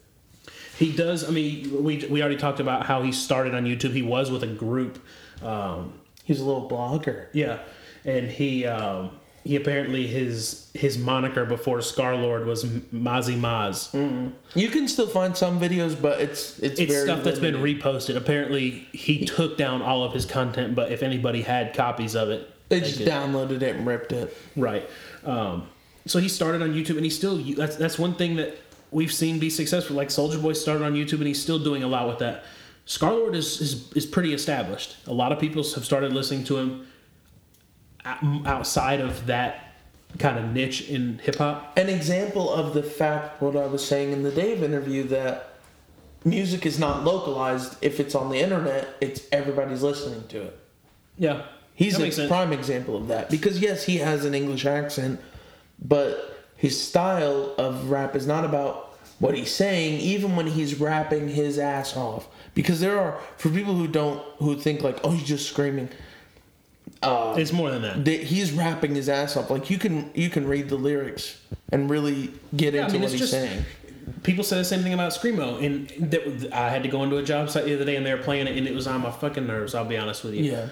He 0.79 0.93
does. 0.93 1.27
I 1.29 1.31
mean, 1.33 1.85
we 1.85 2.05
we 2.11 2.21
already 2.21 2.37
talked 2.37 2.61
about 2.61 2.87
how 2.87 3.03
he 3.03 3.13
started 3.13 3.55
on 3.55 3.65
YouTube. 3.65 3.93
He 3.93 4.03
was 4.03 4.31
with 4.31 4.43
a 4.43 4.49
group. 4.49 4.99
Um, 5.43 5.95
He's 6.25 6.41
a 6.41 6.45
little 6.45 6.69
blogger. 6.69 7.27
yeah, 7.35 7.59
and 8.07 8.29
he 8.31 8.65
um, 8.67 9.11
he 9.45 9.57
apparently 9.57 10.07
his 10.07 10.68
his 10.74 10.97
moniker 10.99 11.45
before 11.45 11.78
Scarlxrd 11.78 12.47
was 12.47 12.64
M- 12.64 12.86
Mazzi 12.92 13.38
Maz. 13.38 14.32
You 14.55 14.68
can 14.68 14.88
still 14.88 15.07
find 15.07 15.36
some 15.36 15.61
videos, 15.61 16.01
but 16.01 16.20
it's 16.20 16.59
it's, 16.61 16.80
It's 16.80 16.92
very 16.92 17.05
stuff 17.07 17.22
that's 17.22 17.38
been 17.38 17.57
reposted. 17.57 18.16
Apparently, 18.16 18.86
he 18.92 19.24
took 19.24 19.57
down 19.57 19.82
all 19.82 20.03
of 20.03 20.12
his 20.12 20.24
content, 20.26 20.74
but 20.74 20.90
if 20.90 21.03
anybody 21.03 21.42
had 21.42 21.74
copies 21.74 22.14
of 22.16 22.30
it, 22.30 22.51
They 22.70 22.80
just 22.80 22.99
could- 22.99 23.07
downloaded 23.09 23.62
it 23.62 23.76
and 23.76 23.86
ripped 23.86 24.12
it. 24.12 24.36
Right. 24.57 24.88
Um, 25.24 25.68
so 26.07 26.18
he 26.18 26.28
started 26.28 26.61
on 26.62 26.74
YouTube, 26.74 26.97
and 26.97 27.05
he 27.05 27.11
still 27.11 27.36
that's 27.36 27.76
that's 27.76 27.99
one 27.99 28.14
thing 28.14 28.36
that 28.36 28.57
we've 28.90 29.12
seen 29.12 29.38
be 29.38 29.51
successful. 29.51 29.95
Like 29.97 30.09
Soulja 30.09 30.40
Boy 30.40 30.55
started 30.55 30.84
on 30.84 30.95
YouTube, 30.95 31.18
and 31.18 31.26
he's 31.26 31.40
still 31.42 31.59
doing 31.59 31.82
a 31.82 31.88
lot 31.88 32.09
with 32.09 32.18
that. 32.20 32.45
Scarlxrd 32.86 33.34
is, 33.34 33.61
is 33.61 33.92
is 33.92 34.07
pretty 34.07 34.32
established. 34.34 34.97
A 35.07 35.12
lot 35.12 35.32
of 35.32 35.38
people 35.38 35.62
have 35.62 35.84
started 35.84 36.12
listening 36.12 36.45
to 36.45 36.57
him 36.59 36.86
outside 38.05 39.01
of 39.01 39.27
that 39.27 39.75
kind 40.19 40.39
of 40.39 40.53
niche 40.53 40.89
in 40.89 41.19
hip 41.19 41.37
hop. 41.37 41.77
An 41.77 41.89
example 41.89 42.51
of 42.53 42.75
the 42.75 42.83
fact 42.83 43.43
what 43.43 43.57
I 43.57 43.67
was 43.67 43.87
saying 43.87 44.13
in 44.13 44.23
the 44.23 44.31
Dave 44.31 44.63
interview 44.63 45.03
that 45.05 45.55
music 46.25 46.67
is 46.67 46.79
not 46.79 47.05
localized. 47.05 47.77
If 47.83 48.01
it's 48.01 48.15
on 48.15 48.31
the 48.31 48.39
internet, 48.39 48.89
it's 49.01 49.23
everybody's 49.33 49.83
listening 49.83 50.27
to 50.29 50.43
it. 50.43 50.59
Yeah, 51.19 51.43
He's 51.75 51.99
a 51.99 52.11
sense. 52.11 52.29
prime 52.29 52.53
example 52.53 52.97
of 52.97 53.09
that 53.09 53.31
because 53.31 53.61
yes, 53.61 53.85
he 53.85 53.99
has 53.99 54.25
an 54.25 54.35
English 54.35 54.65
accent, 54.65 55.21
but 55.81 56.39
his 56.57 56.81
style 56.81 57.55
of 57.59 57.91
rap 57.91 58.15
is 58.15 58.27
not 58.27 58.45
about 58.45 58.97
what 59.19 59.35
he's 59.37 59.53
saying, 59.53 60.01
even 60.01 60.37
when 60.37 60.47
he's 60.47 60.79
rapping 60.81 61.29
his 61.29 61.59
ass 61.59 61.97
off. 61.97 62.29
Because 62.55 62.81
there 62.81 62.99
are 63.01 63.19
for 63.37 63.49
people 63.49 63.75
who 63.75 63.89
don't 63.89 64.23
who 64.39 64.57
think 64.57 64.83
like, 64.83 65.01
oh, 65.03 65.11
he's 65.11 65.27
just 65.27 65.49
screaming. 65.49 65.89
Uh, 67.07 67.35
It's 67.37 67.53
more 67.53 67.71
than 67.71 67.83
that. 67.83 68.05
that 68.05 68.23
he's 68.25 68.53
rapping 68.53 68.95
his 68.95 69.09
ass 69.09 69.37
off. 69.37 69.51
Like 69.51 69.71
you 69.71 69.79
can 69.79 70.11
you 70.15 70.31
can 70.31 70.47
read 70.47 70.69
the 70.69 70.77
lyrics 70.77 71.39
and 71.73 71.89
really 71.91 72.33
get 72.57 72.75
Yeah, 72.75 72.83
I 72.83 72.85
into 72.85 72.95
mean, 72.95 73.03
what 73.03 73.11
he's 73.13 73.21
just- 73.21 73.33
saying. 73.33 73.65
People 74.23 74.45
say 74.45 74.59
the 74.59 74.65
same 74.65 74.83
thing 74.83 74.93
about 74.93 75.13
screamo, 75.13 75.63
and 75.65 76.11
that, 76.11 76.53
I 76.53 76.69
had 76.69 76.83
to 76.83 76.91
go 76.91 77.03
into 77.05 77.17
a 77.17 77.23
job 77.23 77.49
site 77.49 77.65
the 77.65 77.75
other 77.75 77.87
day, 77.87 77.97
and 77.97 78.05
they 78.05 78.13
were 78.13 78.23
playing 78.23 78.47
it, 78.47 78.57
and 78.57 78.67
it 78.67 78.75
was 78.75 78.87
on 78.87 79.01
my 79.01 79.11
fucking 79.11 79.47
nerves. 79.47 79.75
I'll 79.75 79.85
be 79.87 79.97
honest 79.97 80.25
with 80.25 80.35
you. 80.35 80.45
Yeah. 80.53 80.69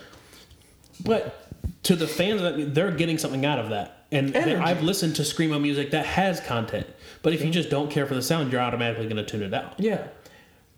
But 1.03 1.49
to 1.85 1.97
the 1.97 2.07
fans, 2.07 2.75
they're 2.75 2.91
getting 2.91 3.17
something 3.19 3.45
out 3.47 3.59
of 3.59 3.71
that. 3.71 4.05
And 4.13 4.37
Energy. 4.37 4.57
I've 4.57 4.83
listened 4.83 5.17
to 5.17 5.23
screamo 5.23 5.61
music 5.61 5.91
that 5.93 6.05
has 6.05 6.41
content. 6.41 6.87
But 7.23 7.33
if 7.33 7.43
you 7.43 7.51
just 7.51 7.71
don't 7.71 7.91
care 7.91 8.05
for 8.05 8.15
the 8.15 8.21
sound, 8.23 8.53
you're 8.53 8.61
automatically 8.61 9.05
going 9.07 9.17
to 9.17 9.25
tune 9.25 9.43
it 9.43 9.55
out. 9.55 9.75
Yeah. 9.79 10.07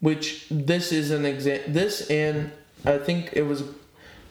Which 0.00 0.46
this 0.50 0.92
is 0.92 1.10
an 1.10 1.24
example. 1.24 1.72
This 1.72 2.08
and 2.08 2.52
I 2.84 2.98
think 2.98 3.30
it 3.32 3.42
was. 3.42 3.64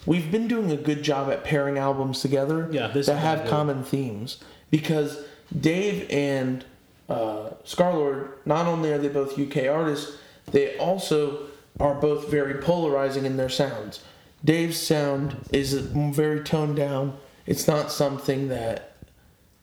We've 0.05 0.29
been 0.31 0.47
doing 0.47 0.71
a 0.71 0.77
good 0.77 1.03
job 1.03 1.29
at 1.31 1.43
pairing 1.43 1.77
albums 1.77 2.21
together. 2.21 2.67
Yeah, 2.71 2.87
this 2.87 3.05
that 3.07 3.17
have 3.19 3.43
good. 3.43 3.49
common 3.49 3.83
themes 3.83 4.37
because 4.69 5.23
Dave 5.57 6.09
and 6.09 6.65
uh, 7.09 7.51
Scarlxrd. 7.65 8.29
Not 8.45 8.65
only 8.67 8.91
are 8.91 8.97
they 8.97 9.07
both 9.07 9.37
UK 9.39 9.67
artists, 9.69 10.17
they 10.51 10.77
also 10.77 11.45
are 11.79 11.93
both 11.95 12.29
very 12.29 12.61
polarizing 12.61 13.25
in 13.25 13.37
their 13.37 13.49
sounds. 13.49 14.01
Dave's 14.43 14.77
sound 14.77 15.37
is 15.53 15.73
very 15.73 16.41
toned 16.43 16.75
down. 16.75 17.17
It's 17.45 17.67
not 17.67 17.91
something 17.91 18.49
that 18.49 18.95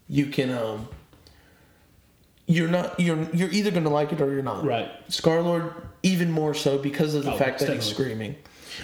you 0.08 0.26
can 0.26 0.50
um. 0.50 0.88
You're 2.46 2.68
not. 2.68 2.98
You're 2.98 3.28
you're 3.32 3.50
either 3.50 3.70
gonna 3.70 3.90
like 3.90 4.12
it 4.12 4.20
or 4.20 4.32
you're 4.32 4.42
not. 4.42 4.64
Right. 4.64 4.88
Scarlxrd 5.08 5.72
even 6.02 6.30
more 6.30 6.54
so 6.54 6.78
because 6.78 7.14
of 7.14 7.24
the 7.24 7.32
Oh, 7.34 7.36
fact 7.36 7.60
that 7.60 7.68
he's 7.74 7.84
screaming. 7.84 8.36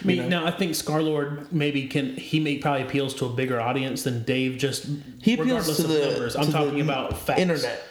I 0.02 0.06
mean, 0.06 0.16
You 0.16 0.22
know? 0.24 0.28
now 0.40 0.46
I 0.46 0.50
think 0.50 0.72
Scarlxrd 0.72 1.52
maybe 1.52 1.86
can 1.88 2.16
he 2.16 2.40
may 2.40 2.58
probably 2.58 2.82
appeals 2.82 3.14
to 3.14 3.26
a 3.26 3.28
bigger 3.28 3.60
audience 3.60 4.02
than 4.02 4.22
Dave. 4.24 4.58
Just 4.58 4.86
He 5.22 5.34
appeals 5.34 5.38
regardless 5.68 5.76
to 5.78 5.82
of 5.84 5.88
the 5.88 5.98
numbers, 6.10 6.36
I'm 6.36 6.50
talking 6.52 6.80
about 6.80 7.18
facts. 7.18 7.40
internet. 7.40 7.82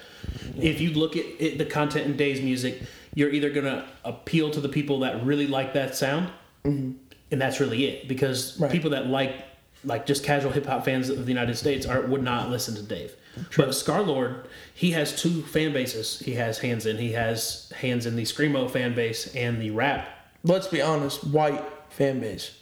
If 0.60 0.82
you 0.82 0.92
look 0.92 1.16
at 1.18 1.26
it, 1.40 1.58
the 1.58 1.66
content 1.66 2.06
in 2.06 2.18
Dave's 2.18 2.42
music, 2.42 2.82
you're 3.14 3.30
either 3.32 3.50
gonna 3.50 3.86
appeal 4.04 4.52
to 4.52 4.60
the 4.62 4.70
people 4.70 5.00
that 5.00 5.24
really 5.26 5.48
like 5.48 5.74
that 5.74 5.96
sound, 5.96 6.30
and 6.64 6.98
that's 7.32 7.60
really 7.60 7.86
it. 7.86 8.08
Because 8.08 8.54
Mm-hmm. 8.54 8.64
Right. 8.64 8.72
people 8.72 8.90
that 8.92 9.08
like 9.08 9.36
like 9.84 10.06
just 10.08 10.24
casual 10.24 10.52
hip 10.52 10.66
hop 10.66 10.84
fans 10.84 11.10
of 11.10 11.26
the 11.26 11.32
United 11.32 11.56
States 11.56 11.86
are 11.86 12.02
would 12.02 12.24
not 12.24 12.50
listen 12.50 12.74
to 12.76 12.82
Dave. 12.82 13.14
But 13.58 13.70
Scarlxrd, 13.70 14.46
he 14.74 14.92
has 14.92 15.22
two 15.22 15.42
fan 15.44 15.74
bases. 15.74 16.20
He 16.20 16.34
has 16.36 16.58
hands 16.60 16.86
in. 16.86 16.98
He 16.98 17.12
has 17.12 17.72
hands 17.76 18.06
in 18.06 18.16
the 18.16 18.24
screamo 18.24 18.70
fan 18.72 18.96
base 18.96 19.36
and 19.36 19.62
the 19.62 19.72
rap. 19.72 20.08
Let's 20.44 20.68
be 20.68 20.82
honest, 20.82 21.24
white 21.26 21.62
fan 21.96 22.20
base. 22.20 22.58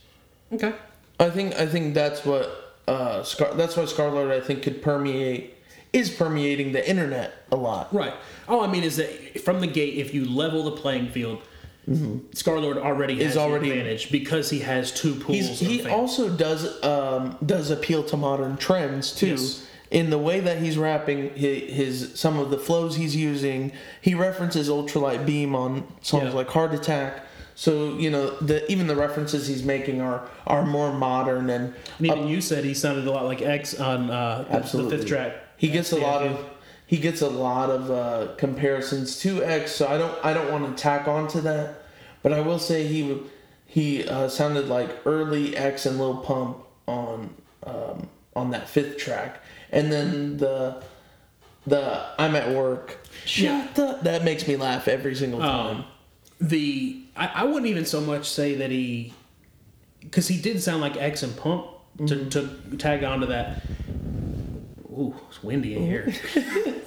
Okay. 0.51 0.73
I 1.19 1.29
think 1.29 1.55
I 1.55 1.65
think 1.65 1.93
that's 1.93 2.23
what 2.25 2.75
uh, 2.87 3.23
Scar. 3.23 3.53
That's 3.55 3.75
why 3.75 3.83
Scarlxrd 3.83 4.31
I 4.31 4.39
think 4.41 4.63
could 4.63 4.81
permeate 4.81 5.55
is 5.91 6.09
permeating 6.09 6.71
the 6.71 6.87
internet 6.89 7.33
a 7.51 7.55
lot. 7.55 7.93
Right. 7.93 8.13
All 8.47 8.61
I 8.61 8.67
mean 8.67 8.83
is 8.83 8.97
that 8.97 9.41
from 9.41 9.59
the 9.59 9.67
gate, 9.67 9.95
if 9.95 10.13
you 10.13 10.25
level 10.25 10.63
the 10.63 10.71
playing 10.71 11.09
field, 11.09 11.41
Scarlxrd 11.89 12.77
already 12.77 13.15
has 13.15 13.21
Mm-hmm. 13.23 13.29
Is 13.31 13.37
already- 13.37 13.71
advantage 13.71 14.11
because 14.11 14.49
he 14.49 14.59
has 14.59 14.91
two 14.91 15.15
pools. 15.15 15.59
He 15.59 15.85
also 15.87 16.29
does 16.29 16.83
um, 16.83 17.37
does 17.45 17.69
appeal 17.71 18.03
to 18.05 18.17
modern 18.17 18.57
trends 18.57 19.13
too. 19.15 19.27
Yes. 19.31 19.67
In 19.91 20.09
the 20.09 20.17
way 20.17 20.39
that 20.39 20.57
he's 20.57 20.75
rapping 20.75 21.35
his, 21.35 21.71
his 21.71 22.19
some 22.19 22.39
of 22.39 22.49
the 22.49 22.57
flows 22.57 22.95
he's 22.95 23.15
using, 23.15 23.71
he 24.01 24.15
references 24.15 24.67
ultralight 24.67 25.23
beam 25.25 25.55
on 25.55 25.87
songs 26.01 26.23
Yeah. 26.25 26.31
like 26.31 26.47
Heart 26.49 26.73
Attack. 26.73 27.23
So 27.55 27.97
you 27.97 28.09
know 28.09 28.31
the 28.39 28.69
even 28.71 28.87
the 28.87 28.95
references 28.95 29.47
he's 29.47 29.63
making 29.63 30.01
are 30.01 30.27
are 30.47 30.65
more 30.65 30.91
modern 30.91 31.49
and 31.49 31.73
And 31.99 32.07
even 32.07 32.27
you 32.27 32.41
said 32.41 32.63
he 32.65 32.73
sounded 32.73 33.05
a 33.07 33.11
lot 33.11 33.25
like 33.25 33.41
X 33.41 33.79
on 33.79 34.09
uh, 34.09 34.43
the- 34.49 34.77
the 34.83 34.89
fifth 34.89 35.05
track. 35.07 35.35
He 35.57 35.69
gets 35.69 35.91
a 35.93 35.99
Yeah, 35.99 36.07
lot 36.07 36.19
dude. 36.23 36.31
of 36.31 36.45
he 36.85 36.97
gets 36.97 37.21
a 37.21 37.29
lot 37.29 37.69
of 37.69 37.89
uh, 37.91 38.33
comparisons 38.37 39.19
to 39.21 39.43
X, 39.43 39.71
so 39.71 39.87
I 39.87 39.97
don't 39.97 40.15
I 40.25 40.33
don't 40.33 40.51
want 40.51 40.75
to 40.75 40.81
tack 40.81 41.07
on 41.07 41.27
to 41.29 41.41
that, 41.41 41.83
but 42.21 42.33
I 42.33 42.39
will 42.41 42.59
say 42.59 42.87
he 42.87 43.17
he 43.65 44.07
uh, 44.07 44.27
sounded 44.29 44.67
like 44.67 44.89
early 45.05 45.55
X 45.57 45.85
and 45.85 45.97
Lil 45.99 46.17
Pump 46.17 46.57
on 46.87 47.33
um, 47.65 48.09
on 48.35 48.51
that 48.51 48.67
fifth 48.67 48.97
track, 48.97 49.41
and 49.71 49.91
then 49.91 50.37
the 50.37 50.83
the 51.65 52.03
I'm 52.19 52.35
at 52.35 52.49
work. 52.53 52.97
Shut 53.25 53.43
Yeah. 53.43 53.67
the 53.75 53.99
that 54.03 54.23
makes 54.23 54.47
me 54.47 54.55
laugh 54.57 54.87
every 54.87 55.15
single 55.15 55.39
time. 55.39 55.77
Um, 55.77 55.85
the 56.41 57.02
I, 57.15 57.27
I 57.27 57.43
wouldn't 57.43 57.67
even 57.67 57.85
so 57.85 58.01
much 58.01 58.29
say 58.29 58.55
that 58.55 58.71
he 58.71 59.13
because 60.01 60.27
he 60.27 60.41
did 60.41 60.61
sound 60.61 60.81
like 60.81 60.97
X 60.97 61.23
and 61.23 61.35
Pump 61.37 61.67
to, 61.97 62.03
Mm-hmm. 62.03 62.29
to 62.71 62.77
tag 62.77 63.03
onto 63.03 63.27
that. 63.27 63.61
Ooh, 64.91 65.15
it's 65.27 65.41
windy 65.41 65.75
in 65.75 65.83
here. 65.83 66.13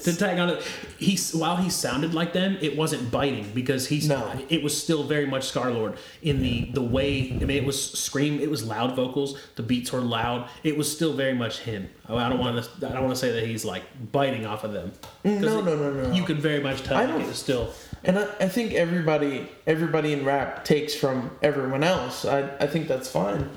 to 0.03 0.17
tag 0.17 0.39
on 0.39 0.51
it, 0.51 0.63
he 0.97 1.19
while 1.37 1.57
he 1.57 1.69
sounded 1.69 2.15
like 2.15 2.33
them, 2.33 2.57
it 2.61 2.77
wasn't 2.77 3.11
biting 3.11 3.51
because 3.53 3.89
he's 3.89 4.09
No. 4.09 4.33
It 4.49 4.63
was 4.63 4.81
still 4.81 5.03
very 5.03 5.27
much 5.27 5.53
Scarlxrd 5.53 5.97
in 6.23 6.41
the 6.41 6.67
the 6.73 6.83
way. 6.83 7.33
I 7.33 7.45
mean, 7.45 7.51
it 7.51 7.65
was 7.65 7.93
scream. 7.99 8.39
It 8.39 8.49
was 8.49 8.65
loud 8.65 8.95
vocals. 8.95 9.37
The 9.57 9.65
beats 9.65 9.91
were 9.93 10.01
loud. 10.01 10.49
It 10.63 10.77
was 10.79 10.91
still 10.93 11.15
very 11.15 11.35
much 11.35 11.59
him. 11.61 11.89
I 12.09 12.29
don't 12.29 12.39
want 12.39 12.63
to. 12.65 12.89
I 12.89 12.93
don't 12.93 13.03
want 13.05 13.15
to 13.15 13.21
say 13.21 13.33
that 13.33 13.45
he's 13.45 13.65
like 13.65 13.83
biting 14.13 14.47
off 14.47 14.63
of 14.63 14.73
them. 14.73 14.93
No, 15.25 15.33
it- 15.33 15.41
no, 15.41 15.61
no, 15.63 15.77
no, 15.77 15.91
no. 16.09 16.13
You 16.15 16.23
could 16.23 16.39
very 16.39 16.63
much 16.63 16.83
tell 16.85 16.97
I 16.99 17.07
don't- 17.07 17.21
it 17.23 17.27
was 17.27 17.39
still. 17.39 17.73
And 18.07 18.21
I, 18.21 18.29
I 18.41 18.49
think 18.49 18.73
everybody 18.73 19.49
everybody 19.67 20.13
in 20.13 20.25
rap 20.25 20.65
takes 20.65 20.95
from 20.95 21.33
everyone 21.43 21.83
else. 21.83 22.25
I, 22.25 22.49
I 22.59 22.67
think 22.69 22.87
that's 22.87 23.11
fine. 23.11 23.51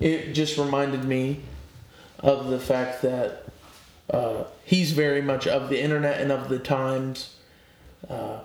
It 0.00 0.32
just 0.32 0.56
reminded 0.56 1.04
me 1.04 1.40
of 2.20 2.46
the 2.46 2.60
fact 2.60 3.02
that 3.02 3.44
uh, 4.08 4.44
he's 4.64 4.92
very 4.92 5.20
much 5.20 5.48
of 5.48 5.68
the 5.68 5.82
internet 5.82 6.20
and 6.20 6.30
of 6.30 6.48
the 6.48 6.60
times. 6.60 7.34
Uh, 8.08 8.40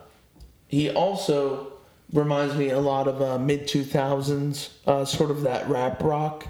he 0.68 0.90
also 0.90 1.74
reminds 2.12 2.56
me 2.56 2.72
a 2.72 2.80
lot 2.80 3.08
of 3.08 3.22
uh, 3.22 3.38
mid 3.38 3.68
2000s, 3.68 4.70
uh, 4.88 5.06
sort 5.06 5.30
of 5.30 5.42
that 5.42 5.70
rap 5.70 6.02
rock, 6.02 6.48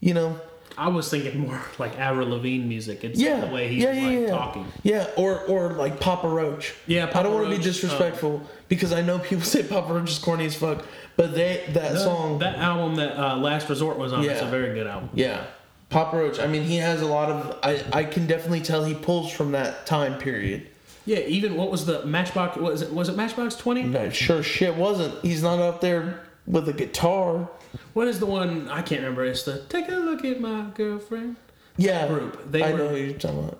you 0.00 0.14
know? 0.14 0.40
I 0.76 0.88
was 0.88 1.10
thinking 1.10 1.40
more 1.40 1.60
like 1.78 1.98
Avril 1.98 2.28
Lavigne 2.28 2.64
music. 2.66 3.04
It's 3.04 3.20
Yeah, 3.20 3.40
the 3.40 3.52
way 3.52 3.68
he's 3.68 3.82
yeah, 3.82 3.90
like 3.90 3.96
yeah, 4.00 4.10
yeah. 4.10 4.30
talking. 4.30 4.66
Yeah, 4.82 5.06
or 5.16 5.40
or 5.40 5.72
like 5.74 6.00
Papa 6.00 6.28
Roach. 6.28 6.74
Yeah, 6.86 7.10
I 7.14 7.22
don't 7.22 7.34
want 7.34 7.50
to 7.50 7.56
be 7.56 7.62
disrespectful 7.62 8.42
because 8.68 8.92
I 8.92 9.02
know 9.02 9.18
people 9.18 9.44
say 9.54 9.62
Papa 9.62 9.92
Roach 9.92 10.10
is 10.10 10.18
corny 10.18 10.46
as 10.46 10.56
fuck, 10.56 10.84
but 11.16 11.34
they 11.34 11.64
that 11.74 11.98
song. 11.98 12.38
That 12.38 12.56
album 12.56 12.96
that 12.96 13.18
uh, 13.18 13.36
Last 13.36 13.68
Resort 13.68 13.98
was 13.98 14.12
on, 14.12 14.24
it's 14.24 14.40
a 14.42 14.46
very 14.46 14.74
good 14.74 14.86
album. 14.86 15.10
Yeah. 15.14 15.44
Papa 15.90 16.16
Roach, 16.16 16.40
I 16.40 16.46
mean, 16.46 16.62
he 16.62 16.76
has 16.78 17.02
a 17.02 17.06
lot 17.06 17.30
of. 17.30 17.58
I, 17.62 17.84
I 17.92 18.04
can 18.04 18.26
definitely 18.26 18.62
tell 18.62 18.82
he 18.84 18.94
pulls 18.94 19.30
from 19.30 19.52
that 19.52 19.84
time 19.84 20.16
period. 20.16 20.68
Yeah, 21.04 21.18
even 21.18 21.56
what 21.56 21.70
was 21.70 21.84
the 21.84 22.06
Matchbox? 22.06 22.56
Was 22.56 22.80
it 22.80 22.92
was 22.92 23.08
it 23.10 23.16
Matchbox 23.16 23.56
Twenty? 23.56 23.82
No, 23.82 24.08
sure 24.08 24.42
shit 24.42 24.74
wasn't. 24.74 25.22
He's 25.22 25.42
not 25.42 25.58
up 25.58 25.80
there 25.82 26.22
with 26.46 26.68
a 26.68 26.72
guitar. 26.72 27.48
What 27.94 28.08
is 28.08 28.18
the 28.20 28.26
one? 28.26 28.68
I 28.68 28.82
can't 28.82 29.00
remember. 29.02 29.24
It's 29.24 29.42
the 29.44 29.60
Take 29.68 29.88
a 29.88 29.92
Look 29.92 30.24
at 30.24 30.40
My 30.40 30.66
Girlfriend. 30.74 31.36
Yeah. 31.76 32.06
group, 32.08 32.50
they 32.50 32.62
I 32.62 32.72
were- 32.72 32.78
know 32.78 32.88
who 32.88 32.96
you're 32.96 33.18
talking 33.18 33.38
about. 33.40 33.58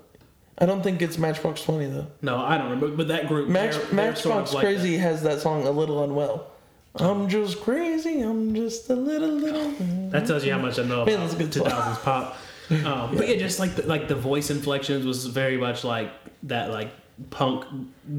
I 0.58 0.66
don't 0.66 0.82
think 0.82 1.00
it's 1.02 1.16
Matchbox 1.18 1.62
Twenty 1.64 1.86
though. 1.86 2.06
No, 2.20 2.36
I 2.36 2.56
don't 2.58 2.70
remember. 2.70 2.88
But 2.94 3.08
that 3.08 3.26
group, 3.26 3.48
Match, 3.48 3.72
they're, 3.72 3.84
they're 3.86 3.94
Matchbox 3.94 4.20
sort 4.22 4.36
of 4.48 4.52
like 4.54 4.64
Crazy 4.64 4.96
has 4.98 5.22
that 5.22 5.40
song 5.40 5.66
"A 5.66 5.70
Little 5.70 6.04
Unwell." 6.04 6.46
I'm 6.96 7.26
just 7.28 7.60
crazy. 7.62 8.20
I'm 8.20 8.54
just 8.54 8.88
a 8.90 8.94
little 8.94 9.30
little. 9.30 9.70
That. 9.70 10.10
that 10.10 10.26
tells 10.26 10.44
you 10.44 10.52
how 10.52 10.58
much 10.58 10.78
I 10.78 10.82
know 10.84 11.06
Man, 11.06 11.22
about 11.22 11.38
good 11.38 11.50
2000s 11.50 12.02
pop. 12.02 12.36
Um, 12.70 13.16
But 13.16 13.28
yeah, 13.28 13.36
just 13.36 13.58
like 13.58 13.74
the, 13.74 13.86
like 13.86 14.08
the 14.08 14.14
voice 14.14 14.50
inflections 14.50 15.04
was 15.04 15.26
very 15.26 15.56
much 15.56 15.84
like 15.84 16.10
that, 16.44 16.70
like 16.70 16.90
punk, 17.30 17.64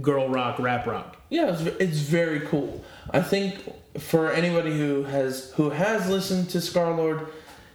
girl 0.02 0.28
rock, 0.28 0.60
rap 0.60 0.86
rock. 0.86 1.18
Yeah, 1.30 1.52
it's, 1.54 1.62
it's 1.80 2.00
very 2.00 2.42
cool. 2.42 2.84
I 3.12 3.22
think 3.22 3.64
for 3.98 4.32
anybody 4.32 4.78
who 4.78 5.04
has 5.04 5.52
who 5.56 5.70
has 5.70 6.10
listened 6.10 6.50
to 6.52 6.58
Scarlxrd, 6.60 7.28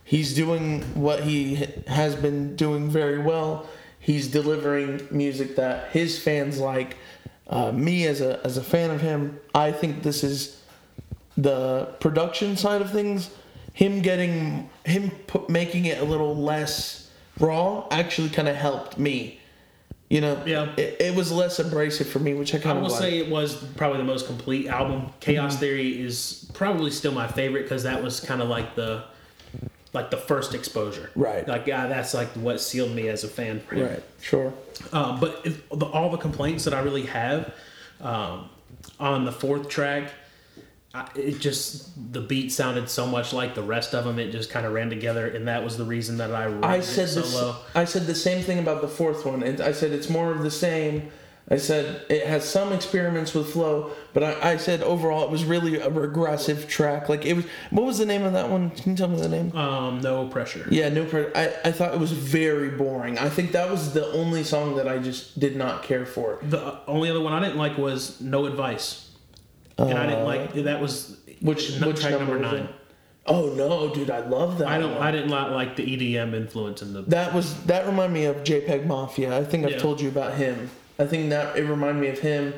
he's 0.04 0.34
doing 0.34 0.82
what 0.94 1.24
he 1.24 1.66
has 1.86 2.16
been 2.16 2.56
doing 2.56 2.90
very 2.90 3.18
well. 3.18 3.68
He's 4.00 4.28
delivering 4.28 5.06
music 5.10 5.56
that 5.56 5.90
his 5.90 6.18
fans 6.18 6.58
like. 6.58 6.96
Uh, 7.46 7.72
me 7.72 8.06
as 8.06 8.20
a 8.20 8.44
as 8.44 8.58
a 8.58 8.62
fan 8.62 8.90
of 8.90 9.00
him, 9.00 9.40
I 9.54 9.72
think 9.72 10.02
this 10.02 10.22
is 10.22 10.62
the 11.36 11.86
production 11.98 12.56
side 12.56 12.82
of 12.82 12.90
things. 12.90 13.30
Him 13.72 14.02
getting 14.02 14.68
him 14.84 15.10
put, 15.26 15.48
making 15.48 15.86
it 15.86 15.98
a 15.98 16.04
little 16.04 16.36
less 16.36 17.10
raw 17.38 17.86
actually 17.90 18.28
kind 18.28 18.48
of 18.48 18.56
helped 18.56 18.98
me. 18.98 19.38
You 20.09 20.22
know, 20.22 20.42
Yeah. 20.46 20.72
it, 20.76 20.96
it 21.00 21.14
was 21.14 21.30
less 21.30 21.59
abrasive 21.59 22.09
for 22.09 22.18
me, 22.18 22.32
which 22.32 22.54
I 22.54 22.59
kind 22.59 22.78
of 22.78 22.84
I 22.84 22.88
will 22.88 22.94
say 22.94 23.18
it 23.18 23.28
was 23.28 23.56
probably 23.76 23.98
the 23.98 24.04
most 24.04 24.26
complete 24.26 24.66
album. 24.66 25.11
Chaos 25.20 25.52
Mm-hmm. 25.52 25.61
Theory 25.61 26.00
is 26.00 26.50
probably 26.54 26.90
still 26.90 27.12
my 27.12 27.26
favorite 27.28 27.64
because 27.64 27.82
that 27.82 28.02
was 28.02 28.20
kind 28.20 28.40
of 28.40 28.48
like 28.48 28.74
the 28.74 29.04
like 29.92 30.11
the 30.11 30.16
first 30.16 30.54
exposure. 30.54 31.11
Right. 31.14 31.46
Like 31.46 31.66
yeah, 31.66 31.86
that's 31.88 32.14
like 32.14 32.28
what 32.28 32.61
sealed 32.61 32.92
me 32.94 33.09
as 33.09 33.24
a 33.24 33.28
fan. 33.28 33.62
Right. 33.70 34.02
Sure. 34.20 34.52
Um, 34.92 35.20
but 35.20 35.40
if, 35.44 35.68
the, 35.70 35.86
all 35.86 36.11
the 36.11 36.18
complaints 36.18 36.64
that 36.64 36.72
I 36.74 36.80
really 36.80 37.06
have 37.06 37.52
um, 38.00 38.48
on 39.00 39.24
the 39.24 39.32
fourth 39.32 39.68
track, 39.68 40.11
I, 40.99 41.09
it 41.18 41.38
just 41.40 42.12
the 42.12 42.20
beat 42.20 42.51
sounded 42.53 42.88
so 42.90 43.07
much 43.07 43.32
like 43.32 43.55
the 43.55 43.62
rest 43.62 43.94
of 43.94 44.05
them. 44.05 44.18
It 44.18 44.32
just 44.32 44.51
kind 44.51 44.66
of 44.66 44.72
ran 44.72 44.90
together, 44.90 45.26
and 45.28 45.46
that 45.49 45.62
was 45.62 45.76
the 45.76 45.84
reason 45.84 46.16
that 46.18 46.32
I 46.32 46.44
I 46.61 46.76
it 46.76 46.82
said 46.82 47.09
so 47.09 47.20
this. 47.20 47.34
low. 47.34 47.57
I 47.74 47.84
said 47.84 48.07
the 48.07 48.14
same 48.14 48.42
thing 48.42 48.59
about 48.59 48.80
the 48.82 48.88
fourth 48.88 49.24
one, 49.24 49.42
and 49.42 49.61
I 49.61 49.72
said 49.72 49.92
it's 49.92 50.11
more 50.11 50.30
of 50.32 50.42
the 50.42 50.51
same. 50.51 51.11
I 51.51 51.57
said 51.57 52.03
it 52.11 52.26
has 52.26 52.46
some 52.46 52.74
experiments 52.74 53.32
with 53.32 53.51
flow, 53.55 53.92
but 54.12 54.22
I, 54.22 54.53
I 54.53 54.57
said 54.59 54.82
overall 54.82 55.24
it 55.24 55.30
was 55.30 55.44
really 55.44 55.76
a 55.80 55.88
regressive 55.88 56.68
track. 56.68 57.09
Like 57.09 57.24
it 57.24 57.34
was. 57.34 57.46
What 57.70 57.86
was 57.86 57.96
the 57.99 58.05
name 58.05 58.22
of 58.24 58.34
that 58.34 58.51
one? 58.51 58.68
Can 58.70 58.92
you 58.92 58.96
tell 58.99 59.09
me 59.09 59.18
the 59.18 59.30
name? 59.30 59.57
Um, 59.57 60.01
no 60.03 60.28
pressure. 60.28 60.68
Yeah, 60.70 60.90
no. 60.90 61.07
pressure. 61.07 61.32
I 61.34 61.68
I 61.68 61.72
thought 61.72 61.94
it 61.94 62.01
was 62.01 62.12
very 62.12 62.68
boring. 62.70 63.18
I 63.18 63.30
think 63.30 63.53
that 63.53 63.70
was 63.70 63.94
the 63.94 64.07
only 64.12 64.44
song 64.44 64.76
that 64.76 64.86
I 64.86 64.99
just 64.99 65.40
did 65.40 65.57
not 65.57 65.82
care 65.84 66.05
for. 66.05 66.38
The 66.42 66.80
only 66.86 67.09
other 67.09 67.20
one 67.22 67.32
I 67.32 67.40
didn't 67.40 67.57
like 67.57 67.78
was 67.78 68.20
No 68.20 68.44
Advice, 68.44 69.07
and 69.78 69.98
I 69.98 70.06
didn't 70.06 70.24
like 70.24 70.54
that 70.54 70.80
was 70.80 71.12
Uh, 71.28 71.32
Which 71.40 71.76
n- 71.80 71.86
which 71.86 72.00
track 72.00 72.12
number, 72.12 72.38
number 72.38 72.56
nine. 72.58 72.64
it? 72.66 72.74
Oh 73.26 73.50
no, 73.50 73.92
dude, 73.94 74.10
I 74.10 74.20
love 74.26 74.58
that. 74.58 74.68
I 74.68 74.78
don't. 74.78 74.94
one. 74.94 75.02
I 75.02 75.10
didn't 75.12 75.28
like, 75.30 75.50
like 75.50 75.76
the 75.76 75.84
EDM 75.84 76.34
influence 76.34 76.82
in 76.82 76.92
the. 76.94 77.02
That 77.02 77.32
was 77.34 77.54
that 77.64 77.86
reminded 77.86 78.14
me 78.14 78.24
of 78.24 78.36
JPEG 78.38 78.86
Mafia. 78.86 79.36
I 79.36 79.44
think 79.44 79.64
I've 79.64 79.72
Yeah. 79.72 79.78
told 79.78 80.00
you 80.00 80.08
about 80.08 80.34
him. 80.34 80.70
I 80.98 81.06
think 81.06 81.30
that 81.30 81.56
it 81.56 81.64
reminded 81.64 82.00
me 82.00 82.08
of 82.08 82.18
him. 82.18 82.54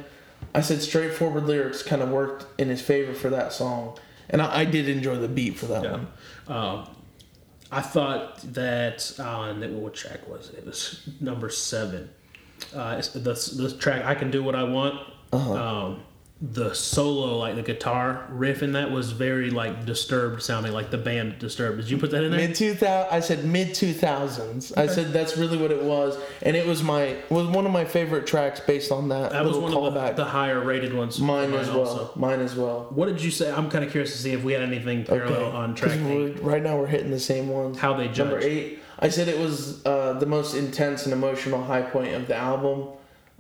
I 0.54 0.62
said 0.62 0.80
straightforward 0.80 1.44
lyrics 1.44 1.82
kind 1.82 2.00
of 2.02 2.08
worked 2.08 2.46
in 2.58 2.68
his 2.68 2.80
favor 2.80 3.12
for 3.14 3.28
that 3.30 3.52
song, 3.52 3.98
and 4.30 4.40
I, 4.40 4.60
I 4.60 4.64
did 4.64 4.88
enjoy 4.88 5.16
the 5.16 5.28
beat 5.28 5.58
for 5.58 5.66
that 5.66 5.82
Yeah. 5.84 5.90
one. 5.92 6.06
Um, 6.48 6.88
I 7.72 7.82
thought 7.82 8.38
that 8.54 9.12
on 9.20 9.60
what 9.82 9.94
track 9.94 10.26
was 10.28 10.48
it? 10.50 10.58
It 10.60 10.66
was 10.66 11.06
number 11.20 11.50
seven. 11.50 12.08
Uh, 12.74 12.96
it's 12.98 13.08
the 13.08 13.20
the 13.20 13.76
track 13.78 14.04
I 14.06 14.14
can 14.14 14.30
do 14.30 14.42
what 14.42 14.54
I 14.54 14.62
want. 14.62 14.94
Uh-huh. 15.32 15.52
Um, 15.54 16.00
the 16.42 16.72
solo, 16.72 17.36
like 17.36 17.54
the 17.54 17.62
guitar 17.62 18.26
riff 18.30 18.62
in 18.62 18.72
that, 18.72 18.90
was 18.90 19.12
very 19.12 19.50
like 19.50 19.84
disturbed 19.84 20.42
sounding, 20.42 20.72
like 20.72 20.90
the 20.90 20.98
band 20.98 21.38
Disturbed. 21.38 21.78
Did 21.78 21.90
you 21.90 21.98
put 21.98 22.10
that 22.12 22.24
in 22.24 22.30
there? 22.30 22.48
Mid 22.48 22.56
two 22.56 22.74
thousand, 22.74 23.14
I 23.14 23.20
said 23.20 23.44
mid 23.44 23.74
two 23.74 23.92
thousands. 23.92 24.72
I 24.72 24.86
said 24.86 25.12
that's 25.12 25.36
really 25.36 25.58
what 25.58 25.70
it 25.70 25.82
was, 25.82 26.18
and 26.40 26.56
it 26.56 26.66
was 26.66 26.82
my 26.82 27.16
was 27.28 27.46
one 27.46 27.66
of 27.66 27.72
my 27.72 27.84
favorite 27.84 28.26
tracks 28.26 28.58
based 28.60 28.90
on 28.90 29.08
that, 29.08 29.32
that 29.32 29.44
was 29.44 29.58
one 29.58 29.74
of 29.74 29.94
the, 29.94 30.12
the 30.12 30.24
higher 30.24 30.60
rated 30.60 30.94
ones. 30.94 31.20
Mine 31.20 31.52
as 31.52 31.68
well. 31.68 31.80
also. 31.80 32.12
Mine 32.16 32.40
as 32.40 32.54
well. 32.54 32.86
What 32.90 33.06
did 33.06 33.22
you 33.22 33.30
say? 33.30 33.50
I'm 33.52 33.70
kind 33.70 33.84
of 33.84 33.90
curious 33.90 34.12
to 34.12 34.18
see 34.18 34.32
if 34.32 34.42
we 34.42 34.52
had 34.52 34.62
anything 34.62 35.04
parallel 35.04 35.52
on 35.52 35.74
track 35.74 35.98
right 36.40 36.62
now 36.62 36.78
we're 36.78 36.86
hitting 36.86 37.10
the 37.10 37.20
same 37.20 37.48
ones. 37.48 37.78
How 37.78 37.94
they 37.94 38.06
judge. 38.08 38.18
Number 38.18 38.40
eight. 38.40 38.78
I 38.98 39.08
said 39.08 39.28
it 39.28 39.38
was 39.38 39.84
uh, 39.86 40.14
the 40.14 40.26
most 40.26 40.54
intense 40.54 41.04
and 41.04 41.12
emotional 41.12 41.62
high 41.62 41.82
point 41.82 42.14
of 42.14 42.28
the 42.28 42.36
album. 42.36 42.88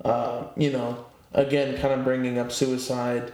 Uh, 0.02 0.44
you 0.56 0.72
know, 0.72 1.04
again, 1.32 1.76
kind 1.78 1.94
of 1.94 2.04
bringing 2.04 2.38
up 2.38 2.50
suicide 2.52 3.32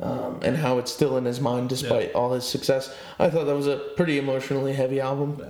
um, 0.00 0.40
and 0.42 0.56
how 0.56 0.78
it's 0.78 0.92
still 0.92 1.16
in 1.16 1.24
his 1.24 1.40
mind 1.40 1.68
despite 1.68 2.12
all 2.14 2.32
his 2.32 2.44
success. 2.44 2.94
I 3.18 3.30
thought 3.30 3.44
that 3.44 3.54
was 3.56 3.66
a 3.68 3.76
pretty 3.96 4.18
emotionally 4.18 4.72
heavy 4.72 5.00
album. 5.00 5.40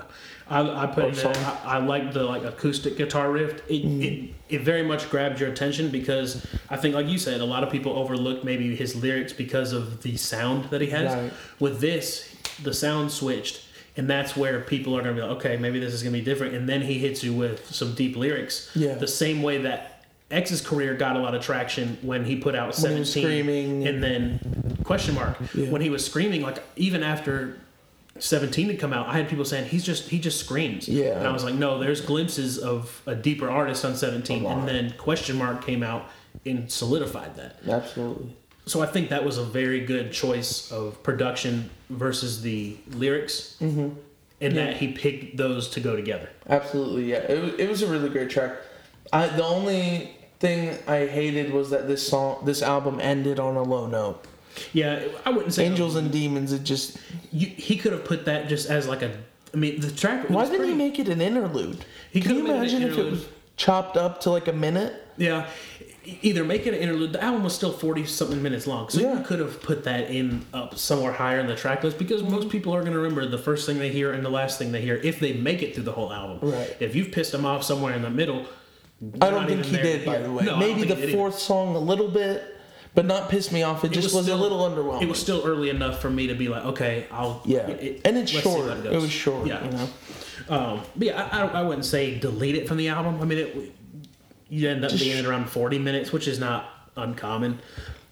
I, 0.46 0.60
I 0.60 0.86
put 0.86 1.04
Or 1.04 1.30
in. 1.30 1.36
I, 1.36 1.58
I 1.64 1.78
like 1.78 2.12
the 2.12 2.24
like 2.24 2.44
acoustic 2.44 2.98
guitar 2.98 3.30
riff. 3.32 3.62
It, 3.70 3.82
Mm. 3.84 4.04
it 4.04 4.34
it 4.56 4.60
very 4.60 4.82
much 4.82 5.08
grabbed 5.08 5.40
your 5.40 5.48
attention 5.50 5.88
because 5.90 6.44
I 6.68 6.76
think, 6.76 6.94
like 6.94 7.06
you 7.08 7.16
said, 7.18 7.40
a 7.40 7.44
lot 7.46 7.64
of 7.64 7.70
people 7.70 7.92
overlook 7.92 8.44
maybe 8.44 8.76
his 8.76 8.94
lyrics 8.94 9.32
because 9.32 9.72
of 9.72 10.02
the 10.02 10.16
sound 10.18 10.66
that 10.66 10.82
he 10.82 10.88
has. 10.90 11.14
Right. 11.14 11.32
With 11.58 11.80
this, 11.80 12.28
the 12.62 12.74
sound 12.74 13.10
switched, 13.10 13.64
and 13.96 14.08
that's 14.08 14.36
where 14.36 14.60
people 14.60 14.94
are 14.96 15.00
gonna 15.00 15.14
be 15.14 15.22
like, 15.22 15.30
okay, 15.38 15.56
maybe 15.56 15.80
this 15.80 15.94
is 15.94 16.02
gonna 16.02 16.12
be 16.12 16.20
different. 16.22 16.52
And 16.54 16.68
then 16.68 16.82
he 16.82 16.98
hits 16.98 17.24
you 17.24 17.32
with 17.32 17.74
some 17.74 17.94
deep 17.94 18.14
lyrics. 18.14 18.70
Yeah. 18.74 18.96
The 18.96 19.08
same 19.08 19.42
way 19.42 19.58
that 19.62 19.93
X's 20.30 20.60
career 20.60 20.94
got 20.94 21.16
a 21.16 21.18
lot 21.18 21.34
of 21.34 21.42
traction 21.42 21.98
when 22.02 22.24
he 22.24 22.36
put 22.36 22.54
out 22.54 22.76
When 22.80 22.92
he 22.92 22.98
was 23.00 23.12
Seventeen, 23.12 23.22
screaming. 23.44 23.86
and 23.86 24.02
then 24.02 24.78
question 24.84 25.14
mark 25.14 25.36
Yeah. 25.54 25.70
when 25.70 25.80
he 25.82 25.90
was 25.90 26.04
screaming 26.04 26.42
like 26.42 26.62
even 26.76 27.02
after 27.02 27.58
17 28.18 28.68
had 28.68 28.78
come 28.78 28.92
out 28.92 29.08
i 29.08 29.14
had 29.14 29.28
people 29.28 29.44
saying 29.44 29.66
he's 29.68 29.82
just 29.84 30.08
he 30.08 30.18
just 30.20 30.38
screams 30.38 30.86
Yeah. 30.88 31.18
and 31.18 31.26
i 31.26 31.32
was 31.32 31.42
like 31.42 31.54
no 31.54 31.78
there's 31.78 32.00
glimpses 32.00 32.58
of 32.58 33.02
a 33.06 33.14
deeper 33.14 33.50
artist 33.50 33.84
on 33.84 33.96
17 33.96 34.44
and 34.46 34.68
then 34.68 34.92
question 34.98 35.36
mark 35.36 35.64
came 35.64 35.82
out 35.82 36.06
and 36.46 36.70
solidified 36.70 37.34
that 37.36 37.56
Absolutely. 37.68 38.36
so 38.66 38.82
i 38.82 38.86
think 38.86 39.08
that 39.10 39.24
was 39.24 39.38
a 39.38 39.42
very 39.44 39.80
good 39.80 40.12
choice 40.12 40.70
of 40.70 41.02
production 41.02 41.70
versus 41.90 42.42
the 42.42 42.76
lyrics 42.92 43.56
Mm-hmm. 43.60 43.88
and 44.40 44.56
that 44.56 44.76
he 44.76 44.92
picked 44.92 45.36
those 45.36 45.68
to 45.70 45.80
go 45.80 45.96
together 45.96 46.28
Absolutely, 46.48 47.10
yeah. 47.10 47.16
It, 47.18 47.58
it 47.60 47.68
was 47.70 47.80
a 47.82 47.86
really 47.86 48.10
great 48.10 48.28
track. 48.30 48.52
I 49.12 49.28
the 49.28 49.44
only 49.44 50.10
thing 50.40 50.76
I 50.86 51.06
hated 51.06 51.52
was 51.52 51.70
that 51.70 51.86
this 51.88 52.06
song, 52.06 52.44
this 52.44 52.62
album 52.62 53.00
ended 53.00 53.38
on 53.40 53.56
a 53.56 53.62
low 53.62 53.86
note. 53.86 54.24
yeah 54.72 55.02
i 55.26 55.30
wouldn't 55.30 55.52
say 55.54 55.64
Angels 55.66 55.96
and 55.96 56.10
Demons, 56.12 56.52
it 56.52 56.62
just. 56.64 56.98
you, 57.32 57.46
he 57.48 57.76
could 57.76 57.92
have 57.92 58.04
put 58.04 58.24
that 58.26 58.48
just 58.48 58.68
as 58.70 58.86
like 58.86 59.02
a 59.02 59.10
i 59.52 59.56
mean 59.56 59.80
the 59.80 59.90
track 59.90 60.28
Why 60.30 60.48
didn't 60.48 60.68
he 60.68 60.74
make 60.74 60.98
it 60.98 61.08
an 61.08 61.20
interlude? 61.20 61.84
He 62.12 62.20
Can 62.20 62.36
you 62.36 62.42
could've 62.44 62.60
made 62.60 62.66
it 62.72 62.74
an 62.74 62.82
imagine 62.82 62.92
if 62.92 62.98
it 62.98 63.10
was 63.10 63.26
chopped 63.56 63.96
up 63.96 64.20
to 64.22 64.30
like 64.30 64.48
a 64.48 64.52
minute? 64.52 64.92
Yeah, 65.16 65.46
either 66.22 66.44
make 66.44 66.66
it 66.66 66.74
an 66.74 66.80
interlude. 66.80 67.12
The 67.12 67.22
album 67.22 67.44
was 67.44 67.54
still 67.54 67.72
forty 67.72 68.04
something 68.04 68.42
minutes 68.42 68.66
long, 68.66 68.88
so 68.90 69.00
Yeah. 69.00 69.18
you 69.18 69.24
could 69.24 69.38
have 69.38 69.62
put 69.62 69.84
that 69.84 70.10
in 70.10 70.44
up 70.52 70.76
somewhere 70.76 71.12
higher 71.12 71.38
in 71.40 71.46
the 71.46 71.54
track 71.56 71.82
list 71.84 71.98
because 71.98 72.22
most 72.24 72.48
people 72.48 72.74
are 72.74 72.80
going 72.80 72.92
to 72.92 72.98
remember 72.98 73.24
the 73.26 73.38
first 73.38 73.64
thing 73.66 73.78
they 73.78 73.90
hear 73.90 74.12
and 74.12 74.24
the 74.24 74.30
last 74.30 74.58
thing 74.58 74.72
they 74.72 74.80
hear 74.82 74.96
if 74.96 75.20
they 75.20 75.32
make 75.34 75.62
it 75.62 75.74
through 75.74 75.84
the 75.84 75.92
whole 75.92 76.12
album. 76.12 76.50
Right. 76.50 76.76
If 76.80 76.94
you've 76.96 77.12
pissed 77.12 77.30
them 77.32 77.46
off 77.46 77.62
somewhere 77.62 77.94
in 77.94 78.02
the 78.02 78.10
middle, 78.10 78.44
I 79.20 79.30
don't 79.30 79.46
think 79.46 79.64
he 79.64 79.76
did, 79.76 80.04
by 80.04 80.18
the 80.18 80.30
way. 80.32 80.44
No, 80.44 80.56
Maybe 80.56 80.82
the 80.82 80.94
he 80.94 80.94
did 80.94 81.08
either. 81.10 81.12
fourth 81.16 81.38
song 81.38 81.74
a 81.74 81.78
little 81.78 82.08
bit, 82.08 82.56
but 82.94 83.04
not 83.06 83.28
pissed 83.28 83.52
me 83.52 83.62
off. 83.62 83.84
It, 83.84 83.90
It 83.92 83.94
just 83.94 84.14
was, 84.14 84.24
still- 84.24 84.38
a 84.38 84.42
little 84.42 84.58
underwhelming. 84.60 85.02
It 85.02 85.08
was 85.08 85.18
still 85.18 85.42
early 85.44 85.70
enough 85.70 86.00
for 86.00 86.10
me 86.10 86.26
to 86.28 86.34
be 86.34 86.48
like, 86.48 86.64
okay, 86.64 87.06
I'll. 87.10 87.42
yeah, 87.44 87.66
it- 87.68 88.00
and 88.04 88.16
it's 88.16 88.30
short. 88.30 88.68
how 88.70 88.90
It, 88.90 89.00
was 89.00 89.10
short. 89.10 89.46
Yeah. 89.46 89.64
You 89.64 89.70
know? 89.72 89.88
Um, 90.48 90.80
but 90.96 91.06
yeah, 91.08 91.28
I, 91.32 91.40
I, 91.42 91.46
I 91.46 91.62
wouldn't 91.62 91.84
say 91.86 92.18
delete 92.18 92.54
it 92.56 92.68
from 92.68 92.76
the 92.76 92.88
album. 92.88 93.20
I 93.20 93.24
mean, 93.24 93.38
it, 93.38 93.72
you 94.48 94.68
end 94.68 94.84
up 94.84 94.90
Just 94.90 95.02
being 95.02 95.18
at 95.18 95.24
around 95.24 95.48
40 95.48 95.78
minutes, 95.78 96.12
which 96.12 96.28
is 96.28 96.38
not 96.38 96.68
uncommon. 96.96 97.58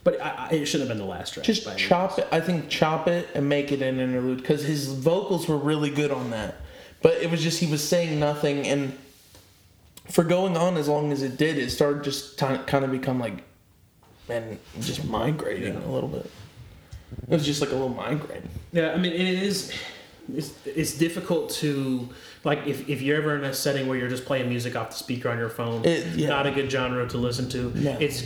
But 0.04 0.20
I, 0.20 0.30
I, 0.30 0.48
it 0.54 0.66
shouldn't 0.66 0.88
have 0.88 0.96
been 0.98 1.06
the 1.06 1.10
last 1.10 1.34
track. 1.34 1.44
Just 1.46 1.78
chop 1.78 2.18
it. 2.18 2.26
I 2.32 2.40
think 2.40 2.68
chop 2.68 3.06
it 3.06 3.28
and 3.34 3.48
make 3.48 3.70
it 3.70 3.82
an 3.82 4.00
interlude 4.00 4.38
because 4.38 4.64
his 4.64 4.88
vocals 4.92 5.46
were 5.46 5.56
really 5.58 5.90
good 5.90 6.10
on 6.10 6.30
that. 6.30 6.56
But 7.02 7.14
it 7.22 7.30
was 7.30 7.40
just 7.42 7.60
he 7.60 7.70
was 7.70 7.86
saying 7.86 8.18
nothing, 8.18 8.66
and 8.66 8.96
for 10.08 10.24
going 10.24 10.56
on 10.56 10.76
as 10.76 10.88
long 10.88 11.12
as 11.12 11.22
it 11.22 11.36
did, 11.36 11.58
it 11.58 11.70
started 11.70 12.02
just 12.04 12.38
kind 12.38 12.84
of 12.84 12.90
become 12.90 13.18
like, 13.18 13.44
and 14.28 14.58
just 14.80 15.04
migrating 15.04 15.76
a 15.76 15.90
little 15.92 16.08
bit. 16.08 16.30
It 17.28 17.34
was 17.34 17.44
just 17.44 17.60
like 17.60 17.70
a 17.70 17.74
little 17.74 17.88
migraine. 17.90 18.48
Yeah, 18.72 18.92
I 18.92 18.96
mean, 18.96 19.12
and 19.12 19.28
it 19.28 19.42
is. 19.42 19.72
It's, 20.32 20.54
it's 20.64 20.96
difficult 20.96 21.50
to 21.54 22.08
like 22.44 22.66
if, 22.66 22.88
if 22.88 23.02
you're 23.02 23.16
ever 23.18 23.36
in 23.36 23.44
a 23.44 23.52
setting 23.52 23.88
where 23.88 23.98
you're 23.98 24.08
just 24.08 24.24
playing 24.24 24.48
music 24.48 24.76
off 24.76 24.90
the 24.90 24.96
speaker 24.96 25.28
on 25.28 25.36
your 25.38 25.48
phone. 25.48 25.84
It- 25.84 26.06
yeah. 26.14 26.28
Not 26.28 26.46
a 26.46 26.52
good 26.52 26.70
genre 26.70 27.06
to 27.08 27.18
listen 27.18 27.48
to. 27.50 27.72
No. 27.78 27.96
It's. 28.00 28.24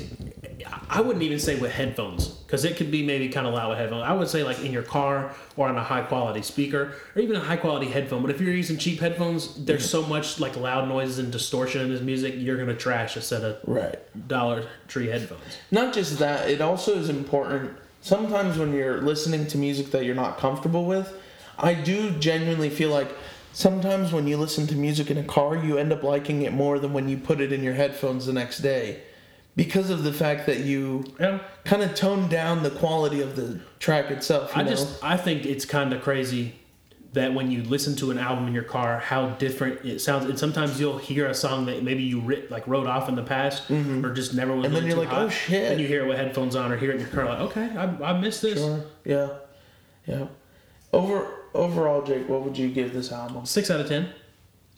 I 0.88 1.00
wouldn't 1.00 1.22
even 1.22 1.38
say 1.38 1.58
with 1.58 1.72
headphones. 1.72 2.28
because 2.28 2.64
it 2.64 2.76
could 2.76 2.90
be 2.90 3.04
maybe 3.04 3.28
kind 3.28 3.46
of 3.46 3.52
loud 3.54 3.70
with 3.70 3.78
headphones. 3.78 4.04
I 4.04 4.12
would 4.12 4.28
say 4.28 4.42
like 4.44 4.60
in 4.64 4.72
your 4.72 4.82
car 4.82 5.34
or 5.56 5.68
on 5.68 5.76
a 5.76 5.82
high 5.82 6.02
quality 6.02 6.42
speaker 6.42 6.94
or 7.14 7.20
even 7.20 7.36
a 7.36 7.40
high 7.40 7.56
quality 7.56 7.86
headphone. 7.88 8.22
But 8.22 8.30
if 8.30 8.40
you're 8.40 8.54
using 8.54 8.78
cheap 8.78 9.00
headphones, 9.00 9.54
there's 9.64 9.88
so 9.88 10.02
much 10.06 10.38
like 10.40 10.56
loud 10.56 10.88
noises 10.88 11.18
and 11.18 11.30
distortion 11.32 11.82
in 11.82 11.90
this 11.92 12.00
music, 12.00 12.34
you're 12.38 12.56
gonna 12.56 12.74
trash 12.74 13.16
a 13.16 13.20
set 13.20 13.42
of 13.42 13.58
Right. 13.66 13.98
Dollar 14.28 14.66
Tree 14.88 15.08
headphones. 15.08 15.58
Not 15.70 15.92
just 15.92 16.18
that, 16.20 16.48
it 16.48 16.60
also 16.60 16.96
is 16.96 17.08
important. 17.08 17.72
Sometimes 18.00 18.56
when 18.56 18.72
you're 18.72 19.00
listening 19.00 19.46
to 19.48 19.58
music 19.58 19.90
that 19.90 20.04
you're 20.04 20.14
not 20.14 20.38
comfortable 20.38 20.84
with, 20.84 21.12
I 21.58 21.74
do 21.74 22.10
genuinely 22.12 22.70
feel 22.70 22.90
like 22.90 23.10
sometimes 23.52 24.12
when 24.12 24.26
you 24.28 24.36
listen 24.36 24.66
to 24.68 24.76
music 24.76 25.10
in 25.10 25.18
a 25.18 25.24
car, 25.24 25.56
you 25.56 25.78
end 25.78 25.92
up 25.92 26.02
liking 26.02 26.42
it 26.42 26.52
more 26.52 26.78
than 26.78 26.92
when 26.92 27.08
you 27.08 27.16
put 27.16 27.40
it 27.40 27.52
in 27.52 27.64
your 27.64 27.74
headphones 27.74 28.26
the 28.26 28.32
next 28.32 28.58
day. 28.58 29.00
Because 29.56 29.88
of 29.90 30.04
the 30.04 30.12
fact 30.12 30.46
that 30.46 30.60
you 30.60 31.04
Yeah. 31.18 31.38
kind 31.64 31.82
of 31.82 31.94
tone 31.94 32.28
down 32.28 32.62
the 32.62 32.70
quality 32.70 33.22
of 33.22 33.36
the 33.36 33.58
track 33.78 34.10
itself. 34.10 34.54
You 34.54 34.60
I 34.60 34.64
know? 34.64 34.70
just 34.70 35.02
I 35.02 35.16
think 35.16 35.46
it's 35.46 35.64
kind 35.64 35.92
of 35.94 36.02
crazy 36.02 36.54
that 37.14 37.32
when 37.32 37.50
you 37.50 37.62
listen 37.62 37.96
to 37.96 38.10
an 38.10 38.18
album 38.18 38.46
in 38.46 38.52
your 38.52 38.62
car, 38.62 38.98
how 38.98 39.30
different 39.30 39.82
it 39.86 40.00
sounds. 40.02 40.26
And 40.26 40.38
sometimes 40.38 40.78
you'll 40.78 40.98
hear 40.98 41.26
a 41.26 41.32
song 41.34 41.64
that 41.66 41.82
maybe 41.82 42.02
you 42.02 42.20
writ, 42.20 42.50
like 42.50 42.68
wrote 42.68 42.86
off 42.86 43.08
in 43.08 43.14
the 43.14 43.22
past, 43.22 43.70
or 43.70 44.10
just 44.12 44.34
never 44.34 44.54
was. 44.54 44.66
Mm-hmm. 44.66 44.74
And 44.74 44.74
then 44.76 44.86
you're 44.86 44.98
like, 44.98 45.08
hot. 45.08 45.22
"Oh, 45.22 45.28
shit." 45.30 45.72
And 45.72 45.80
you 45.80 45.86
hear 45.86 46.04
it 46.04 46.08
with 46.08 46.18
headphones 46.18 46.54
on, 46.54 46.70
or 46.70 46.76
hear 46.76 46.90
it 46.90 46.96
in 46.96 47.00
your 47.00 47.08
car, 47.08 47.24
like, 47.24 47.38
okay, 47.38 47.70
I, 47.74 48.10
I 48.10 48.20
missed 48.20 48.42
this. 48.42 48.58
Sure. 48.58 48.84
Yeah. 49.06 49.28
Yeah. 50.06 50.26
Over 50.92 51.26
overall, 51.54 52.02
Jake, 52.02 52.28
what 52.28 52.42
would 52.42 52.58
you 52.58 52.68
give 52.68 52.92
this 52.92 53.10
album? 53.10 53.46
Six 53.46 53.70
out 53.70 53.80
of 53.80 53.88
ten. 53.88 54.10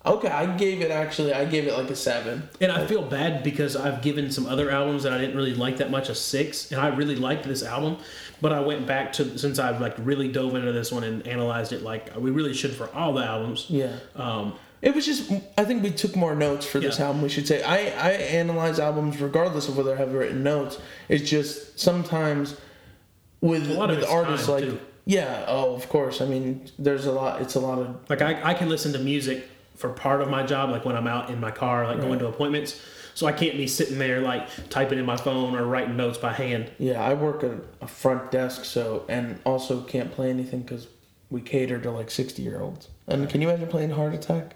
Okay, 0.09 0.29
I 0.29 0.47
gave 0.57 0.81
it 0.81 0.91
actually. 0.91 1.33
I 1.35 1.45
gave 1.45 1.67
it 1.67 1.75
like 1.77 1.91
a 1.91 1.97
seven. 1.97 2.49
And 2.61 2.73
I 2.73 2.87
feel 2.87 3.03
bad 3.03 3.43
because 3.43 3.77
I've 3.77 4.01
given 4.03 4.31
some 4.31 4.47
other 4.47 4.71
albums 4.71 5.03
that 5.05 5.13
I 5.13 5.19
didn't 5.19 5.37
really 5.37 5.55
like 5.55 5.77
that 5.79 5.91
much 5.91 6.09
a 6.09 6.15
six, 6.15 6.73
and 6.73 6.81
I 6.81 6.89
really 6.89 7.17
liked 7.17 7.45
this 7.45 7.63
album. 7.63 7.99
But 8.41 8.53
I 8.53 8.61
went 8.61 8.87
back 8.87 9.13
to 9.15 9.37
since 9.39 9.59
I've 9.59 9.81
like 9.81 9.95
really 9.99 10.29
dove 10.29 10.55
into 10.55 10.73
this 10.73 10.91
one 10.93 11.05
and 11.05 11.27
analyzed 11.27 11.73
it 11.73 11.83
like 11.83 12.15
we 12.17 12.31
really 12.31 12.55
should 12.55 12.73
for 12.73 12.89
all 12.95 13.13
the 13.13 13.25
albums. 13.25 13.67
Yeah. 13.69 13.97
Um, 14.17 14.55
It 14.81 14.95
was 14.95 15.05
just. 15.05 15.31
I 15.59 15.65
think 15.65 15.83
we 15.83 15.91
took 15.91 16.15
more 16.15 16.37
notes 16.37 16.65
for 16.65 16.79
this 16.79 16.99
Yeah. 16.99 17.07
album. 17.07 17.23
We 17.23 17.29
should 17.29 17.49
say. 17.49 17.63
I 17.63 17.79
I 18.09 18.11
analyze 18.41 18.79
albums 18.79 19.21
regardless 19.21 19.69
of 19.69 19.77
whether 19.77 19.93
I 19.93 19.97
have 19.99 20.13
written 20.15 20.43
notes. 20.45 20.79
It's 21.09 21.29
just 21.29 21.81
sometimes 21.81 22.55
with 23.41 23.69
A 23.71 23.75
lot 23.75 23.91
of 23.91 23.99
with 23.99 24.09
artists 24.09 24.49
like 24.49 24.63
too. 24.65 24.79
yeah. 25.05 25.45
Oh, 25.49 25.75
of 25.75 25.89
course. 25.89 26.21
I 26.21 26.27
mean, 26.27 26.63
there's 26.79 27.07
a 27.07 27.13
lot. 27.13 27.41
It's 27.43 27.57
a 27.57 27.61
lot 27.61 27.79
of 27.81 27.97
Like 28.09 28.23
I, 28.23 28.51
I 28.51 28.55
can 28.55 28.69
listen 28.69 28.93
to 28.93 28.99
music 29.01 29.49
for 29.79 29.89
part 29.91 30.21
of 30.21 30.29
my 30.29 30.43
job, 30.45 30.71
like 30.71 30.85
when 30.85 30.97
I'm 30.97 31.07
out 31.07 31.31
in 31.31 31.41
my 31.41 31.51
car, 31.51 31.87
like 31.87 32.01
going 32.01 32.19
to 32.19 32.27
appointments. 32.27 32.81
So 33.15 33.27
I 33.27 33.33
can't 33.33 33.57
be 33.57 33.67
sitting 33.67 33.99
there 33.99 34.21
like 34.21 34.49
typing 34.71 34.99
in 34.99 35.05
my 35.07 35.17
phone 35.17 35.57
or 35.57 35.65
writing 35.65 35.97
notes 35.97 36.19
by 36.19 36.33
hand. 36.33 36.71
yeah. 36.79 37.03
I 37.03 37.15
work 37.15 37.43
at 37.43 37.53
a 37.81 37.87
front 37.89 38.31
desk, 38.31 38.65
so 38.65 39.05
and 39.09 39.41
also 39.45 39.81
can't 39.83 40.13
play 40.13 40.31
anything 40.31 40.61
because 40.63 40.87
we 41.31 41.41
cater 41.41 41.81
to 41.81 41.91
like 41.91 42.11
sixty 42.11 42.43
year 42.43 42.61
olds. 42.61 42.89
And 43.09 43.29
can 43.29 43.41
you 43.41 43.49
imagine 43.49 43.69
playing 43.69 43.91
Heart 43.91 44.15
Attack? 44.15 44.55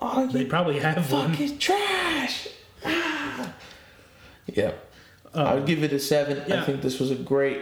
Oh, 0.00 0.26
They 0.26 0.44
probably 0.44 0.78
have 0.78 1.10
one. 1.12 1.32
fucking 1.32 1.58
trash. 1.58 2.48
Ah. 2.84 3.52
Yeah. 4.46 4.72
I 5.34 5.54
would 5.54 5.66
give 5.66 5.82
it 5.82 5.92
a 5.92 5.98
seven. 5.98 6.50
I 6.50 6.64
think 6.64 6.80
this 6.80 6.98
was 6.98 7.10
a 7.10 7.14
great. 7.14 7.58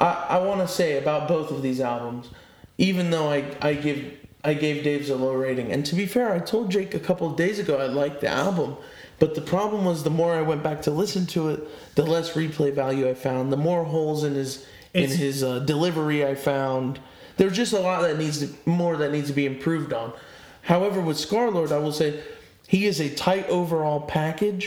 I, 0.00 0.26
I 0.30 0.38
want 0.38 0.60
to 0.60 0.68
say 0.68 0.96
about 0.96 1.28
both 1.28 1.50
of 1.50 1.60
these 1.60 1.78
albums, 1.80 2.30
even 2.78 3.10
though 3.10 3.30
I, 3.30 3.44
I 3.60 3.74
give 3.74 4.14
I 4.48 4.54
gave 4.54 4.82
Dave's 4.82 5.10
a 5.10 5.16
low 5.16 5.34
rating, 5.34 5.70
and 5.72 5.84
to 5.86 5.94
be 5.94 6.06
fair, 6.06 6.32
I 6.32 6.38
told 6.38 6.70
Jake 6.70 6.94
a 6.94 6.98
couple 7.08 7.26
of 7.30 7.36
days 7.36 7.58
ago 7.58 7.78
I 7.78 7.86
liked 7.86 8.20
the 8.22 8.28
album, 8.28 8.76
but 9.18 9.34
the 9.34 9.40
problem 9.42 9.84
was 9.84 10.02
the 10.04 10.10
more 10.10 10.32
I 10.34 10.42
went 10.42 10.62
back 10.62 10.80
to 10.82 10.90
listen 10.90 11.26
to 11.26 11.50
it, 11.50 11.94
the 11.96 12.04
less 12.04 12.32
replay 12.32 12.72
value 12.72 13.08
I 13.08 13.14
found, 13.14 13.52
the 13.52 13.56
more 13.58 13.84
holes 13.84 14.24
in 14.24 14.34
his 14.34 14.64
It's- 14.94 15.12
in 15.12 15.18
his 15.18 15.42
uh, 15.44 15.58
delivery 15.60 16.24
I 16.24 16.34
found. 16.34 16.98
There's 17.36 17.54
just 17.54 17.72
a 17.74 17.78
lot 17.80 18.00
that 18.02 18.16
needs 18.18 18.38
to 18.40 18.48
more 18.64 18.96
that 18.96 19.12
needs 19.12 19.28
to 19.28 19.34
be 19.34 19.44
improved 19.46 19.92
on. 19.92 20.12
However, 20.62 21.00
with 21.00 21.18
Scarlxrd, 21.18 21.70
I 21.72 21.78
will 21.78 21.92
say 21.92 22.20
he 22.66 22.86
is 22.86 22.98
a 23.00 23.08
tight 23.14 23.46
overall 23.50 24.00
package, 24.00 24.64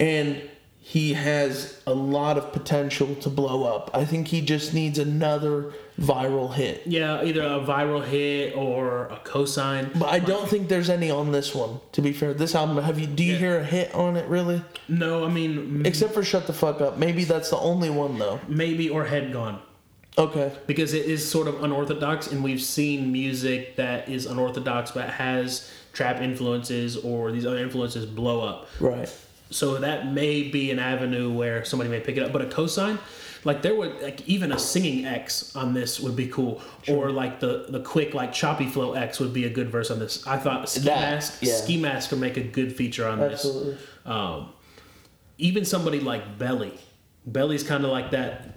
and 0.00 0.42
he 0.88 1.14
has 1.14 1.80
a 1.84 1.92
lot 1.92 2.38
of 2.38 2.52
potential 2.52 3.16
to 3.16 3.28
blow 3.28 3.64
up. 3.64 3.90
I 3.92 4.04
think 4.04 4.28
he 4.28 4.40
just 4.40 4.72
needs 4.72 5.00
another 5.00 5.72
viral 6.00 6.54
hit. 6.54 6.82
Yeah, 6.86 7.24
either 7.24 7.42
a 7.42 7.58
viral 7.58 8.04
hit 8.04 8.54
or 8.56 9.06
a 9.06 9.16
cosign. 9.24 9.98
But 9.98 10.10
I 10.10 10.20
don't 10.20 10.48
think 10.48 10.68
there's 10.68 10.88
any 10.88 11.10
on 11.10 11.32
this 11.32 11.52
one. 11.56 11.80
To 11.92 12.02
be 12.02 12.12
fair, 12.12 12.34
this 12.34 12.54
album 12.54 12.78
have 12.84 13.00
you? 13.00 13.08
Do 13.08 13.24
you 13.24 13.32
Yeah. 13.32 13.38
hear 13.38 13.58
a 13.58 13.64
hit 13.64 13.92
on 13.96 14.16
it 14.16 14.28
really? 14.28 14.62
No, 14.88 15.24
I 15.24 15.28
mean 15.28 15.82
Except 15.84 16.14
for 16.14 16.22
"Shut 16.22 16.46
the 16.46 16.52
Fuck 16.52 16.80
Up." 16.80 16.98
Maybe 16.98 17.24
that's 17.24 17.50
the 17.50 17.58
only 17.58 17.90
one 17.90 18.18
though. 18.20 18.38
maybe 18.46 18.88
or 18.88 19.04
head 19.06 19.32
gone. 19.32 19.58
Okay. 20.18 20.50
because 20.66 20.94
it 20.94 21.04
is 21.06 21.28
sort 21.28 21.46
of 21.48 21.62
unorthodox 21.64 22.28
and 22.32 22.42
we've 22.44 22.62
seen 22.62 23.12
music 23.12 23.76
that 23.76 24.08
is 24.08 24.24
unorthodox 24.24 24.92
but 24.92 25.10
has 25.10 25.68
trap 25.92 26.22
influences 26.22 26.96
or 26.96 27.32
these 27.32 27.44
other 27.44 27.58
influences 27.58 28.06
blow 28.06 28.40
up 28.40 28.66
Right. 28.80 29.10
So 29.50 29.78
that 29.78 30.12
may 30.12 30.42
be 30.42 30.70
an 30.70 30.78
avenue 30.78 31.32
where 31.32 31.64
somebody 31.64 31.90
may 31.90 32.00
pick 32.00 32.16
it 32.16 32.22
up 32.22 32.32
but 32.32 32.42
a 32.42 32.46
cosign 32.46 32.98
like 33.44 33.62
there 33.62 33.74
would 33.74 34.00
like 34.02 34.26
even 34.28 34.50
a 34.50 34.58
singing 34.58 35.04
x 35.04 35.54
on 35.54 35.72
this 35.72 36.00
would 36.00 36.16
be 36.16 36.26
cool 36.26 36.60
or 36.88 37.10
like 37.10 37.38
the 37.40 37.66
the 37.68 37.80
quick 37.80 38.12
like 38.14 38.32
choppy 38.32 38.66
flow 38.66 38.94
x 38.94 39.20
would 39.20 39.32
be 39.32 39.44
a 39.44 39.50
good 39.50 39.70
verse 39.70 39.90
on 39.90 39.98
this 39.98 40.26
i 40.26 40.36
thought 40.36 40.68
ski 40.68 40.80
That, 40.80 41.00
mask 41.12 41.38
yeah. 41.42 41.54
ski 41.54 41.80
mask 41.80 42.10
would 42.10 42.20
make 42.20 42.36
a 42.36 42.42
good 42.42 42.74
feature 42.74 43.06
on 43.06 43.22
Absolutely. 43.22 43.72
this 43.72 43.82
um, 44.04 44.50
even 45.38 45.64
somebody 45.64 46.00
like 46.00 46.38
belly 46.38 46.78
belly's 47.24 47.62
kind 47.62 47.84
of 47.84 47.90
like 47.90 48.10
that 48.10 48.56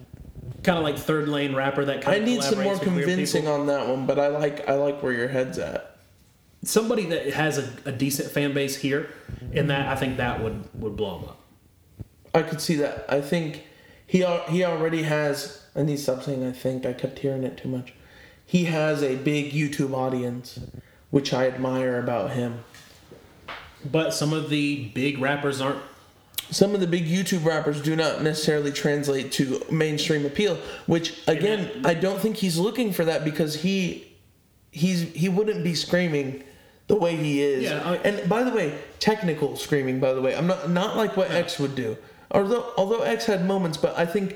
kind 0.63 0.77
of 0.77 0.83
like 0.83 0.97
third 0.97 1.27
lane 1.27 1.55
rapper 1.55 1.85
that 1.85 2.01
kind 2.01 2.15
I 2.15 2.19
of 2.19 2.25
need 2.25 2.43
some 2.43 2.59
more 2.61 2.73
collaborates 2.73 2.79
with 2.79 2.95
weird 2.95 3.07
convincing 3.07 3.47
on 3.47 3.67
that 3.67 3.87
one, 3.87 4.05
but 4.05 4.19
I 4.19 4.27
like 4.27 4.67
I 4.67 4.73
like 4.73 5.01
where 5.01 5.13
your 5.13 5.27
head's 5.27 5.57
at. 5.57 5.97
Somebody 6.63 7.05
that 7.05 7.33
has 7.33 7.57
a, 7.57 7.69
a 7.85 7.91
decent 7.91 8.29
fan 8.31 8.53
base 8.53 8.75
here 8.75 9.09
and 9.53 9.69
that 9.69 9.87
i 9.87 9.95
think 9.95 10.17
that 10.17 10.43
would 10.43 10.67
would 10.73 10.95
blow 10.95 11.19
him 11.19 11.29
up 11.29 11.39
I 12.33 12.43
could 12.43 12.61
see 12.61 12.75
that. 12.75 13.05
I 13.09 13.21
think 13.21 13.65
he 14.05 14.25
he 14.49 14.63
already 14.63 15.03
has. 15.03 15.63
I 15.75 15.83
need 15.83 15.99
stop 15.99 16.27
I 16.27 16.51
think. 16.51 16.85
I 16.85 16.93
kept 16.93 17.19
hearing 17.19 17.43
it 17.43 17.57
too 17.57 17.69
much. 17.69 17.93
He 18.45 18.65
has 18.65 19.03
a 19.03 19.15
big 19.15 19.51
YouTube 19.51 19.93
audience, 19.93 20.59
which 21.11 21.33
I 21.33 21.47
admire 21.47 21.99
about 21.99 22.31
him. 22.31 22.63
but 23.89 24.13
some 24.13 24.33
of 24.33 24.49
the 24.49 24.85
big 24.93 25.19
rappers 25.19 25.61
aren't 25.61 25.81
Some 26.51 26.73
of 26.73 26.81
the 26.81 26.87
big 26.87 27.05
YouTube 27.07 27.45
rappers 27.45 27.81
do 27.81 27.95
not 27.95 28.21
necessarily 28.23 28.71
translate 28.71 29.31
to 29.33 29.63
mainstream 29.71 30.25
appeal, 30.25 30.55
which 30.87 31.27
again, 31.27 31.69
I 31.85 31.93
don't 31.93 32.19
think 32.19 32.37
he's 32.37 32.57
looking 32.57 32.91
for 32.91 33.05
that 33.05 33.23
because 33.23 33.55
he 33.55 34.07
he's 34.71 35.01
he 35.13 35.29
wouldn't 35.29 35.63
be 35.63 35.73
screaming 35.73 36.43
the 36.89 36.95
way 36.95 37.15
he 37.15 37.41
is. 37.41 37.63
Yeah, 37.63 37.81
I- 37.89 37.95
and 37.97 38.27
by 38.27 38.43
the 38.43 38.51
way, 38.51 38.77
technical 38.99 39.55
screaming. 39.55 39.99
By 40.01 40.11
the 40.11 40.21
way, 40.21 40.35
I'm 40.35 40.47
not 40.47 40.69
not 40.69 40.97
like 40.97 41.15
what 41.15 41.31
X 41.31 41.57
would 41.59 41.75
do. 41.75 41.95
Although 42.31 42.65
although 42.77 43.01
X 43.03 43.25
had 43.25 43.45
moments, 43.45 43.77
but 43.77 43.97
I 43.97 44.05
think 44.05 44.35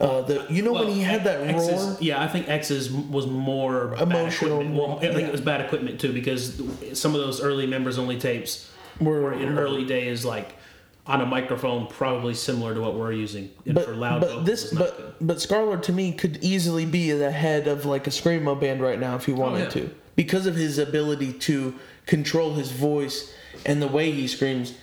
uh, 0.00 0.20
the 0.22 0.44
you 0.50 0.62
know 0.62 0.72
when 0.74 0.88
he 0.88 1.00
had 1.00 1.24
that 1.24 1.40
X 1.46 1.54
roar. 1.62 1.70
is- 1.72 2.02
yeah, 2.02 2.20
I 2.22 2.28
think 2.28 2.48
X's 2.48 2.90
was 2.90 3.26
more 3.26 3.94
Emotional. 3.94 4.58
Well, 4.58 4.98
I 4.98 5.00
think 5.08 5.20
yeah. 5.20 5.26
it 5.28 5.32
was 5.32 5.40
bad 5.40 5.60
equipment 5.60 5.98
too 6.00 6.12
because 6.12 6.60
some 6.92 7.14
of 7.14 7.20
those 7.20 7.40
early 7.40 7.66
members 7.66 7.98
only 7.98 8.18
tapes 8.18 8.68
Were- 9.00 9.22
were 9.22 9.32
in 9.32 9.56
early 9.58 9.84
days 9.84 10.24
like 10.24 10.56
on 11.04 11.20
a 11.20 11.26
microphone, 11.26 11.88
probably 11.88 12.32
similar 12.34 12.74
to 12.74 12.80
what 12.80 12.94
we're 12.94 13.10
using. 13.12 13.50
But, 13.66 13.86
for 13.86 13.94
loud 13.96 14.20
but 14.20 14.28
vocals, 14.30 14.46
this 14.46 14.72
not 14.72 14.78
good. 14.78 14.94
but 15.18 15.26
but 15.26 15.40
Scarlett 15.40 15.82
to 15.84 15.92
me 15.92 16.12
could 16.12 16.38
easily 16.42 16.84
be 16.86 17.10
the 17.12 17.30
head 17.32 17.66
of 17.68 17.84
like 17.86 18.06
a 18.06 18.10
screamo 18.10 18.58
band 18.60 18.80
right 18.80 18.98
now 19.00 19.14
if 19.16 19.26
he 19.26 19.32
wanted 19.32 19.62
Oh, 19.62 19.64
yeah. 19.64 19.86
to 19.86 19.90
because 20.14 20.46
of 20.46 20.54
his 20.56 20.78
ability 20.78 21.32
to 21.32 21.74
control 22.06 22.54
his 22.54 22.70
voice 22.72 23.32
and 23.64 23.80
the 23.80 23.88
way 23.88 24.10
he 24.10 24.26
screams. 24.26 24.74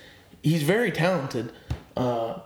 He's 0.41 0.63
very 0.63 0.91
talented. 0.91 1.51
Uh, 1.97 2.39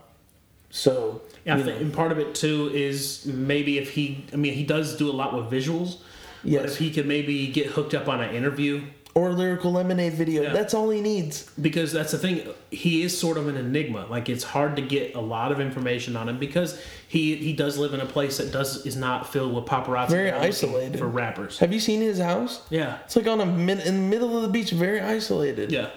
so 0.69 1.21
Yeah, 1.45 1.57
you 1.57 1.63
know, 1.65 1.71
and 1.73 1.93
part 1.93 2.11
of 2.11 2.19
it 2.19 2.33
too 2.35 2.71
is 2.73 3.25
maybe 3.25 3.77
if 3.77 3.91
he, 3.91 4.25
I 4.33 4.35
mean, 4.37 4.53
he 4.53 4.63
does 4.63 4.97
do 4.97 5.09
a 5.09 5.13
lot 5.13 5.33
with 5.35 5.45
visuals. 5.51 5.97
But 6.41 6.51
Yes. 6.51 6.71
if 6.73 6.77
he 6.79 6.91
could 6.91 7.05
maybe 7.07 7.47
get 7.47 7.67
hooked 7.67 7.93
up 7.93 8.07
on 8.09 8.21
an 8.21 8.33
interview, 8.35 8.81
or 9.15 9.31
lyrical 9.31 9.71
lemonade 9.71 10.13
video. 10.13 10.41
Yeah. 10.43 10.53
That's 10.53 10.73
all 10.73 10.89
he 10.89 10.99
needs. 11.01 11.47
because 11.61 11.91
that's 11.91 12.11
the 12.11 12.17
thing, 12.17 12.47
he 12.71 13.03
is 13.03 13.15
sort 13.17 13.37
of 13.37 13.47
an 13.47 13.55
enigma. 13.57 14.07
Like 14.09 14.27
it's 14.27 14.43
hard 14.43 14.75
to 14.77 14.81
get 14.81 15.13
a 15.15 15.19
lot 15.21 15.51
of 15.51 15.59
information 15.59 16.15
on 16.15 16.27
him 16.29 16.39
because 16.39 16.79
he 17.07 17.35
he 17.35 17.53
does 17.53 17.77
live 17.77 17.93
in 17.93 17.99
a 17.99 18.05
place 18.07 18.37
that 18.37 18.51
does 18.51 18.85
is 18.85 18.95
not 18.95 19.31
filled 19.31 19.53
with 19.53 19.65
paparazzi. 19.65 20.09
Very 20.09 20.25
that 20.31 20.33
are 20.35 20.37
looking 20.37 20.47
isolated. 20.49 20.97
for 20.99 21.07
rappers. 21.07 21.59
Have 21.59 21.71
you 21.71 21.79
seen 21.79 22.01
his 22.01 22.19
house? 22.19 22.61
Yeah, 22.71 22.97
It's 23.05 23.15
like 23.15 23.27
on 23.27 23.39
a 23.39 23.45
mid, 23.45 23.79
in 23.81 23.93
the 23.95 24.01
middle 24.09 24.35
of 24.35 24.41
the 24.41 24.49
beach, 24.49 24.71
very 24.71 24.99
isolated. 24.99 25.71
yeah. 25.71 25.89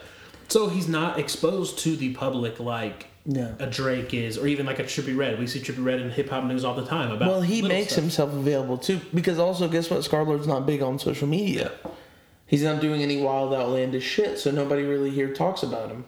So 0.48 0.68
he's 0.68 0.86
not 0.86 1.18
exposed 1.18 1.78
to 1.80 1.97
the 1.97 2.12
public 2.14 2.60
like 2.60 3.06
Yeah. 3.24 3.55
a 3.59 3.66
Drake 3.66 4.12
is, 4.14 4.36
or 4.38 4.47
even 4.47 4.64
like 4.66 4.78
a 4.78 4.84
Trippie 4.84 5.16
Redd. 5.16 5.38
We 5.40 5.47
see 5.48 5.59
Trippie 5.59 5.84
Redd 5.84 6.01
in 6.01 6.10
hip 6.10 6.28
hop 6.28 6.44
news 6.44 6.64
all 6.64 6.74
the 6.74 6.84
time 6.86 7.10
about. 7.10 7.28
Well, 7.28 7.40
he 7.40 7.62
makes 7.62 7.93
stuff. 7.93 8.02
himself 8.02 8.32
available 8.34 8.76
too, 8.78 9.01
because 9.14 9.38
also 9.38 9.66
guess 9.68 9.88
what? 9.90 10.05
Scarlett's 10.05 10.47
not 10.47 10.66
big 10.66 10.82
on 10.82 10.98
social 10.98 11.26
media. 11.26 11.72
He's 12.47 12.62
not 12.62 12.81
doing 12.81 13.02
any 13.02 13.20
wild, 13.20 13.52
outlandish 13.52 14.05
shit, 14.05 14.39
so 14.39 14.51
nobody 14.51 14.82
really 14.85 15.10
here 15.10 15.32
talks 15.35 15.62
about 15.62 15.90
him. 15.90 16.05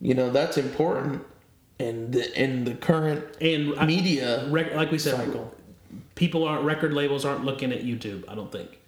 You 0.00 0.14
know 0.14 0.30
that's 0.30 0.56
important. 0.58 1.22
And 1.78 2.12
the 2.12 2.42
in 2.42 2.64
the 2.64 2.74
current 2.74 3.24
And 3.40 3.74
I- 3.78 3.86
media 3.86 4.46
rec- 4.48 4.74
like 4.74 4.90
we 4.90 4.98
said, 4.98 5.16
cycle. 5.16 5.52
people 6.14 6.44
aren't 6.44 6.64
record 6.64 6.92
labels 6.94 7.24
aren't 7.24 7.44
looking 7.44 7.72
at 7.72 7.82
YouTube. 7.84 8.24
I 8.28 8.34
don't 8.34 8.50
think. 8.52 8.78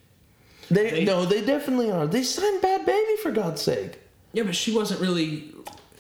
They, 0.71 0.91
They- 0.91 1.05
no, 1.05 1.25
they 1.25 1.45
definitely 1.45 1.91
are. 1.91 2.07
They 2.07 2.23
signed 2.23 2.63
Bhad 2.63 2.85
Bhabie 2.87 3.19
for 3.23 3.31
God's 3.33 3.61
sake. 3.61 3.99
Yeah, 4.33 4.45
but 4.45 4.55
she 4.55 4.73
wasn't 4.75 5.01
really. 5.01 5.53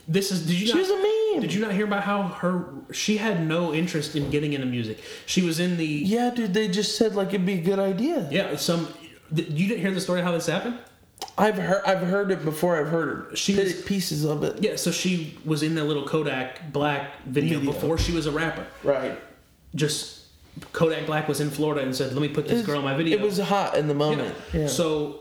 This 0.06 0.31
is. 0.31 0.47
Did 0.47 0.60
you? 0.60 0.66
She 0.66 0.73
not, 0.74 0.81
was 0.81 0.90
a 0.90 0.97
meme. 1.32 1.40
Did 1.43 1.52
you 1.52 1.60
not 1.60 1.73
hear 1.73 1.85
about 1.85 2.05
how 2.05 2.23
her? 2.23 2.66
She 2.93 3.16
had 3.19 3.47
no 3.47 3.74
interest 3.74 4.15
in 4.16 4.31
getting 4.31 4.52
into 4.55 4.66
music. 4.66 4.98
She 5.27 5.43
was 5.43 5.59
in 5.60 5.77
the. 5.78 5.86
Yeah, 5.86 6.31
dude. 6.31 6.55
They 6.55 6.69
just 6.69 6.97
said 6.97 7.15
like 7.15 7.28
it'd 7.28 7.44
be 7.44 7.55
a 7.55 7.60
good 7.62 7.78
idea. 7.78 8.28
Yeah, 8.31 8.56
some. 8.56 8.89
Th- 9.34 9.48
You 9.50 9.68
didn't 9.68 9.80
hear 9.80 9.92
the 9.92 10.00
story 10.00 10.22
how 10.22 10.32
this 10.32 10.46
happened? 10.46 10.78
I've 11.36 11.56
heard 11.56 11.82
I've 11.84 12.00
heard 12.06 12.30
it 12.30 12.44
before. 12.44 12.78
I've 12.78 12.88
heard 12.88 13.36
She 13.36 13.55
pi- 13.56 13.62
was- 13.64 13.82
pieces 13.82 14.24
of 14.24 14.42
it. 14.44 14.62
Yeah, 14.62 14.76
so 14.76 14.90
she 14.90 15.36
was 15.44 15.62
in 15.62 15.74
the 15.74 15.84
little 15.84 16.06
Kodak 16.06 16.72
Black 16.72 17.10
video, 17.26 17.59
Video. 17.59 17.72
before 17.72 17.98
she 17.98 18.12
was 18.12 18.26
a 18.26 18.30
rapper. 18.32 18.64
Right. 18.84 19.18
Just 19.74 20.20
Kodak 20.72 21.06
Black 21.06 21.28
was 21.28 21.40
in 21.40 21.50
Florida 21.50 21.82
and 21.82 21.94
said, 21.94 22.12
"Let 22.12 22.22
me 22.22 22.28
put 22.28 22.48
this 22.48 22.64
girl 22.64 22.78
in 22.78 22.84
my 22.84 22.96
video." 22.96 23.18
It 23.18 23.22
was 23.22 23.38
hot 23.38 23.76
in 23.76 23.86
the 23.88 23.94
Yeah. 23.94 23.98
moment. 23.98 24.34
Yeah. 24.52 24.66
So 24.68 25.20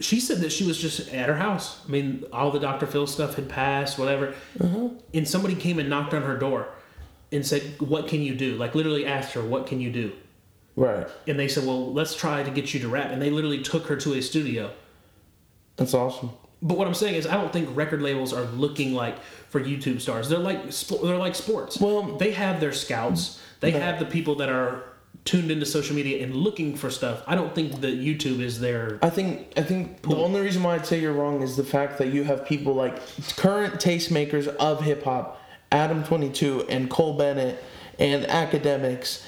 she 0.00 0.18
said 0.20 0.38
that 0.40 0.50
she 0.52 0.64
was 0.64 0.78
just 0.78 1.12
at 1.12 1.28
her 1.28 1.36
house. 1.36 1.78
I 1.86 1.90
mean, 1.90 2.24
all 2.32 2.50
the 2.50 2.58
Dr. 2.60 2.86
Phil 2.86 3.06
stuff 3.06 3.36
had 3.36 3.48
passed, 3.48 3.98
whatever. 3.98 4.34
Uh-huh. 4.60 4.88
And 5.14 5.26
somebody 5.28 5.54
came 5.54 5.78
and 5.78 5.88
knocked 5.88 6.14
on 6.14 6.22
her 6.22 6.36
door 6.36 6.68
and 7.30 7.46
said, 7.46 7.62
"What 7.78 8.08
can 8.08 8.22
you 8.22 8.34
do?" 8.34 8.56
Like 8.56 8.74
literally 8.74 9.06
asked 9.06 9.32
her, 9.34 9.42
"What 9.42 9.66
can 9.66 9.80
you 9.80 9.90
do?" 9.90 10.12
Right. 10.76 11.06
And 11.26 11.38
they 11.38 11.48
said, 11.48 11.66
"Well, 11.66 11.92
let's 11.92 12.14
try 12.14 12.42
to 12.42 12.50
get 12.50 12.72
you 12.72 12.80
to 12.80 12.88
rap." 12.88 13.10
And 13.10 13.20
they 13.20 13.30
literally 13.30 13.62
took 13.62 13.86
her 13.86 13.96
to 13.96 14.14
a 14.14 14.22
studio. 14.22 14.70
That's 15.76 15.94
awesome. 15.94 16.30
But 16.62 16.78
what 16.78 16.86
I'm 16.86 16.94
saying 16.94 17.16
is, 17.16 17.26
I 17.26 17.34
don't 17.34 17.52
think 17.52 17.68
record 17.76 18.02
labels 18.02 18.32
are 18.32 18.44
looking 18.44 18.94
like 18.94 19.20
for 19.48 19.60
YouTube 19.60 20.00
stars. 20.00 20.28
They're 20.28 20.38
like 20.38 20.72
sp- 20.72 21.02
they're 21.02 21.16
like 21.16 21.34
sports. 21.34 21.80
Well- 21.80 22.16
they 22.16 22.30
have 22.32 22.60
their 22.60 22.72
scouts. 22.72 23.40
They 23.60 23.72
have 23.72 23.98
the 23.98 24.06
people 24.06 24.36
that 24.36 24.48
are 24.48 24.84
tuned 25.24 25.50
into 25.52 25.64
social 25.64 25.94
media 25.94 26.24
and 26.24 26.34
looking 26.34 26.74
for 26.76 26.90
stuff. 26.90 27.22
I 27.28 27.36
don't 27.36 27.54
think 27.54 27.80
that 27.82 27.94
YouTube 28.00 28.40
is 28.40 28.58
their 28.58 28.98
I 29.02 29.10
think 29.10 29.52
I 29.56 29.62
think 29.62 30.02
the 30.02 30.16
only 30.16 30.40
reason 30.40 30.62
why 30.62 30.74
I'd 30.74 30.86
say 30.86 31.00
you're 31.00 31.12
wrong 31.12 31.42
is 31.42 31.56
the 31.56 31.62
fact 31.64 31.98
that 31.98 32.08
you 32.12 32.24
have 32.24 32.44
people 32.44 32.74
like 32.74 33.00
current 33.36 33.74
tastemakers 33.74 34.48
of 34.48 34.80
hip 34.80 35.04
hop, 35.04 35.40
Adam 35.70 36.02
Twenty 36.02 36.30
Two 36.30 36.64
and 36.68 36.90
Cole 36.90 37.16
Bennett 37.16 37.62
and 38.00 38.24
Akademiks, 38.24 39.22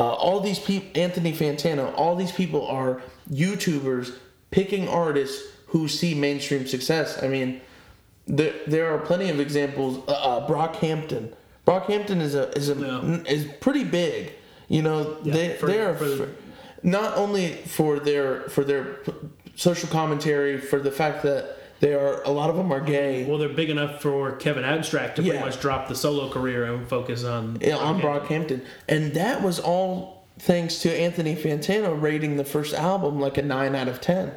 uh, 0.00 0.14
all 0.14 0.40
these 0.40 0.58
people, 0.58 0.88
Anthony 1.00 1.32
Fantano, 1.32 1.92
all 1.96 2.16
these 2.16 2.32
people 2.32 2.66
are 2.66 3.02
YouTubers 3.30 4.14
picking 4.50 4.88
artists 4.88 5.42
who 5.66 5.86
see 5.88 6.14
mainstream 6.14 6.66
success. 6.66 7.22
I 7.22 7.28
mean, 7.28 7.60
there 8.26 8.54
there 8.66 8.94
are 8.94 8.98
plenty 8.98 9.28
of 9.30 9.38
examples. 9.40 9.98
Uh, 10.08 10.12
uh, 10.12 10.48
Brockhampton, 10.48 11.32
Brockhampton 11.66 12.20
is 12.20 12.34
a 12.34 12.48
is 12.56 12.68
a 12.70 12.74
Yeah. 12.74 13.32
is 13.34 13.44
pretty 13.60 13.84
big. 13.84 14.32
You 14.68 14.82
know, 14.82 15.18
Yeah, 15.22 15.34
they 15.34 15.48
for- 15.56 15.66
they 15.66 15.80
are 15.80 15.94
for 15.94 16.16
for- 16.16 16.28
not 16.82 17.16
only 17.16 17.52
for 17.66 17.98
their 18.00 18.42
for 18.48 18.64
their 18.64 19.00
social 19.54 19.88
commentary, 19.90 20.58
for 20.58 20.80
the 20.80 20.90
fact 20.90 21.22
that 21.24 21.58
they 21.80 21.94
are 21.94 22.22
a 22.22 22.30
lot 22.30 22.50
of 22.50 22.56
them 22.56 22.70
are 22.72 22.80
gay. 22.80 23.24
Well, 23.24 23.38
they're 23.38 23.48
big 23.48 23.70
enough 23.70 24.00
for 24.00 24.36
Kevin 24.36 24.64
Abstract 24.64 25.16
to 25.16 25.22
pretty 25.22 25.38
much 25.38 25.60
drop 25.60 25.88
the 25.88 25.94
solo 25.94 26.30
career 26.30 26.64
and 26.72 26.86
focus 26.88 27.24
on 27.24 27.58
Yeah, 27.60 27.76
on 27.76 28.00
Brockhampton. 28.00 28.64
And 28.88 29.14
that 29.14 29.42
was 29.42 29.58
all 29.58 30.24
thanks 30.38 30.80
to 30.82 30.90
Anthony 30.94 31.34
Fantano 31.36 32.00
rating 32.00 32.36
the 32.36 32.44
first 32.44 32.74
album 32.74 33.18
like 33.20 33.38
a 33.38 33.42
nine 33.42 33.74
out 33.74 33.88
of 33.88 34.00
ten. 34.00 34.32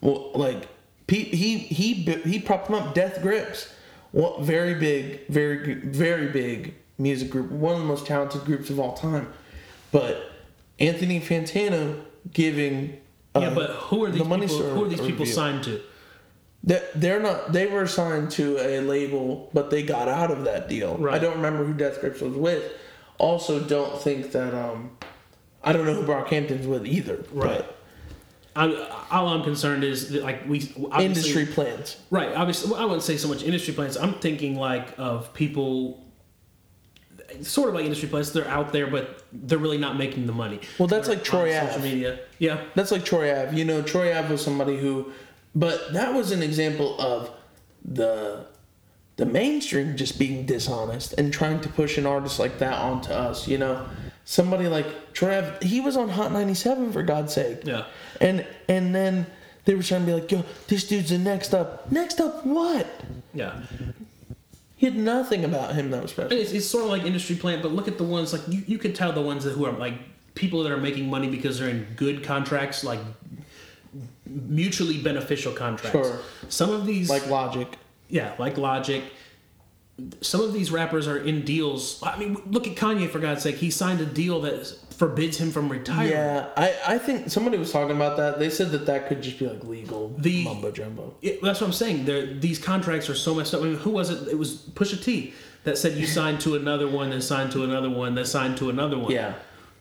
Well, 0.00 0.30
like 0.34 0.68
he 1.08 1.24
he 1.24 1.58
he 1.58 1.94
he 1.94 2.38
propped 2.40 2.68
him 2.68 2.74
up. 2.74 2.94
Death 2.94 3.22
Grips, 3.22 3.72
what 4.12 4.40
very 4.42 4.74
big, 4.74 5.26
very 5.28 5.74
very 5.74 6.28
big 6.28 6.74
music 6.98 7.30
group, 7.30 7.50
one 7.50 7.74
of 7.74 7.80
the 7.80 7.86
most 7.86 8.06
talented 8.06 8.44
groups 8.44 8.68
of 8.70 8.78
all 8.80 8.94
time. 8.94 9.32
But 9.92 10.30
Anthony 10.78 11.20
Fantano 11.20 12.00
giving 12.32 13.00
uh, 13.34 13.40
Yeah, 13.40 13.54
but 13.54 13.70
who 13.70 14.04
are 14.04 14.10
these 14.10 14.22
the 14.26 14.36
people? 14.38 14.56
Who 14.58 14.84
are 14.84 14.88
these 14.88 15.00
people 15.00 15.20
review. 15.20 15.26
signed 15.26 15.64
to? 15.64 15.80
They- 16.62 16.82
They're 16.94 17.20
not. 17.20 17.52
They 17.52 17.66
were 17.66 17.86
signed 17.86 18.30
to 18.32 18.58
a 18.58 18.80
label, 18.80 19.48
but 19.54 19.70
they 19.70 19.82
got 19.82 20.08
out 20.08 20.30
of 20.30 20.44
that 20.44 20.68
deal. 20.68 20.96
Right. 20.98 21.14
I 21.14 21.18
don't 21.18 21.36
remember 21.36 21.64
who 21.64 21.72
Death 21.72 22.00
Grips 22.00 22.20
was 22.20 22.34
with. 22.34 22.72
Also, 23.18 23.60
don't 23.60 24.00
think 24.00 24.32
that. 24.32 24.54
um 24.54 24.96
I 25.62 25.72
don't 25.74 25.84
know 25.84 25.92
who 25.94 26.04
Brockhampton's 26.06 26.66
with 26.66 26.86
either. 26.86 27.22
Right. 27.32 27.64
I'm, 28.56 28.74
all 29.10 29.28
I'm 29.28 29.42
concerned 29.44 29.84
is 29.84 30.10
that, 30.10 30.22
like 30.22 30.46
we 30.48 30.60
Industry 30.98 31.46
plans. 31.46 31.98
Right. 32.10 32.34
Obviously, 32.34 32.70
well, 32.72 32.80
I 32.80 32.84
wouldn't 32.84 33.02
say 33.02 33.16
so 33.16 33.28
much 33.28 33.42
industry 33.42 33.74
plans. 33.74 33.96
I'm 33.96 34.14
thinking 34.14 34.56
like 34.56 34.88
of 34.98 35.32
people, 35.34 36.02
sort 37.42 37.68
of 37.68 37.74
like 37.74 37.84
industry 37.84 38.08
plans. 38.08 38.32
They're 38.32 38.48
out 38.48 38.72
there, 38.72 38.86
but 38.86 39.22
they're 39.32 39.58
really 39.58 39.78
not 39.78 39.96
making 39.96 40.26
the 40.26 40.32
money. 40.32 40.60
Well, 40.78 40.88
that's 40.88 41.06
They're 41.08 41.16
like 41.16 41.24
Troy 41.24 41.56
on 41.58 41.66
social 41.68 41.82
media. 41.82 42.20
Yeah. 42.38 42.62
That's 42.74 42.90
like 42.90 43.04
Troy 43.04 43.30
Ave. 43.30 43.56
You 43.56 43.64
know, 43.64 43.82
Troy 43.82 44.16
Ave 44.18 44.30
was 44.32 44.42
somebody 44.42 44.78
who, 44.78 45.12
but 45.54 45.92
that 45.92 46.14
was 46.14 46.30
an 46.32 46.42
example 46.42 47.00
of 47.00 47.30
the 47.84 48.46
the 49.16 49.26
mainstream 49.26 49.96
just 49.96 50.18
being 50.18 50.46
dishonest 50.46 51.12
and 51.18 51.32
trying 51.32 51.60
to 51.60 51.68
push 51.68 51.98
an 51.98 52.06
artist 52.06 52.38
like 52.38 52.58
that 52.58 52.72
onto 52.74 53.12
us. 53.12 53.46
You 53.46 53.58
know, 53.58 53.86
somebody 54.24 54.66
like 54.66 54.86
Ave, 55.20 55.66
he 55.66 55.80
was 55.80 55.96
on 55.96 56.08
Hot 56.08 56.32
97 56.32 56.92
for 56.92 57.02
God's 57.02 57.34
sake. 57.34 57.60
Yeah. 57.64 57.84
And 58.20 58.46
and 58.68 58.94
then 58.94 59.26
they 59.64 59.74
were 59.74 59.82
trying 59.82 60.02
to 60.02 60.06
be 60.06 60.14
like, 60.14 60.32
yo, 60.32 60.44
this 60.68 60.88
dude's 60.88 61.10
the 61.10 61.18
next 61.18 61.52
up. 61.52 61.90
Next 61.92 62.20
up, 62.20 62.46
what? 62.46 62.86
Yeah. 63.34 63.60
He 64.76 64.86
had 64.86 64.96
nothing 64.96 65.44
about 65.44 65.74
him 65.74 65.90
that 65.90 66.00
was 66.00 66.12
special. 66.12 66.32
It's, 66.32 66.52
it's 66.52 66.66
sort 66.66 66.84
of 66.84 66.90
like 66.90 67.02
industry 67.02 67.36
plan, 67.36 67.60
but 67.60 67.72
look 67.72 67.86
at 67.86 67.98
the 67.98 68.04
ones 68.04 68.32
like 68.32 68.40
you, 68.48 68.62
you 68.66 68.78
could 68.78 68.94
tell 68.94 69.12
the 69.12 69.20
ones 69.20 69.44
that 69.44 69.50
who 69.50 69.66
are 69.66 69.72
like 69.72 69.94
people 70.34 70.62
that 70.62 70.72
are 70.72 70.78
making 70.78 71.10
money 71.10 71.28
because 71.28 71.58
they're 71.58 71.68
in 71.68 71.86
good 71.96 72.24
contracts, 72.24 72.82
like 72.82 73.00
mutually 74.30 74.98
beneficial 75.02 75.52
contracts. 75.52 75.92
Sure. 76.08 76.18
Some 76.48 76.70
of 76.70 76.86
these, 76.86 77.10
Like 77.10 77.26
Logic. 77.28 77.68
yeah, 78.08 78.34
like 78.38 78.56
Logic. 78.58 79.02
Some 80.22 80.40
of 80.40 80.54
these 80.54 80.70
rappers 80.70 81.06
are 81.06 81.18
in 81.18 81.42
deals. 81.44 82.02
I 82.02 82.18
mean, 82.18 82.38
look 82.46 82.66
at 82.66 82.74
Kanye 82.74 83.10
for 83.10 83.18
God's 83.18 83.42
sake. 83.42 83.56
He 83.56 83.70
signed 83.70 84.00
a 84.00 84.06
deal 84.06 84.40
that 84.42 84.66
forbids 84.96 85.36
him 85.36 85.50
from 85.50 85.68
retiring. 85.68 86.10
Yeah, 86.10 86.46
I, 86.56 86.74
I 86.86 86.98
think 86.98 87.30
somebody 87.30 87.58
was 87.58 87.70
talking 87.70 87.96
about 87.96 88.16
that. 88.16 88.38
They 88.38 88.48
said 88.48 88.70
that 88.70 88.86
that 88.86 89.08
could 89.08 89.22
just 89.22 89.38
be 89.38 89.46
like 89.46 89.62
legal 89.64 90.14
The- 90.16 90.44
mumbo 90.44 90.70
jumbo. 90.70 91.14
It- 91.20 91.42
that's 91.42 91.60
what 91.60 91.66
I'm 91.66 91.72
saying. 91.74 92.06
There, 92.06 92.26
these 92.26 92.58
contracts 92.58 93.10
are 93.10 93.14
so 93.14 93.34
messed 93.34 93.52
up. 93.52 93.60
I 93.60 93.64
mean, 93.64 93.76
who 93.76 93.90
was 93.90 94.08
it? 94.08 94.28
It 94.28 94.38
was 94.38 94.56
Pusha 94.74 95.02
T 95.02 95.34
that 95.64 95.76
said 95.76 95.98
you 95.98 96.06
signed 96.06 96.40
to 96.42 96.54
another 96.56 96.88
one, 96.88 97.10
then 97.10 97.20
signed 97.20 97.52
to 97.52 97.64
another 97.64 97.90
one, 97.90 98.14
then 98.14 98.24
signed 98.24 98.56
to 98.58 98.70
another 98.70 98.96
one. 98.98 99.10
Yeah. 99.12 99.34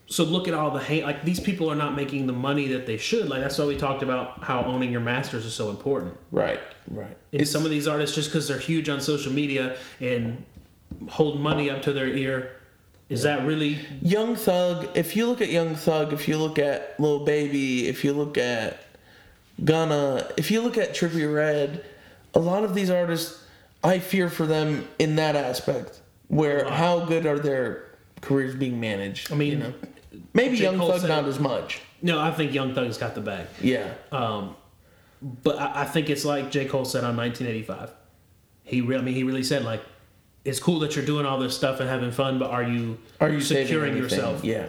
So 0.09 0.23
look 0.23 0.47
at 0.47 0.55
all 0.55 0.71
the 0.71 0.79
hate. 0.79 1.03
Like 1.03 1.23
these 1.23 1.39
people 1.39 1.71
are 1.71 1.75
not 1.75 1.95
making 1.95 2.25
the 2.25 2.33
money 2.33 2.67
that 2.69 2.87
they 2.87 2.97
should. 2.97 3.29
Like 3.29 3.41
that's 3.41 3.57
why 3.57 3.65
we 3.65 3.77
talked 3.77 4.01
about 4.01 4.43
how 4.43 4.63
owning 4.63 4.91
your 4.91 5.01
masters 5.01 5.45
is 5.45 5.53
so 5.53 5.69
important. 5.69 6.17
Right, 6.31 6.59
right. 6.89 7.15
And 7.31 7.47
some 7.47 7.63
of 7.63 7.69
these 7.69 7.87
artists, 7.87 8.15
just 8.15 8.29
because 8.29 8.47
they're 8.47 8.57
huge 8.57 8.89
on 8.89 9.01
social 9.01 9.31
media 9.31 9.77
and 9.99 10.43
hold 11.07 11.39
money 11.39 11.69
up 11.69 11.83
to 11.83 11.93
their 11.93 12.07
ear, 12.07 12.55
is 13.09 13.23
that 13.23 13.45
really? 13.45 13.79
Young 14.01 14.35
Thug, 14.35 14.89
if 14.95 15.15
you 15.15 15.27
look 15.27 15.41
at 15.41 15.49
Young 15.49 15.75
Thug, 15.75 16.11
if 16.11 16.27
you 16.27 16.37
look 16.37 16.57
at 16.57 16.99
Lil 16.99 17.25
Baby, 17.25 17.87
if 17.87 18.03
you 18.03 18.13
look 18.13 18.37
at 18.37 18.79
Gunna, 19.63 20.27
if 20.37 20.49
you 20.51 20.61
look 20.61 20.77
at 20.77 20.93
Trippie 20.93 21.31
Redd, 21.31 21.85
a 22.33 22.39
lot 22.39 22.63
of 22.63 22.73
these 22.73 22.89
artists, 22.89 23.43
I 23.83 23.99
fear 23.99 24.29
for 24.29 24.45
them 24.45 24.87
in 24.99 25.15
that 25.17 25.35
aspect. 25.35 26.01
Where 26.27 26.69
how 26.69 27.05
good 27.05 27.25
are 27.25 27.39
their 27.39 27.85
careers 28.21 28.55
being 28.55 28.79
managed? 28.79 29.31
I 29.31 29.35
mean, 29.35 29.51
you 29.51 29.57
know? 29.57 29.73
Maybe 30.33 30.57
J. 30.57 30.63
Young 30.63 30.77
Cole 30.77 30.91
Thug 30.91 31.01
said- 31.01 31.09
not 31.09 31.25
as 31.25 31.39
much. 31.39 31.81
No, 32.01 32.19
I 32.19 32.31
think 32.31 32.53
Young 32.53 32.73
Thug's 32.73 32.97
got 32.97 33.13
the 33.15 33.21
bag. 33.21 33.47
Yeah, 33.61 33.93
Um, 34.11 34.55
but 35.21 35.59
I, 35.59 35.81
I 35.81 35.85
think 35.85 36.09
it's 36.09 36.23
like 36.23 36.49
J. 36.51 36.65
Cole 36.65 36.85
said 36.85 37.03
on 37.03 37.17
1985. 37.17 37.91
He, 38.63 38.81
re- 38.81 38.97
I 38.97 39.01
mean, 39.01 39.15
he 39.15 39.23
really 39.23 39.43
said 39.43 39.63
like, 39.65 39.81
it's 40.45 40.59
cool 40.59 40.79
that 40.79 40.95
you're 40.95 41.05
doing 41.05 41.25
all 41.25 41.39
this 41.39 41.55
stuff 41.55 41.81
and 41.81 41.89
having 41.89 42.11
fun, 42.11 42.39
but 42.39 42.49
are 42.51 42.63
you 42.63 42.97
are 43.19 43.29
you 43.29 43.41
securing 43.41 43.97
yourself? 43.97 44.43
Yeah, 44.45 44.67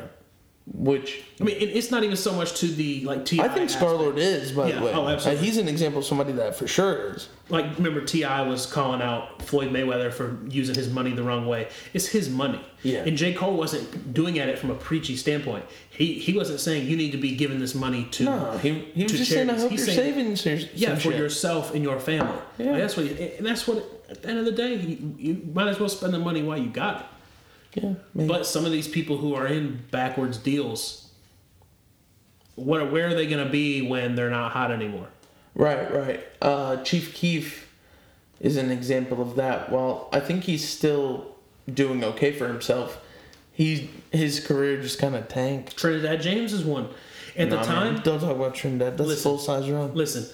which 0.73 1.23
I 1.41 1.45
mean, 1.45 1.57
it, 1.57 1.71
it's 1.71 1.91
not 1.91 2.05
even 2.05 2.17
so 2.17 2.33
much 2.33 2.55
to 2.61 2.67
the 2.69 3.05
like 3.05 3.25
Ti. 3.25 3.41
I 3.41 3.49
think 3.49 3.65
aspect. 3.69 3.73
Scarlett 3.73 4.19
is, 4.19 4.53
by 4.53 4.69
Yeah, 4.69 4.79
the 4.79 4.85
way. 4.87 4.93
oh, 4.95 5.09
absolutely. 5.09 5.41
Uh, 5.41 5.45
he's 5.45 5.57
an 5.59 5.69
example 5.69 5.99
of 6.01 6.05
somebody 6.07 6.33
that 6.33 6.55
for 6.55 6.67
sure 6.69 7.15
is. 7.15 7.29
Like, 7.49 7.77
remember 7.77 8.01
T.I. 8.03 8.43
was 8.43 8.65
calling 8.67 9.03
out 9.03 9.43
Floyd 9.43 9.71
Mayweather 9.73 10.13
for 10.13 10.39
using 10.49 10.77
his 10.77 10.89
money 10.89 11.11
the 11.11 11.25
wrong 11.25 11.49
way. 11.49 11.69
It's 11.93 12.07
his 12.07 12.29
money. 12.31 12.65
Yeah. 12.85 13.01
And 13.01 13.17
J. 13.17 13.35
Cole 13.35 13.57
wasn't 13.57 14.15
doing 14.15 14.39
at 14.39 14.49
it 14.49 14.57
from 14.61 14.71
a 14.71 14.77
preachy 14.77 15.17
standpoint. 15.17 15.65
He 15.91 16.15
he 16.15 16.33
wasn't 16.37 16.61
saying 16.61 16.87
you 16.87 16.97
need 16.97 17.11
to 17.11 17.19
be 17.19 17.35
giving 17.35 17.59
this 17.59 17.75
money 17.75 18.05
to 18.13 18.25
No, 18.25 18.59
he, 18.59 18.79
he 18.95 19.03
was 19.03 19.13
just 19.13 19.33
saying, 19.33 19.51
I 19.51 19.59
hope 19.59 19.71
He's 19.73 19.87
you're 19.87 19.97
saying- 19.97 20.37
saving 20.37 20.61
some, 20.61 20.69
yeah 20.75 20.95
for 20.95 21.01
shit. 21.11 21.17
yourself 21.17 21.75
and 21.75 21.83
your 21.83 21.99
family. 21.99 22.39
Yeah. 22.59 22.71
Like, 22.73 22.81
that's 22.83 22.97
what. 22.97 23.07
And 23.07 23.45
that's 23.47 23.67
what. 23.67 23.85
At 24.09 24.23
the 24.23 24.29
end 24.29 24.39
of 24.41 24.45
the 24.45 24.53
day, 24.53 24.75
you, 24.75 25.15
you 25.19 25.51
might 25.55 25.69
as 25.69 25.79
well 25.79 25.89
spend 25.89 26.13
the 26.15 26.19
money 26.19 26.43
while 26.43 26.59
you 26.59 26.69
got 26.71 27.01
it. 27.01 27.07
Yeah, 27.75 27.95
maybe. 28.15 28.29
But 28.29 28.47
some 28.47 28.65
of 28.65 28.73
these 28.73 28.89
people 28.89 29.19
who 29.19 29.35
are 29.35 29.47
in 29.47 29.83
backwards 29.91 30.39
deals, 30.39 31.11
what 32.57 32.91
where 32.91 33.09
are 33.09 33.15
they 33.15 33.27
going 33.27 33.45
to 33.45 33.51
be 33.51 33.83
when 33.83 34.15
they're 34.15 34.31
not 34.31 34.53
hot 34.53 34.71
anymore? 34.71 35.09
Right, 35.55 35.93
right. 35.93 36.27
Uh, 36.41 36.83
Chief 36.83 37.15
Keef 37.15 37.73
is 38.41 38.57
an 38.57 38.71
example 38.71 39.21
of 39.21 39.37
that. 39.37 39.71
Well, 39.71 40.09
I 40.13 40.21
think 40.21 40.45
he's 40.45 40.67
still 40.69 41.37
doing 41.73 42.03
okay 42.03 42.33
for 42.33 42.49
himself. 42.49 43.01
He 43.53 43.91
his 44.11 44.45
career 44.45 44.81
just 44.81 44.99
kind 44.99 45.15
of 45.15 45.29
tanked. 45.29 45.77
Trinidad 45.77 46.23
James 46.23 46.53
is 46.53 46.65
one. 46.65 46.89
At 47.37 47.51
the 47.51 47.63
time, 47.63 47.95
man, 47.95 48.03
don't 48.03 48.21
talk 48.21 48.35
about 48.35 48.55
Trinidad. 48.55 48.99
That's 48.99 49.09
Listen. 49.09 49.23
full 49.23 49.39
size 49.39 49.71
run. 49.71 49.95
listen, 49.95 50.27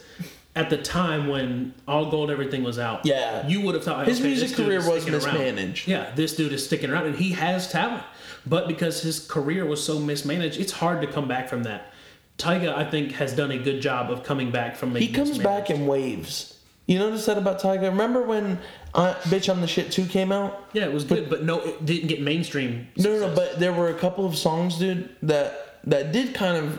at 0.57 0.71
the 0.71 0.77
time 0.79 1.29
when 1.29 1.75
All 1.87 2.11
Gold 2.11 2.31
Everything 2.31 2.65
was 2.65 2.79
out, 2.79 3.05
Yeah. 3.05 3.47
you 3.47 3.61
would 3.61 3.75
have 3.75 3.85
thought 3.85 4.07
His 4.09 4.19
okay, 4.19 4.29
music 4.29 4.57
career 4.57 4.79
was 4.79 5.03
sticking 5.03 5.15
around. 5.21 5.35
mismanaged. 5.39 5.87
Yeah, 5.87 6.11
this 6.17 6.35
dude 6.35 6.53
is 6.53 6.65
sticking 6.65 6.91
around, 6.91 7.07
and 7.07 7.17
he 7.17 7.33
has 7.33 7.71
talent, 7.71 8.03
but 8.47 8.67
because 8.67 9.03
his 9.03 9.21
career 9.21 9.65
was 9.67 9.85
so 9.85 9.99
mismanaged, 10.01 10.59
it's 10.59 10.73
hard 10.73 11.01
to 11.03 11.07
come 11.07 11.29
back 11.29 11.49
from 11.49 11.63
that. 11.65 11.93
Tyga, 12.39 12.75
I 12.75 12.85
think, 12.85 13.13
has 13.13 13.33
done 13.35 13.51
a 13.51 13.59
good 13.59 13.81
job 13.81 14.11
of 14.11 14.23
coming 14.25 14.51
back 14.51 14.77
from. 14.77 14.95
He 14.95 15.09
comes 15.09 15.39
back 15.39 15.71
in 15.71 15.87
waves. 15.87 16.53
You 16.87 16.99
notice 17.01 17.27
that 17.27 17.37
about 17.39 17.61
Tyga? 17.61 17.83
Remember 17.85 18.23
when 18.23 18.59
uh, 18.95 19.15
"Bitch 19.25 19.49
I'm 19.49 19.61
the 19.61 19.67
Shit" 19.67 19.91
two 19.91 20.05
came 20.07 20.31
out? 20.33 20.69
Yeah, 20.73 20.85
it 20.85 20.93
was 20.93 21.05
good, 21.05 21.29
but 21.31 21.43
no, 21.45 21.61
it 21.61 21.85
didn't 21.85 22.09
get 22.09 22.21
mainstream. 22.23 22.89
No, 22.97 23.19
no, 23.19 23.29
no. 23.29 23.35
But 23.35 23.59
there 23.59 23.73
were 23.73 23.89
a 23.89 23.95
couple 23.95 24.25
of 24.27 24.37
songs, 24.37 24.79
dude, 24.79 25.09
that 25.23 25.81
that 25.85 26.13
did 26.13 26.35
kind 26.35 26.57
of 26.59 26.79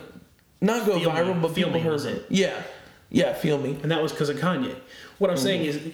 not 0.62 0.86
go 0.86 0.98
Feel 1.00 1.12
Me. 1.12 1.20
viral, 1.20 1.42
but 1.42 1.52
Feel 1.54 1.68
people 1.68 1.72
Me 1.74 1.80
heard 1.82 2.02
it. 2.02 2.06
it. 2.06 2.26
Yeah, 2.30 2.54
yeah. 3.10 3.34
Feel 3.34 3.58
me. 3.58 3.78
and 3.84 3.92
that 3.92 4.02
was 4.02 4.12
because 4.12 4.30
of 4.30 4.38
Kanye. 4.38 4.76
What 5.18 5.30
I'm 5.30 5.38
saying 5.38 5.62
Mm-hmm. 5.66 5.88
is, 5.88 5.94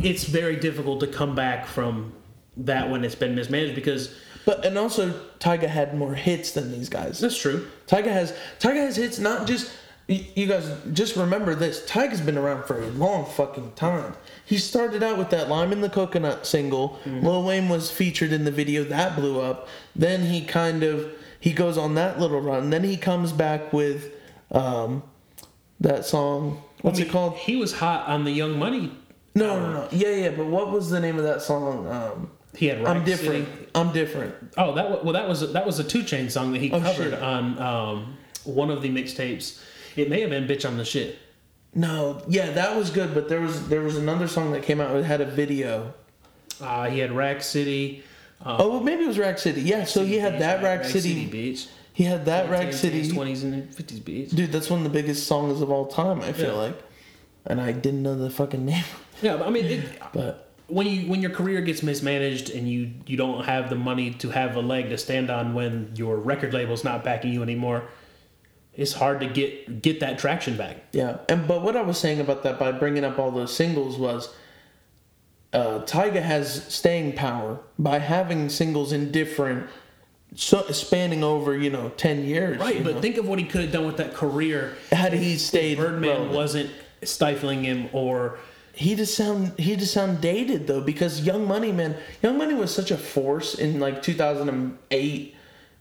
it's 0.00 0.24
very 0.24 0.56
difficult 0.56 1.00
to 1.00 1.06
come 1.06 1.34
back 1.34 1.66
from 1.66 2.12
that 2.56 2.90
when 2.90 3.04
it's 3.04 3.14
been 3.14 3.34
mismanaged 3.34 3.74
because 3.74 4.14
But 4.44 4.64
and 4.64 4.76
also 4.78 5.10
Tyga 5.40 5.66
had 5.68 5.96
more 5.96 6.14
hits 6.14 6.52
than 6.52 6.70
these 6.72 6.88
guys. 6.88 7.18
that's 7.20 7.38
true. 7.40 7.66
Tyga 7.86 8.08
has 8.12 8.32
Tyga 8.60 8.76
has 8.76 8.96
hits 8.96 9.18
not 9.18 9.46
just 9.46 9.70
you 10.06 10.46
guys 10.46 10.70
just 10.92 11.16
remember 11.16 11.54
this. 11.54 11.80
Tyga's 11.88 12.20
been 12.20 12.36
around 12.36 12.64
for 12.66 12.78
a 12.78 12.86
long 12.88 13.24
fucking 13.24 13.72
time. 13.72 14.12
He 14.44 14.58
started 14.58 15.02
out 15.02 15.16
with 15.16 15.30
that 15.30 15.48
Lime 15.48 15.72
in 15.72 15.80
the 15.80 15.88
Coconut 15.88 16.46
single. 16.46 16.98
Lil 17.06 17.42
Wayne 17.42 17.70
was 17.70 17.90
featured 17.90 18.30
in 18.30 18.44
the 18.44 18.50
video 18.50 18.84
that 18.84 19.16
blew 19.16 19.40
up. 19.40 19.66
Then 19.96 20.26
he 20.26 20.44
kind 20.44 20.82
of 20.82 21.10
he 21.40 21.52
goes 21.54 21.78
on 21.78 21.94
that 21.94 22.20
little 22.20 22.40
run. 22.42 22.68
Then 22.68 22.84
he 22.84 22.98
comes 22.98 23.32
back 23.32 23.72
with 23.72 24.12
um, 24.50 25.02
that 25.84 26.04
song. 26.04 26.62
What's 26.82 26.98
I 26.98 27.02
mean, 27.02 27.08
it 27.08 27.12
called? 27.12 27.34
He 27.36 27.56
was 27.56 27.72
hot 27.72 28.08
on 28.08 28.24
the 28.24 28.30
Young 28.32 28.58
Money. 28.58 28.92
No, 29.34 29.58
no, 29.58 29.72
no. 29.72 29.88
Yeah, 29.90 30.08
yeah. 30.10 30.30
But 30.30 30.46
what 30.46 30.70
was 30.70 30.90
the 30.90 31.00
name 31.00 31.16
of 31.18 31.24
that 31.24 31.40
song? 31.42 31.86
Um, 31.88 32.30
He 32.56 32.66
had 32.66 32.84
I'm 32.84 33.04
different. 33.04 33.46
City. 33.48 33.68
I'm 33.74 33.92
different. 33.92 34.34
Oh, 34.56 34.74
that 34.74 35.04
well, 35.04 35.12
that 35.14 35.28
was 35.28 35.42
a, 35.42 35.46
that 35.48 35.64
was 35.66 35.78
a 35.78 35.84
2 35.84 36.00
Chainz 36.02 36.32
song 36.32 36.52
that 36.52 36.60
he 36.60 36.70
Oh, 36.70 36.80
covered 36.80 37.10
shit. 37.12 37.22
on 37.22 37.58
um, 37.58 38.16
one 38.44 38.70
of 38.70 38.82
the 38.82 38.90
mixtapes. 38.90 39.60
It 39.96 40.08
may 40.10 40.20
have 40.20 40.30
been 40.30 40.46
"Bitch 40.46 40.68
on 40.68 40.76
the 40.76 40.84
Shit." 40.84 41.18
No, 41.74 42.22
yeah, 42.28 42.50
that 42.52 42.76
was 42.76 42.90
good. 42.90 43.14
But 43.14 43.28
there 43.28 43.40
was 43.40 43.68
there 43.68 43.80
was 43.82 43.96
another 43.96 44.28
song 44.28 44.52
that 44.52 44.62
came 44.62 44.80
out 44.80 44.92
that 44.92 45.04
had 45.04 45.20
a 45.20 45.24
video. 45.26 45.94
Uh, 46.60 46.88
he 46.90 46.98
had 47.00 47.10
Rack 47.12 47.42
City. 47.42 48.04
Uh, 48.44 48.56
Oh, 48.60 48.68
well, 48.70 48.80
maybe 48.80 49.04
it 49.04 49.08
was 49.08 49.18
Rack 49.18 49.38
City. 49.38 49.62
Yeah, 49.62 49.84
so 49.84 50.04
he 50.04 50.18
had 50.18 50.32
Beach, 50.34 50.40
that 50.40 50.62
Rack, 50.62 50.80
Rack 50.82 50.88
City. 50.90 51.26
bitch. 51.26 51.66
He 51.94 52.04
had 52.04 52.24
that 52.26 52.50
Rack 52.50 52.72
City. 52.74 53.08
twenties 53.10 53.42
and 53.44 53.72
fifties, 53.74 54.00
bitch. 54.00 54.34
Dude, 54.34 54.52
that's 54.52 54.68
one 54.68 54.80
of 54.80 54.84
the 54.84 54.90
biggest 54.90 55.26
songs 55.26 55.62
of 55.62 55.70
all 55.70 55.86
time. 55.86 56.20
I 56.20 56.32
feel 56.32 56.48
Yeah. 56.48 56.60
like, 56.60 56.82
and 57.46 57.60
I 57.60 57.72
didn't 57.72 58.02
know 58.02 58.16
the 58.16 58.28
fucking 58.30 58.64
name. 58.66 58.84
Yeah, 59.22 59.36
but 59.38 59.46
I 59.46 59.50
mean, 59.50 59.64
it, 59.64 59.84
But 60.12 60.50
when 60.66 60.86
you 60.88 61.08
when 61.08 61.22
your 61.22 61.30
career 61.30 61.60
gets 61.62 61.82
mismanaged 61.82 62.50
and 62.50 62.68
you 62.68 62.90
you 63.06 63.16
don't 63.16 63.44
have 63.44 63.70
the 63.70 63.76
money 63.76 64.10
to 64.14 64.30
have 64.30 64.56
a 64.56 64.60
leg 64.60 64.88
to 64.90 64.98
stand 64.98 65.30
on 65.30 65.54
when 65.54 65.92
your 65.94 66.16
record 66.16 66.52
label's 66.52 66.82
not 66.84 67.04
backing 67.04 67.32
you 67.32 67.42
anymore, 67.42 67.84
it's 68.74 68.94
hard 68.94 69.20
to 69.20 69.26
get 69.26 69.80
get 69.82 70.00
that 70.00 70.18
traction 70.18 70.56
back. 70.56 70.78
yeah, 70.92 71.18
and 71.28 71.46
but 71.46 71.62
what 71.62 71.76
I 71.76 71.82
was 71.82 71.96
saying 71.96 72.18
about 72.18 72.42
that 72.42 72.58
by 72.58 72.72
bringing 72.72 73.04
up 73.04 73.20
all 73.20 73.30
those 73.30 73.54
singles 73.54 73.96
was, 73.98 74.34
uh, 75.52 75.80
Tyga 75.86 76.22
has 76.22 76.64
staying 76.74 77.12
power 77.12 77.60
by 77.78 77.98
having 78.00 78.48
singles 78.48 78.92
in 78.92 79.12
different, 79.12 79.68
so 80.34 80.62
spanning 80.70 81.22
over 81.22 81.56
you 81.56 81.70
know 81.70 81.90
ten 81.96 82.24
years. 82.24 82.58
Right, 82.58 82.82
but 82.82 82.96
know? 82.96 83.00
think 83.00 83.16
of 83.16 83.28
what 83.28 83.38
he 83.38 83.44
could 83.44 83.62
have 83.62 83.72
done 83.72 83.86
with 83.86 83.98
that 83.98 84.14
career. 84.14 84.76
had 84.90 85.12
he 85.12 85.36
stayed 85.36 85.78
Birdman 85.78 86.10
relevant. 86.10 86.32
wasn't 86.32 86.70
stifling 87.02 87.64
him 87.64 87.88
or 87.92 88.38
He 88.72 88.94
just 88.94 89.16
sound 89.16 89.52
he 89.58 89.76
just 89.76 89.92
sound 89.92 90.20
dated 90.20 90.66
though 90.66 90.80
because 90.80 91.20
Young 91.20 91.46
Money 91.46 91.72
man, 91.72 91.96
Young 92.22 92.38
Money 92.38 92.54
was 92.54 92.74
such 92.74 92.90
a 92.90 92.96
force 92.96 93.54
in 93.54 93.78
like 93.80 94.02
2008 94.02 95.34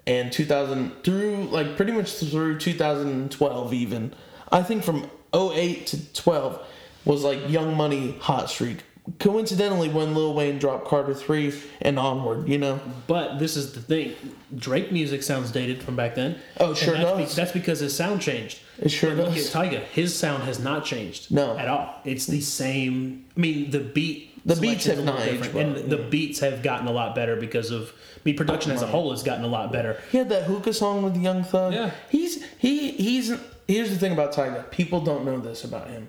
and 0.05 0.31
2000 0.31 1.03
through 1.03 1.45
like 1.45 1.75
pretty 1.75 1.91
much 1.91 2.13
through 2.13 2.59
2012 2.59 3.73
even. 3.73 4.13
I 4.51 4.61
think 4.61 4.83
from 4.83 5.09
08 5.33 5.87
to 5.87 6.13
12 6.13 6.67
was 7.05 7.23
like 7.23 7.49
Young 7.49 7.75
Money 7.75 8.17
hot 8.19 8.49
streak. 8.49 8.79
Coincidentally, 9.19 9.89
when 9.89 10.15
Lil 10.15 10.33
Wayne 10.33 10.59
dropped 10.59 10.87
Carter 10.87 11.13
Three 11.13 11.53
and 11.81 11.99
onward, 11.99 12.47
you 12.47 12.57
know. 12.57 12.79
But 13.05 13.37
this 13.37 13.57
is 13.57 13.73
the 13.73 13.81
thing: 13.81 14.13
Drake 14.55 14.93
music 14.93 15.23
sounds 15.23 15.51
dated 15.51 15.83
from 15.83 15.97
back 15.97 16.15
then. 16.15 16.37
Oh, 16.59 16.73
sure 16.73 16.95
that's 16.95 17.17
does. 17.17 17.35
that's 17.35 17.51
because 17.51 17.81
his 17.81 17.93
sound 17.95 18.21
changed. 18.21 18.59
It 18.79 18.89
sure 18.89 19.13
But 19.15 19.25
look 19.25 19.33
does. 19.35 19.53
at 19.53 19.61
Tyga; 19.65 19.83
his 19.83 20.17
sound 20.17 20.43
has 20.43 20.59
not 20.59 20.85
changed. 20.85 21.31
No. 21.31 21.57
at 21.57 21.67
all. 21.67 21.95
It's 22.05 22.27
the 22.27 22.39
same. 22.39 23.25
I 23.35 23.39
mean, 23.41 23.71
the 23.71 23.79
beat. 23.79 24.29
The 24.45 24.55
beats 24.57 24.85
have 24.85 25.03
not 25.03 25.21
aged 25.21 25.53
well, 25.53 25.65
and 25.67 25.89
the 25.89 25.97
beats 25.97 26.39
have 26.39 26.63
gotten 26.63 26.87
a 26.87 26.91
lot 26.91 27.13
better 27.15 27.35
because 27.35 27.71
of. 27.71 27.89
I 28.17 28.19
mean, 28.25 28.37
production 28.37 28.71
as 28.71 28.81
a 28.81 28.87
whole 28.87 29.11
has 29.11 29.21
gotten 29.23 29.43
a 29.43 29.47
lot 29.47 29.71
better. 29.71 30.01
He 30.11 30.17
had 30.17 30.29
that 30.29 30.43
hookah 30.43 30.73
song 30.73 31.01
with 31.03 31.15
Young 31.17 31.43
Thug. 31.43 31.73
Yeah. 31.73 31.91
He's 32.09 32.43
he 32.57 32.91
he's 32.91 33.33
here's 33.67 33.89
the 33.89 33.97
thing 33.97 34.13
about 34.13 34.33
Tyga. 34.33 34.69
People 34.71 35.01
don't 35.01 35.25
know 35.25 35.39
this 35.39 35.63
about 35.65 35.89
him. 35.89 36.07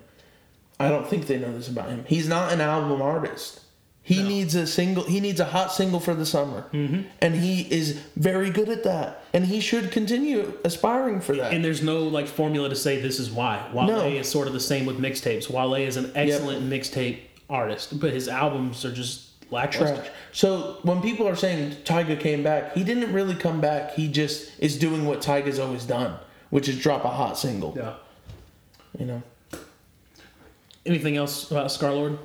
I 0.79 0.89
don't 0.89 1.07
think 1.07 1.27
they 1.27 1.37
know 1.37 1.53
this 1.53 1.67
about 1.67 1.89
him. 1.89 2.03
He's 2.07 2.27
not 2.27 2.51
an 2.51 2.61
album 2.61 3.01
artist. 3.01 3.61
He 4.05 4.21
needs 4.21 4.53
a 4.53 4.67
single. 4.67 5.03
He 5.03 5.19
needs 5.19 5.39
a 5.39 5.45
hot 5.45 5.73
single 5.73 5.99
for 5.99 6.13
the 6.13 6.27
summer, 6.27 6.67
mm-hmm. 6.71 7.07
and 7.21 7.33
he 7.33 7.61
is 7.61 7.99
very 8.15 8.51
good 8.51 8.69
at 8.69 8.83
that. 8.83 9.23
And 9.33 9.47
he 9.47 9.59
should 9.59 9.91
continue 9.91 10.53
aspiring 10.63 11.21
for 11.21 11.35
that. 11.35 11.51
And 11.51 11.65
there's 11.65 11.81
no 11.81 12.03
like 12.03 12.27
formula 12.27 12.69
to 12.69 12.75
say 12.75 13.01
this 13.01 13.19
is 13.19 13.31
why. 13.31 13.67
Wale 13.73 13.87
No. 13.87 14.05
is 14.05 14.29
sort 14.29 14.45
of 14.45 14.53
the 14.53 14.59
same 14.59 14.85
with 14.85 14.99
mixtapes. 14.99 15.49
Wale 15.49 15.73
is 15.73 15.97
an 15.97 16.11
excellent 16.13 16.69
mixtape 16.69 17.21
artist, 17.49 17.99
but 17.99 18.13
his 18.13 18.27
albums 18.27 18.85
are 18.85 18.91
just 18.91 19.29
lackluster. 19.51 19.95
Trash. 19.95 20.09
So 20.33 20.77
when 20.83 21.01
people 21.01 21.27
are 21.27 21.35
saying 21.35 21.71
Tyga 21.83 22.19
came 22.19 22.43
back, 22.43 22.75
he 22.75 22.83
didn't 22.83 23.11
really 23.11 23.33
come 23.33 23.59
back. 23.59 23.95
He 23.95 24.07
just 24.07 24.51
is 24.59 24.77
doing 24.77 25.07
what 25.07 25.19
Tyga's 25.21 25.57
always 25.57 25.83
done, 25.83 26.15
which 26.51 26.69
is 26.69 26.79
drop 26.79 27.05
a 27.05 27.09
hot 27.09 27.39
single. 27.39 27.73
Yeah. 27.75 27.95
You 28.99 29.05
know. 29.07 29.23
Anything 30.85 31.17
else 31.17 31.49
about 31.51 31.67
Scarlxrd? 31.67 32.17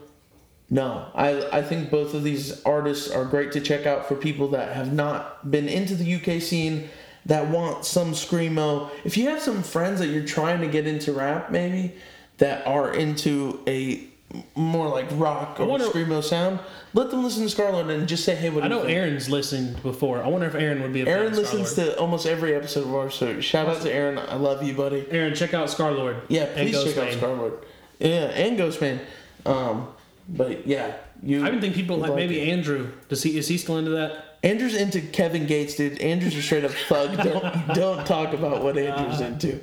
No, 0.73 1.07
I 1.15 1.59
I 1.59 1.62
think 1.62 1.91
both 1.91 2.15
of 2.15 2.23
these 2.23 2.62
artists 2.65 3.11
are 3.11 3.24
great 3.24 3.53
to 3.53 3.61
check 3.61 3.87
out 3.87 4.07
for 4.07 4.15
people 4.15 4.49
that 4.49 4.74
have 4.77 4.93
not 4.93 5.51
been 5.51 5.69
into 5.69 5.95
the 5.97 6.15
UK 6.15 6.41
scene 6.41 6.89
that 7.27 7.49
want 7.49 7.85
some 7.85 8.12
screamo. 8.12 8.89
If 9.05 9.16
you 9.16 9.28
have 9.28 9.43
some 9.43 9.62
friends 9.62 9.99
that 10.01 10.09
you're 10.09 10.24
trying 10.24 10.61
to 10.61 10.69
get 10.69 10.87
into 10.87 11.12
rap, 11.12 11.51
maybe 11.51 11.95
that 12.39 12.66
are 12.66 12.95
into 12.95 13.61
a 13.66 14.07
more 14.55 14.89
like 14.89 15.07
rock 15.12 15.59
or 15.59 15.66
wonder- 15.66 15.87
screamo 15.87 16.23
sound, 16.23 16.61
let 16.95 17.11
them 17.11 17.24
listen 17.24 17.49
to 17.49 17.55
Scarlxrd 17.55 17.91
and 17.91 18.07
just 18.07 18.24
say, 18.24 18.37
"Hey, 18.37 18.49
what 18.49 18.61
do 18.61 18.66
I 18.66 18.69
know 18.69 18.82
think?" 18.82 18.93
Aaron's 18.97 19.28
listened 19.28 19.82
before. 19.82 20.23
I 20.23 20.28
wonder 20.28 20.47
if 20.47 20.55
Aaron 20.55 20.82
would 20.82 20.93
be 20.93 21.01
a 21.01 21.05
fan 21.07 21.15
Aaron 21.15 21.35
listens 21.35 21.73
Scarlxrd. 21.73 21.95
to 21.95 21.99
almost 21.99 22.27
every 22.27 22.55
episode 22.55 22.85
of 22.87 22.95
our 22.95 23.11
show. 23.11 23.41
Shout 23.41 23.66
out 23.66 23.82
to 23.82 23.93
Aaron. 23.93 24.19
I 24.19 24.37
love 24.37 24.62
you, 24.62 24.74
buddy. 24.74 25.05
Aaron, 25.11 25.35
check 25.35 25.53
out 25.53 25.66
Scarlxrd. 25.69 26.15
Yeah, 26.28 26.47
please 26.55 26.81
check 26.85 26.97
out 26.97 27.09
Ghostman. 27.20 27.53
Scarlet. 28.01 28.36
Yeah, 28.36 28.44
and 28.44 28.59
Ghostman. 28.59 29.01
Um, 29.47 29.89
but 30.28 30.66
yeah, 30.66 30.97
you. 31.22 31.44
I 31.44 31.48
even 31.48 31.60
think 31.60 31.74
people 31.74 31.97
you'd 31.97 32.02
like 32.02 32.14
maybe 32.14 32.40
it. 32.40 32.48
Andrew. 32.48 32.93
Does 33.09 33.22
he 33.22 33.39
is 33.39 33.48
he 33.48 33.59
still 33.59 33.78
into 33.78 33.90
that? 33.93 34.39
Andrew's 34.43 34.74
into 34.74 35.01
Kevin 35.02 35.47
Gates, 35.47 35.74
dude. 35.74 36.01
Andrew's 36.01 36.35
a 36.35 36.43
straight 36.43 36.64
up 36.64 36.70
thug. 36.70 37.16
Don't 37.22 37.74
don't 37.74 38.06
talk 38.06 38.32
about 38.32 38.62
what 38.62 38.78
Andrew's 38.78 39.20
into. 39.20 39.60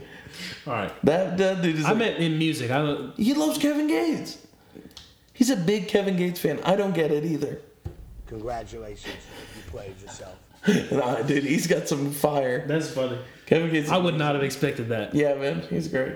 All 0.68 0.74
right. 0.74 0.94
That, 1.04 1.38
that 1.38 1.62
dude 1.64 1.78
is. 1.78 1.86
I 1.86 1.90
like- 1.90 1.98
meant 1.98 2.18
in 2.18 2.38
music. 2.38 2.70
I 2.70 2.78
don't. 2.84 3.16
he 3.18 3.34
loves 3.34 3.58
Kevin 3.58 3.88
Gates. 3.88 4.38
He's 5.34 5.50
a 5.50 5.56
big 5.56 5.88
Kevin 5.88 6.16
Gates 6.18 6.40
fan. 6.40 6.60
I 6.64 6.76
don't 6.76 6.94
get 6.94 7.12
it 7.12 7.24
either. 7.24 7.62
Congratulations, 8.28 9.14
you 9.56 9.62
played 9.72 10.00
yourself. 10.02 10.36
Nah, 10.92 11.22
dude, 11.22 11.44
he's 11.46 11.66
got 11.66 11.88
some 11.88 12.12
fire. 12.12 12.68
That's 12.68 12.92
funny. 12.92 13.18
Kevin 13.46 13.72
Gates. 13.72 13.90
I 13.90 13.98
would 13.98 14.16
not 14.16 14.36
have 14.36 14.44
expected 14.44 14.90
that. 14.90 15.16
Yeah, 15.16 15.36
man, 15.36 15.62
he's 15.70 15.88
great. 15.88 16.16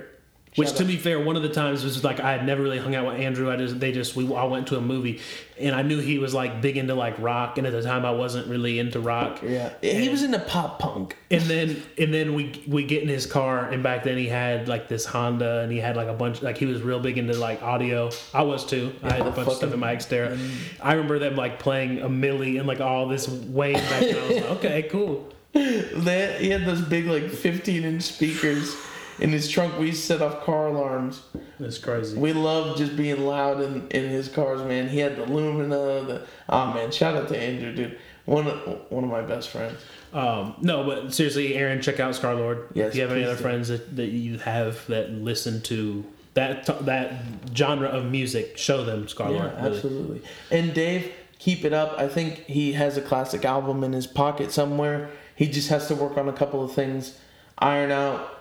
Which, 0.58 0.68
Shout 0.68 0.78
to 0.80 0.84
out. 0.84 0.88
be 0.88 0.98
fair, 0.98 1.18
one 1.18 1.38
of 1.38 1.44
the 1.44 1.50
times 1.50 1.82
was 1.82 2.04
like 2.04 2.20
I 2.20 2.34
had 2.34 2.46
never 2.46 2.62
really 2.62 2.78
hung 2.78 2.94
out 2.94 3.06
with 3.06 3.22
Andrew. 3.22 3.50
I 3.50 3.56
just 3.56 3.80
they 3.80 3.94
just 3.94 4.18
we 4.18 4.26
I 4.36 4.44
went 4.44 4.68
to 4.68 4.78
a 4.78 4.82
movie, 4.82 5.22
and 5.58 5.74
I 5.74 5.82
knew 5.82 6.00
he 6.00 6.18
was 6.20 6.34
like 6.34 6.62
big 6.62 6.76
into 6.76 6.94
like 6.94 7.18
rock, 7.20 7.58
and 7.58 7.66
at 7.66 7.72
the 7.72 7.82
time 7.82 8.04
I 8.04 8.12
wasn't 8.12 8.48
really 8.48 8.78
into 8.78 9.00
rock. 9.00 9.42
Yeah, 9.42 9.72
he 9.82 10.10
was 10.10 10.24
into 10.24 10.40
pop 10.40 10.78
punk. 10.80 11.16
And 11.30 11.42
then 11.44 11.82
and 11.98 12.14
then 12.14 12.34
we 12.34 12.62
we 12.68 12.84
get 12.84 13.02
in 13.02 13.08
his 13.08 13.26
car, 13.26 13.70
and 13.70 13.82
back 13.82 14.04
then 14.04 14.18
he 14.18 14.28
had 14.28 14.68
like 14.68 14.90
this 14.90 15.06
Honda, 15.06 15.60
and 15.62 15.72
he 15.72 15.78
had 15.80 15.96
like 15.96 16.10
a 16.10 16.14
bunch 16.14 16.42
like 16.42 16.58
he 16.58 16.66
was 16.66 16.82
real 16.82 17.00
big 17.00 17.18
into 17.18 17.34
like 17.38 17.64
audio. 17.64 18.10
I 18.34 18.42
was 18.42 18.66
too. 18.66 18.92
I 19.04 19.14
had 19.14 19.22
a 19.22 19.32
bunch 19.32 19.38
of 19.48 19.54
stuff 19.54 19.60
fucking- 19.70 19.74
in 19.76 19.80
my 19.80 19.96
Xterra. 19.96 20.38
I 20.82 20.92
remember 20.96 21.18
them 21.18 21.38
like 21.38 21.60
playing 21.60 22.00
a 22.02 22.10
Milli 22.10 22.58
and 22.60 22.68
like 22.68 22.82
all 22.82 23.08
this 23.08 23.30
Wayne 23.30 23.76
back 23.76 24.02
then. 24.02 24.18
I 24.18 24.28
was 24.28 24.36
like, 24.36 24.50
okay, 24.58 24.84
cool. 24.92 25.30
They, 25.54 26.38
he 26.40 26.50
had 26.50 26.66
those 26.66 26.82
big 26.82 27.08
like 27.08 27.30
15 27.30 27.84
inch 27.86 28.04
speakers. 28.04 28.76
In 29.20 29.30
his 29.32 29.50
trunk. 29.50 29.78
We 29.78 29.92
set 29.92 30.22
off 30.22 30.44
car 30.44 30.68
alarms. 30.68 31.22
It's 31.60 31.78
crazy. 31.78 32.18
We 32.18 32.34
love 32.34 32.78
just 32.78 32.96
being 32.98 33.26
loud 33.26 33.62
in, 33.62 33.88
in 33.90 34.10
his 34.10 34.28
cars, 34.30 34.62
man. 34.64 34.90
He 34.90 35.00
had 35.00 35.16
the 35.16 35.26
Lumina. 35.26 35.76
The 36.06 36.26
oh 36.50 36.74
man, 36.74 36.92
shout 36.92 37.16
out 37.16 37.28
to 37.30 37.38
Andrew, 37.38 37.74
dude. 37.74 38.00
One 38.26 38.48
of, 38.48 38.92
one 38.92 39.04
of 39.04 39.10
my 39.10 39.22
best 39.22 39.50
friends. 39.50 39.80
Um, 40.14 40.56
no, 40.62 40.84
but 40.86 41.14
seriously, 41.14 41.56
Aaron, 41.56 41.82
check 41.82 42.00
out 42.00 42.14
Scarlxrd. 42.14 42.68
Yes, 42.74 42.90
if 42.90 42.96
you 42.96 43.02
have 43.02 43.12
any 43.12 43.24
other 43.24 43.36
do. 43.36 43.42
friends 43.42 43.68
that, 43.70 43.96
that 43.96 44.08
you 44.10 44.38
have 44.40 44.86
that 44.88 45.12
listen 45.12 45.62
to 45.64 46.04
that 46.34 46.66
that 46.86 47.14
genre 47.56 47.90
of 47.90 48.06
music, 48.06 48.58
show 48.58 48.84
them 48.84 49.08
Scar 49.08 49.32
Yeah, 49.32 49.38
Lord. 49.38 49.56
really. 49.58 49.76
absolutely. 49.76 50.22
And 50.50 50.74
Dave, 50.74 51.12
keep 51.40 51.66
it 51.66 51.74
up. 51.74 51.98
I 51.98 52.08
think 52.08 52.46
he 52.46 52.74
has 52.74 52.98
a 52.98 53.02
classic 53.02 53.46
album 53.46 53.84
in 53.84 53.94
his 53.94 54.08
pocket 54.08 54.52
somewhere. 54.52 55.10
He 55.36 55.48
just 55.48 55.70
has 55.70 55.88
to 55.88 55.96
work 55.96 56.18
on 56.18 56.30
a 56.30 56.34
couple 56.34 56.64
of 56.64 56.72
things, 56.74 57.18
iron 57.58 57.92
out 57.92 58.41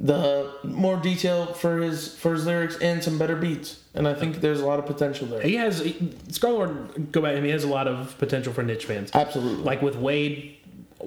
the 0.00 0.50
more 0.64 0.96
detail 0.96 1.46
for 1.46 1.78
his 1.78 2.14
for 2.16 2.32
his 2.34 2.46
lyrics 2.46 2.76
and 2.78 3.02
some 3.02 3.18
better 3.18 3.36
beats. 3.36 3.80
And 3.94 4.08
I 4.08 4.14
think 4.14 4.40
there's 4.40 4.60
a 4.60 4.66
lot 4.66 4.78
of 4.80 4.86
potential 4.86 5.26
there. 5.28 5.40
He 5.40 5.54
has 5.56 5.80
Scarlxrd. 5.82 7.12
Go 7.12 7.22
back. 7.22 7.42
He 7.42 7.48
has 7.50 7.62
a 7.64 7.68
lot 7.68 7.86
of 7.86 8.18
potential 8.18 8.52
for 8.52 8.62
niche 8.62 8.86
fans. 8.86 9.10
Absolutely. 9.14 9.62
Like 9.62 9.82
with 9.82 9.96
Wade. 9.96 10.56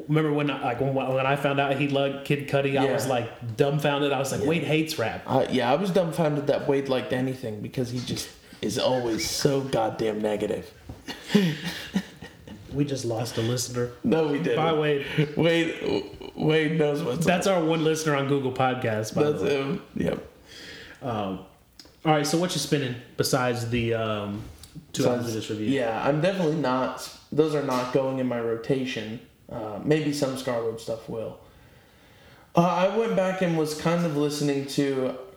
Remember 0.08 0.32
when 0.32 0.50
I- 0.52 0.62
like 0.64 0.80
when, 0.80 0.94
when 0.94 1.26
I 1.26 1.36
found 1.36 1.60
out 1.60 1.76
he 1.76 1.88
loved 1.88 2.24
Kid 2.26 2.48
Cudi, 2.48 2.78
I 2.78 2.92
was 2.92 3.08
like 3.08 3.58
dumbfounded. 3.58 4.12
I 4.14 4.20
was 4.20 4.32
like, 4.32 4.48
Wade 4.48 4.64
hates 4.64 4.98
rap. 5.00 5.24
Uh, 5.28 5.46
yeah, 5.50 5.72
I 5.72 5.76
was 5.76 5.90
dumbfounded 5.92 6.48
that 6.48 6.68
Wade 6.68 6.88
liked 6.88 7.12
anything 7.14 7.62
because 7.62 7.90
he 7.90 8.00
just 8.00 8.30
is 8.62 8.78
always 8.80 9.28
so 9.30 9.62
goddamn 9.62 10.22
negative. 10.22 10.72
We 12.73 12.85
just 12.85 13.06
lost 13.06 13.38
a 13.38 13.41
listener. 13.41 13.91
No, 14.03 14.27
we 14.27 14.39
didn't. 14.39 14.57
Bye, 14.57 14.73
Wade. 14.73 15.06
Wade, 15.35 16.03
Wade 16.35 16.77
knows 16.77 17.03
what's 17.03 17.26
That's 17.26 17.48
our 17.48 17.64
one 17.64 17.84
listener 17.84 18.15
on 18.15 18.27
Google 18.27 18.52
Podcasts. 18.52 19.14
By 19.14 19.23
up. 19.23 19.39
That's 19.39 19.52
him. 19.52 19.81
Yep. 19.95 20.27
Um, 21.02 21.39
all 22.06 22.14
right, 22.14 22.26
so 22.26 22.38
what 22.38 22.53
you 22.53 22.60
spinning 22.60 22.95
besides 23.18 23.69
the 23.69 23.94
um, 23.94 24.44
two 24.94 25.06
albums 25.06 25.27
we 25.27 25.34
just 25.34 25.49
reviewed? 25.49 25.69
Yeah, 25.69 26.07
I'm 26.07 26.22
definitely 26.22 26.56
not. 26.56 27.10
Those 27.31 27.56
are 27.56 27.64
not 27.64 27.94
going 27.94 28.19
in 28.19 28.27
my 28.27 28.39
rotation. 28.39 29.19
Uh, 29.52 29.80
maybe 29.84 30.14
some 30.14 30.38
Scarlet 30.38 30.80
stuff 30.80 31.07
will. 31.10 31.39
Uh, 32.56 32.61
I 32.61 32.98
went 32.98 33.15
back 33.15 33.41
and 33.41 33.57
was 33.57 33.80
kind 33.80 34.06
of 34.06 34.18
listening 34.18 34.65
to. 34.68 35.15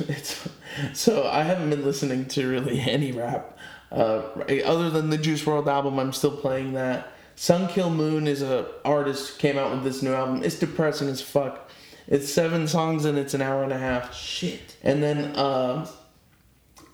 It's 0.00 0.48
so 0.94 1.26
I 1.28 1.42
haven't 1.42 1.70
been 1.70 1.84
listening 1.84 2.26
to 2.26 2.48
really 2.48 2.80
any 2.80 3.12
rap, 3.12 3.57
uh, 3.92 4.22
other 4.64 4.90
than 4.90 5.10
the 5.10 5.18
Juice 5.18 5.44
WRLD 5.44 5.66
album. 5.66 5.98
I'm 5.98 6.12
still 6.12 6.36
playing 6.36 6.72
that. 6.74 7.12
Sun 7.36 7.68
Kil 7.68 7.90
Moon 7.90 8.26
is 8.26 8.42
a 8.42 8.66
artist 8.84 9.38
came 9.38 9.58
out 9.58 9.70
with 9.70 9.84
this 9.84 10.02
new 10.02 10.12
album. 10.12 10.42
It's 10.42 10.58
depressing 10.58 11.08
as 11.08 11.20
fuck. 11.22 11.70
It's 12.08 12.32
seven 12.32 12.66
songs 12.66 13.04
and 13.04 13.16
it's 13.18 13.34
an 13.34 13.42
hour 13.42 13.62
and 13.62 13.72
a 13.72 13.78
half. 13.78 14.14
Shit. 14.14 14.76
And 14.82 15.02
then 15.02 15.36
uh, 15.36 15.86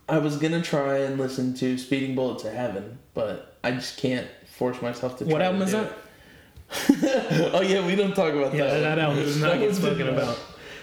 I 0.09 0.19
was 0.19 0.37
gonna 0.37 0.61
try 0.61 0.99
and 0.99 1.19
listen 1.19 1.55
to 1.55 1.79
Speeding 1.79 2.15
Bullet 2.15 2.41
to 2.41 2.51
Heaven, 2.51 2.99
but 3.15 3.57
I 3.65 3.71
just 3.71 3.97
can't 3.99 4.27
force 4.47 4.83
myself 4.83 5.19
to. 5.19 5.25
What 5.25 5.41
album 5.41 5.61
to 5.61 5.67
is 5.67 5.73
that? 5.73 5.93
oh 7.55 7.63
yeah, 7.63 7.87
we 7.87 7.95
don't 7.95 8.15
talk 8.15 8.35
about 8.35 8.55
Yeah, 8.55 8.65
that. 8.67 8.81
that 8.81 8.99
album 8.99 9.23
does 9.23 9.41
not 9.41 9.59
get 9.59 9.75
spoken 9.75 10.09
about. 10.09 10.39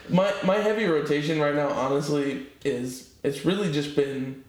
My 0.10 0.34
my 0.44 0.56
heavy 0.58 0.86
rotation 0.86 1.40
right 1.40 1.54
now, 1.54 1.70
honestly, 1.70 2.48
is 2.66 3.14
it's 3.24 3.46
really 3.46 3.72
just 3.72 3.96
been 3.96 4.44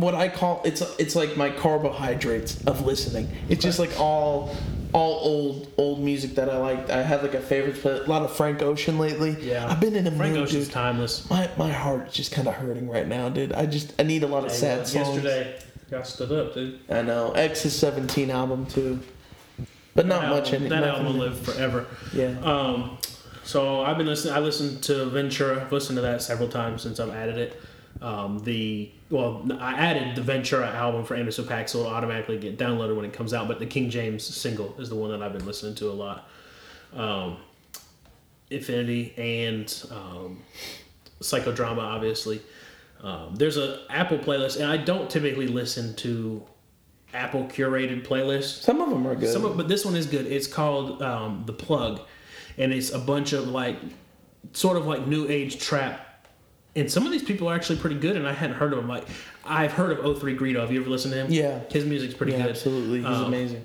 what 0.00 0.14
I 0.14 0.28
call 0.28 0.62
it's 0.64 0.82
it's 0.98 1.14
like 1.16 1.36
my 1.36 1.50
carbohydrates 1.50 2.64
of 2.64 2.84
listening. 2.84 3.28
It's 3.48 3.62
just 3.62 3.78
like 3.78 3.98
all 3.98 4.54
all 4.92 5.20
old 5.22 5.72
old 5.76 6.00
music 6.00 6.34
that 6.36 6.48
I 6.48 6.56
like. 6.58 6.90
I 6.90 7.02
have 7.02 7.22
like 7.22 7.34
a 7.34 7.40
favorite 7.40 7.76
play, 7.76 7.98
a 7.98 8.04
lot 8.04 8.22
of 8.22 8.32
Frank 8.34 8.62
Ocean 8.62 8.98
lately. 8.98 9.36
Yeah. 9.40 9.66
I've 9.68 9.80
been 9.80 9.96
in 9.96 10.06
a 10.06 10.10
Frank 10.10 10.34
mood, 10.34 10.44
Ocean's 10.44 10.64
dude. 10.64 10.74
timeless. 10.74 11.28
My 11.28 11.50
my 11.56 11.70
heart 11.70 12.08
is 12.08 12.14
just 12.14 12.32
kind 12.32 12.48
of 12.48 12.54
hurting 12.54 12.88
right 12.88 13.06
now, 13.06 13.28
dude. 13.28 13.52
I 13.52 13.66
just 13.66 13.94
I 13.98 14.02
need 14.02 14.22
a 14.22 14.26
lot 14.26 14.44
of 14.44 14.50
sad 14.50 14.86
songs. 14.86 15.08
Yesterday, 15.08 15.60
got 15.90 16.06
stood 16.06 16.32
up, 16.32 16.54
dude. 16.54 16.80
I 16.88 17.02
know 17.02 17.32
X's 17.32 17.76
seventeen 17.76 18.30
album 18.30 18.66
too, 18.66 19.00
but 19.94 20.06
not 20.06 20.22
that 20.22 20.30
much 20.30 20.52
album. 20.52 20.68
That 20.68 20.84
album 20.84 21.06
will 21.06 21.12
live 21.14 21.38
forever. 21.38 21.86
Yeah. 22.14 22.38
Um, 22.42 22.98
so 23.44 23.82
I've 23.82 23.96
been 23.96 24.06
listening. 24.06 24.34
I 24.34 24.40
listened 24.40 24.82
to 24.84 25.06
Ventura. 25.06 25.62
I've 25.62 25.72
listened 25.72 25.96
to 25.96 26.02
that 26.02 26.22
several 26.22 26.48
times 26.48 26.82
since 26.82 27.00
I've 27.00 27.10
added 27.10 27.38
it. 27.38 27.60
Um, 28.00 28.38
the 28.40 28.90
well, 29.10 29.46
I 29.58 29.72
added 29.72 30.14
the 30.14 30.22
Ventura 30.22 30.68
album 30.68 31.04
for 31.04 31.14
Anderson 31.14 31.46
Paak, 31.46 31.68
so 31.68 31.80
it'll 31.80 31.90
automatically 31.92 32.38
get 32.38 32.58
downloaded 32.58 32.94
when 32.94 33.04
it 33.04 33.12
comes 33.12 33.34
out. 33.34 33.48
But 33.48 33.58
the 33.58 33.66
King 33.66 33.90
James 33.90 34.24
single 34.24 34.74
is 34.78 34.88
the 34.88 34.94
one 34.94 35.10
that 35.10 35.22
I've 35.22 35.32
been 35.32 35.46
listening 35.46 35.74
to 35.76 35.90
a 35.90 35.92
lot. 35.92 36.28
Um, 36.94 37.38
Infinity 38.50 39.14
and 39.18 39.84
um, 39.90 40.42
Psychodrama, 41.20 41.80
obviously. 41.80 42.40
Um, 43.02 43.34
there's 43.34 43.56
a 43.56 43.82
Apple 43.90 44.18
playlist, 44.18 44.56
and 44.56 44.66
I 44.66 44.76
don't 44.76 45.10
typically 45.10 45.46
listen 45.46 45.94
to 45.96 46.42
Apple 47.12 47.44
curated 47.44 48.06
playlists. 48.06 48.62
Some 48.62 48.80
of 48.80 48.90
them 48.90 49.06
are 49.06 49.14
good. 49.14 49.32
Some 49.32 49.44
of, 49.44 49.56
but 49.56 49.68
this 49.68 49.84
one 49.84 49.96
is 49.96 50.06
good. 50.06 50.26
It's 50.26 50.46
called 50.46 51.02
um, 51.02 51.44
the 51.46 51.52
Plug, 51.52 52.00
and 52.56 52.72
it's 52.72 52.90
a 52.90 52.98
bunch 52.98 53.32
of 53.32 53.48
like, 53.48 53.76
sort 54.52 54.76
of 54.76 54.86
like 54.86 55.06
new 55.06 55.28
age 55.28 55.58
trap. 55.58 56.07
And 56.76 56.90
some 56.90 57.06
of 57.06 57.12
these 57.12 57.22
people 57.22 57.48
are 57.48 57.54
actually 57.54 57.78
pretty 57.78 57.96
good, 57.98 58.16
and 58.16 58.26
I 58.26 58.32
hadn't 58.32 58.56
heard 58.56 58.72
of 58.72 58.78
them. 58.78 58.88
Like, 58.88 59.06
I've 59.44 59.72
heard 59.72 59.98
of 59.98 60.18
03 60.20 60.36
Greedo. 60.36 60.60
Have 60.60 60.70
you 60.70 60.80
ever 60.80 60.90
listened 60.90 61.12
to 61.14 61.20
him? 61.24 61.30
Yeah. 61.32 61.60
his 61.70 61.84
music's 61.84 62.14
pretty 62.14 62.32
yeah, 62.32 62.42
good. 62.42 62.50
absolutely. 62.50 62.98
He's 62.98 63.06
Um, 63.06 63.24
amazing. 63.24 63.64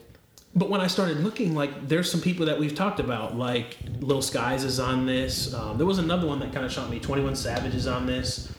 But 0.55 0.69
when 0.69 0.81
I 0.81 0.87
started 0.87 1.19
looking, 1.19 1.53
like, 1.55 1.87
there's 1.87 2.09
some 2.09 2.21
people 2.21 2.45
that 2.45 2.59
we've 2.59 2.75
talked 2.75 2.99
about, 2.99 3.35
like 3.37 3.77
Lil 3.99 4.21
Skies 4.21 4.63
is 4.63 4.79
on 4.79 5.05
this. 5.05 5.53
Um, 5.53 5.77
there 5.77 5.85
was 5.87 5.97
another 5.97 6.27
one 6.27 6.39
that 6.39 6.53
kind 6.53 6.65
of 6.65 6.71
shot 6.71 6.89
me. 6.89 6.99
21 6.99 7.35
Savage 7.35 7.73
is 7.75 7.87
on 7.87 8.05
this. 8.05 8.51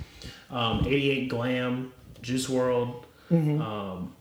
Um, 0.50 0.84
88 0.86 1.28
Glam, 1.28 1.92
Juice 2.20 2.46
WRLD. 2.48 3.04
Mm-hmm. 3.32 3.60
Um, 3.62 4.12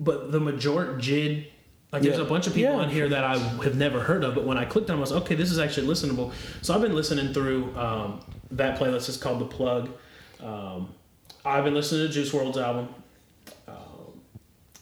but 0.00 0.32
the 0.32 0.40
majority, 0.40 1.00
JID, 1.02 1.46
like, 1.92 2.02
there's 2.02 2.18
a 2.18 2.24
bunch 2.24 2.46
of 2.46 2.54
people 2.54 2.72
Yeah. 2.74 2.80
on 2.82 2.88
here 2.90 3.08
that 3.08 3.24
I 3.24 3.36
have 3.38 3.76
never 3.76 4.00
heard 4.00 4.24
of. 4.24 4.34
But 4.34 4.44
when 4.44 4.56
I 4.58 4.64
clicked 4.64 4.88
on 4.90 4.94
them, 4.96 5.00
I 5.00 5.02
was 5.02 5.12
okay, 5.24 5.34
this 5.34 5.50
is 5.50 5.58
actually 5.58 5.86
listenable. 5.86 6.32
So 6.62 6.74
I've 6.74 6.82
been 6.82 6.94
listening 6.94 7.32
through 7.34 7.74
um, 7.76 8.20
that 8.52 8.78
playlist. 8.78 9.08
is 9.08 9.16
called 9.16 9.40
The 9.40 9.46
Plug. 9.46 9.90
Um, 10.42 10.88
I've 11.44 11.64
been 11.64 11.74
listening 11.74 12.06
to 12.06 12.12
Juice 12.12 12.32
WRLD's 12.32 12.58
album. 12.58 12.88
Um, 13.66 14.20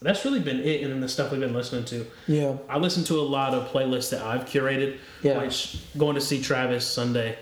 that's 0.01 0.25
really 0.25 0.41
been 0.41 0.61
it, 0.61 0.83
and 0.83 0.93
then 0.93 1.01
the 1.01 1.09
stuff 1.09 1.31
we've 1.31 1.41
been 1.41 1.55
listening 1.55 1.85
to. 1.87 2.07
Yeah. 2.27 2.57
I 2.69 2.79
listen 2.79 3.05
to 3.05 3.21
a 3.21 3.23
lot 3.23 3.55
of 3.55 3.69
playlists 3.69 4.11
that 4.11 4.23
I've 4.23 4.45
curated. 4.45 4.99
Yeah. 5.23 5.39
Which 5.43 5.83
going 5.97 6.15
to 6.15 6.21
see 6.21 6.43
Travis 6.43 6.87
Sunday 6.87 7.39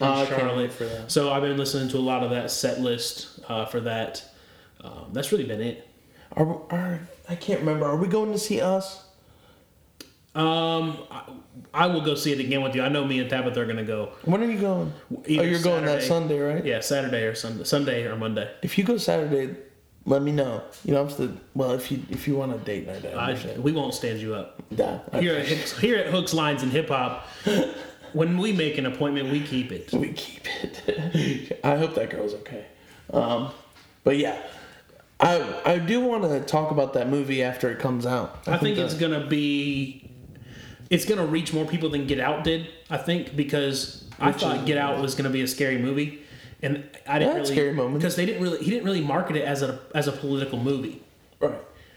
in 0.00 0.06
can't 0.06 0.28
Charlotte. 0.28 0.72
for 0.72 0.84
that. 0.84 1.10
So 1.10 1.32
I've 1.32 1.42
been 1.42 1.56
listening 1.56 1.88
to 1.90 1.98
a 1.98 2.00
lot 2.00 2.22
of 2.22 2.30
that 2.30 2.50
set 2.50 2.80
list 2.80 3.40
uh, 3.48 3.64
for 3.66 3.80
that. 3.80 4.24
Um, 4.82 5.08
that's 5.12 5.32
really 5.32 5.44
been 5.44 5.60
it. 5.60 5.88
Are, 6.32 6.60
are 6.70 7.00
I 7.28 7.34
can't 7.34 7.60
remember. 7.60 7.86
Are 7.86 7.96
we 7.96 8.08
going 8.08 8.32
to 8.32 8.38
see 8.38 8.60
us? 8.60 9.05
Um, 10.36 10.98
I, 11.10 11.22
I 11.72 11.86
will 11.86 12.02
go 12.02 12.14
see 12.14 12.32
it 12.32 12.40
again 12.40 12.62
with 12.62 12.74
you. 12.74 12.82
I 12.82 12.88
know 12.88 13.04
me 13.04 13.20
and 13.20 13.28
Tabitha 13.30 13.60
are 13.60 13.66
gonna 13.66 13.84
go. 13.84 14.12
When 14.24 14.42
are 14.42 14.50
you 14.50 14.58
going? 14.58 14.92
Either 15.26 15.42
oh, 15.42 15.46
you're 15.46 15.62
going 15.62 15.84
that 15.86 16.02
Sunday, 16.02 16.38
right? 16.38 16.64
Yeah, 16.64 16.80
Saturday 16.80 17.22
or 17.24 17.34
Sunday, 17.34 17.64
Sunday 17.64 18.04
or 18.06 18.16
Monday. 18.16 18.50
If 18.62 18.76
you 18.78 18.84
go 18.84 18.96
Saturday, 18.98 19.56
let 20.04 20.22
me 20.22 20.32
know. 20.32 20.62
You 20.84 20.94
know, 20.94 21.02
I'm 21.02 21.10
still. 21.10 21.32
Well, 21.54 21.72
if 21.72 21.90
you 21.90 22.02
if 22.10 22.28
you 22.28 22.36
want 22.36 22.54
a 22.54 22.58
date 22.58 22.86
night, 22.86 23.04
I 23.14 23.32
I, 23.32 23.58
we 23.58 23.72
won't 23.72 23.94
stand 23.94 24.20
you 24.20 24.34
up. 24.34 24.62
Nah, 24.70 25.00
I- 25.12 25.20
Here 25.20 25.34
at 25.34 25.46
Hooks, 25.46 25.78
here 25.78 25.96
at 25.96 26.06
Hooks 26.08 26.34
Lines 26.34 26.62
and 26.62 26.70
Hip 26.72 26.88
Hop, 26.88 27.26
when 28.12 28.38
we 28.38 28.52
make 28.52 28.78
an 28.78 28.86
appointment, 28.86 29.30
we 29.30 29.40
keep 29.40 29.72
it. 29.72 29.92
we 29.92 30.12
keep 30.12 30.46
it. 30.62 31.60
I 31.64 31.76
hope 31.76 31.94
that 31.94 32.10
girl's 32.10 32.34
okay. 32.34 32.66
Um, 33.12 33.50
but 34.04 34.16
yeah, 34.18 34.40
I 35.20 35.60
I 35.64 35.78
do 35.78 36.00
want 36.00 36.24
to 36.24 36.40
talk 36.40 36.70
about 36.70 36.92
that 36.94 37.08
movie 37.08 37.42
after 37.42 37.70
it 37.70 37.78
comes 37.78 38.06
out. 38.06 38.42
I 38.46 38.58
think 38.58 38.78
it's 38.78 38.94
gonna 38.94 39.26
be, 39.26 40.10
it's 40.90 41.04
gonna 41.04 41.26
reach 41.26 41.52
more 41.52 41.64
people 41.64 41.88
than 41.90 42.06
Get 42.06 42.20
Out 42.20 42.44
did. 42.44 42.68
I 42.90 42.96
think 42.96 43.34
because 43.36 44.04
I 44.20 44.32
thought 44.32 44.58
is- 44.58 44.62
Get 44.64 44.78
Out 44.78 45.00
was 45.00 45.14
gonna 45.14 45.30
be 45.30 45.42
a 45.42 45.48
scary 45.48 45.78
movie, 45.78 46.20
and 46.62 46.84
I 47.06 47.18
didn't 47.18 47.34
really 47.36 47.46
scary 47.46 47.72
moments. 47.72 48.02
because 48.02 48.16
they 48.16 48.26
didn't 48.26 48.42
really 48.42 48.58
he 48.58 48.70
didn't 48.70 48.84
really 48.84 49.00
market 49.00 49.36
it 49.36 49.44
as 49.44 49.62
a 49.62 49.78
as 49.94 50.06
a 50.08 50.12
political 50.12 50.58
movie. 50.58 51.02
right. 51.40 51.52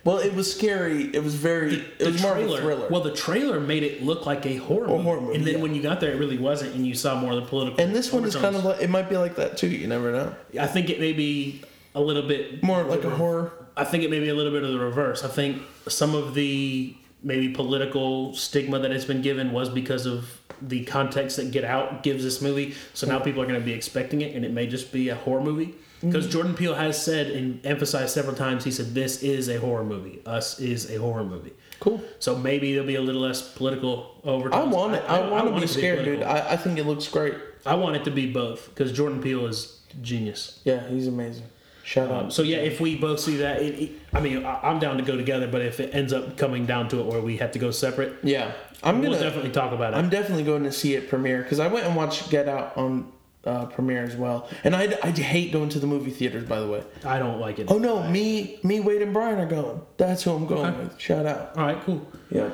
Well, 0.06 0.20
it 0.20 0.34
was 0.34 0.52
scary. 0.52 1.10
It 1.14 1.22
was 1.22 1.36
very. 1.36 1.84
it 2.00 2.08
was 2.08 2.22
more 2.22 2.38
of 2.38 2.50
a 2.50 2.58
thriller. 2.58 2.88
Well, 2.90 3.02
the 3.02 3.12
trailer 3.14 3.60
made 3.60 3.84
it 3.84 4.02
look 4.02 4.26
like 4.26 4.46
a 4.46 4.56
horror, 4.56 4.86
A 4.86 4.90
movie. 4.92 5.04
horror 5.04 5.22
movie, 5.22 5.36
and 5.36 5.46
then 5.46 5.56
yeah. 5.56 5.62
when 5.62 5.76
you 5.76 5.82
got 5.82 6.00
there, 6.00 6.12
it 6.14 6.18
really 6.18 6.38
wasn't, 6.38 6.74
and 6.74 6.88
you 6.88 6.96
saw 6.96 7.20
more 7.20 7.34
of 7.34 7.42
the 7.42 7.46
political. 7.48 7.84
and 7.84 7.94
this 7.94 8.12
one 8.14 8.24
is 8.24 8.34
kind 8.34 8.56
of 8.56 8.64
like 8.64 8.82
it 8.82 8.90
might 8.90 9.10
be 9.10 9.18
like 9.18 9.36
that 9.36 9.58
too. 9.58 9.68
You 9.68 9.88
never 9.88 10.14
know. 10.14 10.34
I 10.58 10.68
think 10.68 10.90
it 10.90 11.02
may 11.02 11.12
be 11.12 11.62
a 11.96 12.00
little 12.02 12.24
bit 12.24 12.64
More 12.64 12.84
like 12.84 13.04
a 13.04 13.10
horror. 13.10 13.52
I 13.76 13.84
think 13.84 14.04
it 14.04 14.10
may 14.10 14.20
be 14.22 14.30
a 14.30 14.34
little 14.34 14.54
bit 14.54 14.64
of 14.64 14.72
the 14.72 14.80
reverse. 14.80 15.24
I 15.26 15.28
think 15.28 15.62
some 15.90 16.16
of 16.16 16.34
the 16.34 16.96
maybe 17.22 17.50
political 17.50 18.34
stigma 18.34 18.80
that 18.80 18.92
has 18.92 19.06
been 19.06 19.22
given 19.22 19.52
was 19.52 19.70
because 19.70 20.06
of 20.06 20.42
the 20.62 20.86
context 20.86 21.38
that 21.38 21.52
Get 21.52 21.64
Out 21.64 22.04
gives 22.04 22.24
this 22.24 22.42
movie. 22.42 22.76
So 22.94 23.08
now 23.08 23.20
people 23.20 23.42
are 23.42 23.46
going 23.46 23.60
to 23.60 23.66
be 23.66 23.74
expecting 23.74 24.22
it, 24.22 24.36
and 24.36 24.46
it 24.46 24.52
may 24.52 24.68
just 24.68 24.92
be 24.92 25.10
a 25.10 25.16
horror 25.16 25.42
movie. 25.42 25.68
Mm-hmm. 25.68 26.12
Because 26.12 26.28
Jordan 26.28 26.54
Peele 26.54 26.76
has 26.76 27.02
said 27.02 27.28
and 27.28 27.66
emphasized 27.66 28.14
several 28.14 28.36
times, 28.36 28.64
he 28.64 28.72
said, 28.72 28.94
This 28.94 29.22
is 29.22 29.50
a 29.50 29.60
horror 29.60 29.84
movie. 29.84 30.22
Us 30.26 30.60
is 30.60 30.90
a 30.90 30.96
horror 30.96 31.26
movie. 31.26 31.54
Cool. 31.82 32.02
So 32.20 32.38
maybe 32.38 32.72
there'll 32.74 32.88
be 32.88 32.96
a 32.96 33.02
little 33.02 33.22
less 33.22 33.54
political 33.54 34.16
over. 34.24 34.54
I 34.54 34.64
want 34.64 34.96
it. 34.96 35.04
I, 35.08 35.30
want 35.30 35.54
to 35.56 35.62
be 35.62 35.68
scared, 35.68 36.06
dude. 36.06 36.24
I, 36.24 36.40
I, 36.40 36.52
I 36.52 36.58
think 36.58 36.78
it 36.78 36.86
looks 36.86 37.08
great. 37.08 37.36
I 37.66 37.76
want 37.76 37.96
it 37.96 38.06
to 38.06 38.12
be 38.12 38.32
both 38.32 38.70
because 38.70 38.92
Jordan 38.92 39.22
Peele 39.22 39.46
is 39.48 39.82
genius. 40.02 40.62
Yeah, 40.64 40.88
he's 40.88 41.08
amazing. 41.08 41.46
Shout 41.90 42.12
Um, 42.12 42.26
out. 42.28 42.34
so 42.34 42.44
yeah, 42.44 42.58
if 42.58 42.80
we 42.80 42.96
both 42.96 43.20
see 43.20 43.38
that, 43.38 43.64
it, 43.64 43.80
it, 43.82 43.92
I 44.14 44.20
mean, 44.20 44.46
I, 44.46 44.60
I'm 44.62 44.78
down 44.78 44.98
to 44.98 45.04
go 45.04 45.18
together. 45.18 45.48
But 45.48 45.62
if 45.64 45.80
it 45.80 45.90
ends 45.96 46.14
up 46.14 46.38
coming 46.38 46.68
down 46.68 46.88
to 46.90 47.00
it 47.00 47.06
where 47.08 47.20
we 47.20 47.38
have 47.38 47.52
to 47.54 47.60
go 47.60 47.72
separate, 47.72 48.14
Yeah, 48.22 48.52
I'm 48.84 49.02
we'll 49.02 49.10
gonna. 49.14 49.24
definitely 49.24 49.50
talk 49.50 49.72
about 49.72 49.94
it. 49.94 49.98
I'm 49.98 50.08
definitely 50.10 50.44
going 50.44 50.64
to 50.66 50.72
see 50.72 50.94
it 50.94 51.10
premiere 51.10 51.42
because 51.42 51.60
I 51.60 51.66
went 51.66 51.88
and 51.88 51.96
watched 51.96 52.30
Get 52.30 52.48
Out 52.48 52.78
on 52.78 53.12
uh, 53.44 53.66
premiere 53.66 54.04
as 54.04 54.16
well, 54.16 54.48
and 54.64 54.76
I 54.76 54.96
I 55.02 55.10
hate 55.10 55.52
going 55.52 55.70
to 55.70 55.80
the 55.80 55.88
movie 55.88 56.12
theaters. 56.12 56.48
By 56.48 56.60
the 56.60 56.68
way. 56.68 56.84
I 57.04 57.18
don't 57.18 57.40
like 57.40 57.58
it. 57.58 57.72
Oh 57.72 57.80
no, 57.80 58.04
me 58.08 58.60
me 58.62 58.82
Wade 58.82 59.02
and 59.02 59.12
Brian 59.12 59.40
are 59.40 59.48
going. 59.48 59.82
That's 59.98 60.22
who 60.22 60.32
I'm 60.34 60.46
going 60.46 60.68
Okay. 60.68 60.84
with. 60.84 61.00
Shout 61.02 61.26
out. 61.26 61.58
All 61.58 61.66
right, 61.66 61.82
cool. 61.86 62.06
Yeah. 62.30 62.50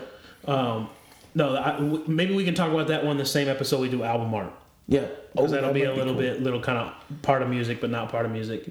Um, 0.47 0.89
no, 1.33 1.57
I, 1.57 1.71
w- 1.71 2.03
maybe 2.07 2.33
we 2.33 2.45
can 2.45 2.53
talk 2.55 2.71
about 2.71 2.87
that 2.87 3.03
one 3.05 3.17
the 3.17 3.25
same 3.25 3.49
episode 3.49 3.81
we 3.81 3.89
do 3.89 4.03
album 4.03 4.33
art 4.33 4.53
Yeah. 4.87 5.01
because 5.33 5.51
Oh, 5.51 5.55
that'll 5.55 5.69
that 5.69 5.73
be 5.73 5.83
a 5.83 5.93
little 5.93 6.13
cool. 6.13 6.21
bit, 6.21 6.41
little 6.41 6.61
kind 6.61 6.77
of 6.77 7.21
part 7.23 7.41
of 7.41 7.49
music, 7.49 7.81
but 7.81 7.89
not 7.89 8.07
part 8.09 8.25
of 8.25 8.31
music. 8.31 8.69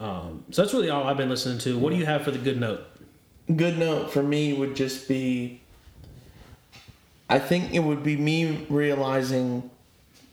Um, 0.00 0.44
so 0.50 0.62
that's 0.62 0.72
really 0.72 0.90
all 0.90 1.04
I've 1.04 1.16
been 1.16 1.28
listening 1.28 1.58
to. 1.60 1.78
What 1.78 1.90
do 1.90 1.96
you 1.96 2.06
have 2.06 2.22
for 2.22 2.30
the 2.30 2.38
good 2.38 2.60
note? 2.60 2.84
good 3.56 3.78
note 3.78 4.10
for 4.10 4.22
me 4.22 4.52
would 4.52 4.76
just 4.76 5.08
be 5.08 5.60
I 7.30 7.38
think 7.38 7.74
it 7.74 7.80
would 7.80 8.02
be 8.02 8.16
me 8.16 8.66
realizing 8.70 9.70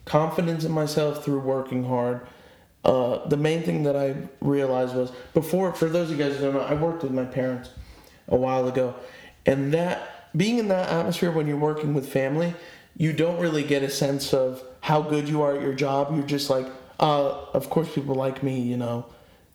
confidence 0.05 0.63
in 0.63 0.71
myself 0.71 1.25
through 1.25 1.39
working 1.39 1.83
hard. 1.83 2.25
Uh, 2.85 3.27
the 3.27 3.35
main 3.35 3.63
thing 3.63 3.83
that 3.83 3.97
I 3.97 4.15
realized 4.39 4.95
was 4.95 5.11
before, 5.33 5.73
for 5.73 5.89
those 5.89 6.09
of 6.09 6.17
you 6.17 6.23
guys 6.23 6.37
who 6.37 6.45
don't 6.45 6.53
know, 6.53 6.61
I 6.61 6.73
worked 6.73 7.03
with 7.03 7.11
my 7.11 7.25
parents 7.25 7.69
a 8.29 8.37
while 8.37 8.65
ago, 8.67 8.95
and 9.45 9.73
that 9.73 10.37
being 10.37 10.57
in 10.57 10.69
that 10.69 10.87
atmosphere 10.89 11.31
when 11.31 11.47
you're 11.47 11.57
working 11.57 11.93
with 11.93 12.07
family, 12.07 12.53
you 12.95 13.11
don't 13.11 13.41
really 13.41 13.63
get 13.63 13.83
a 13.83 13.89
sense 13.89 14.33
of 14.33 14.63
how 14.79 15.01
good 15.01 15.27
you 15.27 15.41
are 15.41 15.55
at 15.55 15.61
your 15.61 15.73
job. 15.73 16.15
You're 16.15 16.25
just 16.25 16.49
like, 16.49 16.67
uh, 16.99 17.41
of 17.53 17.69
course, 17.69 17.93
people 17.93 18.15
like 18.15 18.41
me, 18.41 18.61
you 18.61 18.77
know. 18.77 19.05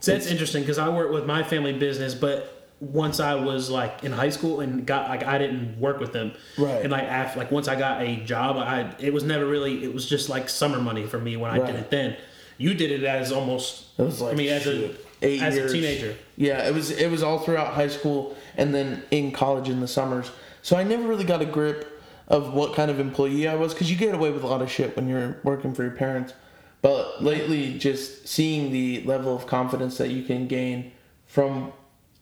So 0.00 0.12
that's 0.12 0.26
interesting 0.26 0.62
because 0.62 0.78
I 0.78 0.88
work 0.88 1.12
with 1.12 1.26
my 1.26 1.42
family 1.42 1.72
business, 1.72 2.14
but 2.14 2.56
once 2.80 3.20
I 3.20 3.34
was 3.34 3.68
like 3.68 4.02
in 4.04 4.12
high 4.12 4.30
school 4.30 4.60
and 4.60 4.86
got 4.86 5.08
like 5.10 5.22
I 5.24 5.36
didn't 5.38 5.78
work 5.78 6.00
with 6.00 6.12
them, 6.12 6.32
Right. 6.56 6.80
And 6.82 6.90
like 6.90 7.04
after 7.04 7.38
like 7.38 7.50
once 7.50 7.68
I 7.68 7.76
got 7.76 8.00
a 8.02 8.16
job, 8.16 8.56
I 8.56 8.94
it 8.98 9.12
was 9.12 9.22
never 9.24 9.44
really 9.46 9.84
it 9.84 9.92
was 9.92 10.06
just 10.08 10.28
like 10.30 10.48
summer 10.48 10.80
money 10.80 11.06
for 11.06 11.18
me 11.18 11.36
when 11.36 11.50
I 11.50 11.58
Right. 11.58 11.66
did 11.66 11.76
it 11.76 11.90
then. 11.90 12.16
You 12.56 12.74
did 12.74 12.90
it 12.90 13.04
as 13.04 13.32
almost 13.32 13.84
It 13.98 14.02
was 14.02 14.20
like 14.20 14.32
I 14.32 14.36
mean 14.36 14.48
as 14.48 14.66
a 14.66 14.94
eight 15.22 15.42
as 15.42 15.54
years. 15.56 15.70
a 15.70 15.74
teenager. 15.74 16.16
Yeah, 16.36 16.66
it 16.66 16.72
was 16.74 16.90
it 16.90 17.10
was 17.10 17.22
all 17.22 17.38
throughout 17.38 17.74
high 17.74 17.88
school 17.88 18.34
and 18.56 18.74
then 18.74 19.02
in 19.10 19.32
college 19.32 19.68
in 19.68 19.80
the 19.80 19.88
summers. 19.88 20.30
So 20.62 20.76
I 20.76 20.82
never 20.82 21.06
really 21.06 21.24
got 21.24 21.42
a 21.42 21.46
grip 21.46 22.02
of 22.28 22.54
what 22.54 22.74
kind 22.74 22.90
of 22.90 22.98
employee 23.00 23.46
I 23.48 23.56
was 23.56 23.74
because 23.74 23.90
you 23.90 23.96
get 23.98 24.14
away 24.14 24.30
with 24.30 24.42
a 24.44 24.46
lot 24.46 24.62
of 24.62 24.70
shit 24.70 24.96
when 24.96 25.08
you're 25.08 25.36
working 25.42 25.74
for 25.74 25.82
your 25.82 25.92
parents. 25.92 26.32
But 26.82 27.22
lately, 27.22 27.78
just 27.78 28.26
seeing 28.26 28.72
the 28.72 29.02
level 29.02 29.36
of 29.36 29.46
confidence 29.46 29.98
that 29.98 30.10
you 30.10 30.22
can 30.22 30.46
gain 30.46 30.92
from 31.26 31.72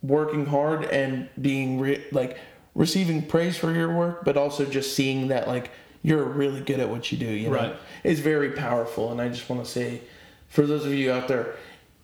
working 0.02 0.46
hard 0.46 0.84
and 0.86 1.28
being 1.40 1.78
re- 1.80 2.04
like 2.12 2.38
receiving 2.74 3.22
praise 3.26 3.56
for 3.56 3.72
your 3.72 3.94
work, 3.94 4.24
but 4.24 4.36
also 4.36 4.64
just 4.64 4.94
seeing 4.94 5.28
that 5.28 5.46
like 5.48 5.70
you're 6.02 6.24
really 6.24 6.60
good 6.60 6.80
at 6.80 6.88
what 6.88 7.10
you 7.10 7.18
do, 7.18 7.26
you 7.26 7.48
know, 7.48 7.54
Right. 7.56 7.76
is 8.04 8.20
very 8.20 8.52
powerful. 8.52 9.10
And 9.12 9.20
I 9.20 9.28
just 9.28 9.48
want 9.48 9.64
to 9.64 9.70
say, 9.70 10.00
for 10.48 10.64
those 10.66 10.84
of 10.84 10.92
you 10.92 11.10
out 11.12 11.28
there, 11.28 11.54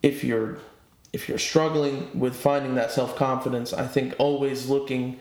if 0.02 0.22
you're 0.24 0.58
if 1.12 1.28
you're 1.28 1.38
struggling 1.38 2.10
with 2.18 2.34
finding 2.34 2.74
that 2.74 2.90
self 2.90 3.14
confidence, 3.16 3.72
I 3.72 3.86
think 3.86 4.14
always 4.18 4.68
looking, 4.68 5.18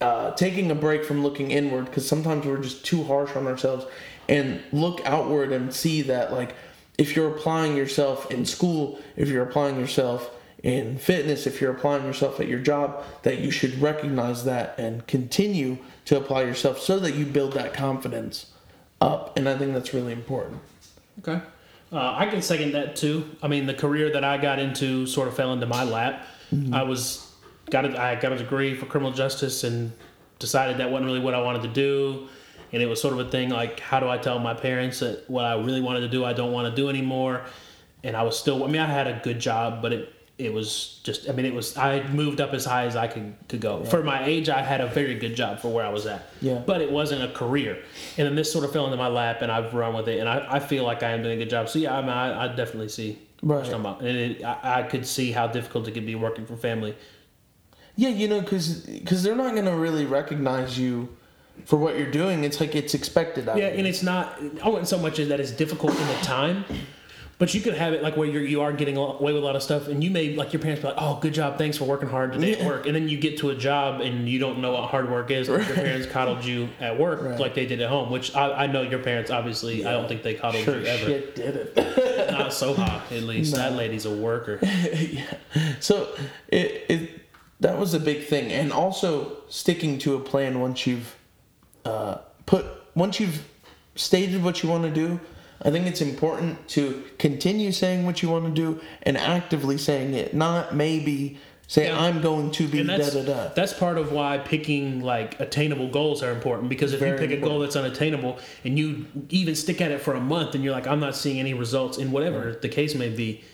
uh, 0.00 0.32
taking 0.32 0.68
a 0.70 0.74
break 0.74 1.04
from 1.04 1.22
looking 1.22 1.52
inward, 1.52 1.84
because 1.86 2.06
sometimes 2.08 2.44
we're 2.44 2.58
just 2.58 2.84
too 2.84 3.04
harsh 3.04 3.36
on 3.36 3.46
ourselves, 3.46 3.86
and 4.30 4.62
look 4.72 5.02
outward 5.04 5.52
and 5.52 5.74
see 5.74 6.00
that 6.02 6.32
like 6.32 6.54
if 6.96 7.16
you're 7.16 7.28
applying 7.28 7.76
yourself 7.76 8.30
in 8.30 8.46
school, 8.46 9.00
if 9.16 9.28
you're 9.28 9.42
applying 9.42 9.78
yourself 9.78 10.30
in 10.62 10.98
fitness, 10.98 11.46
if 11.46 11.60
you're 11.60 11.72
applying 11.72 12.04
yourself 12.04 12.38
at 12.40 12.46
your 12.46 12.58
job, 12.58 13.02
that 13.22 13.38
you 13.38 13.50
should 13.50 13.80
recognize 13.80 14.44
that 14.44 14.78
and 14.78 15.06
continue 15.06 15.78
to 16.04 16.16
apply 16.16 16.42
yourself 16.42 16.78
so 16.78 16.98
that 16.98 17.14
you 17.14 17.24
build 17.24 17.54
that 17.54 17.72
confidence 17.74 18.52
up. 19.00 19.36
And 19.36 19.48
I 19.48 19.56
think 19.56 19.72
that's 19.72 19.92
really 19.92 20.12
important. 20.12 20.60
Okay. 21.20 21.40
Uh, 21.92 22.14
I 22.16 22.26
can 22.26 22.40
second 22.40 22.72
that 22.72 22.94
too. 22.94 23.28
I 23.42 23.48
mean, 23.48 23.66
the 23.66 23.74
career 23.74 24.12
that 24.12 24.22
I 24.22 24.38
got 24.38 24.58
into 24.58 25.06
sort 25.06 25.26
of 25.26 25.34
fell 25.34 25.52
into 25.52 25.66
my 25.66 25.82
lap. 25.82 26.26
I 26.72 26.82
was 26.82 27.32
got 27.70 27.84
a, 27.84 28.00
I 28.00 28.14
got 28.16 28.32
a 28.32 28.36
degree 28.36 28.74
for 28.74 28.86
criminal 28.86 29.12
justice 29.12 29.64
and 29.64 29.92
decided 30.38 30.78
that 30.78 30.90
wasn't 30.90 31.06
really 31.06 31.20
what 31.20 31.34
I 31.34 31.40
wanted 31.40 31.62
to 31.62 31.68
do. 31.68 32.28
And 32.72 32.82
it 32.82 32.86
was 32.86 33.00
sort 33.00 33.14
of 33.14 33.20
a 33.20 33.30
thing 33.30 33.50
like, 33.50 33.80
how 33.80 34.00
do 34.00 34.08
I 34.08 34.18
tell 34.18 34.38
my 34.38 34.54
parents 34.54 35.00
that 35.00 35.28
what 35.28 35.44
I 35.44 35.54
really 35.54 35.80
wanted 35.80 36.00
to 36.00 36.08
do 36.08 36.24
I 36.24 36.32
don't 36.32 36.52
want 36.52 36.74
to 36.74 36.80
do 36.80 36.88
anymore? 36.88 37.42
And 38.04 38.16
I 38.16 38.22
was 38.22 38.38
still. 38.38 38.64
I 38.64 38.68
mean, 38.68 38.80
I 38.80 38.86
had 38.86 39.06
a 39.06 39.20
good 39.22 39.38
job, 39.40 39.82
but 39.82 39.92
it 39.92 40.14
it 40.38 40.54
was 40.54 41.00
just. 41.04 41.28
I 41.28 41.32
mean, 41.32 41.44
it 41.44 41.52
was. 41.52 41.76
I 41.76 42.02
moved 42.08 42.40
up 42.40 42.54
as 42.54 42.64
high 42.64 42.86
as 42.86 42.96
I 42.96 43.08
could 43.08 43.34
could 43.48 43.60
go 43.60 43.84
for 43.84 44.02
my 44.02 44.24
age. 44.24 44.48
I 44.48 44.62
had 44.62 44.80
a 44.80 44.86
very 44.86 45.16
good 45.16 45.34
job 45.36 45.58
for 45.60 45.68
where 45.68 45.84
I 45.84 45.90
was 45.90 46.06
at. 46.06 46.22
Yeah. 46.40 46.62
But 46.64 46.80
it 46.80 46.90
wasn't 46.90 47.22
a 47.22 47.28
career. 47.28 47.82
And 48.16 48.26
then 48.26 48.36
this 48.36 48.50
sort 48.50 48.64
of 48.64 48.72
fell 48.72 48.86
into 48.86 48.96
my 48.96 49.08
lap, 49.08 49.42
and 49.42 49.52
I've 49.52 49.74
run 49.74 49.94
with 49.94 50.08
it, 50.08 50.18
and 50.18 50.28
I, 50.28 50.46
I 50.48 50.60
feel 50.60 50.84
like 50.84 51.02
I 51.02 51.10
am 51.10 51.22
doing 51.22 51.36
a 51.40 51.44
good 51.44 51.50
job. 51.50 51.68
So 51.68 51.78
yeah, 51.78 51.96
I 51.96 52.00
mean, 52.00 52.10
I, 52.10 52.44
I 52.44 52.48
definitely 52.48 52.88
see 52.88 53.18
Right. 53.42 53.72
about, 53.72 54.00
and 54.00 54.16
it, 54.16 54.44
I, 54.44 54.80
I 54.80 54.82
could 54.82 55.06
see 55.06 55.32
how 55.32 55.46
difficult 55.46 55.88
it 55.88 55.92
could 55.92 56.04
be 56.04 56.14
working 56.14 56.44
for 56.44 56.56
family. 56.56 56.94
Yeah, 57.96 58.10
you 58.10 58.28
know, 58.28 58.40
because 58.40 58.80
because 58.80 59.22
they're 59.22 59.34
not 59.34 59.54
gonna 59.54 59.76
really 59.76 60.06
recognize 60.06 60.78
you 60.78 61.08
for 61.64 61.76
what 61.76 61.98
you're 61.98 62.10
doing. 62.10 62.44
It's 62.44 62.60
like 62.60 62.74
it's 62.74 62.94
expected. 62.94 63.48
Out 63.48 63.58
Yeah, 63.58 63.66
and 63.66 63.86
it's 63.86 64.02
not. 64.02 64.38
I 64.62 64.68
wouldn't 64.68 64.88
so 64.88 64.98
much 64.98 65.18
as 65.18 65.28
that 65.28 65.40
it's 65.40 65.50
difficult 65.52 65.92
in 65.92 66.06
the 66.06 66.14
time, 66.22 66.64
but 67.38 67.54
you 67.54 67.60
could 67.60 67.74
have 67.74 67.92
it 67.92 68.02
like 68.02 68.16
where 68.16 68.26
you're 68.26 68.42
you 68.42 68.60
are 68.62 68.72
getting 68.72 68.96
away 68.96 69.32
with 69.32 69.42
a 69.42 69.46
lot 69.46 69.56
of 69.56 69.62
stuff, 69.62 69.88
and 69.88 70.02
you 70.02 70.10
may 70.10 70.34
like 70.34 70.52
your 70.52 70.60
parents 70.62 70.82
be 70.82 70.88
like, 70.88 70.96
"Oh, 70.98 71.18
good 71.20 71.34
job, 71.34 71.58
thanks 71.58 71.76
for 71.76 71.84
working 71.84 72.08
hard 72.08 72.32
today 72.32 72.54
at 72.58 72.66
work," 72.66 72.86
and 72.86 72.94
then 72.94 73.08
you 73.08 73.18
get 73.18 73.38
to 73.38 73.50
a 73.50 73.54
job 73.54 74.00
and 74.00 74.28
you 74.28 74.38
don't 74.38 74.58
know 74.60 74.72
what 74.72 74.90
hard 74.90 75.10
work 75.10 75.30
is. 75.30 75.48
because 75.48 75.66
Your 75.68 75.76
parents 75.76 76.06
coddled 76.06 76.44
you 76.44 76.68
at 76.80 76.98
work 76.98 77.22
Right. 77.22 77.38
like 77.38 77.54
they 77.54 77.66
did 77.66 77.80
at 77.80 77.88
home, 77.88 78.10
which 78.10 78.34
I, 78.34 78.64
I 78.64 78.66
know 78.66 78.82
your 78.82 79.00
parents 79.00 79.30
obviously. 79.30 79.86
I 79.86 79.92
don't 79.92 80.08
think 80.08 80.22
they 80.22 80.34
coddled 80.34 80.64
sure 80.64 80.80
you 80.80 80.86
ever. 80.86 81.04
shit 81.06 81.34
did 81.34 81.56
it. 81.56 82.30
Not 82.30 82.52
so 82.52 82.72
hot, 82.74 83.10
at 83.12 83.22
least. 83.24 83.52
No. 83.54 83.58
That 83.58 83.72
lady's 83.74 84.06
a 84.06 84.14
worker. 84.14 84.58
yeah. 84.92 85.34
so 85.80 86.08
it, 86.48 86.84
it 86.88 87.10
that 87.60 87.78
was 87.78 87.92
a 87.92 88.00
big 88.00 88.24
thing, 88.24 88.50
and 88.52 88.72
also 88.72 89.36
sticking 89.50 89.98
to 89.98 90.14
a 90.14 90.20
plan 90.20 90.60
once 90.60 90.86
you've 90.86 91.14
uh, 91.84 92.18
put 92.46 92.64
once 92.94 93.20
you've 93.20 93.46
stated 93.94 94.42
what 94.42 94.62
you 94.62 94.68
want 94.68 94.84
to 94.84 94.90
do. 94.90 95.20
I 95.62 95.70
think 95.70 95.86
it's 95.86 96.00
important 96.00 96.68
to 96.68 97.04
continue 97.18 97.70
saying 97.70 98.06
what 98.06 98.22
you 98.22 98.30
want 98.30 98.46
to 98.46 98.50
do 98.50 98.80
and 99.02 99.18
actively 99.18 99.76
saying 99.76 100.14
it, 100.14 100.32
not 100.32 100.74
maybe 100.74 101.38
say 101.66 101.86
Yeah. 101.86 102.00
I'm 102.00 102.20
going 102.22 102.50
to 102.52 102.66
be 102.66 102.82
da 102.82 102.96
that's 102.96 103.14
da 103.14 103.22
da. 103.22 103.48
that's 103.54 103.72
part 103.74 103.96
of 103.98 104.10
why 104.10 104.38
picking 104.38 105.02
like 105.02 105.38
attainable 105.38 105.88
goals 105.88 106.22
are 106.22 106.32
important 106.32 106.68
because 106.68 106.92
if 106.92 107.00
you 107.00 107.06
Very 107.06 107.18
pick 107.28 107.38
a 107.38 107.40
goal 107.40 107.60
that's 107.60 107.76
unattainable 107.76 108.38
and 108.64 108.76
you 108.78 109.06
even 109.28 109.54
stick 109.54 109.80
at 109.80 109.92
it 109.92 110.00
for 110.00 110.14
a 110.14 110.20
month 110.20 110.54
and 110.56 110.64
you're 110.64 110.72
like 110.72 110.88
I'm 110.88 110.98
not 110.98 111.14
seeing 111.14 111.38
any 111.38 111.54
results 111.54 111.96
in 111.98 112.10
whatever 112.10 112.58
the 112.60 112.68
case 112.68 112.94
may 112.96 113.08
be 113.08 113.44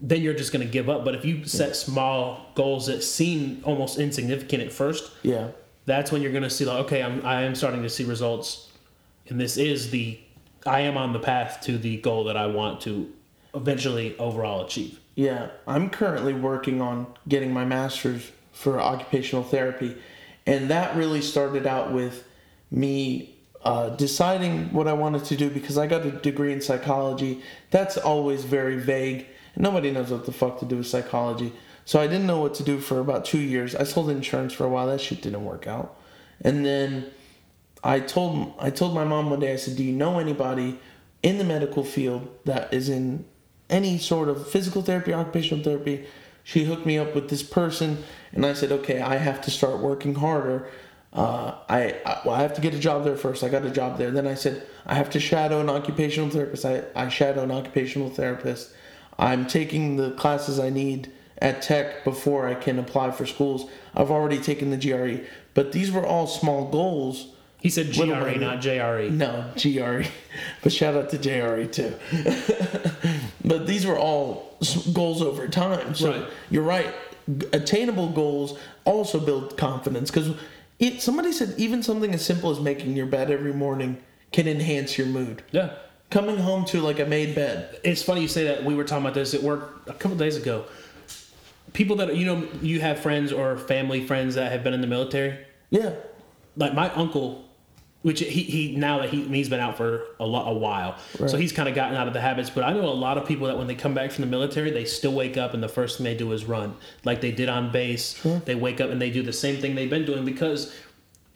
then 0.00 0.22
you're 0.22 0.34
just 0.34 0.52
going 0.52 0.66
to 0.66 0.72
give 0.72 0.88
up 0.88 1.04
but 1.04 1.14
if 1.14 1.24
you 1.24 1.44
set 1.44 1.76
small 1.76 2.46
goals 2.56 2.86
that 2.86 3.02
seem 3.04 3.60
almost 3.64 3.98
insignificant 4.00 4.62
at 4.64 4.72
first 4.72 5.12
Yeah, 5.22 5.48
that's 5.90 6.12
when 6.12 6.22
you're 6.22 6.32
going 6.32 6.44
to 6.44 6.50
see 6.50 6.64
like 6.64 6.84
okay 6.86 7.02
I'm 7.02 7.24
I 7.24 7.42
am 7.42 7.54
starting 7.54 7.82
to 7.82 7.90
see 7.90 8.04
results 8.04 8.68
and 9.28 9.40
this 9.40 9.56
is 9.56 9.90
the 9.90 10.18
I 10.66 10.80
am 10.80 10.96
on 10.96 11.12
the 11.12 11.18
path 11.18 11.60
to 11.62 11.78
the 11.78 11.96
goal 11.98 12.24
that 12.24 12.36
I 12.36 12.46
want 12.46 12.80
to 12.82 13.12
eventually 13.54 14.16
overall 14.18 14.64
achieve 14.64 15.00
Yeah, 15.16 15.50
I'm 15.66 15.90
currently 15.90 16.32
working 16.32 16.80
on 16.80 17.06
getting 17.28 17.52
my 17.52 17.64
master's 17.64 18.30
for 18.52 18.80
occupational 18.80 19.44
therapy, 19.44 19.96
and 20.46 20.70
that 20.70 20.96
really 20.96 21.20
started 21.20 21.66
out 21.66 21.92
with 21.92 22.24
me 22.70 23.36
uh, 23.62 23.90
deciding 23.90 24.72
what 24.72 24.88
I 24.88 24.94
wanted 24.94 25.24
to 25.26 25.36
do 25.36 25.50
because 25.50 25.76
I 25.76 25.86
got 25.86 26.06
a 26.06 26.10
degree 26.10 26.52
in 26.52 26.60
psychology. 26.60 27.42
That's 27.70 27.96
always 27.98 28.44
very 28.44 28.76
vague. 28.76 29.26
Nobody 29.56 29.90
knows 29.90 30.10
what 30.10 30.24
the 30.24 30.32
fuck 30.32 30.58
to 30.60 30.64
do 30.64 30.78
with 30.78 30.86
psychology. 30.86 31.52
So 31.90 32.00
I 32.00 32.06
didn't 32.06 32.28
know 32.28 32.40
what 32.40 32.54
to 32.54 32.62
do 32.62 32.78
for 32.78 33.00
about 33.00 33.24
two 33.24 33.40
years. 33.40 33.74
I 33.74 33.82
sold 33.82 34.10
insurance 34.10 34.52
for 34.52 34.64
a 34.64 34.68
while. 34.68 34.86
That 34.86 35.00
shit 35.00 35.22
didn't 35.22 35.44
work 35.44 35.66
out, 35.66 35.98
and 36.40 36.64
then 36.64 37.10
I 37.82 37.98
told 37.98 38.54
I 38.60 38.70
told 38.70 38.94
my 38.94 39.02
mom 39.02 39.28
one 39.28 39.40
day 39.40 39.52
I 39.52 39.56
said, 39.56 39.74
"Do 39.74 39.82
you 39.82 39.90
know 39.90 40.20
anybody 40.20 40.78
in 41.24 41.38
the 41.38 41.42
medical 41.42 41.82
field 41.82 42.28
that 42.44 42.72
is 42.72 42.88
in 42.88 43.24
any 43.68 43.98
sort 43.98 44.28
of 44.28 44.46
physical 44.46 44.82
therapy, 44.82 45.12
occupational 45.12 45.64
therapy?" 45.64 46.04
She 46.44 46.62
hooked 46.62 46.86
me 46.86 46.96
up 46.96 47.12
with 47.12 47.28
this 47.28 47.42
person, 47.42 48.04
and 48.32 48.46
I 48.46 48.52
said, 48.52 48.70
"Okay, 48.70 49.00
I 49.00 49.16
have 49.16 49.40
to 49.40 49.50
start 49.50 49.80
working 49.80 50.14
harder. 50.14 50.68
Uh, 51.12 51.56
I, 51.68 51.96
I 52.06 52.20
well, 52.24 52.36
I 52.36 52.42
have 52.42 52.54
to 52.54 52.60
get 52.60 52.72
a 52.72 52.78
job 52.78 53.02
there 53.02 53.16
first. 53.16 53.42
I 53.42 53.48
got 53.48 53.66
a 53.66 53.70
job 53.70 53.98
there. 53.98 54.12
Then 54.12 54.28
I 54.28 54.34
said 54.34 54.64
I 54.86 54.94
have 54.94 55.10
to 55.10 55.18
shadow 55.18 55.58
an 55.60 55.68
occupational 55.68 56.30
therapist. 56.30 56.64
I 56.64 56.84
I 56.94 57.08
shadow 57.08 57.42
an 57.42 57.50
occupational 57.50 58.10
therapist. 58.10 58.72
I'm 59.18 59.44
taking 59.44 59.96
the 59.96 60.12
classes 60.12 60.60
I 60.60 60.70
need." 60.70 61.10
At 61.40 61.62
Tech 61.62 62.04
before 62.04 62.46
I 62.46 62.54
can 62.54 62.78
apply 62.78 63.10
for 63.12 63.26
schools. 63.26 63.68
I've 63.94 64.10
already 64.10 64.38
taken 64.38 64.70
the 64.70 64.76
GRE, 64.76 65.24
but 65.54 65.72
these 65.72 65.90
were 65.90 66.04
all 66.06 66.26
small 66.26 66.68
goals. 66.70 67.28
He 67.60 67.68
said 67.68 67.92
GRE, 67.92 68.04
not. 68.38 68.60
JRE. 68.60 69.10
No, 69.10 69.50
GRE. 69.60 70.04
But 70.62 70.72
shout 70.72 70.94
out 70.94 71.10
to 71.10 71.18
JRE 71.18 71.70
too. 71.72 71.94
but 73.44 73.66
these 73.66 73.84
were 73.86 73.98
all 73.98 74.56
goals 74.92 75.20
over 75.22 75.46
time. 75.48 75.94
So 75.94 76.10
Right. 76.12 76.28
you're 76.50 76.62
right. 76.62 76.94
Attainable 77.52 78.08
goals 78.10 78.58
also 78.84 79.20
build 79.20 79.56
confidence 79.56 80.10
because. 80.10 80.34
Somebody 80.98 81.30
said 81.32 81.52
even 81.58 81.82
something 81.82 82.14
as 82.14 82.24
simple 82.24 82.50
as 82.50 82.58
making 82.58 82.96
your 82.96 83.04
bed 83.04 83.30
every 83.30 83.52
morning 83.52 83.98
can 84.32 84.48
enhance 84.48 84.96
your 84.96 85.06
mood. 85.06 85.42
Yeah. 85.52 85.72
Coming 86.08 86.38
home 86.38 86.64
to 86.66 86.80
like 86.80 86.98
a 86.98 87.04
made 87.04 87.34
bed. 87.34 87.78
It's 87.84 88.02
funny 88.02 88.22
you 88.22 88.28
say 88.28 88.44
that. 88.44 88.64
We 88.64 88.74
were 88.74 88.84
talking 88.84 89.04
about 89.04 89.12
this 89.12 89.34
at 89.34 89.42
work 89.42 89.82
a 89.86 89.92
couple 89.92 90.16
days 90.16 90.36
ago. 90.38 90.64
People 91.72 91.96
that 91.96 92.16
you 92.16 92.26
know, 92.26 92.48
you 92.62 92.80
have 92.80 92.98
friends 93.00 93.32
or 93.32 93.56
family 93.56 94.06
friends 94.06 94.34
that 94.34 94.50
have 94.52 94.64
been 94.64 94.74
in 94.74 94.80
the 94.80 94.86
military. 94.86 95.38
Yeah. 95.70 95.94
Like 96.56 96.74
my 96.74 96.92
uncle, 96.94 97.44
which 98.02 98.20
he, 98.20 98.42
he 98.42 98.76
now 98.76 98.98
that 99.00 99.10
he 99.10 99.22
he's 99.24 99.48
been 99.48 99.60
out 99.60 99.76
for 99.76 100.04
a 100.18 100.26
lot 100.26 100.50
a 100.50 100.54
while, 100.54 100.96
so 101.26 101.36
he's 101.36 101.52
kind 101.52 101.68
of 101.68 101.74
gotten 101.74 101.96
out 101.96 102.08
of 102.08 102.14
the 102.14 102.20
habits. 102.20 102.50
But 102.50 102.64
I 102.64 102.72
know 102.72 102.88
a 102.88 102.90
lot 102.90 103.18
of 103.18 103.26
people 103.26 103.46
that 103.46 103.56
when 103.58 103.66
they 103.66 103.74
come 103.74 103.94
back 103.94 104.10
from 104.10 104.22
the 104.22 104.30
military, 104.30 104.70
they 104.70 104.84
still 104.84 105.12
wake 105.12 105.36
up 105.36 105.54
and 105.54 105.62
the 105.62 105.68
first 105.68 105.98
thing 105.98 106.04
they 106.04 106.16
do 106.16 106.32
is 106.32 106.44
run, 106.44 106.76
like 107.04 107.20
they 107.20 107.30
did 107.30 107.48
on 107.48 107.70
base. 107.70 108.20
They 108.44 108.54
wake 108.54 108.80
up 108.80 108.90
and 108.90 109.00
they 109.00 109.10
do 109.10 109.22
the 109.22 109.32
same 109.32 109.60
thing 109.60 109.74
they've 109.74 109.90
been 109.90 110.06
doing 110.06 110.24
because 110.24 110.74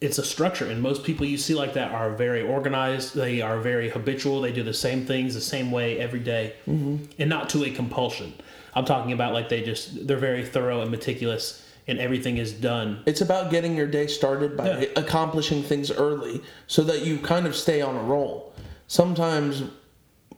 it's 0.01 0.19
a 0.19 0.25
structure 0.25 0.67
and 0.67 0.83
most 0.83 1.03
people 1.05 1.25
you 1.25 1.39
see 1.39 1.55
like 1.55 1.75
that 1.75 1.93
are 1.93 2.15
very 2.15 2.43
organized 2.43 3.15
they 3.15 3.41
are 3.41 3.59
very 3.61 3.89
habitual 3.89 4.41
they 4.41 4.53
do 4.53 4.63
the 4.63 4.75
same 4.75 5.07
things 5.07 5.35
the 5.35 5.41
same 5.41 5.71
way 5.71 5.99
every 5.99 6.21
day. 6.21 6.55
Mm-hmm. 6.67 7.05
and 7.19 7.31
not 7.31 7.49
to 7.51 7.65
a 7.65 7.71
compulsion 7.71 8.35
i'm 8.75 8.85
talking 8.85 9.13
about 9.13 9.33
like 9.33 9.49
they 9.49 9.63
just 9.63 10.07
they're 10.07 10.17
very 10.17 10.45
thorough 10.45 10.81
and 10.83 10.91
meticulous 10.91 11.61
and 11.87 11.99
everything 11.99 12.39
is 12.39 12.53
done 12.53 13.03
It's 13.07 13.21
about 13.21 13.51
getting 13.51 13.77
your 13.77 13.87
day 13.87 14.07
started 14.07 14.57
by 14.57 14.67
Yeah. 14.81 14.87
accomplishing 14.97 15.63
things 15.63 15.91
early 15.91 16.43
so 16.67 16.83
that 16.85 17.05
you 17.05 17.19
kind 17.19 17.47
of 17.47 17.55
stay 17.55 17.83
on 17.83 17.95
a 17.95 18.03
roll. 18.03 18.55
Sometimes, 18.87 19.65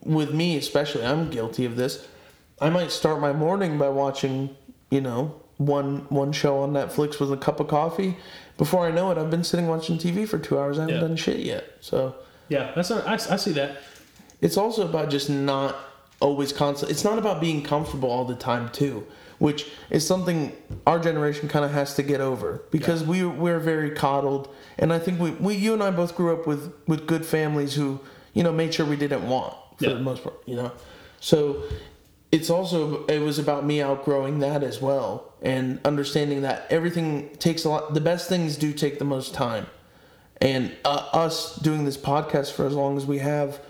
with 0.02 0.34
me 0.34 0.56
especially, 0.56 1.04
I'm 1.04 1.30
guilty 1.30 1.64
of 1.64 1.76
this. 1.76 2.04
I 2.60 2.68
might 2.70 2.90
start 2.90 3.20
my 3.20 3.32
morning 3.32 3.78
by 3.78 3.88
watching, 3.90 4.56
you 4.90 5.00
know, 5.00 5.40
one 5.58 6.06
one 6.08 6.32
show 6.32 6.58
on 6.64 6.72
Netflix 6.72 7.20
with 7.20 7.32
a 7.32 7.36
cup 7.36 7.60
of 7.60 7.68
coffee. 7.68 8.16
Before 8.58 8.84
I 8.84 8.90
know 8.90 9.12
it, 9.12 9.18
I've 9.18 9.30
been 9.30 9.44
sitting 9.44 9.68
watching 9.68 9.98
TV 9.98 10.26
for 10.26 10.38
two 10.40 10.58
hours. 10.58 10.78
I 10.78 10.82
haven't 10.82 10.96
Yeah. 10.96 11.00
done 11.02 11.16
shit 11.16 11.38
yet. 11.40 11.64
So 11.80 12.16
yeah 12.48 12.72
that's 12.74 12.90
not, 12.90 13.06
I, 13.06 13.14
I 13.14 13.36
see 13.36 13.52
that 13.52 13.76
it's 14.40 14.56
also 14.56 14.82
about 14.84 15.10
just 15.10 15.30
not 15.30 15.76
always 16.20 16.52
constant. 16.52 16.90
It's 16.90 17.05
not 17.05 17.18
about 17.18 17.40
being 17.40 17.62
comfortable 17.62 18.10
all 18.10 18.24
the 18.24 18.34
time 18.34 18.70
too, 18.70 19.06
which 19.38 19.68
is 19.90 20.06
something 20.06 20.52
our 20.86 20.98
generation 20.98 21.48
kind 21.48 21.64
of 21.64 21.72
has 21.72 21.94
to 21.94 22.02
get 22.02 22.20
over 22.20 22.62
because 22.70 23.05
we 23.05 23.24
we're 23.24 23.60
very 23.60 23.90
coddled, 23.90 24.48
and 24.78 24.93
I 24.93 24.98
think 24.98 25.20
we, 25.20 25.30
we 25.32 25.55
you 25.55 25.72
and 25.74 25.82
I 25.82 25.90
both 25.90 26.16
grew 26.16 26.32
up 26.32 26.47
with 26.47 26.72
with 26.86 27.06
good 27.06 27.24
families 27.26 27.74
who 27.74 28.01
you 28.32 28.43
know 28.43 28.52
made 28.52 28.74
sure 28.74 28.86
we 28.86 28.97
didn't 28.97 29.28
want 29.28 29.55
for 29.78 29.84
Yeah. 29.84 29.94
the 29.94 30.01
most 30.01 30.22
part, 30.22 30.36
you 30.47 30.56
know. 30.56 30.72
So 31.20 31.62
it's 32.32 32.51
also 32.51 33.05
it 33.06 33.20
was 33.20 33.38
about 33.38 33.64
me 33.64 33.80
outgrowing 33.82 34.40
that 34.40 34.62
as 34.62 34.80
well 34.80 35.32
and 35.43 35.78
understanding 35.84 36.43
that 36.43 36.66
everything 36.70 37.30
takes 37.38 37.64
a 37.64 37.68
lot. 37.68 37.94
The 37.94 38.01
best 38.01 38.28
things 38.28 38.56
do 38.56 38.72
take 38.72 38.98
the 38.98 39.05
most 39.05 39.34
time, 39.34 39.66
and 40.40 40.74
uh, 40.84 41.09
us 41.12 41.56
doing 41.56 41.84
this 41.84 41.97
podcast 41.97 42.52
for 42.52 42.66
as 42.66 42.72
long 42.74 42.97
as 42.97 43.05
we 43.06 43.18
have 43.18 43.60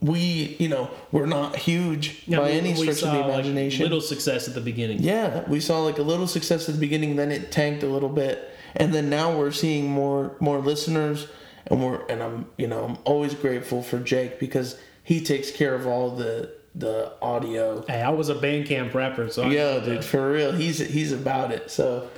we 0.00 0.56
you 0.60 0.68
know 0.68 0.88
we're 1.10 1.26
not 1.26 1.56
huge 1.56 2.22
Yeah, 2.26 2.38
by 2.38 2.50
we- 2.50 2.58
any 2.58 2.68
we 2.70 2.74
stretch 2.76 2.88
of 2.90 2.98
saw, 2.98 3.12
the 3.14 3.18
like, 3.20 3.30
imagination 3.30 3.82
little 3.82 4.00
success 4.00 4.46
at 4.48 4.54
the 4.54 4.60
beginning 4.60 5.02
yeah 5.02 5.42
we 5.48 5.58
saw 5.60 5.80
like 5.80 5.98
a 5.98 6.02
little 6.02 6.26
success 6.28 6.68
at 6.68 6.74
the 6.76 6.80
beginning 6.80 7.16
then 7.16 7.32
it 7.32 7.50
tanked 7.50 7.82
a 7.82 7.88
little 7.88 8.08
bit 8.08 8.48
and 8.76 8.94
then 8.94 9.10
now 9.10 9.36
we're 9.36 9.50
seeing 9.50 9.90
more 9.90 10.36
more 10.38 10.58
listeners 10.60 11.26
and 11.66 11.82
we're 11.84 12.06
and 12.06 12.22
i'm 12.22 12.46
you 12.56 12.66
know 12.68 12.84
i'm 12.84 12.98
always 13.04 13.34
grateful 13.34 13.82
for 13.82 13.98
jake 13.98 14.38
because 14.38 14.78
he 15.02 15.20
takes 15.20 15.50
care 15.50 15.74
of 15.74 15.86
all 15.86 16.10
the 16.14 16.48
the 16.76 17.10
audio 17.20 17.84
hey 17.88 18.00
i 18.02 18.10
was 18.10 18.28
a 18.28 18.34
bandcamp 18.36 18.94
rapper 18.94 19.28
so 19.28 19.42
I 19.42 19.50
yeah, 19.50 19.78
dude, 19.80 19.98
that. 19.98 20.04
for 20.04 20.30
real. 20.30 20.52
He's 20.52 20.78
he's 20.78 21.10
about 21.10 21.50
it. 21.50 21.72
So, 21.72 22.08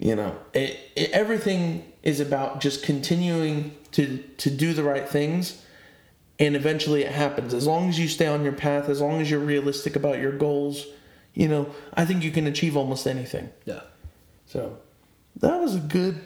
you 0.00 0.16
know, 0.16 0.36
it, 0.54 0.76
it, 0.96 1.10
everything 1.12 1.84
is 2.02 2.18
about 2.18 2.60
just 2.60 2.82
continuing 2.82 3.76
to 3.92 4.18
to 4.38 4.50
do 4.50 4.72
the 4.72 4.82
right 4.82 5.08
things, 5.08 5.62
and 6.38 6.54
eventually 6.56 7.02
it 7.02 7.12
happens. 7.12 7.52
As 7.54 7.66
long 7.66 7.88
as 7.88 7.98
you 7.98 8.08
stay 8.08 8.26
on 8.26 8.42
your 8.44 8.52
path, 8.52 8.88
as 8.88 9.00
long 9.00 9.20
as 9.20 9.30
you're 9.30 9.40
realistic 9.40 9.96
about 9.96 10.18
your 10.18 10.32
goals, 10.32 10.86
you 11.34 11.48
know, 11.48 11.70
I 11.94 12.04
think 12.04 12.22
you 12.24 12.30
can 12.30 12.46
achieve 12.46 12.76
almost 12.76 13.06
anything. 13.06 13.50
yeah 13.64 13.80
So, 14.46 14.78
that 15.40 15.60
was 15.60 15.74
a 15.76 15.80
good 15.80 16.20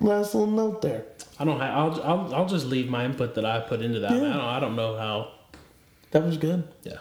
last 0.00 0.34
little 0.34 0.50
note 0.52 0.82
there. 0.82 1.04
i 1.38 1.44
don't 1.44 1.58
have 1.60 1.74
I'll, 1.74 2.02
I'll 2.02 2.34
i'll 2.34 2.46
just 2.48 2.66
leave 2.66 2.88
my 2.90 3.04
input 3.06 3.34
that 3.36 3.46
i 3.46 3.60
put 3.60 3.80
into 3.80 4.00
that 4.00 4.10
Yeah. 4.10 4.18
I, 4.18 4.32
don't, 4.32 4.40
I 4.56 4.60
don't 4.60 4.76
know 4.76 4.96
how 4.96 5.32
That 6.10 6.22
was 6.24 6.36
good. 6.36 6.64
yeah 6.82 6.98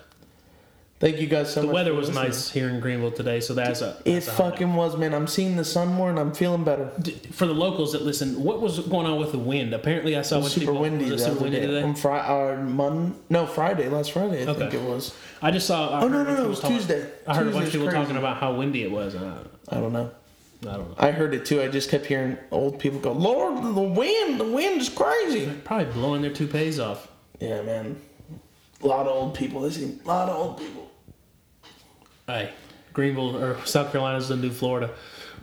Thank 1.06 1.22
you 1.22 1.28
guys 1.28 1.54
so 1.54 1.62
the 1.62 1.68
much. 1.68 1.72
The 1.72 1.76
weather 1.76 1.94
was 1.94 2.08
listening. 2.08 2.24
nice 2.30 2.50
here 2.50 2.68
in 2.68 2.80
greenville 2.80 3.12
today 3.12 3.40
so 3.40 3.54
that's 3.54 3.82
a 3.82 3.90
It 4.06 4.14
that's 4.16 4.28
a 4.28 4.32
highlight. 4.32 4.54
fucking 4.54 4.74
was, 4.74 4.98
man. 4.98 5.14
I'm 5.14 5.28
seeing 5.28 5.56
the 5.56 5.64
sun 5.64 5.90
more 5.90 6.10
and 6.10 6.18
I'm 6.18 6.34
feeling 6.34 6.64
better. 6.64 6.90
For 7.32 7.46
the 7.46 7.54
locals 7.54 7.92
that 7.92 8.02
listen, 8.02 8.42
what 8.44 8.60
was 8.60 8.80
going 8.80 9.06
on 9.06 9.20
with 9.20 9.32
the 9.32 9.38
wind? 9.38 9.72
Apparently, 9.76 10.18
I 10.18 10.24
saw 10.24 10.40
It 10.40 10.46
was 10.46 10.54
super 10.54 10.72
people 10.72 10.82
windy 10.82 11.12
was 11.12 11.22
it 11.22 11.26
super 11.26 11.44
windy 11.44 11.60
today. 11.60 11.84
On 11.84 11.94
Friday, 11.94 12.28
or 12.34 12.54
uh, 12.56 12.64
Mon- 12.64 13.16
no 13.30 13.46
Friday, 13.46 13.88
last 13.88 14.14
Friday 14.14 14.50
I 14.50 14.54
think 14.56 14.74
it 14.74 14.82
was. 14.82 15.14
I 15.44 15.52
just 15.52 15.68
saw. 15.68 15.92
I 15.92 16.02
Oh, 16.02 16.08
no, 16.08 16.24
no, 16.24 16.34
no, 16.38 16.46
it 16.46 16.50
was 16.50 16.60
talking- 16.60 16.78
Tuesday. 16.78 17.08
I 17.28 17.36
heard 17.36 17.50
a 17.50 17.52
bunch 17.52 17.68
of 17.68 17.72
people 17.74 17.88
crazy. 17.88 18.02
talking 18.02 18.18
about 18.18 18.38
how 18.38 18.56
windy 18.56 18.82
it 18.82 18.90
was. 18.90 19.16
I, 19.16 19.38
I 19.70 19.76
don't 19.76 19.94
know. 19.94 20.10
I 20.64 20.66
don't 20.72 20.90
know. 20.90 20.96
I 20.98 21.12
heard 21.12 21.36
it 21.36 21.46
too. 21.46 21.62
I 21.62 21.68
just 21.68 21.92
kept 21.92 22.08
hearing 22.08 22.36
old 22.50 22.80
people 22.80 23.00
go, 23.00 23.12
"Lord, 23.12 23.64
the 23.64 23.80
wind, 23.80 24.40
the 24.40 24.52
wind 24.52 24.82
is 24.82 24.90
crazy." 24.90 25.52
Probably 25.66 25.86
blowing 25.86 26.24
their 26.24 26.34
toupees 26.34 26.80
off. 26.80 27.10
Yeah, 27.40 27.62
man. 27.62 28.02
A 28.82 28.88
lot 28.88 29.06
of 29.06 29.16
old 29.16 29.36
people. 29.36 29.62
They 29.62 29.70
see 29.70 30.00
a 30.04 30.08
lot 30.08 30.30
of 30.30 30.36
old 30.36 30.58
people. 30.58 30.85
Hey, 32.28 32.54
Greenville 32.94 33.38
or 33.38 33.64
South 33.66 33.92
Carolina's 33.92 34.30
the 34.30 34.36
new 34.36 34.50
Florida. 34.50 34.90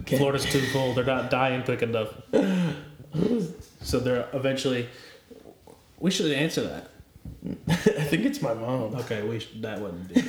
Okay. 0.00 0.18
Florida's 0.18 0.44
too 0.44 0.64
cold. 0.72 0.96
They're 0.96 1.04
not 1.04 1.30
dying 1.30 1.62
quick 1.62 1.82
enough. 1.82 2.08
so 3.82 4.00
they're 4.00 4.28
eventually. 4.32 4.88
We 6.00 6.10
should 6.10 6.32
answer 6.32 6.62
that. 6.62 6.88
I 7.68 8.04
think 8.04 8.24
it's 8.24 8.42
my 8.42 8.54
mom. 8.54 8.96
Okay, 8.96 9.22
we 9.22 9.38
should, 9.38 9.62
that 9.62 9.80
wouldn't 9.80 10.12
be. 10.12 10.22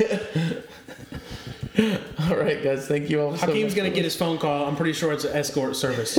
All 2.30 2.36
right, 2.36 2.64
guys. 2.64 2.88
Thank 2.88 3.10
you 3.10 3.20
all 3.22 3.36
so 3.36 3.48
Hakeem's 3.48 3.74
gonna 3.74 3.90
get 3.90 4.04
his 4.04 4.16
phone 4.16 4.38
call. 4.38 4.68
I'm 4.68 4.76
pretty 4.76 4.94
sure 4.94 5.12
it's 5.12 5.24
an 5.24 5.36
escort 5.36 5.76
service. 5.76 6.14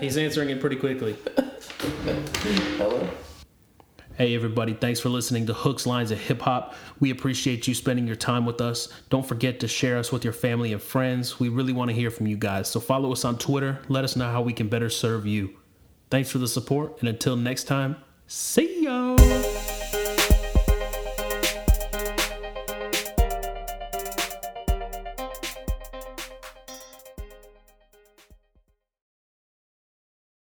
He's 0.00 0.16
answering 0.16 0.48
it 0.48 0.60
pretty 0.60 0.76
quickly. 0.76 1.14
Hello. 2.78 3.06
Hey, 4.16 4.36
everybody, 4.36 4.74
thanks 4.74 5.00
for 5.00 5.08
listening 5.08 5.46
to 5.46 5.52
Hooks, 5.52 5.86
Lines, 5.86 6.12
and 6.12 6.20
Hip 6.20 6.40
Hop. 6.42 6.76
We 7.00 7.10
appreciate 7.10 7.66
you 7.66 7.74
spending 7.74 8.06
your 8.06 8.14
time 8.14 8.46
with 8.46 8.60
us. 8.60 8.88
Don't 9.10 9.26
forget 9.26 9.58
to 9.58 9.66
share 9.66 9.98
us 9.98 10.12
with 10.12 10.22
your 10.22 10.32
family 10.32 10.72
and 10.72 10.80
friends. 10.80 11.40
We 11.40 11.48
really 11.48 11.72
want 11.72 11.88
to 11.88 11.96
hear 11.96 12.12
from 12.12 12.28
you 12.28 12.36
guys. 12.36 12.68
So 12.68 12.78
follow 12.78 13.10
us 13.10 13.24
on 13.24 13.38
Twitter. 13.38 13.80
Let 13.88 14.04
us 14.04 14.14
know 14.14 14.30
how 14.30 14.40
we 14.40 14.52
can 14.52 14.68
better 14.68 14.88
serve 14.88 15.26
you. 15.26 15.56
Thanks 16.10 16.30
for 16.30 16.38
the 16.38 16.46
support, 16.46 17.00
and 17.00 17.08
until 17.08 17.34
next 17.34 17.64
time, 17.64 17.96
see 18.28 18.84
ya. 18.84 19.53